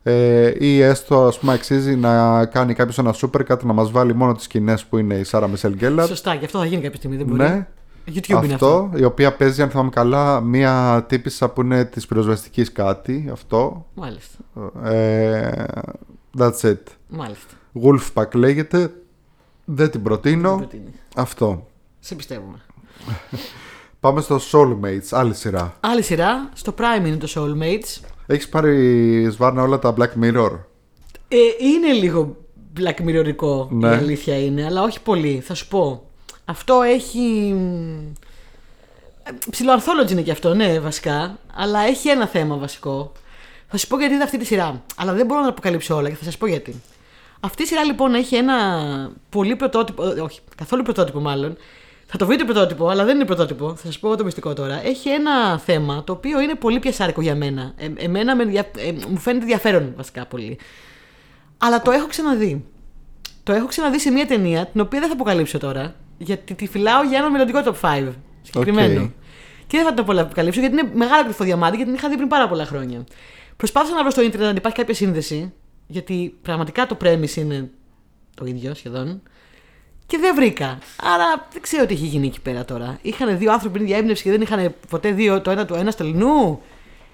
Ε, 0.02 0.52
ή 0.58 0.80
έστω 0.80 1.24
ας 1.26 1.38
πούμε 1.38 1.52
αξίζει 1.52 1.96
να 1.96 2.46
κάνει 2.46 2.74
κάποιος 2.74 2.98
ένα 2.98 3.14
supercut 3.20 3.62
να 3.62 3.72
μας 3.72 3.90
βάλει 3.90 4.14
μόνο 4.14 4.34
τις 4.34 4.44
σκηνές 4.44 4.84
που 4.84 4.98
είναι 4.98 5.14
η 5.14 5.24
Σάρα 5.24 5.48
Μισελ 5.48 5.74
Γκέλλαρ 5.74 6.06
Σωστά, 6.08 6.36
και 6.36 6.44
αυτό 6.44 6.58
θα 6.58 6.64
γίνει 6.66 6.82
κάποια 6.82 6.96
στιγμή, 6.96 7.16
δεν 7.16 7.26
μπορεί. 7.26 7.38
ναι, 7.42 7.66
YouTube 8.06 8.42
είναι 8.44 8.54
αυτό. 8.54 8.90
η 8.96 9.04
οποία 9.04 9.32
παίζει 9.36 9.62
αν 9.62 9.70
θυμάμαι 9.70 9.90
καλά 9.90 10.40
μία 10.40 11.04
τύπησα 11.08 11.48
που 11.48 11.60
είναι 11.60 11.84
της 11.84 12.06
πυροσβεστικής 12.06 12.72
κάτι 12.72 13.28
αυτό 13.32 13.86
Μάλιστα. 13.94 14.38
ε, 14.84 15.64
that's 16.38 16.60
it 16.60 16.76
Μάλιστα. 17.08 17.54
Wolfpack 17.82 18.34
λέγεται 18.34 18.92
δεν 19.64 19.90
την 19.90 20.02
προτείνω 20.02 20.48
Δεν 20.50 20.58
προτείνει. 20.58 20.92
αυτό 21.16 21.66
Σε 21.98 22.14
πιστεύουμε. 22.14 22.58
πάμε 24.00 24.20
στο 24.20 24.38
Soulmates 24.52 25.06
άλλη 25.10 25.34
σειρά 25.34 25.74
Άλλη 25.80 26.02
σειρά, 26.02 26.48
στο 26.52 26.74
Prime 26.78 27.06
είναι 27.06 27.16
το 27.16 27.28
Soulmates. 27.34 28.04
Έχεις 28.30 28.48
πάρει 28.48 29.28
σβάρνα 29.30 29.62
όλα 29.62 29.78
τα 29.78 29.94
Black 29.98 30.22
Mirror 30.24 30.58
Ε, 31.28 31.36
είναι 31.60 31.92
λίγο 31.92 32.36
Black 32.80 33.04
Mirrorικό 33.06 33.66
Ναι. 33.70 33.88
η 33.88 33.92
αλήθεια 33.92 34.38
είναι, 34.44 34.64
αλλά 34.64 34.82
όχι 34.82 35.00
πολύ. 35.02 35.40
Θα 35.46 35.54
σου 35.54 35.68
πω. 35.68 36.02
Αυτό 36.44 36.82
έχει. 36.82 37.54
Ψιλοανθόλογη 39.50 40.12
είναι 40.12 40.22
και 40.22 40.30
αυτό, 40.30 40.54
ναι, 40.54 40.78
βασικά. 40.80 41.38
Αλλά 41.54 41.80
έχει 41.80 42.08
ένα 42.08 42.26
θέμα 42.26 42.56
βασικό. 42.56 43.12
Θα 43.68 43.76
σου 43.76 43.86
πω 43.86 43.98
γιατί 43.98 44.14
είναι 44.14 44.22
αυτή 44.22 44.38
τη 44.38 44.44
σειρά. 44.44 44.82
Αλλά 44.96 45.12
δεν 45.12 45.26
μπορώ 45.26 45.40
να 45.40 45.48
αποκαλύψω 45.48 45.96
όλα 45.96 46.08
και 46.08 46.14
θα 46.14 46.24
σας 46.24 46.36
πω 46.38 46.46
γιατί. 46.46 46.80
Αυτή 47.40 47.62
η 47.62 47.66
σειρά 47.66 47.84
λοιπόν 47.84 48.14
έχει 48.14 48.36
ένα 48.36 48.56
πολύ 49.28 49.56
πρωτότυπο. 49.56 50.02
ε, 50.08 50.20
Όχι, 50.20 50.40
καθόλου 50.56 50.82
πρωτότυπο 50.82 51.20
μάλλον. 51.20 51.56
Θα 52.12 52.16
το 52.18 52.26
βρείτε 52.26 52.44
πρωτότυπο, 52.44 52.88
αλλά 52.88 53.04
δεν 53.04 53.14
είναι 53.16 53.24
πρωτότυπο. 53.24 53.74
Θα 53.74 53.86
σας 53.86 53.98
πω 53.98 54.16
το 54.16 54.24
μυστικό 54.24 54.52
τώρα. 54.52 54.86
Έχει 54.86 55.08
ένα 55.08 55.58
θέμα 55.58 56.04
το 56.04 56.12
οποίο 56.12 56.40
είναι 56.40 56.54
πολύ 56.54 56.78
πιασάρικο 56.78 57.20
για 57.20 57.34
μένα. 57.34 57.72
Ε, 57.76 57.88
εμένα 57.96 58.36
με, 58.36 58.42
ενδια- 58.42 58.70
ε, 58.76 58.92
μου 59.08 59.18
φαίνεται 59.18 59.42
ενδιαφέρον 59.44 59.92
βασικά 59.96 60.26
πολύ. 60.26 60.58
Αλλά 61.58 61.82
το 61.82 61.90
έχω 61.90 62.06
ξαναδεί. 62.06 62.64
Το 63.42 63.52
έχω 63.52 63.66
ξαναδεί 63.66 64.00
σε 64.00 64.10
μια 64.10 64.26
ταινία 64.26 64.66
την 64.66 64.80
οποία 64.80 65.00
δεν 65.00 65.08
θα 65.08 65.14
αποκαλύψω 65.14 65.58
τώρα. 65.58 65.94
Γιατί 66.18 66.54
τη 66.54 66.66
φυλάω 66.66 67.02
για 67.02 67.18
ένα 67.18 67.30
μελλοντικό 67.30 67.62
top 67.64 67.74
5. 67.80 68.08
Συγκεκριμένο. 68.42 69.00
Οκ. 69.02 69.08
Και 69.66 69.76
δεν 69.78 69.86
θα 69.86 69.94
το 69.94 70.04
αποκαλύψω 70.20 70.60
γιατί 70.60 70.74
είναι 70.78 70.90
μεγάλο 70.94 71.24
κρυφό 71.24 71.44
διαμάντι 71.44 71.76
γιατί 71.76 71.90
την 71.90 71.98
είχα 72.00 72.08
δει 72.08 72.16
πριν 72.16 72.28
πάρα 72.28 72.48
πολλά 72.48 72.64
χρόνια. 72.64 73.04
Προσπάθησα 73.56 73.94
να 73.94 74.00
βρω 74.00 74.10
στο 74.10 74.22
ίντερνετ 74.22 74.48
αν 74.48 74.56
υπάρχει 74.56 74.76
κάποια 74.78 74.94
σύνδεση. 74.94 75.52
Γιατί 75.86 76.38
πραγματικά 76.42 76.86
το 76.86 76.96
premise 77.04 77.36
είναι 77.36 77.70
το 78.34 78.44
ίδιο 78.44 78.74
σχεδόν. 78.74 79.22
Και 80.10 80.18
δεν 80.18 80.34
βρήκα. 80.34 80.78
Άρα 81.02 81.48
δεν 81.52 81.62
ξέρω 81.62 81.86
τι 81.86 81.94
έχει 81.94 82.06
γίνει 82.06 82.26
εκεί 82.26 82.40
πέρα 82.40 82.64
τώρα. 82.64 82.98
Είχαν 83.02 83.38
δύο 83.38 83.52
άνθρωποι 83.52 83.78
την 83.78 83.86
ίδια 83.86 83.98
έμπνευση 83.98 84.22
και 84.22 84.30
δεν 84.30 84.40
είχαν 84.40 84.74
ποτέ 84.88 85.10
δύο 85.12 85.40
το 85.40 85.50
ένα 85.50 85.64
του 85.66 85.74
ένα 85.74 85.90
στελνού. 85.90 86.60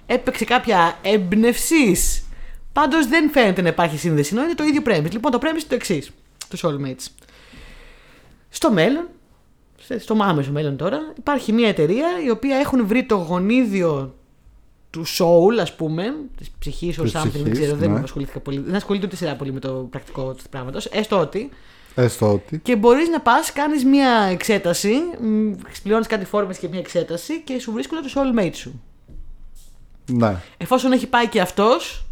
Έπαιξε 0.07 0.45
κάποια 0.45 0.99
έμπνευσης. 1.03 2.25
Πάντως 2.73 3.07
δεν 3.07 3.31
φαίνεται 3.31 3.63
να 3.63 3.69
υπάρχει 3.69 3.99
σύνδεση. 3.99 4.35
Ενώ 4.35 4.45
είναι 4.45 4.55
το 4.55 4.65
ίδιο 4.65 4.83
premise. 4.87 5.11
Λοιπόν, 5.13 5.33
το 5.33 5.39
premise 5.43 5.47
είναι 5.49 5.63
το 5.69 5.75
εξής. 5.75 6.11
Τους 6.49 6.65
Soulmates. 6.67 7.07
Στο 8.49 8.73
μέλλον, 8.73 9.09
σε- 9.81 9.99
στο 9.99 10.17
άμεσο 10.21 10.51
μέλλον 10.53 10.77
τώρα, 10.77 11.13
υπάρχει 11.19 11.53
μια 11.53 11.69
εταιρεία 11.69 12.07
η 12.25 12.31
οποία 12.31 12.57
έχουν 12.57 12.87
βρει 12.87 13.05
το 13.05 13.15
γονίδιο 13.15 14.15
του 14.91 15.05
soul, 15.07 15.59
ας 15.61 15.75
πούμε, 15.77 16.15
της 16.37 16.51
ψυχής, 16.59 16.99
or 17.01 17.03
Της 17.03 17.13
something, 17.17 17.21
δεν 17.23 17.43
ψυχής, 17.43 17.59
ξέρω, 17.59 17.77
δεν 17.77 17.93
ναι. 17.93 18.01
ασχολήθηκα 18.01 18.41
πολύ. 18.41 18.59
Δεν 18.59 18.75
ασχολείται 18.75 19.07
ούτε 19.07 19.17
σειρά 19.17 19.35
πολύ 19.35 19.53
με 19.53 19.61
το 19.61 19.71
πρακτικό 19.91 20.35
του 20.35 20.43
πράγματος. 20.51 20.87
Έστω 20.87 21.19
ότι. 21.21 21.51
Έστω 22.03 22.33
ότι 22.33 22.59
Και 22.59 22.77
μπορείς 22.77 23.09
να 23.09 23.21
πας, 23.21 23.53
κάνεις 23.53 23.85
μια 23.85 24.11
εξέταση, 24.31 24.93
πληρώνεις 25.83 26.07
κάτι 26.07 26.25
φόρμες 26.25 26.59
και 26.59 26.69
μια 26.69 26.79
εξέταση 26.79 27.41
και 27.41 27.61
σου 27.61 27.73
βρίσκουν 27.73 27.99
το 28.03 28.09
soulmate 28.15 28.55
σου. 28.55 28.83
ναι 30.13 30.37
Εφόσον 30.57 30.93
έχει 30.93 31.07
πάει 31.07 31.29
και 31.29 31.41
αυτός 31.41 32.07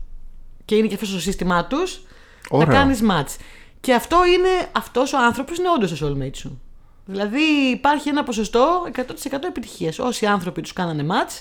και 0.64 0.74
είναι 0.74 0.87
και 0.87 0.95
αυτός 0.95 1.09
στο 1.09 1.20
σύστημά 1.20 1.66
τους, 1.66 2.03
να 2.51 2.59
Ωραία. 2.59 2.74
κάνεις 2.74 3.01
match. 3.11 3.37
Και 3.80 3.95
αυτό 3.95 4.16
είναι, 4.26 4.49
αυτός 4.72 5.12
ο 5.12 5.18
άνθρωπος 5.18 5.59
είναι 5.59 5.68
όντως 5.76 5.99
το 5.99 6.07
soulmate 6.07 6.37
σου. 6.37 6.61
Δηλαδή 7.07 7.43
υπάρχει 7.72 8.09
ένα 8.09 8.22
ποσοστό 8.22 8.87
100% 8.97 9.45
επιτυχία. 9.47 9.93
Όσοι 9.99 10.26
άνθρωποι 10.26 10.61
τους 10.61 10.72
κάνανε 10.72 11.07
match, 11.09 11.41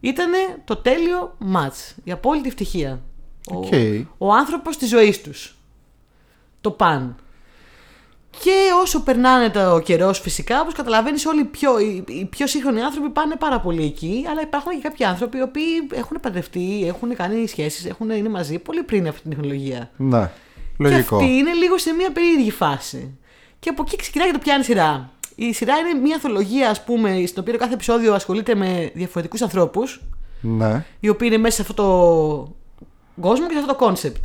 ήταν 0.00 0.30
το 0.64 0.76
τέλειο 0.76 1.36
match. 1.54 1.94
Η 2.04 2.10
απόλυτη 2.12 2.48
ευτυχία. 2.48 3.02
Ο, 3.52 3.56
Οκ. 3.56 3.72
ο 4.18 4.32
άνθρωπος 4.32 4.76
της 4.76 4.88
ζωής 4.88 5.20
τους. 5.20 5.56
Το 6.60 6.70
παν. 6.70 7.16
Και 8.42 8.70
όσο 8.82 9.02
περνάνε 9.02 9.50
το 9.50 9.80
καιρό, 9.84 10.12
φυσικά, 10.12 10.60
όπως 10.60 10.74
καταλαβαίνεις, 10.74 11.26
όλοι 11.26 11.40
οι 11.40 11.44
πιο, 11.44 11.78
οι, 11.78 12.04
οι 12.06 12.24
πιο 12.24 12.46
σύγχρονοι 12.46 12.80
άνθρωποι 12.80 13.08
πάνε 13.08 13.36
πάρα 13.36 13.60
πολύ 13.60 13.84
εκεί. 13.84 14.26
Αλλά 14.30 14.40
υπάρχουν 14.40 14.72
και 14.72 14.78
κάποιοι 14.82 15.06
άνθρωποι 15.06 15.38
οι 15.38 15.42
οποίοι 15.42 15.86
έχουν 15.94 16.20
παντρευτεί, 16.20 16.84
έχουν 16.86 17.16
κάνει 17.16 17.46
σχέσεις, 17.46 17.92
είναι 18.00 18.28
μαζί 18.28 18.58
πολύ 18.58 18.82
πριν 18.82 19.08
αυτή 19.08 19.20
την 19.20 19.30
τεχνολογία. 19.30 19.90
ναι 19.96 20.30
Και 20.76 20.84
λογικό 20.84 21.16
αυτή 21.16 21.30
είναι 21.30 21.52
λίγο 21.52 21.78
σε 21.78 21.92
μια 21.92 22.12
περίεργη 22.12 22.50
φάση. 22.50 23.18
Και 23.60 23.68
από 23.68 23.82
εκεί 23.86 23.96
ξεκινάει 23.96 24.26
και 24.26 24.32
το 24.32 24.38
πιάνει 24.38 24.64
σειρά. 24.64 25.10
Η 25.34 25.52
σειρά 25.52 25.74
είναι 25.76 26.00
μια 26.00 26.16
ανθολογία, 26.16 26.70
ας 26.70 26.84
πούμε, 26.84 27.26
στην 27.26 27.40
οποία 27.40 27.52
το 27.52 27.58
κάθε 27.58 27.74
επεισόδιο 27.74 28.14
ασχολείται 28.14 28.54
με 28.54 28.90
διαφορετικούς 28.94 29.42
ανθρώπους, 29.42 30.00
ναι 30.40 30.84
οι 31.00 31.08
οποίοι 31.08 31.28
είναι 31.32 31.40
μέσα 31.42 31.54
σε 31.56 31.62
αυτό 31.62 31.74
το 31.74 33.20
κόσμο 33.20 33.46
και 33.46 33.52
σε 33.52 33.58
αυτό 33.58 33.72
το 33.72 33.78
concept. 33.78 34.24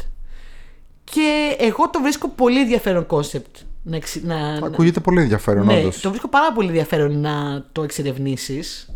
Και 1.03 1.55
εγώ 1.59 1.89
το 1.89 2.01
βρίσκω 2.01 2.29
πολύ 2.29 2.59
ενδιαφέρον 2.59 3.05
concept. 3.05 3.55
Να, 3.83 3.95
εξ- 3.95 4.23
να, 4.23 4.59
να- 4.59 4.67
ακούγεται 4.67 4.99
πολύ 4.99 5.21
ενδιαφέρον 5.21 5.65
ναι, 5.65 5.77
όντως 5.79 5.99
το 5.99 6.09
βρίσκω 6.09 6.27
πάρα 6.27 6.51
πολύ 6.53 6.67
ενδιαφέρον 6.67 7.19
να 7.19 7.65
το 7.71 7.83
εξερευνήσεις. 7.83 8.89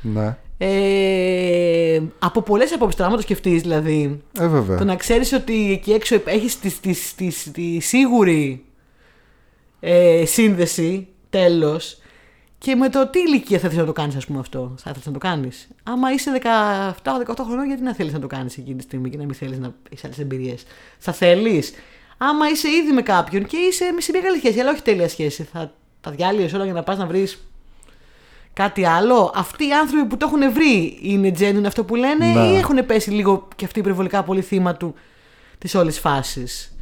ναι 0.00 0.36
Ε, 0.58 2.02
από 2.18 2.42
πολλές 2.42 2.72
απόψεις 2.72 2.96
τώρα, 2.96 3.08
άμα 3.08 3.16
το 3.16 3.22
σκεφτείς 3.22 3.62
δηλαδή, 3.62 4.22
ε 4.38 4.46
βέβαια 4.46 4.78
το 4.78 4.84
να 4.84 4.96
ξέρεις 4.96 5.32
ότι 5.32 5.72
εκεί 5.72 5.92
έξω 5.92 6.20
έχεις 6.24 6.58
τη, 6.58 6.70
τη, 6.70 6.94
τη, 7.16 7.50
τη 7.50 7.80
σίγουρη 7.80 8.64
ε, 9.80 10.22
σύνδεση, 10.26 11.08
τέλος. 11.30 11.98
Και 12.58 12.74
με 12.74 12.88
το 12.88 13.08
τι 13.08 13.18
ηλικία 13.18 13.58
θα 13.58 13.62
θέλεις 13.62 13.76
να 13.78 13.84
το 13.84 13.92
κάνεις, 13.92 14.16
ας 14.16 14.26
πούμε 14.26 14.38
αυτό. 14.38 14.74
Θα 14.78 14.90
ήθελε 14.90 15.04
να 15.06 15.12
το 15.12 15.18
κάνεις. 15.18 15.68
Άμα 15.82 16.12
είσαι 16.12 16.30
17-18 16.42 17.44
χρονών, 17.44 17.66
γιατί 17.66 17.82
να 17.82 17.94
θέλεις 17.94 18.12
να 18.12 18.18
το 18.18 18.26
κάνεις 18.26 18.56
εκείνη 18.58 18.76
τη 18.76 18.82
στιγμή 18.82 19.10
και 19.10 19.16
να 19.16 19.24
μην 19.24 19.34
θέλεις 19.34 19.58
να 19.58 19.74
έχεις 19.90 20.04
άλλες 20.04 20.18
εμπειρίες. 20.18 20.62
Θα 20.98 21.12
θέλεις. 21.12 21.72
Άμα 22.18 22.48
είσαι 22.48 22.68
ήδη 22.70 22.92
με 22.92 23.02
κάποιον 23.02 23.46
και 23.46 23.56
είσαι 23.56 23.84
σε 23.98 24.12
μια 24.12 24.20
καλή 24.20 24.38
σχέση, 24.38 24.60
αλλά 24.60 24.70
όχι 24.70 24.82
τέλεια 24.82 25.08
σχέση, 25.08 25.42
θα 25.52 25.72
τα 26.00 26.10
διάλυες 26.10 26.52
όλα 26.52 26.64
για 26.64 26.72
να 26.72 26.82
πας 26.82 26.98
να 26.98 27.06
βρεις 27.06 27.42
κάτι 28.52 28.84
άλλο. 28.84 29.32
Αυτοί 29.34 29.66
οι 29.66 29.72
άνθρωποι 29.72 30.06
που 30.06 30.16
το 30.16 30.26
έχουν 30.26 30.52
βρει 30.52 30.98
είναι 31.02 31.32
genuine 31.38 31.64
αυτό 31.66 31.84
που 31.84 31.94
λένε 31.94 32.26
Ναι. 32.26 32.46
ή 32.46 32.56
έχουν 32.56 32.86
πέσει 32.86 33.10
λίγο 33.10 33.48
και 33.56 33.64
αυτοί 33.64 33.78
υπερβολικά 33.78 34.22
πολύ 34.22 34.40
θύμα 34.42 34.74
του 34.76 34.94
της 35.58 35.74
όλης 35.74 35.98
φάσης; 35.98 36.72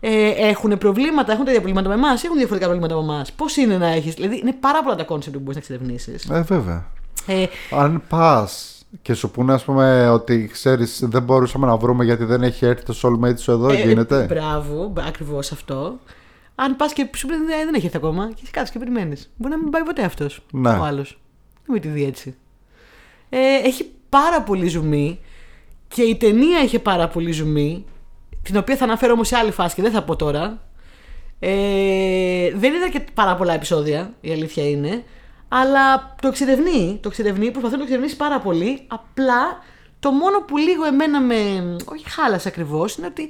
Ε, 0.00 0.28
έχουν 0.28 0.78
προβλήματα, 0.78 1.32
έχουν 1.32 1.44
τα 1.44 1.50
ίδια 1.50 1.62
προβλήματα 1.62 1.88
με 1.88 1.94
εμάς, 2.06 2.24
έχουν 2.24 2.36
διαφορετικά 2.36 2.70
προβλήματα 2.70 3.02
με 3.02 3.12
εμάς; 3.12 3.32
Πώς 3.32 3.56
είναι 3.56 3.78
να 3.78 3.86
έχεις. 3.86 4.14
Δηλαδή, 4.14 4.38
είναι 4.38 4.52
πάρα 4.52 4.82
πολλά 4.82 4.94
τα 4.94 5.04
concept 5.04 5.36
που 5.36 5.42
μπορείς 5.42 5.54
να 5.56 5.60
εξερευνήσεις. 5.76 6.14
ε 6.34 6.40
βέβαια 6.42 6.86
Ε, 7.26 7.44
αν 7.70 8.02
πας 8.08 8.75
και 9.02 9.14
σου 9.14 9.30
πούνε 9.30 9.52
ας 9.52 9.64
πούμε 9.64 10.08
ότι 10.08 10.48
ξέρεις 10.52 11.00
δεν 11.04 11.22
μπορούσαμε 11.22 11.66
να 11.66 11.76
βρούμε 11.76 12.04
γιατί 12.04 12.24
δεν 12.24 12.42
έχει 12.42 12.66
έρθει 12.66 12.84
το 12.84 12.94
soulmate 13.02 13.38
σου 13.38 13.50
εδώ 13.50 13.68
ε, 13.68 13.82
γίνεται 13.82 14.24
Μπράβο, 14.28 14.92
ακριβώς 15.06 15.52
αυτό. 15.52 15.98
Αν 16.54 16.76
πας 16.76 16.92
και 16.92 17.08
σου 17.16 17.26
πει 17.26 17.34
δεν, 17.34 17.46
δεν 17.46 17.74
έχει 17.74 17.84
έρθει 17.84 17.96
ακόμα 17.96 18.32
και 18.34 18.42
κάτσε 18.50 18.72
και 18.72 18.78
περιμένεις. 18.78 19.30
Μπορεί 19.36 19.52
να 19.54 19.58
μην 19.58 19.70
πάει 19.70 19.82
ποτέ 19.82 20.02
αυτός 20.02 20.46
Ναι. 20.52 20.70
ο 20.70 20.84
άλλος. 20.84 21.20
Μην 21.68 21.80
τη 21.80 21.88
δει 21.88 22.04
έτσι. 22.04 22.36
Ε, 23.28 23.38
έχει 23.64 23.90
πάρα 24.08 24.42
πολύ 24.42 24.68
ζουμί 24.68 25.20
και 25.88 26.02
η 26.02 26.16
ταινία 26.16 26.62
είχε 26.62 26.78
πάρα 26.78 27.08
πολύ 27.08 27.32
ζουμί, 27.32 27.84
την 28.42 28.56
οποία 28.56 28.76
θα 28.76 28.84
αναφέρω 28.84 29.12
όμως 29.12 29.28
σε 29.28 29.36
άλλη 29.36 29.50
φάση 29.50 29.74
και 29.74 29.82
δεν 29.82 29.90
θα 29.90 30.02
πω 30.02 30.16
τώρα. 30.16 30.60
Ε, 31.38 32.50
δεν 32.56 32.74
είδα 32.74 32.88
και 32.90 33.04
πάρα 33.14 33.36
πολλά 33.36 33.52
επεισόδια, 33.54 34.14
η 34.20 34.30
αλήθεια 34.32 34.68
είναι. 34.68 35.04
Αλλά 35.48 36.14
το 36.22 36.28
εξερευνεί, 36.28 36.98
το 37.02 37.08
εξερευνεί, 37.08 37.50
προσπαθεί 37.50 37.72
να 37.72 37.78
το 37.78 37.84
εξερευνήσει 37.84 38.16
πάρα 38.16 38.38
πολύ. 38.40 38.82
Απλά 38.86 39.58
το 40.00 40.10
μόνο 40.10 40.40
που 40.40 40.56
λίγο 40.56 40.84
εμένα 40.84 41.20
με. 41.20 41.36
Όχι 41.84 42.10
χάλασε 42.10 42.48
ακριβώς, 42.48 42.96
είναι 42.96 43.06
ότι 43.06 43.28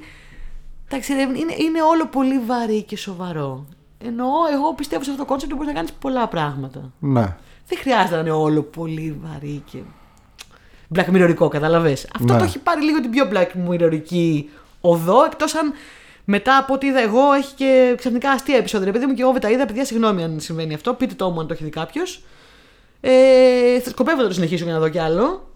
τα 0.89 0.95
εξερευνεί, 0.95 1.39
είναι, 1.39 1.53
είναι 1.57 1.81
όλο 1.81 2.07
πολύ 2.07 2.39
βαρύ 2.39 2.83
και 2.83 2.97
σοβαρό. 2.97 3.65
Εννοώ, 4.05 4.27
εγώ 4.53 4.73
πιστεύω 4.73 5.03
σε 5.03 5.09
αυτό 5.09 5.21
το 5.23 5.27
concept 5.29 5.51
ότι 5.51 5.61
μπορείς 5.61 5.73
να 5.73 5.79
κάνεις 5.79 5.93
πολλά 5.99 6.27
πράγματα. 6.27 6.91
ναι 6.99 7.35
Δεν 7.67 7.77
χρειάζεται 7.77 8.15
να 8.15 8.21
είναι 8.21 8.31
όλο 8.31 8.61
πολύ 8.61 9.19
βαρύ 9.23 9.63
και. 9.71 9.77
Black 10.95 11.05
Mirrorικό, 11.13 11.47
καταλαβες. 11.49 12.07
Αυτό 12.15 12.33
Ναι. 12.33 12.39
το 12.39 12.45
έχει 12.45 12.59
πάρει 12.59 12.83
λίγο 12.83 13.01
την 13.01 13.11
πιο 13.11 13.29
Black 13.33 13.47
Mirrorική 13.69 14.43
οδό, 14.81 15.23
εκτός 15.23 15.55
αν 15.55 15.73
μετά 16.29 16.57
από 16.57 16.73
ό,τι 16.73 16.87
είδα 16.87 16.99
εγώ 16.99 17.33
έχει 17.33 17.53
και 17.55 17.93
ξαφνικά 17.97 18.29
αστεία 18.31 18.57
επεισόδια. 18.57 18.87
Επειδή 18.87 19.05
μου 19.05 19.13
και 19.13 19.21
εγώ 19.21 19.31
δεν 19.31 19.41
τα 19.41 19.49
είδα, 19.49 19.65
παιδιά, 19.65 19.85
συγγνώμη 19.85 20.23
αν 20.23 20.39
συμβαίνει 20.39 20.73
αυτό. 20.73 20.93
Πείτε 20.93 21.13
το 21.13 21.29
μου 21.29 21.39
αν 21.39 21.47
το 21.47 21.53
έχει 21.53 21.63
δει 21.63 21.69
κάποιος. 21.69 22.23
Ε, 23.01 23.79
θα 23.79 23.89
σκοπεύω 23.89 24.21
να 24.21 24.27
το 24.27 24.33
συνεχίσω 24.33 24.65
και 24.65 24.71
να 24.71 24.79
δω 24.79 24.89
κι 24.89 24.99
άλλο. 24.99 25.49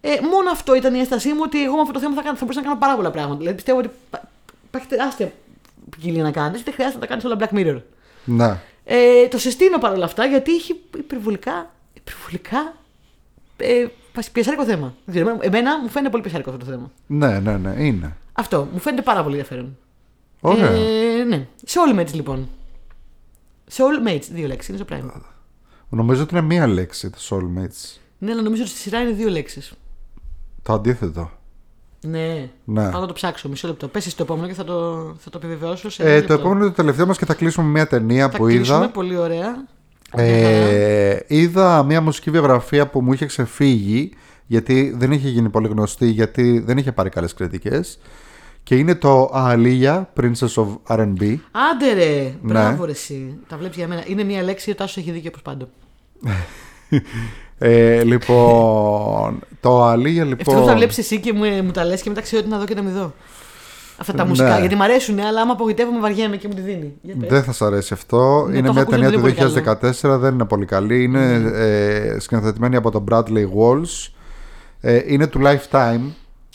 Ε, 0.00 0.08
μόνο 0.32 0.50
αυτό 0.50 0.74
ήταν 0.74 0.94
η 0.94 0.98
έστασή 1.00 1.28
μου 1.32 1.40
ότι 1.42 1.64
εγώ 1.64 1.74
με 1.74 1.80
αυτό 1.80 1.92
το 1.92 1.98
θέμα 2.00 2.14
θα, 2.14 2.22
κάνω, 2.22 2.36
θα 2.36 2.44
μπορούσα 2.44 2.60
να 2.60 2.66
κάνω 2.66 2.78
πάρα 2.80 2.96
πολλά 2.96 3.10
πράγματα. 3.10 3.38
Δηλαδή 3.38 3.54
πιστεύω 3.56 3.78
ότι 3.78 3.90
πα- 4.10 4.28
υπάρχει 4.66 4.88
τεράστια 4.88 5.32
ποικιλία 5.90 6.22
να 6.22 6.30
κάνεις, 6.30 6.62
δεν 6.62 6.74
χρειάζεται 6.74 6.98
να 6.98 7.06
τα 7.06 7.08
κάνεις 7.14 7.24
όλα 7.24 7.36
Black 7.40 7.56
Mirror. 7.58 7.82
ναι 8.24 8.56
Ε, 8.84 9.28
το 9.28 9.38
συστήνω 9.38 9.78
παρόλα 9.78 10.04
αυτά 10.04 10.24
γιατί 10.24 10.54
έχει 10.54 10.80
υπερβολικά, 10.98 11.70
υπερβολικά 11.94 12.74
ε, 13.56 13.86
πιεσάρικο 14.32 14.64
θέμα. 14.64 14.94
Δεν 15.04 15.14
ξέρω, 15.24 15.38
Εμένα 15.40 15.78
μου 15.82 15.88
φαίνεται 15.88 16.10
πολύ 16.10 16.22
πιεσάρικο 16.22 16.50
αυτό 16.50 16.64
το 16.64 16.70
θέμα. 16.70 16.90
Ναι, 17.06 17.38
ναι, 17.38 17.56
ναι, 17.56 17.84
είναι. 17.84 18.16
Αυτό 18.32 18.68
μου 18.72 18.78
φαίνεται 18.78 19.02
πάρα 19.02 19.22
πολύ 19.22 19.36
ενδιαφέρον. 19.36 19.76
Ωραία. 20.40 20.70
Ε, 20.70 21.24
ναι. 21.28 21.46
Soulmates 21.66 22.12
λοιπόν. 22.12 22.48
Soulmates, 23.76 24.22
δύο 24.32 24.46
λέξεις, 24.46 24.68
είναι 24.68 24.84
στο 24.84 24.96
Prime. 24.96 25.20
Νομίζω 25.88 26.22
ότι 26.22 26.36
είναι 26.36 26.46
μία 26.46 26.66
λέξη 26.66 27.10
το 27.10 27.18
soulmates. 27.30 27.98
Ναι, 28.18 28.30
αλλά 28.32 28.42
νομίζω 28.42 28.62
ότι 28.62 28.70
στη 28.70 28.80
σειρά 28.80 29.00
είναι 29.00 29.10
δύο 29.10 29.28
λέξεις. 29.28 29.72
Το 30.62 30.72
αντίθετο. 30.72 31.30
Ναι. 32.06 32.50
Ναι. 32.64 32.90
Πάω 32.90 33.00
να 33.00 33.06
το 33.06 33.12
ψάξω. 33.12 33.48
Μισό 33.48 33.66
λεπτό. 33.68 33.88
Πέσει 33.88 34.16
το 34.16 34.22
επόμενο 34.22 34.46
και 34.48 34.54
θα 34.54 34.64
το, 34.64 34.94
θα 35.18 35.30
το 35.30 35.38
επιβεβαιώσω. 35.42 35.90
Σε 35.90 36.02
Ε, 36.02 36.06
ένα 36.06 36.14
το 36.14 36.18
λεπτό. 36.20 36.32
επόμενο 36.34 36.60
είναι 36.60 36.68
το 36.68 36.74
τελευταίο 36.74 37.06
μας 37.06 37.18
και 37.18 37.24
θα 37.24 37.34
κλείσουμε 37.34 37.66
με 37.66 37.72
μία 37.72 37.86
ταινία 37.86 38.30
θα 38.30 38.36
που 38.36 38.44
κλείσουμε, 38.44 38.78
είδα. 38.78 38.90
Πολύ 38.90 39.16
ωραία. 39.16 39.66
Μια 40.16 40.24
χαρά. 40.24 40.24
Ε, 40.26 41.24
είδα 41.26 41.82
μία 41.82 42.00
μουσική 42.00 42.30
βιογραφία 42.30 42.88
που 42.88 43.00
μου 43.00 43.12
είχε 43.12 43.26
ξεφύγει 43.26 44.12
γιατί 44.46 44.94
δεν 44.98 45.12
είχε 45.12 45.28
γίνει 45.28 45.48
πολύ 45.48 45.68
γνωστή 45.68 46.06
γιατί 46.06 46.58
δεν 46.58 46.78
είχε 46.78 46.92
πάρει 46.92 47.08
καλές 47.08 47.34
κριτικές 47.34 47.98
και 48.68 48.74
είναι 48.74 48.94
το 48.94 49.30
Aaliyah, 49.34 50.02
Princess 50.20 50.54
of 50.54 50.96
R&B 50.96 51.36
Άντε 51.70 51.92
ρε! 51.94 52.22
Ναι. 52.22 52.32
Μπράβο 52.40 52.84
ρε 52.84 52.90
εσύ. 52.90 53.38
Τα 53.48 53.56
βλέπεις 53.56 53.76
για 53.76 53.88
μένα. 53.88 54.02
Είναι 54.06 54.24
μια 54.24 54.42
λέξη, 54.42 54.70
ο 54.70 54.74
Τάσος 54.74 54.96
έχει 54.96 55.10
δίκιο 55.10 55.30
όπως 55.30 55.42
πάντα. 55.42 55.68
ε, 57.58 58.02
λοιπόν 58.04 59.38
το 59.60 59.90
Aaliyah 59.90 60.04
Ευτυχώς 60.04 60.54
λοιπόν 60.54 60.66
τα 60.66 60.74
βλέπεις 60.74 60.98
εσύ 60.98 61.20
και 61.20 61.32
μου, 61.32 61.44
μου 61.64 61.70
τα 61.70 61.84
λες 61.84 62.02
και 62.02 62.08
μετά 62.08 62.20
ξέρω 62.20 62.42
τι 62.42 62.48
να 62.48 62.58
δω 62.58 62.64
και 62.64 62.74
να 62.74 62.82
μην 62.82 62.92
δω. 62.92 63.12
Αυτά 63.96 64.12
τα 64.12 64.22
Ναι. 64.22 64.28
μουσικά. 64.28 64.58
Γιατί 64.58 64.74
μου 64.74 64.82
αρέσουν, 64.82 65.20
αλλά 65.20 65.40
άμα 65.40 65.52
απογοητεύομαι 65.52 66.00
βαριέμαι 66.00 66.36
και 66.36 66.48
μου 66.48 66.54
τη 66.54 66.60
δίνει. 66.60 66.94
Για 67.02 67.14
πες. 67.20 67.28
δεν 67.28 67.42
θα 67.42 67.52
σας 67.52 67.62
αρέσει 67.68 67.92
αυτό 67.92 68.46
Ναι, 68.48 68.56
είναι 68.58 68.66
το 68.66 68.72
μια 68.72 68.82
έχω 68.82 68.94
ακούσει, 68.94 69.10
ταινία 69.10 69.10
δεν 69.10 69.20
του 69.20 69.26
είναι 69.26 69.64
πολύ 69.80 70.14
2014 70.14 70.18
δεν 70.18 70.34
είναι 70.34 70.44
πολύ 70.44 70.64
καλή 70.64 71.02
είναι 71.02 71.50
ε, 71.54 72.18
σκηνοθετημένη 72.18 72.76
από 72.76 72.90
τον 72.90 73.04
Bradley 73.10 73.44
Walsh 73.58 74.12
ε, 74.80 75.00
είναι 75.06 75.26
του 75.26 75.40
Lifetime 75.44 76.00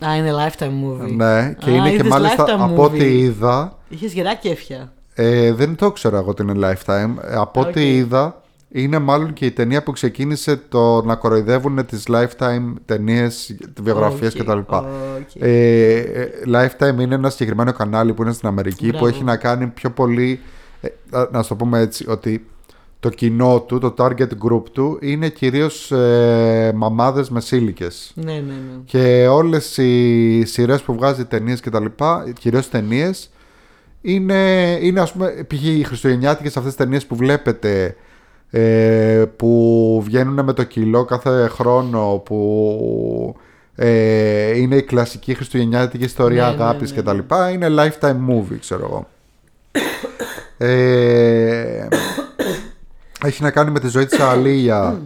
Α, 0.07 0.15
είναι 0.15 0.31
lifetime 0.33 0.63
movie. 0.65 1.11
ναι, 1.15 1.53
και 1.59 1.69
Α, 1.69 1.73
είναι 1.73 1.87
και 1.89 1.93
είδες 1.95 2.07
μάλιστα 2.07 2.45
Lifetime 2.45 2.59
από 2.59 2.83
ό,τι 2.83 2.97
movie. 2.99 3.03
είδα 3.03 3.77
Είχες 3.89 4.13
γερά 4.13 4.35
κέφια. 4.35 4.91
Ε, 5.13 5.53
δεν 5.53 5.75
το 5.75 5.85
ήξερα 5.85 6.17
εγώ 6.17 6.29
ότι 6.29 6.41
είναι 6.41 6.53
Lifetime. 6.55 7.13
Ε, 7.21 7.35
από 7.35 7.59
Οκ. 7.59 7.67
ό,τι 7.67 7.95
είδα, 7.95 8.41
είναι 8.69 8.99
μάλλον 8.99 9.33
και 9.33 9.45
η 9.45 9.51
ταινία 9.51 9.83
που 9.83 9.91
ξεκίνησε 9.91 10.55
το 10.69 11.01
να 11.03 11.15
κοροϊδεύουν 11.15 11.85
τις 11.85 12.03
Lifetime 12.11 12.73
ταινίες, 12.85 13.55
βιογραφίες 13.81 14.33
Οκ, 14.35 14.41
κτλ. 14.41 14.57
οκ. 14.57 15.35
Ε, 15.39 15.97
ε, 15.97 16.29
Lifetime 16.53 16.99
είναι 16.99 17.15
ένα 17.15 17.29
συγκεκριμένο 17.29 17.71
κανάλι 17.73 18.13
που 18.13 18.21
είναι 18.23 18.31
στην 18.33 18.47
Αμερική 18.47 18.87
Μπράβο. 18.87 19.03
που 19.05 19.09
έχει 19.09 19.23
να 19.23 19.35
κάνει 19.37 19.67
πιο 19.67 19.89
πολύ. 19.89 20.39
ε, 20.81 20.87
να- 21.09 21.27
να 21.31 21.41
σου 21.41 21.49
το 21.49 21.55
πούμε 21.55 21.79
έτσι, 21.79 22.05
ότι 22.09 22.45
το 23.03 23.09
κοινό 23.09 23.61
του, 23.61 23.79
το 23.79 23.93
target 23.97 24.29
group 24.47 24.63
του 24.71 24.97
είναι 25.01 25.29
κυρίως 25.29 25.91
ε, 25.91 26.71
μαμάδες 26.75 27.29
μεσήλικες. 27.29 28.11
Ναι, 28.15 28.33
ναι, 28.33 28.39
ναι. 28.39 28.79
Και 28.85 29.27
όλες 29.27 29.77
οι 29.77 30.43
σειρές 30.45 30.81
που 30.81 30.93
βγάζει 30.93 31.25
ταινίες 31.25 31.59
και 31.59 31.69
τα 31.69 31.79
λοιπά, 31.79 32.33
κυρίως 32.39 32.69
ταινίες, 32.69 33.29
είναι, 34.01 34.77
είναι 34.81 34.99
ας 34.99 35.11
πούμε, 35.11 35.45
π.χ. 35.47 35.63
οι 35.63 35.83
χριστουγεννιάτικες 35.83 36.57
αυτές 36.57 36.75
τις 36.75 36.83
ταινίες 36.83 37.05
που 37.05 37.15
βλέπετε 37.15 37.95
ε, 38.49 39.25
που 39.35 40.01
βγαίνουν 40.05 40.43
με 40.45 40.53
το 40.53 40.63
κιλό 40.63 41.05
κάθε 41.05 41.47
χρόνο 41.47 42.21
που 42.25 43.35
ε, 43.75 44.57
είναι 44.57 44.75
η 44.75 44.83
κλασική 44.83 45.33
χριστουγεννιάτικη 45.33 46.03
ιστορία 46.03 46.43
Ναι, 46.49 46.55
ναι, 46.55 46.63
αγάπης 46.63 46.89
ναι, 46.89 46.95
και 46.95 47.01
τα 47.01 47.13
λοιπά 47.13 47.49
είναι 47.49 47.67
lifetime 47.69 48.17
movie 48.29 48.59
ξέρω 48.59 48.83
εγώ 48.83 49.07
ε, 50.67 51.87
έχει 53.23 53.43
να 53.43 53.51
κάνει 53.51 53.71
με 53.71 53.79
τη 53.79 53.87
ζωή 53.87 54.05
της 54.05 54.19
Αλία 54.19 55.01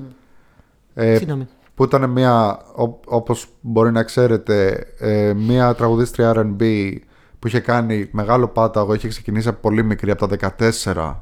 ε, 0.94 1.16
Συγγνώμη. 1.16 1.48
που 1.76 1.84
ήταν 1.84 2.10
μια, 2.10 2.60
ό- 2.76 3.00
όπως 3.06 3.48
μπορεί 3.62 3.92
να 3.92 4.04
ξέρετε, 4.04 4.86
ε, 5.00 5.34
μια 5.34 5.76
τραγουδίστρια 5.76 6.34
R&B 6.36 6.94
που 7.40 7.48
είχε 7.48 7.60
κάνει 7.60 8.08
μεγάλο 8.12 8.48
πάταγο, 8.48 8.94
είχε 8.94 9.08
ξεκινήσει 9.08 9.48
από 9.48 9.58
πολύ 9.62 9.84
μικρή, 9.84 10.12
από 10.12 10.28
τα 10.28 10.54
14. 10.84 11.16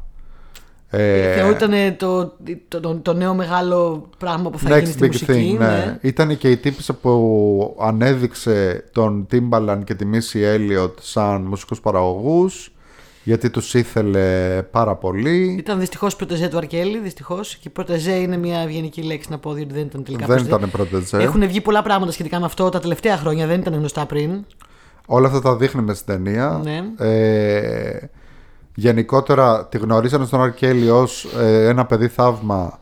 Ε, 0.90 1.34
Θεωρούταν 1.34 1.72
το, 1.98 2.34
το, 2.68 2.80
το, 2.80 2.96
το 2.96 3.14
νέο 3.14 3.34
μεγάλο 3.34 4.10
πράγμα 4.18 4.50
που 4.50 4.60
θα 4.60 4.78
γίνει 4.78 4.90
Next 4.90 4.94
στη 4.94 5.04
big 5.04 5.08
μουσική. 5.08 5.56
thing, 5.56 5.60
ναι. 5.60 5.98
Ήταν 6.02 6.38
και 6.38 6.52
η 6.52 6.58
τύπησα 6.58 6.94
που 6.94 7.76
ανέδειξε 7.80 8.84
τον 8.92 9.28
Timbaland 9.32 9.80
και 9.84 9.96
τη 9.96 10.06
Missy 10.14 10.56
Elliott 10.56 10.94
σαν 11.02 11.42
μουσικούς 11.42 11.82
παραγωγούς 11.82 12.75
γιατί 13.26 13.50
τους 13.50 13.74
ήθελε 13.74 14.62
πάρα 14.72 14.96
πολύ. 14.96 15.56
Ήταν 15.60 15.80
δυστυχώς 15.80 16.16
πρωτεζέ 16.16 16.48
του 16.48 16.58
Αρκέλη, 16.58 17.00
δυστυχώς. 17.00 17.56
Και 17.56 17.70
πρωτεζέ 17.70 18.12
είναι 18.12 18.38
μια 18.38 18.60
ευγενική 18.60 19.02
λέξη 19.02 19.30
να 19.32 19.38
πω, 19.38 19.54
διότι 19.54 19.74
δεν 19.74 19.86
ήταν 19.86 20.04
τελικά 20.04 20.26
Δεν 20.26 20.36
πρωτεζέ. 20.36 20.56
ήταν 20.58 20.70
πρώτε 20.72 21.24
Έχουν 21.24 21.48
βγει 21.48 21.62
πολλά 21.62 21.82
πράγματα 21.82 22.12
σχετικά 22.12 22.40
με 22.40 22.46
αυτό 22.46 22.70
τα 22.70 22.80
τελευταία 22.80 23.18
χρόνια, 23.18 23.48
δεν 23.48 23.60
ήταν 23.60 23.74
γνωστά 23.74 24.06
πριν. 24.06 24.46
Όλα 25.06 25.28
αυτά 25.28 25.42
τα 25.42 25.56
δείχνει 25.56 25.82
μες 25.82 25.98
στην 25.98 26.14
ταινία. 26.24 26.62
Ναι. 26.64 27.08
Ε, 27.08 28.10
γενικότερα 28.76 29.66
τη 29.66 29.78
γνωρίσανε 29.78 30.26
στον 30.26 30.42
Αρκέλη 30.42 30.90
ως 30.90 31.28
ε, 31.40 31.68
ένα 31.68 31.86
παιδί 31.86 32.08
θαύμα 32.08 32.80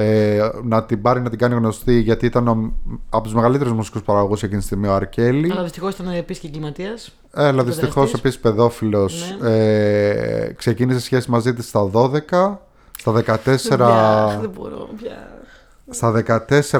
ε, 0.00 0.50
να 0.62 0.84
την 0.84 1.02
πάρει 1.02 1.20
να 1.20 1.30
την 1.30 1.38
κάνει 1.38 1.54
γνωστή 1.54 2.00
γιατί 2.00 2.26
ήταν 2.26 2.48
ο, 2.48 2.72
από 3.10 3.22
τους 3.24 3.34
μεγαλύτερους 3.34 3.72
μουσικούς 3.72 4.02
παραγωγούς 4.02 4.42
εκείνη 4.42 4.58
τη 4.60 4.64
στιγμή 4.66 4.86
ο 4.86 4.94
Αρκέλη. 4.94 5.50
Αλλά 5.50 5.62
δυστυχώς 5.62 5.94
ήταν 5.94 6.12
επίσης 6.14 6.42
και 6.42 6.46
εγκληματίας. 6.48 7.12
Αλλά 7.32 7.64
δυστυχώς 7.64 7.94
δραστής. 7.94 8.18
επίσης 8.18 8.38
παιδόφιλος 8.38 9.36
Ναι. 9.40 9.50
ε, 9.50 10.52
ξεκίνησε 10.56 11.00
σχέση 11.00 11.30
μαζί 11.30 11.54
της 11.54 11.68
στα 11.68 11.90
12. 11.92 12.58
Στα 12.98 13.12
14, 13.12 14.38
Δεν 14.40 14.50
μπορώ 14.58 14.88
πια. 15.02 15.28
στα 15.90 16.10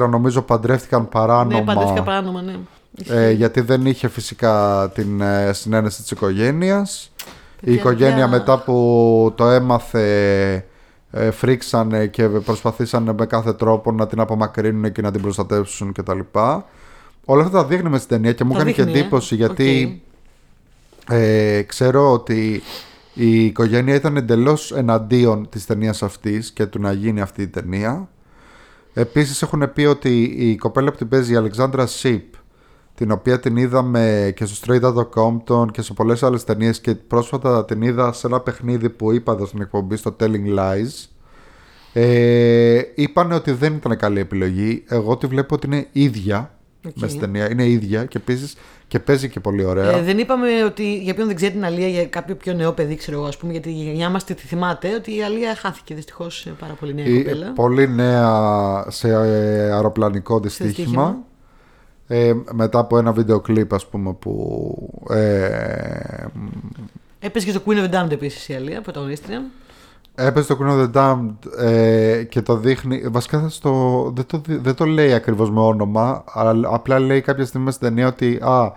14 0.01 0.07
νομίζω 0.09 0.41
παντρεύτηκαν 0.41 1.09
παράνομα. 1.09 1.59
Ναι, 1.59 1.65
παντρεύτηκα 1.65 2.03
παράνομα, 2.03 2.41
ναι. 2.41 2.55
Ε, 3.07 3.31
γιατί 3.31 3.61
δεν 3.61 3.85
είχε 3.85 4.07
φυσικά 4.07 4.89
την 4.93 5.21
ε, 5.21 5.53
συνένεση 5.53 6.01
της 6.01 6.11
οικογένειας. 6.11 7.11
Η 7.61 7.65
Παιδιά, 7.65 7.79
οικογένεια 7.79 8.13
παιδιά. 8.13 8.27
μετά 8.27 8.57
που 8.59 9.33
το 9.35 9.49
έμαθε 9.49 10.03
ε, 10.53 10.63
φρίξανε 11.31 12.07
και 12.07 12.27
προσπαθήσανε 12.27 13.13
με 13.17 13.25
κάθε 13.25 13.53
τρόπο 13.53 13.91
να 13.91 14.07
την 14.07 14.19
απομακρύνουν 14.19 14.91
και 14.91 15.01
να 15.01 15.11
την 15.11 15.21
προστατεύσουν 15.21 15.93
κτλ. 15.93 16.19
Όλα 17.25 17.43
αυτά 17.43 17.61
τα 17.61 17.65
δείχνει 17.65 17.89
μες 17.89 18.01
στην 18.01 18.15
ταινία 18.15 18.33
και 18.33 18.43
μου 18.43 18.53
Τα 18.53 18.59
έκανε 18.59 18.71
και 18.71 18.83
δείχνει, 18.83 18.99
ε. 18.99 19.01
εντύπωση 19.01 19.35
γιατί 19.35 20.01
ε, 21.09 21.61
ξέρω 21.61 22.11
ότι 22.11 22.61
η 23.13 23.45
οικογένεια 23.45 23.95
ήταν 23.95 24.17
εντελώς 24.17 24.71
εναντίον 24.71 25.49
της 25.49 25.65
ταινίας 25.65 26.03
αυτής 26.03 26.51
και 26.51 26.65
του 26.65 26.81
να 26.81 26.91
γίνει 26.91 27.21
αυτή 27.21 27.41
η 27.41 27.47
ταινία. 27.47 28.09
Επίσης 28.93 29.41
έχουν 29.41 29.73
πει 29.73 29.85
ότι 29.85 30.23
η 30.23 30.55
κοπέλα 30.55 30.91
που 30.91 30.97
την 30.97 31.07
παίζει 31.07 31.33
η 31.33 31.35
Αλεξάνδρα 31.35 31.85
Σιπ 31.87 32.33
την 32.99 33.11
οποία 33.11 33.39
την 33.39 33.57
είδαμε 33.57 34.33
και 34.35 34.45
στο 34.45 34.65
Straight 34.73 34.81
Outta 34.93 35.07
Compton 35.15 35.71
και 35.71 35.81
σε 35.81 35.93
πολλές 35.93 36.23
άλλες 36.23 36.43
ταινίες 36.43 36.79
και 36.79 36.95
πρόσφατα 36.95 37.65
την 37.65 37.81
είδα 37.81 38.13
σε 38.13 38.27
ένα 38.27 38.39
παιχνίδι 38.39 38.89
που 38.89 39.11
είπα 39.11 39.31
εδώ 39.31 39.45
στην 39.45 39.61
εκπομπή 39.61 39.95
στο 39.95 40.15
Telling 40.19 40.57
Lies 40.59 41.05
ε, 41.93 42.81
είπαν 42.95 43.31
ότι 43.31 43.51
δεν 43.51 43.73
ήταν 43.73 43.97
καλή 43.97 44.19
επιλογή 44.19 44.83
εγώ 44.87 45.17
τη 45.17 45.27
βλέπω 45.27 45.55
ότι 45.55 45.67
είναι 45.67 45.87
ίδια 45.91 46.51
Οκ. 46.87 46.91
μες 46.95 47.09
στην 47.09 47.21
ταινία, 47.21 47.51
είναι 47.51 47.65
ίδια 47.67 48.05
και 48.05 48.17
επίσης 48.17 48.55
και 48.87 48.99
παίζει 48.99 49.29
και 49.29 49.39
πολύ 49.39 49.63
ωραία 49.65 49.91
Ε, 49.97 50.01
δεν 50.03 50.17
είπαμε 50.17 50.47
ότι 50.65 50.97
για 50.97 51.13
ποιον 51.13 51.27
δεν 51.27 51.35
ξέρει 51.35 51.51
την 51.51 51.65
Aaliyah, 51.65 51.87
για 51.87 52.05
κάποιο 52.05 52.35
πιο 52.35 52.53
νέο 52.53 52.71
παιδί, 52.71 52.95
ξέρω 52.95 53.17
εγώ, 53.17 53.27
ας 53.27 53.37
πούμε, 53.37 53.51
γιατί 53.51 53.69
η 53.69 53.73
γενιά 53.73 54.09
μας 54.09 54.23
τη 54.23 54.33
θυμάται 54.33 54.93
ότι 54.95 55.15
η 55.15 55.23
Aaliyah 55.23 55.55
χάθηκε 55.55 55.95
δυστυχώς 55.95 56.47
πάρα 56.59 56.73
πολύ 56.73 56.93
νέα 56.93 57.05
Η- 57.05 57.17
κοπέλα. 57.23 57.51
πολύ 57.53 57.89
νέα 57.89 58.85
σε 58.89 59.09
ε, 59.09 59.71
αεροπλανικό 59.71 60.39
δυστύχημα 60.39 60.67
δυστύχημα. 60.75 61.17
Ε, 62.11 62.33
μετά 62.53 62.79
από 62.79 62.97
ένα 62.97 63.11
βίντεο 63.11 63.39
κλιπ 63.39 63.73
ας 63.73 63.85
πούμε 63.85 64.13
που 64.13 65.03
ε, 65.09 66.25
Έπαιζε 67.19 67.45
και 67.45 67.51
στο 67.51 67.61
Queen 67.65 67.77
of 67.77 67.89
the 67.89 68.03
Damned 68.05 68.11
επίσης 68.11 68.49
η 68.49 68.53
Αλία, 68.53 68.81
πρωταγωνίστρια. 68.81 69.41
Έπαιζε 70.15 70.47
το 70.47 70.57
Queen 70.61 70.69
of 70.69 70.89
the 70.89 70.91
Damned 70.93 71.63
ε, 71.65 72.23
και 72.23 72.41
το 72.41 72.55
δείχνει. 72.57 73.07
Βασικά 73.07 73.39
θα 73.39 73.49
στο, 73.49 74.03
δεν, 74.15 74.25
το, 74.25 74.41
δι- 74.45 74.61
δεν 74.61 74.75
το 74.75 74.85
λέει 74.85 75.13
ακριβώς 75.13 75.51
με 75.51 75.59
όνομα, 75.59 76.23
αλλά 76.33 76.69
απλά 76.71 76.99
λέει 76.99 77.21
κάποια 77.21 77.45
στιγμή 77.45 77.71
στην 77.71 77.87
ταινία 77.87 78.07
ότι 78.07 78.39
α, 78.41 78.71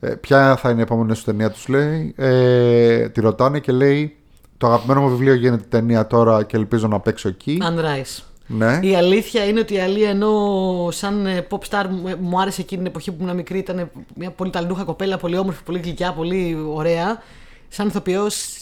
ε, 0.00 0.14
ποια 0.14 0.56
θα 0.56 0.70
είναι 0.70 0.78
η 0.78 0.82
επόμενη 0.82 1.14
σου 1.16 1.24
ταινία, 1.24 1.50
τους 1.50 1.68
λέει. 1.68 2.14
Ε, 2.16 3.08
τη 3.08 3.20
ρωτάνε 3.20 3.58
και 3.58 3.72
λέει 3.72 4.16
το 4.58 4.66
αγαπημένο 4.66 5.00
μου 5.00 5.08
βιβλίο 5.08 5.34
γίνεται 5.34 5.64
ταινία 5.68 6.06
τώρα 6.06 6.42
και 6.42 6.56
ελπίζω 6.56 6.88
να 6.88 7.00
παίξω 7.00 7.28
εκεί. 7.28 7.58
Anne 7.62 7.80
Rice. 7.84 8.22
Ναι. 8.46 8.78
Η 8.82 8.96
αλήθεια 8.96 9.44
είναι 9.44 9.60
ότι 9.60 9.74
η 9.74 9.80
Αλία 9.80 10.08
ενώ 10.08 10.88
σαν 10.90 11.26
ε, 11.26 11.46
pop 11.50 11.58
star 11.68 11.86
μου, 11.90 12.16
μου 12.20 12.40
άρεσε 12.40 12.60
εκείνη 12.60 12.80
την 12.80 12.90
εποχή 12.90 13.12
που 13.12 13.22
ήμουν 13.22 13.36
μικρή, 13.36 13.58
ήταν 13.58 13.90
μια 14.14 14.30
πολύ 14.30 14.50
ταλνούχα 14.50 14.84
κοπέλα, 14.84 15.16
πολύ 15.16 15.38
όμορφη, 15.38 15.62
πολύ 15.62 15.78
γλυκιά, 15.78 16.12
πολύ 16.12 16.56
ωραία. 16.68 17.22
Σαν 17.68 17.86
ηθοποιός. 17.86 18.56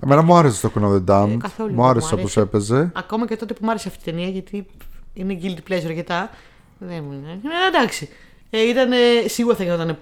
Εμένα 0.00 0.22
μου 0.22 0.34
άρεσε 0.34 0.68
το 0.68 0.72
Queen 0.74 0.82
of 0.82 0.92
the 0.92 1.14
Damned. 1.14 1.32
Ε, 1.32 1.36
καθόλου 1.36 1.74
μου 1.74 1.80
δεν 1.80 1.90
άρεσε 1.90 2.14
μου 2.14 2.20
όπως 2.20 2.36
άρεσε. 2.36 2.40
έπαιζε. 2.40 2.90
Ακόμα 2.94 3.26
και 3.26 3.36
τότε 3.36 3.54
που 3.54 3.60
μου 3.64 3.70
άρεσε 3.70 3.88
αυτή 3.88 4.08
η 4.08 4.12
ταινία, 4.12 4.28
γιατί 4.28 4.66
είναι 5.12 5.38
guilty 5.42 5.72
pleasure 5.72 5.86
αρκετά. 5.86 6.30
Δεν 6.78 7.04
μου 7.04 7.12
είναι. 7.12 7.30
Ε, 7.30 7.68
εντάξει. 7.68 8.08
Ε, 8.50 8.68
ήταν, 8.68 8.90
σίγουρα 9.26 9.56
θα 9.56 9.62
γινόταν. 9.64 9.98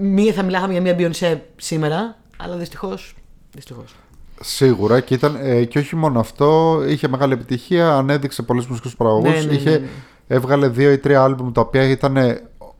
Μία 0.00 0.32
θα 0.32 0.42
μιλάγαμε 0.42 0.72
για 0.72 0.82
μια 0.82 0.96
Beyoncé 0.98 1.38
σήμερα, 1.56 2.16
αλλά 2.36 2.56
δυστυχώς. 2.56 3.14
Δυστυχώς. 3.52 3.94
Σίγουρα 4.40 5.00
και, 5.00 5.14
ήταν, 5.14 5.38
ε, 5.42 5.64
και 5.64 5.78
όχι 5.78 5.96
μόνο 5.96 6.20
αυτό, 6.20 6.80
είχε 6.88 7.08
μεγάλη 7.08 7.32
επιτυχία, 7.32 7.94
ανέδειξε 7.94 8.42
πολλούς 8.42 8.66
μουσικούς 8.66 8.96
παραγωγούς. 8.96 9.30
Ναι, 9.30 9.40
ναι, 9.40 9.44
ναι, 9.46 9.52
είχε 9.52 9.70
ναι. 9.70 9.86
Έβγαλε 10.26 10.68
δύο 10.68 10.92
ή 10.92 10.98
τρία 10.98 11.22
άλμπουμ 11.22 11.52
τα 11.52 11.60
οποία 11.60 11.82
ήταν 11.82 12.16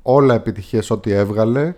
όλα 0.02 0.34
επιτυχίες 0.34 0.90
ό,τι 0.90 1.12
έβγαλε. 1.12 1.74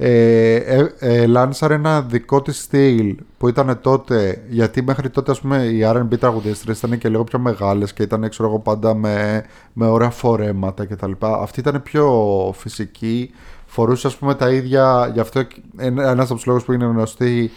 Ε, 0.00 0.54
ε, 0.54 0.94
ε, 0.98 1.26
λάνσαρε 1.26 1.74
ένα 1.74 2.02
δικό 2.02 2.42
της 2.42 2.58
στυλ 2.62 3.16
που 3.38 3.48
ήταν 3.48 3.78
τότε 3.82 4.42
γιατί 4.48 4.82
μέχρι 4.82 5.10
τότε 5.10 5.30
ας 5.30 5.40
πούμε 5.40 5.56
οι 5.56 5.80
R&B 5.84 6.18
τραγουδίστρες 6.18 6.78
ήταν 6.78 6.98
και 6.98 7.08
λίγο 7.08 7.24
πιο 7.24 7.38
μεγάλες 7.38 7.92
και 7.92 8.02
ήταν 8.02 8.28
ξέρω 8.28 8.48
εγώ 8.48 8.58
πάντα 8.58 8.94
με, 8.94 9.44
με 9.72 9.86
ωραία 9.86 10.10
φορέματα 10.10 10.84
και 10.84 10.96
τα 10.96 11.08
λοιπά 11.08 11.38
αυτή 11.42 11.60
ήταν 11.60 11.82
πιο 11.82 12.10
φυσική 12.56 13.30
φορούσε 13.66 14.06
ας 14.06 14.16
πούμε 14.16 14.34
τα 14.34 14.50
ίδια 14.50 15.10
γι' 15.12 15.20
αυτό 15.20 15.46
ένα- 15.76 16.10
ένας 16.10 16.24
από 16.24 16.34
τους 16.34 16.46
λόγους 16.46 16.64
που 16.64 16.72
είναι 16.72 16.84
γνωστή 16.84 17.50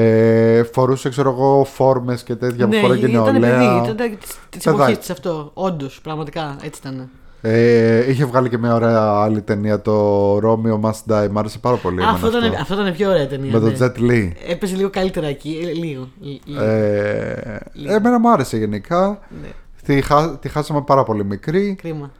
ε, 0.00 0.62
φορούσε 0.72 1.08
ξέρω 1.08 1.30
εγώ 1.30 1.64
φόρμες 1.64 2.22
και 2.22 2.34
τέτοια 2.34 2.64
που 2.66 2.74
ναι, 2.74 2.80
φοράγε 2.80 3.06
ήταν 3.06 3.24
παιδί, 3.24 3.38
νεολαία 3.38 3.82
ήταν 3.84 3.96
της, 3.96 4.38
της 4.48 4.64
Παιδάκι. 4.64 4.80
εποχής 4.80 4.98
της 4.98 5.10
αυτό. 5.10 5.50
Όντως, 5.54 6.00
πραγματικά, 6.02 6.56
έτσι 6.62 6.80
ήταν. 6.84 7.08
ε, 7.40 8.10
είχε 8.10 8.24
βγάλει 8.24 8.48
και 8.48 8.58
μια 8.58 8.74
ωραία 8.74 9.00
άλλη 9.00 9.42
ταινία 9.42 9.80
το 9.82 10.36
Romeo 10.36 10.80
Must 10.80 11.02
Die 11.12 11.28
μ' 11.30 11.38
άρεσε 11.38 11.58
πάρα 11.58 11.76
πολύ 11.76 12.00
Α, 12.00 12.02
εμένα 12.02 12.14
αυτό, 12.26 12.38
ήταν, 12.38 12.54
αυτό 12.60 12.74
ήταν 12.80 12.92
πιο 12.92 13.10
ωραία 13.10 13.26
ταινία. 13.26 13.52
με 13.52 13.60
τον 13.60 13.70
ναι. 13.70 13.76
Jet 13.80 14.10
Li 14.10 14.30
Έπαιζε 14.48 14.76
λίγο 14.76 14.90
καλύτερα 14.90 15.26
εκεί. 15.26 15.58
ε, 15.62 15.72
λίγο. 15.72 16.08
λι- 16.20 16.40
λίγο. 16.46 16.62
Ε, 16.62 17.58
Λίγο. 17.72 17.94
εμένα 17.94 18.18
μου 18.18 18.30
άρεσε 18.32 18.56
γενικά. 18.56 19.18
Ναι, 19.42 19.48
Τη, 19.84 20.00
χά- 20.02 20.38
τη 20.40 20.48
χάσαμε 20.48 20.82
πάρα 20.82 21.02
πολύ 21.02 21.24
μικρή. 21.24 21.74
κρίμα. 21.82 22.10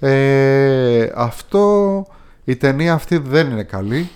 Ε, 0.00 1.12
αυτό, 1.14 2.06
η 2.44 2.56
ταινία 2.56 2.92
αυτή 2.94 3.18
δεν 3.18 3.50
είναι 3.50 3.62
καλή. 3.62 4.08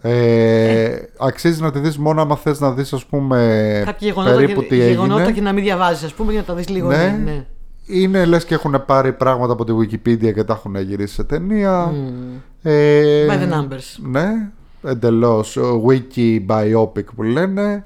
Ε, 0.00 0.96
Αξίζει 1.18 1.62
να 1.62 1.70
τη 1.70 1.78
δεις 1.78 1.98
μόνο 1.98 2.20
άμα 2.20 2.36
θες 2.36 2.60
να 2.60 2.72
δεις 2.72 2.92
ας 2.92 3.06
πούμε 3.06 3.82
Κάποια 3.84 4.08
γεγονότα, 4.08 4.34
περίπου 4.34 4.60
και, 4.60 4.66
τι 4.66 4.76
γεγονότα 4.76 5.20
έγινε. 5.20 5.34
και 5.36 5.40
να 5.40 5.52
μην 5.52 5.64
διαβάζεις, 5.64 6.04
ας 6.04 6.14
πούμε, 6.14 6.32
για 6.32 6.40
να 6.40 6.46
τα 6.46 6.54
δεις 6.54 6.68
λίγο. 6.68 6.88
Ναι. 6.88 6.96
Ναι, 6.96 7.20
ναι. 7.24 7.44
Είναι 7.86 8.24
λες 8.24 8.44
και 8.44 8.54
έχουν 8.54 8.84
πάρει 8.86 9.12
πράγματα 9.12 9.52
από 9.52 9.64
τη 9.64 9.72
Wikipedia 9.78 10.34
και 10.34 10.44
τα 10.44 10.52
έχουν 10.52 10.76
γυρίσει 10.76 11.14
σε 11.14 11.24
ταινία. 11.24 11.92
Mm. 11.92 12.40
Ε, 12.62 13.26
By 13.26 13.30
the 13.30 13.52
numbers. 13.52 13.96
Ναι, 14.10 14.50
εντελώς. 14.82 15.58
Wiki 15.86 16.46
biopic 16.46 17.04
που 17.14 17.22
λένε. 17.22 17.84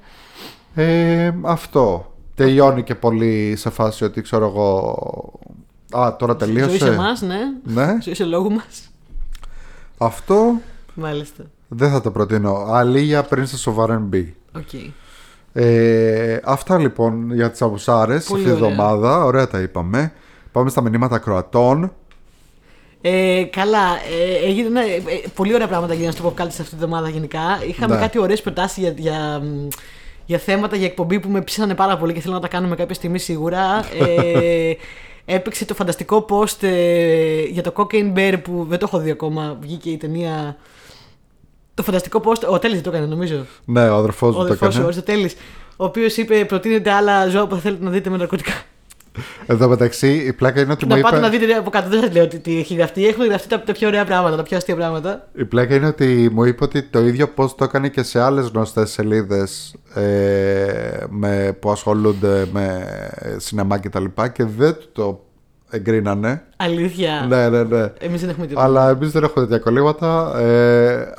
Ε, 0.75 1.31
αυτό. 1.41 2.11
Τελειώνει 2.35 2.83
και 2.83 2.95
πολύ 2.95 3.53
σε 3.55 3.69
φάση 3.69 4.03
ότι 4.03 4.21
ξέρω 4.21 4.45
εγώ. 4.45 4.99
Α, 5.97 6.15
τώρα 6.15 6.35
τελείωσε. 6.35 6.69
Ζωή 6.69 6.77
σε 6.77 6.87
εμάς, 6.87 7.21
ναι. 7.21 7.39
Ναι, 7.63 7.97
Ζωή 8.01 8.13
σε 8.13 8.23
λόγου 8.23 8.51
μας. 8.51 8.89
αυτό 9.97 10.55
Μάλιστα. 10.93 11.43
Δεν 11.67 11.89
θα 11.91 12.01
το 12.01 12.11
προτείνω. 12.11 12.65
Aaliyah 12.69 13.27
Princess 13.29 13.73
of 13.73 13.85
R&B. 13.85 14.25
OK. 14.55 14.73
Ε, 15.53 16.39
αυτά 16.43 16.77
λοιπόν 16.77 17.33
για 17.33 17.51
τις 17.51 17.61
αποψάρες 17.61 18.25
Πολύ 18.25 18.41
αυτή 18.41 18.53
τη 18.55 18.61
ωραία. 18.63 18.71
εβδομάδα. 18.71 19.23
Ωραία 19.25 19.47
τα 19.47 19.59
είπαμε. 19.59 20.13
Πάμε 20.51 20.69
στα 20.69 20.81
μηνύματα 20.81 21.17
κροατών. 21.17 21.91
Ε, 23.01 23.43
καλά, 23.43 23.87
ε, 24.41 24.47
έγινε, 24.47 24.69
ναι, 24.69 24.81
ε, 24.81 25.27
πολύ 25.35 25.53
ωραία 25.53 25.67
πράγματα 25.67 25.93
γίνανε 25.93 26.11
στο 26.11 26.23
Pop 26.37 26.41
Culture 26.41 26.47
αυτή 26.47 26.63
τη 26.63 26.69
εβδομάδα 26.73 27.09
γενικά. 27.09 27.39
Είχαμε 27.67 27.95
Ναι. 27.95 28.01
κάτι 28.01 28.19
ωραίες 28.19 28.41
προτάσεις 28.41 28.77
για, 28.77 28.93
για, 28.97 29.39
μ, 29.43 29.67
για 30.25 30.37
θέματα, 30.37 30.75
για 30.75 30.85
εκπομπή 30.85 31.19
που 31.19 31.29
με 31.29 31.41
ψήσανε 31.41 31.75
πάρα 31.75 31.97
πολύ 31.97 32.13
και 32.13 32.19
θέλω 32.19 32.33
να 32.33 32.39
τα 32.39 32.47
κάνουμε 32.47 32.75
κάποια 32.75 32.95
στιγμή 32.95 33.19
σίγουρα. 33.19 33.85
Ε, 33.99 34.71
έπαιξε 35.35 35.65
το 35.65 35.73
φανταστικό 35.73 36.25
post 36.29 36.63
ε, 36.63 37.41
για 37.43 37.63
το 37.63 37.73
Cocaine 37.75 38.13
Bear 38.15 38.35
που 38.43 38.65
δεν 38.69 38.79
το 38.79 38.85
έχω 38.87 38.99
δει 38.99 39.11
ακόμα. 39.11 39.57
Βγήκε 39.61 39.89
η 39.89 39.97
ταινία. 39.97 40.57
Το 41.77 41.83
φανταστικό 41.83 42.21
post. 42.25 42.47
Ο 42.49 42.59
Τέλης 42.59 42.81
το 42.81 42.89
έκανε, 42.89 43.05
νομίζω. 43.05 43.45
Ναι, 43.65 43.89
ο 43.89 43.95
αδερφός 43.95 44.35
Ο 44.35 44.37
μου 44.37 44.45
το 44.45 44.53
αδερφός 44.53 44.73
σου, 44.73 44.79
ο 44.85 44.89
έκανε. 44.89 44.97
Αριστοτέλης, 44.97 45.35
Ο 45.77 45.85
οποίος 45.85 46.17
είπε: 46.17 46.45
Προτείνετε 46.45 46.91
άλλα 46.91 47.27
ζώα 47.27 47.47
που 47.47 47.55
θα 47.55 47.61
θέλετε 47.61 47.83
να 47.83 47.89
δείτε 47.89 48.09
με 48.09 48.17
ναρκωτικά. 48.17 48.51
Εδώ 49.45 49.67
μεταξύ 49.67 50.07
η 50.07 50.33
πλάκα 50.33 50.61
είναι 50.61 50.71
ότι 50.71 50.85
μου 50.85 50.91
να 50.91 50.97
είπε... 50.97 51.09
πάτε 51.09 51.21
να 51.21 51.29
δείτε 51.29 51.53
από 51.53 51.69
κάτω. 51.69 51.89
Δεν 51.89 51.99
σας 51.99 52.13
λέω 52.13 52.27
τι, 52.27 52.39
τι 52.39 52.59
έχει 52.59 52.75
γραφτεί. 52.75 53.07
Έχουν 53.07 53.25
γραφτεί 53.25 53.47
τα, 53.47 53.61
τα 53.61 53.71
πιο 53.71 53.87
ωραία 53.87 54.05
πράγματα, 54.05 54.35
τα 54.35 54.43
πιο 54.43 54.57
αστεία 54.57 54.75
πράγματα. 54.75 55.27
Η 55.33 55.45
πλάκα 55.45 55.75
είναι 55.75 55.87
ότι 55.87 56.29
μου 56.33 56.43
είπε 56.43 56.63
ότι 56.63 56.83
το 56.83 56.99
ίδιο 56.99 57.27
πώ 57.27 57.55
το 57.55 57.63
έκανε 57.63 57.89
και 57.89 58.03
σε 58.03 58.21
άλλες 58.21 58.47
γνωστές 58.47 58.91
σελίδες 58.91 59.75
ε, 59.93 61.03
με, 61.09 61.57
που 61.59 61.71
ασχολούνται 61.71 62.47
με 62.51 62.85
σινεμά 63.37 63.77
και 63.77 63.89
τα 63.89 63.99
λοιπά 63.99 64.27
και 64.27 64.45
δεν 64.45 64.73
του 64.73 64.89
το 64.91 65.25
εγκρίνανε. 65.69 66.43
Αλήθεια. 66.57 67.25
Ναι, 67.27 67.49
ναι, 67.49 67.63
ναι. 67.63 67.91
Εμείς 67.99 68.21
δεν 68.21 68.29
έχουμε 68.29 68.47
τίποτα. 68.47 68.65
Αλλά 68.65 68.89
εμείς 68.89 69.11
δεν 69.11 69.23
έχουμε 69.23 69.45
τέτοια 69.45 69.59
κολλήματα. 69.59 70.39
Ε, 70.39 71.13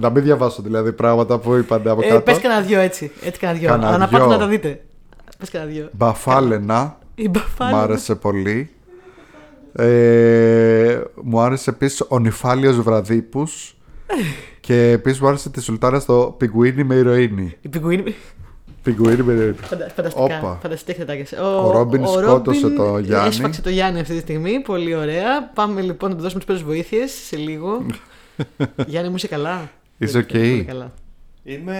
να 0.00 0.10
μην 0.10 0.22
διαβάσω 0.22 0.62
δηλαδή 0.62 0.92
πράγματα 0.92 1.38
που 1.38 1.54
είπαν 1.54 1.88
από 1.88 2.00
Ε, 2.04 2.08
κάτω. 2.08 2.20
Πες 2.20 2.38
κανένα 2.38 2.60
δυο 2.60 2.80
έτσι. 2.80 3.10
Έτσι 3.22 3.40
κανένα 3.40 3.58
δυο. 3.58 3.68
Κανένα 3.68 3.88
Αλλά 3.88 3.98
να 3.98 4.08
πάτε 4.08 4.24
δυο. 4.24 4.32
να 4.32 4.38
τα 4.38 4.46
δείτε. 4.46 4.80
Πες 5.38 5.50
κανένα 5.50 5.70
δυο. 5.70 5.88
Μπαφάλαινα. 5.92 6.98
Η 7.14 7.28
μπαφάλη. 7.28 7.74
Μ' 7.74 7.76
άρεσε 7.76 8.14
πολύ. 8.14 8.70
Ε, 9.72 11.00
μου 11.22 11.40
άρεσε 11.40 11.70
επίσης 11.70 12.04
ο 12.08 12.18
Νυφάλιος 12.18 12.80
Βραδίπους 12.80 13.76
και 14.60 14.90
επίσης 14.90 15.20
μου 15.20 15.28
άρεσε 15.28 15.50
τη 15.50 15.62
Σουλτάνα 15.62 15.98
στο 16.00 16.34
Πιγκουίνι 16.38 16.84
με 16.84 16.94
ηρωίνη. 16.94 17.56
Η 17.60 17.68
πιγκουίνη. 17.68 18.14
Πιγκουίνι 18.82 19.22
με 19.22 19.32
ηρωίνη. 19.32 19.54
Φαντα- 19.60 19.90
Φανταστικά. 19.96 20.38
Όπα. 20.38 20.58
Φανταστικά 20.62 21.04
τετάκια. 21.04 21.42
Ο 21.42 21.70
Ρόμπιν 21.70 22.06
σκότωσε 22.06 22.60
Ρόμπιν 22.60 22.76
το 22.76 22.98
Γιάννη. 22.98 23.28
Έσφαξε 23.28 23.62
το 23.62 23.70
Γιάννη 23.70 24.00
αυτή 24.00 24.12
τη 24.14 24.20
στιγμή. 24.20 24.60
Πολύ 24.60 24.94
ωραία. 24.94 25.50
Πάμε 25.54 25.80
λοιπόν 25.80 26.10
να 26.10 26.16
του 26.16 26.22
δώσουμε 26.22 26.40
τις 26.40 26.48
πρώτες 26.48 26.62
βοήθειες 26.66 27.10
σε 27.26 27.36
λίγο. 27.36 27.86
Γιάννη 28.86 29.08
μου 29.08 29.16
είσαι 29.16 29.28
καλά; 29.28 29.70
Είσαι 29.98 30.12
Δεν- 30.12 30.22
οκ. 30.22 30.32
δεν 30.32 30.44
είμαι 30.44 30.62
καλά. 30.64 30.92
Είμαι 31.42 31.76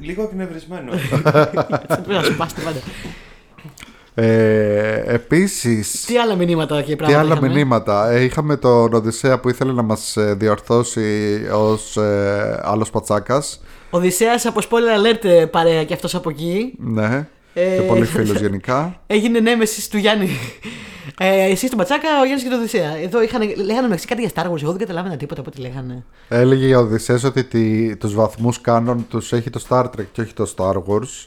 λίγο 0.00 0.22
εκνευρισμένο. 0.22 0.92
Έτσι 1.88 2.00
πρέπει 2.02 2.08
να 2.08 2.22
σου 2.22 2.36
πας 2.36 2.52
την 2.54 2.64
πάντα. 2.64 2.78
Ε, 4.16 5.02
επίσης, 5.14 6.04
Τι 6.04 6.18
άλλα 6.18 6.34
μηνύματα 6.34 6.82
και 6.82 6.90
τι 6.90 6.96
πράγματα. 6.96 7.20
άλλα 7.20 7.32
είχαμε; 7.34 7.48
μηνύματα; 7.54 8.10
Ε, 8.10 8.22
είχαμε 8.24 8.56
τον 8.56 8.94
Οδυσσέα 8.94 9.40
που 9.40 9.48
ήθελε 9.48 9.72
να 9.72 9.82
μας 9.82 10.16
ε, 10.16 10.34
διορθώσει 10.34 11.40
ως 11.52 11.96
ε, 11.96 12.60
άλλος 12.62 12.90
πατσάκας. 12.90 13.60
Οδυσσέας 13.90 14.46
από 14.46 14.60
spoiler 14.70 14.98
alert 15.12 15.24
ε, 15.24 15.46
παρέα 15.46 15.84
και 15.84 15.94
αυτός 15.94 16.14
από 16.14 16.30
εκεί. 16.30 16.74
Ναι. 16.78 17.28
Ε, 17.54 17.76
και 17.76 17.82
πολύ 17.82 18.04
φίλος 18.14 18.40
γενικά. 18.40 19.00
Έγινε 19.06 19.40
νέμεσης 19.40 19.88
του 19.88 19.96
Γιάννη. 19.98 20.28
Ε, 21.18 21.50
εσύ 21.50 21.66
στον 21.66 21.78
Πατσάκα, 21.78 22.08
ο 22.20 22.24
Γιάννης 22.24 22.42
και 22.42 22.48
το 22.50 22.56
Οδυσσέα. 22.56 22.96
Εδώ 22.96 23.22
είχαν, 23.22 23.40
λέγανε 23.64 23.82
μεταξύ 23.82 24.06
κάτι 24.06 24.20
για 24.20 24.30
Star 24.34 24.50
Wars. 24.50 24.62
Εγώ 24.62 24.70
δεν 24.70 24.78
καταλάβαινα 24.78 25.16
τίποτα 25.16 25.40
από 25.40 25.50
ό,τι 25.52 25.60
λέγανε. 25.62 26.04
Έλεγε 26.28 26.66
η 26.66 26.72
Οδυσσέας 26.72 27.24
ότι 27.24 27.44
τη, 27.44 27.96
τους 27.96 28.14
βαθμούς 28.14 28.60
κάνον 28.60 29.06
τους 29.08 29.32
έχει 29.32 29.50
το 29.50 29.64
Star 29.68 29.84
Trek 29.84 30.04
και 30.12 30.20
όχι 30.20 30.32
το 30.34 30.52
Star 30.56 30.74
Wars. 30.74 31.26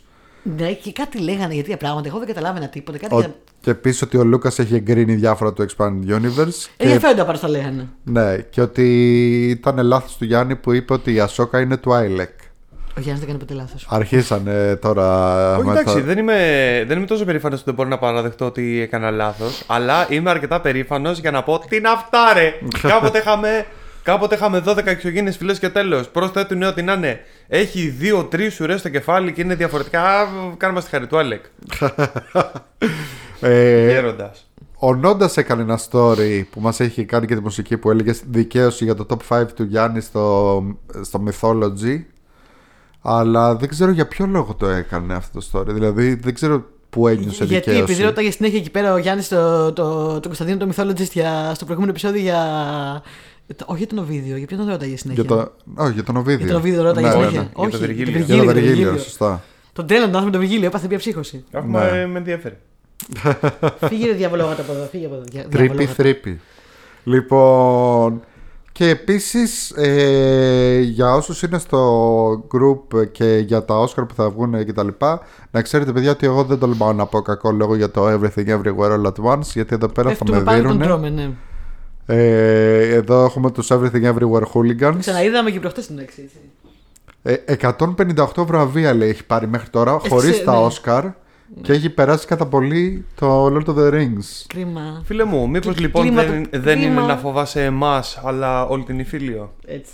Ναι, 0.57 0.71
και 0.73 0.91
κάτι 0.91 1.19
λέγανε 1.19 1.53
για 1.53 1.61
τέτοια 1.63 1.77
πράγματα. 1.77 2.07
Εγώ 2.07 2.17
δεν 2.17 2.27
καταλάβαινα 2.27 2.67
τίποτα. 2.67 2.97
Κάτι 2.97 3.15
Ο, 3.15 3.19
για... 3.19 3.35
και 3.61 3.69
επίσης 3.69 4.01
ότι 4.01 4.17
ο 4.17 4.23
Λούκας 4.23 4.59
έχει 4.59 4.75
εγκρίνει 4.75 5.15
διάφορα 5.15 5.53
του 5.53 5.65
Expanded 5.69 6.09
Universe. 6.15 6.65
Και, 6.77 6.83
Ενδιαφέροντα 6.83 7.25
παρά 7.25 7.39
τα 7.39 7.49
λέγανε. 7.49 7.87
ναι, 8.03 8.37
και 8.37 8.61
ότι 8.61 8.85
ήταν 9.49 9.85
λάθος 9.85 10.17
του 10.17 10.25
Γιάννη 10.25 10.55
που 10.55 10.71
είπε 10.73 10.93
ότι 10.93 11.13
η 11.13 11.19
Ασόκα 11.19 11.59
είναι 11.59 11.77
του 11.77 11.93
Άιλεκ. 11.93 12.29
Ο 12.97 12.99
Γιάννης 12.99 13.25
δεν 13.25 13.29
έκανε 13.35 13.37
ποτέ 13.45 13.53
λάθος. 13.53 13.85
Αρχίσανε 13.89 14.75
τώρα. 14.75 15.55
Όχι, 15.55 15.65
με 15.65 15.71
εντάξει, 15.71 15.95
τα- 15.95 16.01
δεν 16.01 16.17
είμαι, 16.17 16.35
δεν 16.87 16.97
είμαι 16.97 17.05
τόσο 17.05 17.25
περήφανος 17.25 17.59
που 17.59 17.65
δεν 17.65 17.73
μπορώ 17.73 17.89
να 17.89 17.97
παραδεχτώ 17.97 18.45
ότι 18.45 18.79
έκανα 18.81 19.11
λάθος. 19.11 19.63
Αλλά 19.67 20.05
είμαι 20.09 20.29
αρκετά 20.29 20.61
περήφανος 20.61 21.19
για 21.19 21.31
να 21.31 21.43
πω 21.43 21.59
τι 21.69 21.79
να 21.79 21.95
φτάρε. 21.97 22.53
κάποτε 22.93 23.17
είχαμε. 23.17 23.65
Κάποτε 24.03 24.35
είχαμε 24.35 24.63
12 24.67 24.85
εξωγήινες 24.85 25.37
φυλέ 25.37 25.53
και 25.53 25.69
τέλος. 25.69 26.09
Πρόσθετου 26.09 26.55
νέο 26.55 26.69
ότι 26.69 26.81
να 26.81 26.93
είναι. 26.93 27.19
Έχει 27.47 27.93
2-3 28.01 28.59
ουρέ 28.61 28.77
στο 28.77 28.89
κεφάλι 28.89 29.31
και 29.33 29.41
είναι 29.41 29.55
διαφορετικά. 29.55 30.01
Α, 30.19 30.25
κάνουμε 30.57 30.81
στη 30.81 30.89
χαρή 30.89 31.07
του 31.07 31.17
Άλεκ. 31.17 31.43
Ε, 33.41 33.87
Γέροντας. 33.89 34.49
ο 34.79 34.95
Νόντας 34.95 35.37
έκανε 35.37 35.61
ένα 35.61 35.79
story 35.89 36.43
που 36.51 36.59
μας 36.61 36.79
έχει 36.79 37.05
κάνει 37.05 37.25
και 37.25 37.35
τη 37.35 37.41
μουσική 37.41 37.77
που 37.77 37.91
έλεγε 37.91 38.13
δικαίωση 38.29 38.83
για 38.83 38.95
το 38.95 39.05
top 39.09 39.37
5 39.39 39.43
του 39.55 39.63
Γιάννη 39.63 40.01
στο, 40.01 40.63
στο 41.01 41.23
Mythology. 41.27 42.01
Αλλά 43.01 43.55
δεν 43.55 43.69
ξέρω 43.69 43.91
για 43.91 44.07
ποιο 44.07 44.25
λόγο 44.25 44.53
το 44.53 44.67
έκανε 44.67 45.13
αυτό 45.13 45.39
το 45.39 45.47
story. 45.51 45.67
Δηλαδή 45.67 46.13
δεν 46.15 46.33
ξέρω 46.33 46.65
που 46.89 47.07
ένιωσε 47.07 47.43
Γιατί 47.43 47.53
δικαίωση. 47.55 47.79
επειδή 47.79 48.03
ρώταγε 48.03 48.31
συνέχεια 48.31 48.57
εκεί 48.59 48.69
πέρα 48.71 48.93
ο 48.93 48.97
Γιάννης 48.97 49.27
το, 49.27 49.73
το, 49.73 50.13
το 50.19 50.27
Κωνσταντίνο 50.27 50.57
το 50.57 50.69
Mythologist 50.75 51.11
για, 51.11 51.51
στο 51.55 51.65
προηγούμενο 51.65 51.91
επεισόδιο 51.91 52.21
για. 52.21 52.41
το- 53.55 53.65
όχι 53.67 53.77
για 53.77 53.87
τον 53.87 53.97
Οβίδιο, 53.97 54.37
για 54.37 54.47
ποιον 54.47 54.59
τον 54.59 54.69
ρώταγες 54.69 54.99
συνέχεια; 54.99 55.23
Για 55.27 55.35
το... 55.35 55.51
Όχι, 55.75 55.93
για 55.93 56.03
τον 56.03 56.15
Οβίδιο. 56.17 56.37
Για 56.37 56.47
τον 56.47 56.55
Οβίδιο 56.55 56.81
ρώταγες 56.83 57.09
Ναι, 57.13 57.15
ναι, 57.19 57.21
συνέχεια. 57.27 57.41
ναι. 57.41 57.49
Όχι, 57.53 57.69
τον 57.71 57.79
για 57.79 57.87
Βεργίλιο. 57.87 58.13
τον 58.13 58.25
Για 58.25 58.35
τον 58.37 58.45
Βεργίλιο, 58.45 58.53
τον 58.53 58.53
Βεργίλιο, 58.53 58.75
Βεργίλιο. 58.85 59.03
σωστά. 59.03 59.43
Τον 59.73 59.87
τέλο 59.87 59.99
τον 60.05 60.09
άνθρωπο 60.15 60.31
τον 60.31 60.39
Βεργίλιο, 60.41 60.67
έπαθε 60.67 60.87
μια 60.87 60.97
ψύχωση. 60.97 61.43
Ναι. 61.51 62.05
Με 62.05 62.17
ενδιαφέρει. 62.17 62.57
φύγε 63.87 64.11
διαβολόγατα 64.11 64.61
από 64.61 64.71
εδώ, 64.73 64.83
φύγε 64.91 65.05
από 65.05 65.15
εδώ. 65.15 65.23
δια- 65.31 65.41
Τρίπη 65.43 65.57
διαβολόγατα. 65.57 65.93
θρύπη. 65.93 66.39
Λοιπόν. 67.03 68.21
Και 68.77 68.89
επίσης 68.89 69.69
ε, 69.71 70.79
για 70.79 71.13
όσους 71.15 71.41
είναι 71.41 71.57
στο 71.57 72.29
group 72.53 73.07
και 73.11 73.43
για 73.45 73.65
τα 73.65 73.83
Oscar 73.85 74.07
που 74.07 74.13
θα 74.15 74.29
βγουν 74.29 74.65
και 74.65 74.73
τα 74.73 74.83
λοιπά 74.83 75.19
να 75.51 75.61
ξέρετε 75.61 75.91
παιδιά 75.91 76.11
ότι 76.11 76.25
εγώ 76.25 76.43
δεν 76.43 76.59
τολμάω 76.59 76.93
να 76.93 77.05
πω 77.05 77.21
κακό 77.21 77.51
λόγο 77.51 77.75
για 77.75 77.91
το 77.91 78.07
Everything 78.07 78.47
Everywhere 78.47 78.91
All 78.91 79.03
At 79.05 79.33
Once 79.33 79.41
γιατί 79.41 79.75
εδώ 79.75 79.87
πέρα 79.87 80.09
θα 80.09 80.15
Πέφτουμε 80.15 80.37
με 80.37 80.43
πάνω 80.43 80.61
τον 80.61 80.71
δίνουν 80.71 80.87
τρώμε, 80.87 81.09
ναι. 81.09 81.29
ε, 82.05 82.93
εδώ 82.93 83.23
έχουμε 83.23 83.51
τους 83.51 83.67
Everything 83.71 84.03
Everywhere 84.13 84.43
Hooligans 84.53 84.95
Ξαναείδαμε 84.99 85.51
και 85.51 85.59
προχτές 85.59 85.87
την 85.87 85.99
έξι. 85.99 86.29
έτσι. 87.23 87.45
ε, 87.45 87.55
158 88.35 88.45
βραβεία 88.45 88.93
λέει 88.93 89.09
έχει 89.09 89.25
πάρει 89.25 89.47
μέχρι 89.47 89.69
τώρα 89.69 89.99
Ε, 90.05 90.09
χωρίς 90.09 90.31
ξέ- 90.31 90.45
τα 90.45 90.51
ναι. 90.59 90.67
Oscar 90.67 91.03
Και 91.61 91.73
έχει 91.73 91.89
περάσει 91.89 92.27
κατά 92.27 92.45
πολύ 92.47 93.05
το 93.15 93.45
Lord 93.45 93.65
of 93.65 93.75
the 93.77 93.93
Rings. 93.93 94.45
Κρίμα. 94.47 95.01
Φίλε 95.05 95.23
μου, 95.23 95.49
μήπως 95.49 95.75
Και 95.75 95.81
λοιπόν 95.81 96.01
κλίμα 96.03 96.23
δεν, 96.23 96.49
το- 96.49 96.59
δεν 96.59 96.77
είναι 96.79 96.87
κλίμα. 96.93 97.05
να 97.07 97.17
φοβάσαι 97.17 97.63
εμάς, 97.63 98.21
αλλά 98.23 98.65
όλη 98.65 98.83
την 98.83 98.99
Ιφίλιο. 98.99 99.53
Έτσι. 99.65 99.91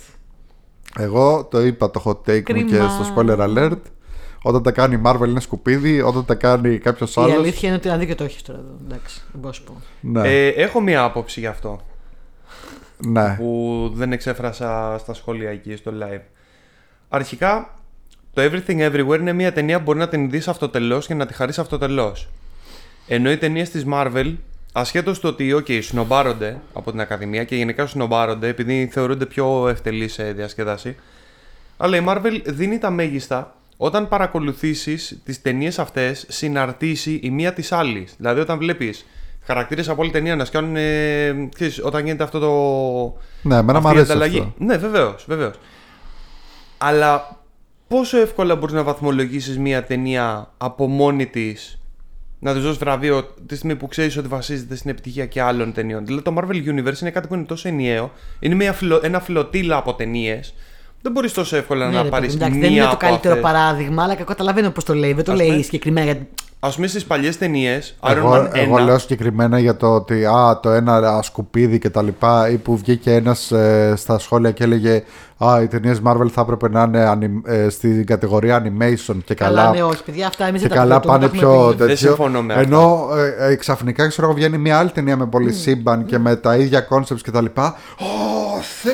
Εγώ 0.98 1.44
το 1.50 1.60
είπα 1.60 1.90
το 1.90 2.02
hot 2.04 2.10
take 2.30 2.50
μου 2.54 2.64
και 2.64 2.64
Κρίμα. 2.76 2.88
στο 2.88 3.14
spoiler 3.16 3.38
alert. 3.38 3.78
Όταν 4.42 4.62
τα 4.62 4.70
κάνει 4.72 4.94
η 4.94 5.00
Marvel 5.04 5.26
είναι 5.28 5.40
σκουπίδι, 5.40 6.00
όταν 6.02 6.24
τα 6.24 6.34
κάνει 6.34 6.78
κάποιος 6.78 7.14
Η 7.16 7.20
άλλο. 7.20 7.32
αλήθεια 7.34 7.68
είναι 7.68 7.76
ότι 7.76 7.88
ένα 7.88 7.98
δίκιο 7.98 8.14
το 8.14 8.24
έχεις 8.24 8.42
τώρα 8.42 8.58
εδώ. 8.58 8.76
Εντάξει, 8.84 9.20
δεν 9.32 9.40
μπορώ 9.40 9.46
να 9.46 9.52
σου 9.52 9.64
πω. 9.64 9.80
Ναι, 10.00 10.28
Ε, 10.28 10.48
έχω 10.48 10.80
μία 10.80 11.02
άποψη 11.02 11.40
γι' 11.40 11.46
αυτό 11.46 11.80
ναι. 13.06 13.34
που 13.38 13.90
δεν 13.94 14.12
εξέφρασα 14.12 14.96
στα 14.98 15.14
σχόλια 15.14 15.50
εκεί 15.50 15.76
στο 15.76 15.92
live. 16.02 16.20
Αρχικά, 17.08 17.78
το 18.34 18.42
Everything 18.42 18.90
Everywhere 18.90 19.18
είναι 19.20 19.32
μια 19.32 19.52
ταινία 19.52 19.76
που 19.76 19.82
μπορεί 19.82 19.98
να 19.98 20.08
την 20.08 20.30
δεις 20.30 20.48
αυτοτελώς 20.48 21.06
και 21.06 21.14
να 21.14 21.26
τη 21.26 21.34
χαρείς 21.34 21.58
αυτοτελώς. 21.58 22.28
Ενώ 23.06 23.30
οι 23.30 23.36
ταινίες 23.36 23.70
της 23.70 23.84
Marvel, 23.92 24.34
ασχέτως 24.72 25.18
του 25.20 25.28
ότι 25.32 25.54
ok, 25.56 25.82
σνομπάρονται 25.82 26.60
από 26.72 26.90
την 26.90 27.00
Ακαδημία 27.00 27.44
και 27.44 27.56
γενικά 27.56 27.86
σνομπάρονται 27.86 28.48
επειδή 28.48 28.88
θεωρούνται 28.92 29.26
πιο 29.26 29.68
ευτελείς 29.68 30.12
σε 30.12 30.32
διασκέδαση, 30.32 30.96
αλλά 31.76 31.96
η 31.96 32.04
Marvel 32.08 32.40
δίνει 32.44 32.78
τα 32.78 32.90
μέγιστα 32.90 33.54
όταν 33.76 34.08
παρακολουθήσεις 34.08 35.18
τις 35.24 35.42
ταινίες 35.42 35.78
αυτές 35.78 36.24
συναρτήσει 36.28 37.20
η 37.22 37.30
μία 37.30 37.52
της 37.52 37.72
άλλης. 37.72 38.14
Δηλαδή 38.16 38.40
όταν 38.40 38.58
βλέπεις 38.58 39.06
χαρακτήρες 39.46 39.88
από 39.88 40.02
όλη 40.02 40.10
ταινία 40.10 40.36
να 40.36 40.44
σκιάνουν, 40.44 40.76
ε, 40.76 41.48
ξέρεις, 41.54 41.80
όταν 41.84 42.04
γίνεται 42.04 42.22
αυτό 42.22 42.38
το... 42.38 43.20
Ναι, 43.42 43.56
εμένα 43.56 43.80
μου 43.80 43.86
αυτή 43.86 43.98
η 43.98 44.00
αρέσει 44.00 44.12
ανταλλαγή. 44.12 44.38
αυτό. 44.38 44.52
Ναι, 44.58 44.76
βεβαίως, 44.76 45.24
βεβαίως. 45.28 45.54
Αλλά 46.78 47.43
πόσο 47.88 48.18
εύκολα 48.18 48.56
μπορείς 48.56 48.74
να 48.74 48.82
βαθμολογήσεις 48.82 49.58
μία 49.58 49.84
ταινία 49.84 50.52
από 50.58 50.86
μόνη 50.86 51.26
της 51.26 51.78
να 52.38 52.54
του 52.54 52.60
δώσεις 52.60 52.78
βραβείο 52.78 53.22
τη 53.46 53.56
στιγμή 53.56 53.76
που 53.76 53.88
ξέρεις 53.88 54.16
ότι 54.16 54.28
βασίζεται 54.28 54.76
στην 54.76 54.90
επιτυχία 54.90 55.26
και 55.26 55.42
άλλων 55.42 55.72
ταινιών; 55.72 56.06
Δηλαδή 56.06 56.22
το 56.24 56.34
Marvel 56.38 56.54
Universe 56.54 57.00
είναι 57.00 57.10
κάτι 57.10 57.28
που 57.28 57.34
είναι 57.34 57.44
τόσο 57.44 57.68
ενιαίο. 57.68 58.12
Είναι 58.40 58.54
μια 58.54 58.72
φιλο, 58.72 59.00
ένα 59.02 59.20
φιλοτήλα 59.20 59.76
από 59.76 59.94
ταινίες. 59.94 60.54
Δεν 61.02 61.12
μπορείς 61.12 61.32
τόσο 61.32 61.56
εύκολα 61.56 61.88
Ναι, 61.88 61.96
να 61.96 62.02
ρε 62.02 62.08
πάρεις 62.08 62.26
παιδί, 62.26 62.38
μία 62.38 62.46
εντάξει, 62.46 62.60
δεν 62.66 62.72
είναι 62.72 62.80
το 62.82 62.88
από 62.88 62.96
καλύτερο 62.96 63.34
αυτές. 63.34 63.50
παράδειγμα, 63.50 64.02
αλλά 64.02 64.14
καταλαβαίνω 64.14 64.70
πώς 64.70 64.84
το 64.84 64.94
λέει. 64.94 65.12
Δεν 65.12 65.24
το 65.24 65.32
Ας 65.32 65.38
λέει 65.38 65.46
πούμε- 65.48 65.62
συγκεκριμένα. 65.62 66.16
Γιατί- 66.64 66.72
Α 66.72 66.76
πούμε 66.76 66.86
στις 66.86 67.04
παλιές 67.04 67.38
ταινίες, 67.38 67.94
Iron 68.00 68.16
Εγώ, 68.16 68.32
Man 68.32 68.44
1. 68.44 68.48
εγώ 68.52 68.78
λέω 68.78 68.98
συγκεκριμένα 68.98 69.58
για 69.58 69.76
το 69.76 69.94
ότι 69.94 70.24
α, 70.24 70.60
το 70.62 70.70
ένα 70.70 70.96
α, 70.96 71.22
σκουπίδι 71.22 71.78
και 71.78 71.90
τα 71.90 72.02
λοιπά 72.02 72.48
ή 72.50 72.56
που 72.56 72.76
βγήκε 72.76 73.14
ένας 73.14 73.50
ε, 73.52 73.94
στα 73.96 74.18
σχόλια 74.18 74.50
και 74.50 74.64
έλεγε 74.64 75.02
Α, 75.38 75.62
οι 75.62 75.66
ταινίες 75.66 76.00
Marvel 76.06 76.28
θα 76.32 76.40
έπρεπε 76.40 76.68
να 76.68 76.82
είναι 76.82 77.12
anim- 77.14 77.50
ε, 77.52 77.68
στην 77.68 78.06
κατηγορία 78.06 78.62
animation 78.62 79.16
και 79.24 79.34
καλά. 79.34 79.60
Καλά, 79.62 79.70
ναι, 79.74 79.82
όχι, 79.82 80.02
παιδιά, 80.04 80.26
αυτά 80.26 80.46
εμείς 80.46 80.62
και 80.62 80.68
δεν 80.68 80.76
τα 80.76 80.82
καλά 80.82 81.00
πληρώνουμε, 81.00 81.28
πάνε 81.28 81.40
τα 81.40 81.46
έχουμε 81.46 81.62
πιο 81.64 81.70
πει. 81.70 81.76
τέτοιο. 81.76 81.96
συμφωνώ 81.96 82.42
με 82.42 82.52
αυτά. 82.54 82.64
Ενώ 82.66 83.08
ε, 83.38 83.50
ε, 83.52 83.54
ξαφνικά 83.54 84.08
ξέρω 84.08 84.26
εγώ 84.26 84.36
βγαίνει 84.36 84.58
μια 84.58 84.78
άλλη 84.78 84.90
ταινία 84.90 85.16
με 85.16 85.26
πολύ 85.26 85.52
σύμπαν 85.52 86.04
και 86.06 86.18
με 86.18 86.36
τα 86.36 86.56
ίδια 86.56 86.86
concepts 86.90 87.20
και 87.22 87.30
τα 87.30 87.40
λοιπά. 87.42 87.76
Ω, 87.98 88.60
θε... 88.82 88.90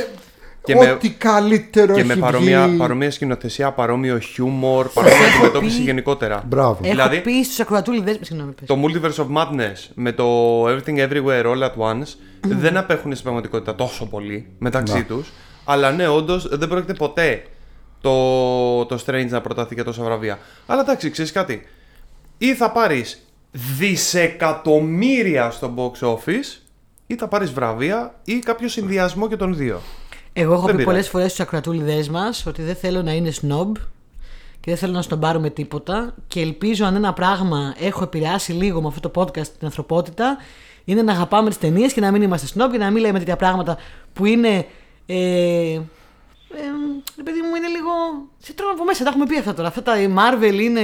Και 0.65 0.75
με- 0.75 0.91
Ό,τι 0.91 1.11
καλύτερο 1.11 1.95
Και 1.95 2.01
έχει 2.01 2.09
με 2.09 2.17
παρόμοια, 2.17 2.67
βγει. 2.67 2.77
παρόμοια 2.77 3.11
σκηνοθεσία, 3.11 3.73
παρόμοιο 3.73 4.19
χιούμορ, 4.19 4.89
παρόμοια 4.89 5.17
Έχω 5.19 5.35
αντιμετώπιση 5.35 5.77
πει- 5.77 5.83
γενικότερα. 5.83 6.43
Μπράβο. 6.47 6.79
Έχω 6.83 6.91
Δηλαδή- 6.93 7.21
πει 7.21 7.43
στους 7.45 7.61
ακροατούλιδε. 7.61 8.19
Συγγνώμη, 8.21 8.53
πες. 8.53 8.67
Το 8.69 8.77
Multiverse 8.83 9.25
of 9.25 9.37
Madness 9.37 9.89
με 9.95 10.13
το 10.13 10.25
Everything 10.69 11.09
Everywhere 11.09 11.45
All 11.45 11.63
at 11.63 11.75
Once 11.93 12.15
δεν 12.41 12.77
απέχουν 12.77 13.11
στην 13.13 13.23
πραγματικότητα 13.23 13.75
τόσο 13.75 14.07
πολύ 14.07 14.47
μεταξύ 14.59 14.95
Να. 14.95 15.05
τους 15.05 15.33
Αλλά 15.65 15.91
ναι, 15.93 16.09
όντως 16.09 16.49
δεν 16.59 16.69
πρόκειται 16.69 16.95
ποτέ 16.95 17.43
το, 18.01 18.85
το 18.85 19.03
Strange 19.07 19.29
να 19.29 19.41
προταθεί 19.41 19.75
για 19.75 19.85
τόσα 19.85 20.03
βραβεία. 20.03 20.39
Αλλά 20.67 20.81
εντάξει, 20.81 21.11
ξέρεις 21.11 21.33
κάτι. 21.33 21.63
Ή 22.39 22.55
θα 22.55 22.71
πάρεις 22.71 23.23
δισεκατομμύρια 23.79 25.51
στο 25.51 25.75
box 25.77 26.09
office, 26.09 26.61
ή 27.07 27.15
θα 27.15 27.29
πάρεις 27.29 27.51
βραβεία, 27.53 28.15
ή 28.25 28.39
κάποιο 28.39 28.69
συνδυασμό 28.69 29.29
και 29.29 29.37
των 29.37 29.57
δύο. 29.57 29.81
Εγώ 30.33 30.53
έχω 30.53 30.67
Δεν 30.67 30.77
πει 30.77 30.85
πολλές 30.85 30.87
πειράζει. 30.87 31.09
φορές 31.09 31.27
στους 31.27 31.41
ακροατούλιδες 31.41 32.09
μας 32.09 32.47
ότι 32.47 32.63
δεν 32.63 32.75
θέλω 32.75 33.03
να 33.03 33.13
είναι 33.13 33.33
snob 33.43 33.73
και 34.61 34.71
δεν 34.71 34.77
θέλω 34.77 34.93
να 34.93 35.03
σνομπάρουμε 35.03 35.51
τίποτα. 35.51 36.15
Και 36.29 36.41
ελπίζω 36.41 36.85
αν 36.85 36.95
ένα 36.95 37.13
πράγμα 37.13 37.75
έχω 37.79 38.03
επηρεάσει 38.03 38.53
λίγο 38.53 38.81
με 38.81 38.89
αυτό 38.89 39.11
το 39.11 39.21
podcast 39.21 39.47
την 39.47 39.67
ανθρωπότητα, 39.67 40.37
είναι 40.85 41.03
να 41.03 41.13
αγαπάμε 41.13 41.49
τις 41.49 41.59
ταινίες 41.59 41.93
και 41.93 42.01
να 42.01 42.11
μην 42.11 42.23
είμαστε 42.23 42.47
snob 42.55 42.69
και 42.73 42.79
να 42.79 42.91
μην 42.91 43.03
λέμε 43.03 43.19
τέτοια 43.19 43.37
πράγματα 43.37 43.77
που 44.13 44.27
είναι. 44.27 44.67
Ε, 45.07 45.81
ε, 46.55 46.63
ρε 47.17 47.23
παιδί 47.23 47.41
μου, 47.41 47.55
είναι 47.57 47.67
λίγο. 47.67 47.91
Σε 48.39 48.53
τρώνε 48.53 48.73
από 48.73 48.85
μέσα, 48.85 49.05
τα 49.05 49.11
έχουμε 49.11 49.27
πει 49.27 49.39
αυτά 49.39 49.55
τώρα. 49.55 49.69
Αυτά 49.69 49.83
τα 49.83 50.01
η 50.01 50.09
Marvel 50.17 50.61
είναι. 50.61 50.81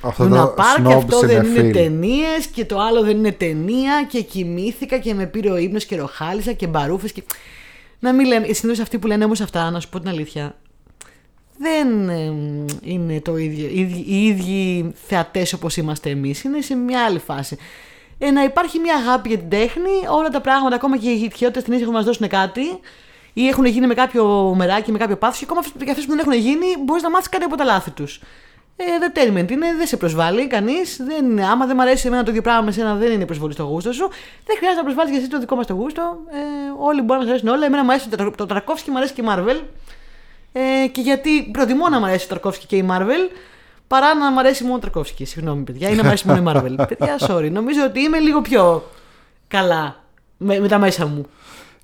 Αυτό 0.00 0.24
Luna 0.24 0.30
το 0.30 0.54
Park, 0.56 0.86
snob 0.86 0.92
αυτό 0.96 1.20
δεν 1.20 1.30
είναι 1.30 1.44
συνεφίλ. 1.44 1.72
ταινίες 1.72 2.46
και 2.54 2.64
το 2.64 2.78
άλλο 2.80 3.02
δεν 3.02 3.16
είναι 3.16 3.32
ταινία 3.32 4.06
και 4.08 4.22
κοιμήθηκα 4.22 4.98
και 4.98 5.14
με 5.14 5.26
πήρε 5.26 5.50
ο 5.50 5.56
ύπνος 5.56 5.84
και 5.84 5.96
ροχάλισα 5.96 6.52
και 6.52 6.66
μπαρούφες 6.66 7.12
και. 7.12 7.22
Να 7.98 8.12
μην 8.12 8.26
λένε. 8.26 8.52
Συνήθως 8.52 8.82
αυτοί 8.82 8.98
που 8.98 9.06
λένε 9.06 9.24
όμως 9.24 9.40
αυτά, 9.40 9.70
να 9.70 9.80
σου 9.80 9.88
πω 9.88 10.00
την 10.00 10.08
αλήθεια, 10.08 10.56
δεν 11.58 12.08
εμ, 12.08 12.64
είναι 12.82 13.20
το 13.20 13.36
ίδιο, 13.36 13.66
οι 13.66 13.80
ίδιοι- 13.80 14.06
οι 14.08 14.26
ίδιοι 14.26 14.92
θεατές 15.06 15.52
όπως 15.52 15.76
είμαστε 15.76 16.10
εμείς. 16.10 16.42
Είναι 16.42 16.60
σε 16.60 16.74
μια 16.74 17.04
άλλη 17.04 17.18
φάση. 17.18 17.56
Ε, 18.18 18.30
να 18.30 18.42
υπάρχει 18.44 18.78
μια 18.78 18.94
αγάπη 18.96 19.28
για 19.28 19.38
την 19.38 19.48
τέχνη, 19.48 19.90
όλα 20.10 20.28
τα 20.28 20.40
πράγματα, 20.40 20.74
ακόμα 20.74 20.98
και 20.98 21.10
οι 21.10 21.32
χειρότερε 21.36 21.64
ταινίε 21.64 21.80
έχουν 21.80 21.92
να 21.92 21.98
μας 21.98 22.06
δώσουν 22.06 22.28
κάτι 22.28 22.62
ή 23.32 23.48
έχουν 23.48 23.64
γίνει 23.64 23.86
με 23.86 23.94
κάποιο 23.94 24.54
μεράκι, 24.56 24.92
με 24.92 24.98
κάποιο 24.98 25.16
πάθος, 25.16 25.38
και 25.38 25.44
ακόμα 25.50 25.62
και 25.84 25.90
αυτέ 25.90 26.02
που 26.02 26.08
δεν 26.08 26.18
έχουν 26.18 26.32
γίνει, 26.32 26.66
μπορείς 26.84 27.02
να 27.02 27.10
μάθεις 27.10 27.28
κάτι 27.28 27.44
από 27.44 27.56
τα 27.56 27.64
λάθη 27.64 27.90
τους. 27.90 28.20
Ε, 28.76 28.84
entertainment 28.84 29.50
είναι, 29.50 29.74
δεν 29.76 29.86
σε 29.86 29.96
προσβάλλει 29.96 30.46
κανείς. 30.46 31.00
Άμα 31.50 31.66
δεν 31.66 31.76
μου 31.76 31.82
αρέσει 31.82 32.06
εμένα 32.06 32.22
το 32.22 32.30
ίδιο 32.30 32.42
πράγμα 32.42 32.62
με 32.62 32.70
σένα, 32.70 32.94
δεν 32.94 33.12
είναι 33.12 33.26
προσβολή 33.26 33.52
στο 33.52 33.62
γούστο 33.62 33.92
σου. 33.92 34.08
Δεν 34.46 34.56
χρειάζεται 34.56 34.80
να 34.80 34.82
προσβάλλεις 34.82 35.12
και 35.12 35.18
εσύ 35.18 35.28
το 35.28 35.38
δικό 35.38 35.56
μας 35.56 35.66
το 35.66 35.74
γούστο. 35.74 36.18
Ε, 36.30 36.38
όλοι 36.78 37.00
μπορεί 37.00 37.18
να 37.18 37.24
μα 37.24 37.30
αρέσουν 37.30 37.48
όλα. 37.48 37.66
Εμένα 37.66 37.84
μου 37.84 37.90
αρέσει 37.90 38.08
το, 38.08 38.30
το 38.30 38.46
Ταρκόφσκι, 38.46 38.90
μου 38.90 38.96
αρέσει 38.96 39.12
και 39.12 39.20
η 39.20 39.24
Marvel. 39.28 39.60
Ε, 40.52 40.86
και 40.86 41.00
γιατί 41.00 41.50
προτιμώ 41.52 41.88
να 41.88 41.98
μου 41.98 42.04
αρέσει 42.04 42.28
το 42.28 42.34
Ταρκόφσκι 42.34 42.66
και 42.66 42.76
η 42.76 42.86
Marvel 42.90 43.30
παρά 43.86 44.14
να 44.14 44.30
μου 44.30 44.38
αρέσει 44.38 44.62
μόνο 44.62 44.76
ο 44.76 44.78
Ταρκόφσκι. 44.78 45.24
Συγγνώμη, 45.24 45.62
παιδιά, 45.62 45.88
ή 45.88 45.94
να 45.94 46.02
μου 46.02 46.08
αρέσει 46.08 46.28
μόνο 46.28 46.50
η 46.50 46.52
Marvel. 46.54 46.74
παιδιά, 46.88 47.18
sorry. 47.18 47.50
Νομίζω 47.50 47.84
ότι 47.84 48.00
είμαι 48.00 48.18
λίγο 48.18 48.40
πιο 48.40 48.90
καλά 49.48 49.96
με, 50.36 50.58
με 50.58 50.68
τα 50.68 50.78
μέσα 50.78 51.06
μου. 51.06 51.26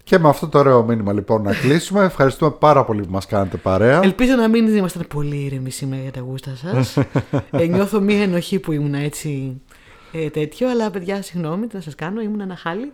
Και 0.05 0.19
με 0.19 0.29
αυτό 0.29 0.49
το 0.49 0.59
ωραίο 0.59 0.83
μήνυμα 0.83 1.13
λοιπόν 1.13 1.43
να 1.43 1.55
κλείσουμε. 1.55 2.05
Ευχαριστούμε 2.05 2.51
πάρα 2.51 2.85
πολύ 2.85 3.03
που 3.03 3.11
μας 3.11 3.27
κάνετε 3.27 3.57
παρέα. 3.57 4.01
Ελπίζω 4.03 4.35
να 4.35 4.49
μην 4.49 4.77
ήμασταν 4.77 5.07
πολύ 5.09 5.37
ήρεμοι 5.37 5.71
σήμερα 5.71 6.03
για 6.03 6.13
τα 6.13 6.21
γούστα 6.21 6.57
σας. 6.57 6.97
ε, 7.51 7.67
νιώθω 7.67 8.01
μία 8.01 8.23
ενοχή 8.23 8.59
που 8.59 8.73
ήμουν 8.73 8.95
έτσι 8.95 9.61
ε, 10.13 10.31
τέτοιο, 10.31 10.71
αλλά 10.71 10.91
παιδιά, 10.91 11.23
συγγνώμη, 11.23 11.67
τι 11.67 11.75
να 11.77 11.81
σας 11.81 11.95
κάνω, 11.95 12.21
ήμουν 12.21 12.41
ένα 12.41 12.57
χάλι. 12.57 12.93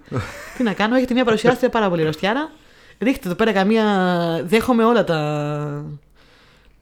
τι 0.57 0.63
να 0.63 0.73
κάνω, 0.73 0.97
έχετε 0.97 1.15
μία 1.15 1.25
παρουσιάστηκε 1.25 1.69
πάρα 1.69 1.89
πολύ 1.89 2.03
ρωστιάρα. 2.03 2.51
Ρίχτε 2.99 3.27
εδώ 3.27 3.37
πέρα 3.37 3.53
καμία. 3.53 3.85
Δέχομαι 4.45 4.85
όλα 4.85 5.05
τα. 5.05 5.85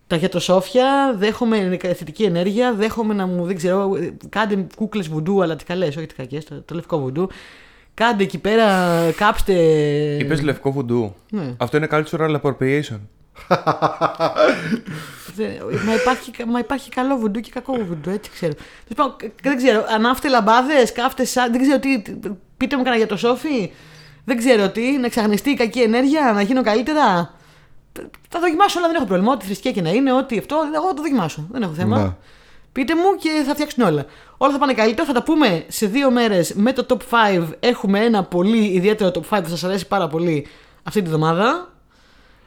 Τα 0.06 0.16
γιατροσόφια, 0.16 1.14
δέχομαι 1.18 1.78
θετική 1.80 2.22
ενέργεια, 2.22 2.74
δέχομαι 2.74 3.14
να 3.14 3.26
μου, 3.26 3.44
δεν 3.46 3.56
ξέρω, 3.56 3.90
κάντε 4.28 4.66
κούκλες 4.76 5.08
βουντού, 5.08 5.42
αλλά 5.42 5.56
τι 5.56 5.64
καλές, 5.64 5.96
όχι 5.96 6.06
τις 6.06 6.16
κακές, 6.16 6.44
το, 6.44 6.62
το 6.64 6.74
λευκό 6.74 6.98
βουντού. 6.98 7.28
Κάντε 7.94 8.22
εκεί 8.22 8.38
πέρα, 8.38 8.88
κάψτε. 9.16 9.52
Είπες 10.20 10.42
λευκό 10.42 10.72
βουντού. 10.72 11.14
Ναι. 11.30 11.54
Αυτό 11.56 11.76
είναι 11.76 11.88
cultural 11.90 12.40
appropriation. 12.40 13.00
Δεν- 15.34 15.50
μα, 15.86 15.94
υπάρχει, 15.94 16.30
μα 16.46 16.58
υπάρχει 16.58 16.90
καλό 16.90 17.16
βουντού 17.16 17.40
και 17.40 17.50
κακό 17.54 17.72
βουντού, 17.88 18.10
έτσι 18.10 18.30
ξέρω. 18.30 18.52
Τέλος 18.52 18.94
πάντων, 18.96 19.16
κα- 19.16 19.30
Δεν 19.42 19.56
ξέρω, 19.56 19.84
ανάφτε 19.94 20.28
λαμπάδες, 20.28 20.92
κάφτε 20.92 21.24
σαν. 21.24 21.52
Δεν 21.52 21.60
ξέρω 21.62 21.78
τι. 21.78 22.02
τι- 22.02 22.28
Πείτε 22.56 22.76
μου 22.76 22.82
κανένα 22.82 22.96
για 23.04 23.06
το 23.06 23.16
σόφι. 23.16 23.72
Δεν 24.24 24.36
ξέρω 24.38 24.68
τι, 24.70 24.90
να 24.98 25.06
εξαγνιστεί 25.06 25.50
η 25.50 25.54
κακή 25.54 25.80
ενέργεια, 25.80 26.32
να 26.34 26.42
γίνω 26.42 26.62
καλύτερα. 26.62 27.34
Θα 28.28 28.40
δοκιμάσω 28.40 28.78
όλα, 28.78 28.86
δεν 28.86 28.96
έχω 28.96 29.04
πρόβλημα. 29.06 29.32
Ό,τι 29.32 29.44
θρησκεία 29.44 29.72
και 29.72 29.82
να 29.82 29.90
είναι, 29.90 30.12
ό,τι 30.12 30.38
αυτό, 30.38 30.56
εγώ 30.74 30.86
θα 30.88 30.94
το 30.94 31.02
δοκιμάσω. 31.02 31.46
Δεν 31.50 31.62
έχω 31.62 31.72
θέμα. 31.72 32.16
Ναι. 32.76 32.84
Πείτε 32.84 32.94
μου 32.94 33.16
και 33.18 33.28
θα 33.46 33.54
φτιάξουν 33.54 33.84
όλα. 33.84 34.04
Όλα 34.36 34.52
θα 34.52 34.58
πάνε 34.58 34.72
καλύτερα. 34.72 35.06
Θα 35.06 35.12
τα 35.12 35.22
πούμε 35.22 35.64
σε 35.68 35.86
δύο 35.86 36.10
μέρες 36.10 36.52
με 36.54 36.72
το 36.72 36.86
top 36.88 36.96
5. 37.40 37.48
Έχουμε 37.60 38.04
ένα 38.04 38.22
πολύ 38.24 38.64
ιδιαίτερο 38.64 39.10
top 39.14 39.18
5 39.18 39.22
που 39.42 39.48
θα 39.48 39.48
σας 39.48 39.64
αρέσει 39.64 39.86
πάρα 39.86 40.08
πολύ 40.08 40.46
αυτή 40.82 41.02
τη 41.02 41.08
βδομάδα. 41.08 41.68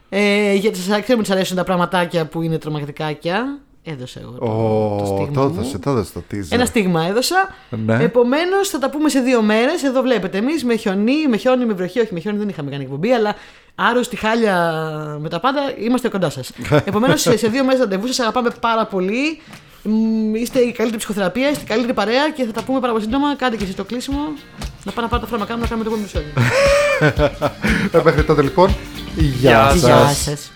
Ε, 0.10 0.54
γιατί 0.54 0.78
σας 0.78 0.86
ξέρουμε 0.86 1.16
ότι 1.18 1.26
σας 1.26 1.36
αρέσουν 1.36 1.56
τα 1.56 1.64
πραγματάκια 1.64 2.26
που 2.26 2.42
είναι 2.42 2.58
τρομακτικάκια. 2.58 3.60
Έδωσα 3.84 4.20
εγώ 4.20 4.32
το, 4.32 4.38
το 4.40 5.04
Ω, 5.04 5.06
στίγμα 5.06 5.32
το 5.34 5.50
μου. 5.50 5.60
έδωσε, 5.60 5.78
το 5.80 5.90
έδωσε 5.90 6.14
το 6.14 6.22
teaser. 6.32 6.46
Ένα 6.50 6.66
στίγμα 6.66 7.06
έδωσα. 7.06 7.56
Ναι. 7.70 8.04
Επομένως 8.04 8.70
θα 8.70 8.80
τα 8.80 8.90
πούμε 8.90 9.10
σε 9.10 9.20
δύο 9.20 9.42
μέρες. 9.42 9.84
Εδώ 9.84 10.02
βλέπετε 10.02 10.38
εμείς 10.38 10.64
με 10.64 10.76
χιονί, 10.76 11.28
με 11.28 11.38
χιόνι, 11.38 11.66
με 11.66 11.74
βροχή. 11.74 12.00
Όχι 12.00 12.14
με 12.14 12.20
χιόνι 12.20 12.38
δεν 12.38 12.50
είχαμε 12.50 12.72
κάνει 12.72 12.84
εκπομπή, 12.84 13.12
αλλά 13.12 13.36
άρρωστοι 13.76 14.16
χάλια 14.16 14.56
με 15.20 15.30
τα 15.30 15.40
πάντα 15.40 15.62
είμαστε 15.80 16.10
κοντά 16.10 16.30
σας. 16.30 16.52
Επομένως 16.86 17.22
σε, 17.22 17.38
σε 17.38 17.48
δύο 17.48 17.64
μέρες 17.64 17.80
ραντεβού 17.80 18.08
σας 18.08 18.20
αγαπάμε 18.20 18.50
πάρα 18.60 18.86
πολύ. 18.86 19.42
Μ, 19.90 20.36
Είστε 20.36 20.60
η 20.60 20.72
καλύτερη 20.72 20.98
ψυχοθεραπεία, 20.98 21.50
είστε 21.50 21.64
η 21.64 21.68
καλύτερη 21.68 21.94
παρέα 21.94 22.30
και 22.30 22.44
θα 22.46 22.52
τα 22.52 22.64
πούμε 22.64 22.80
πάρα 22.80 22.92
πολύ 22.92 23.04
σύντομα. 23.04 23.36
Κάντε 23.36 23.56
και 23.56 23.64
εσείς 23.64 23.76
το 23.76 23.84
κλείσιμο. 23.84 24.20
Να 24.84 24.92
πάμε 24.92 25.02
να 25.02 25.08
πάρω 25.08 25.22
τα 25.22 25.28
φάρμακά 25.28 25.56
μου 25.56 25.62
να 25.62 25.68
κάνουμε 25.68 25.90
το 25.90 25.96
επόμενο 25.96 26.10
επεισόδιο. 26.10 26.34
Ε, 28.00 28.02
Μέχρι 28.04 28.24
τότε 28.24 28.42
λοιπόν, 28.42 28.76
γεια 29.16 29.30
Γεια 29.40 29.70
σας. 29.70 29.80
σας. 29.80 29.88
Γεια 29.90 30.36
σας. 30.36 30.52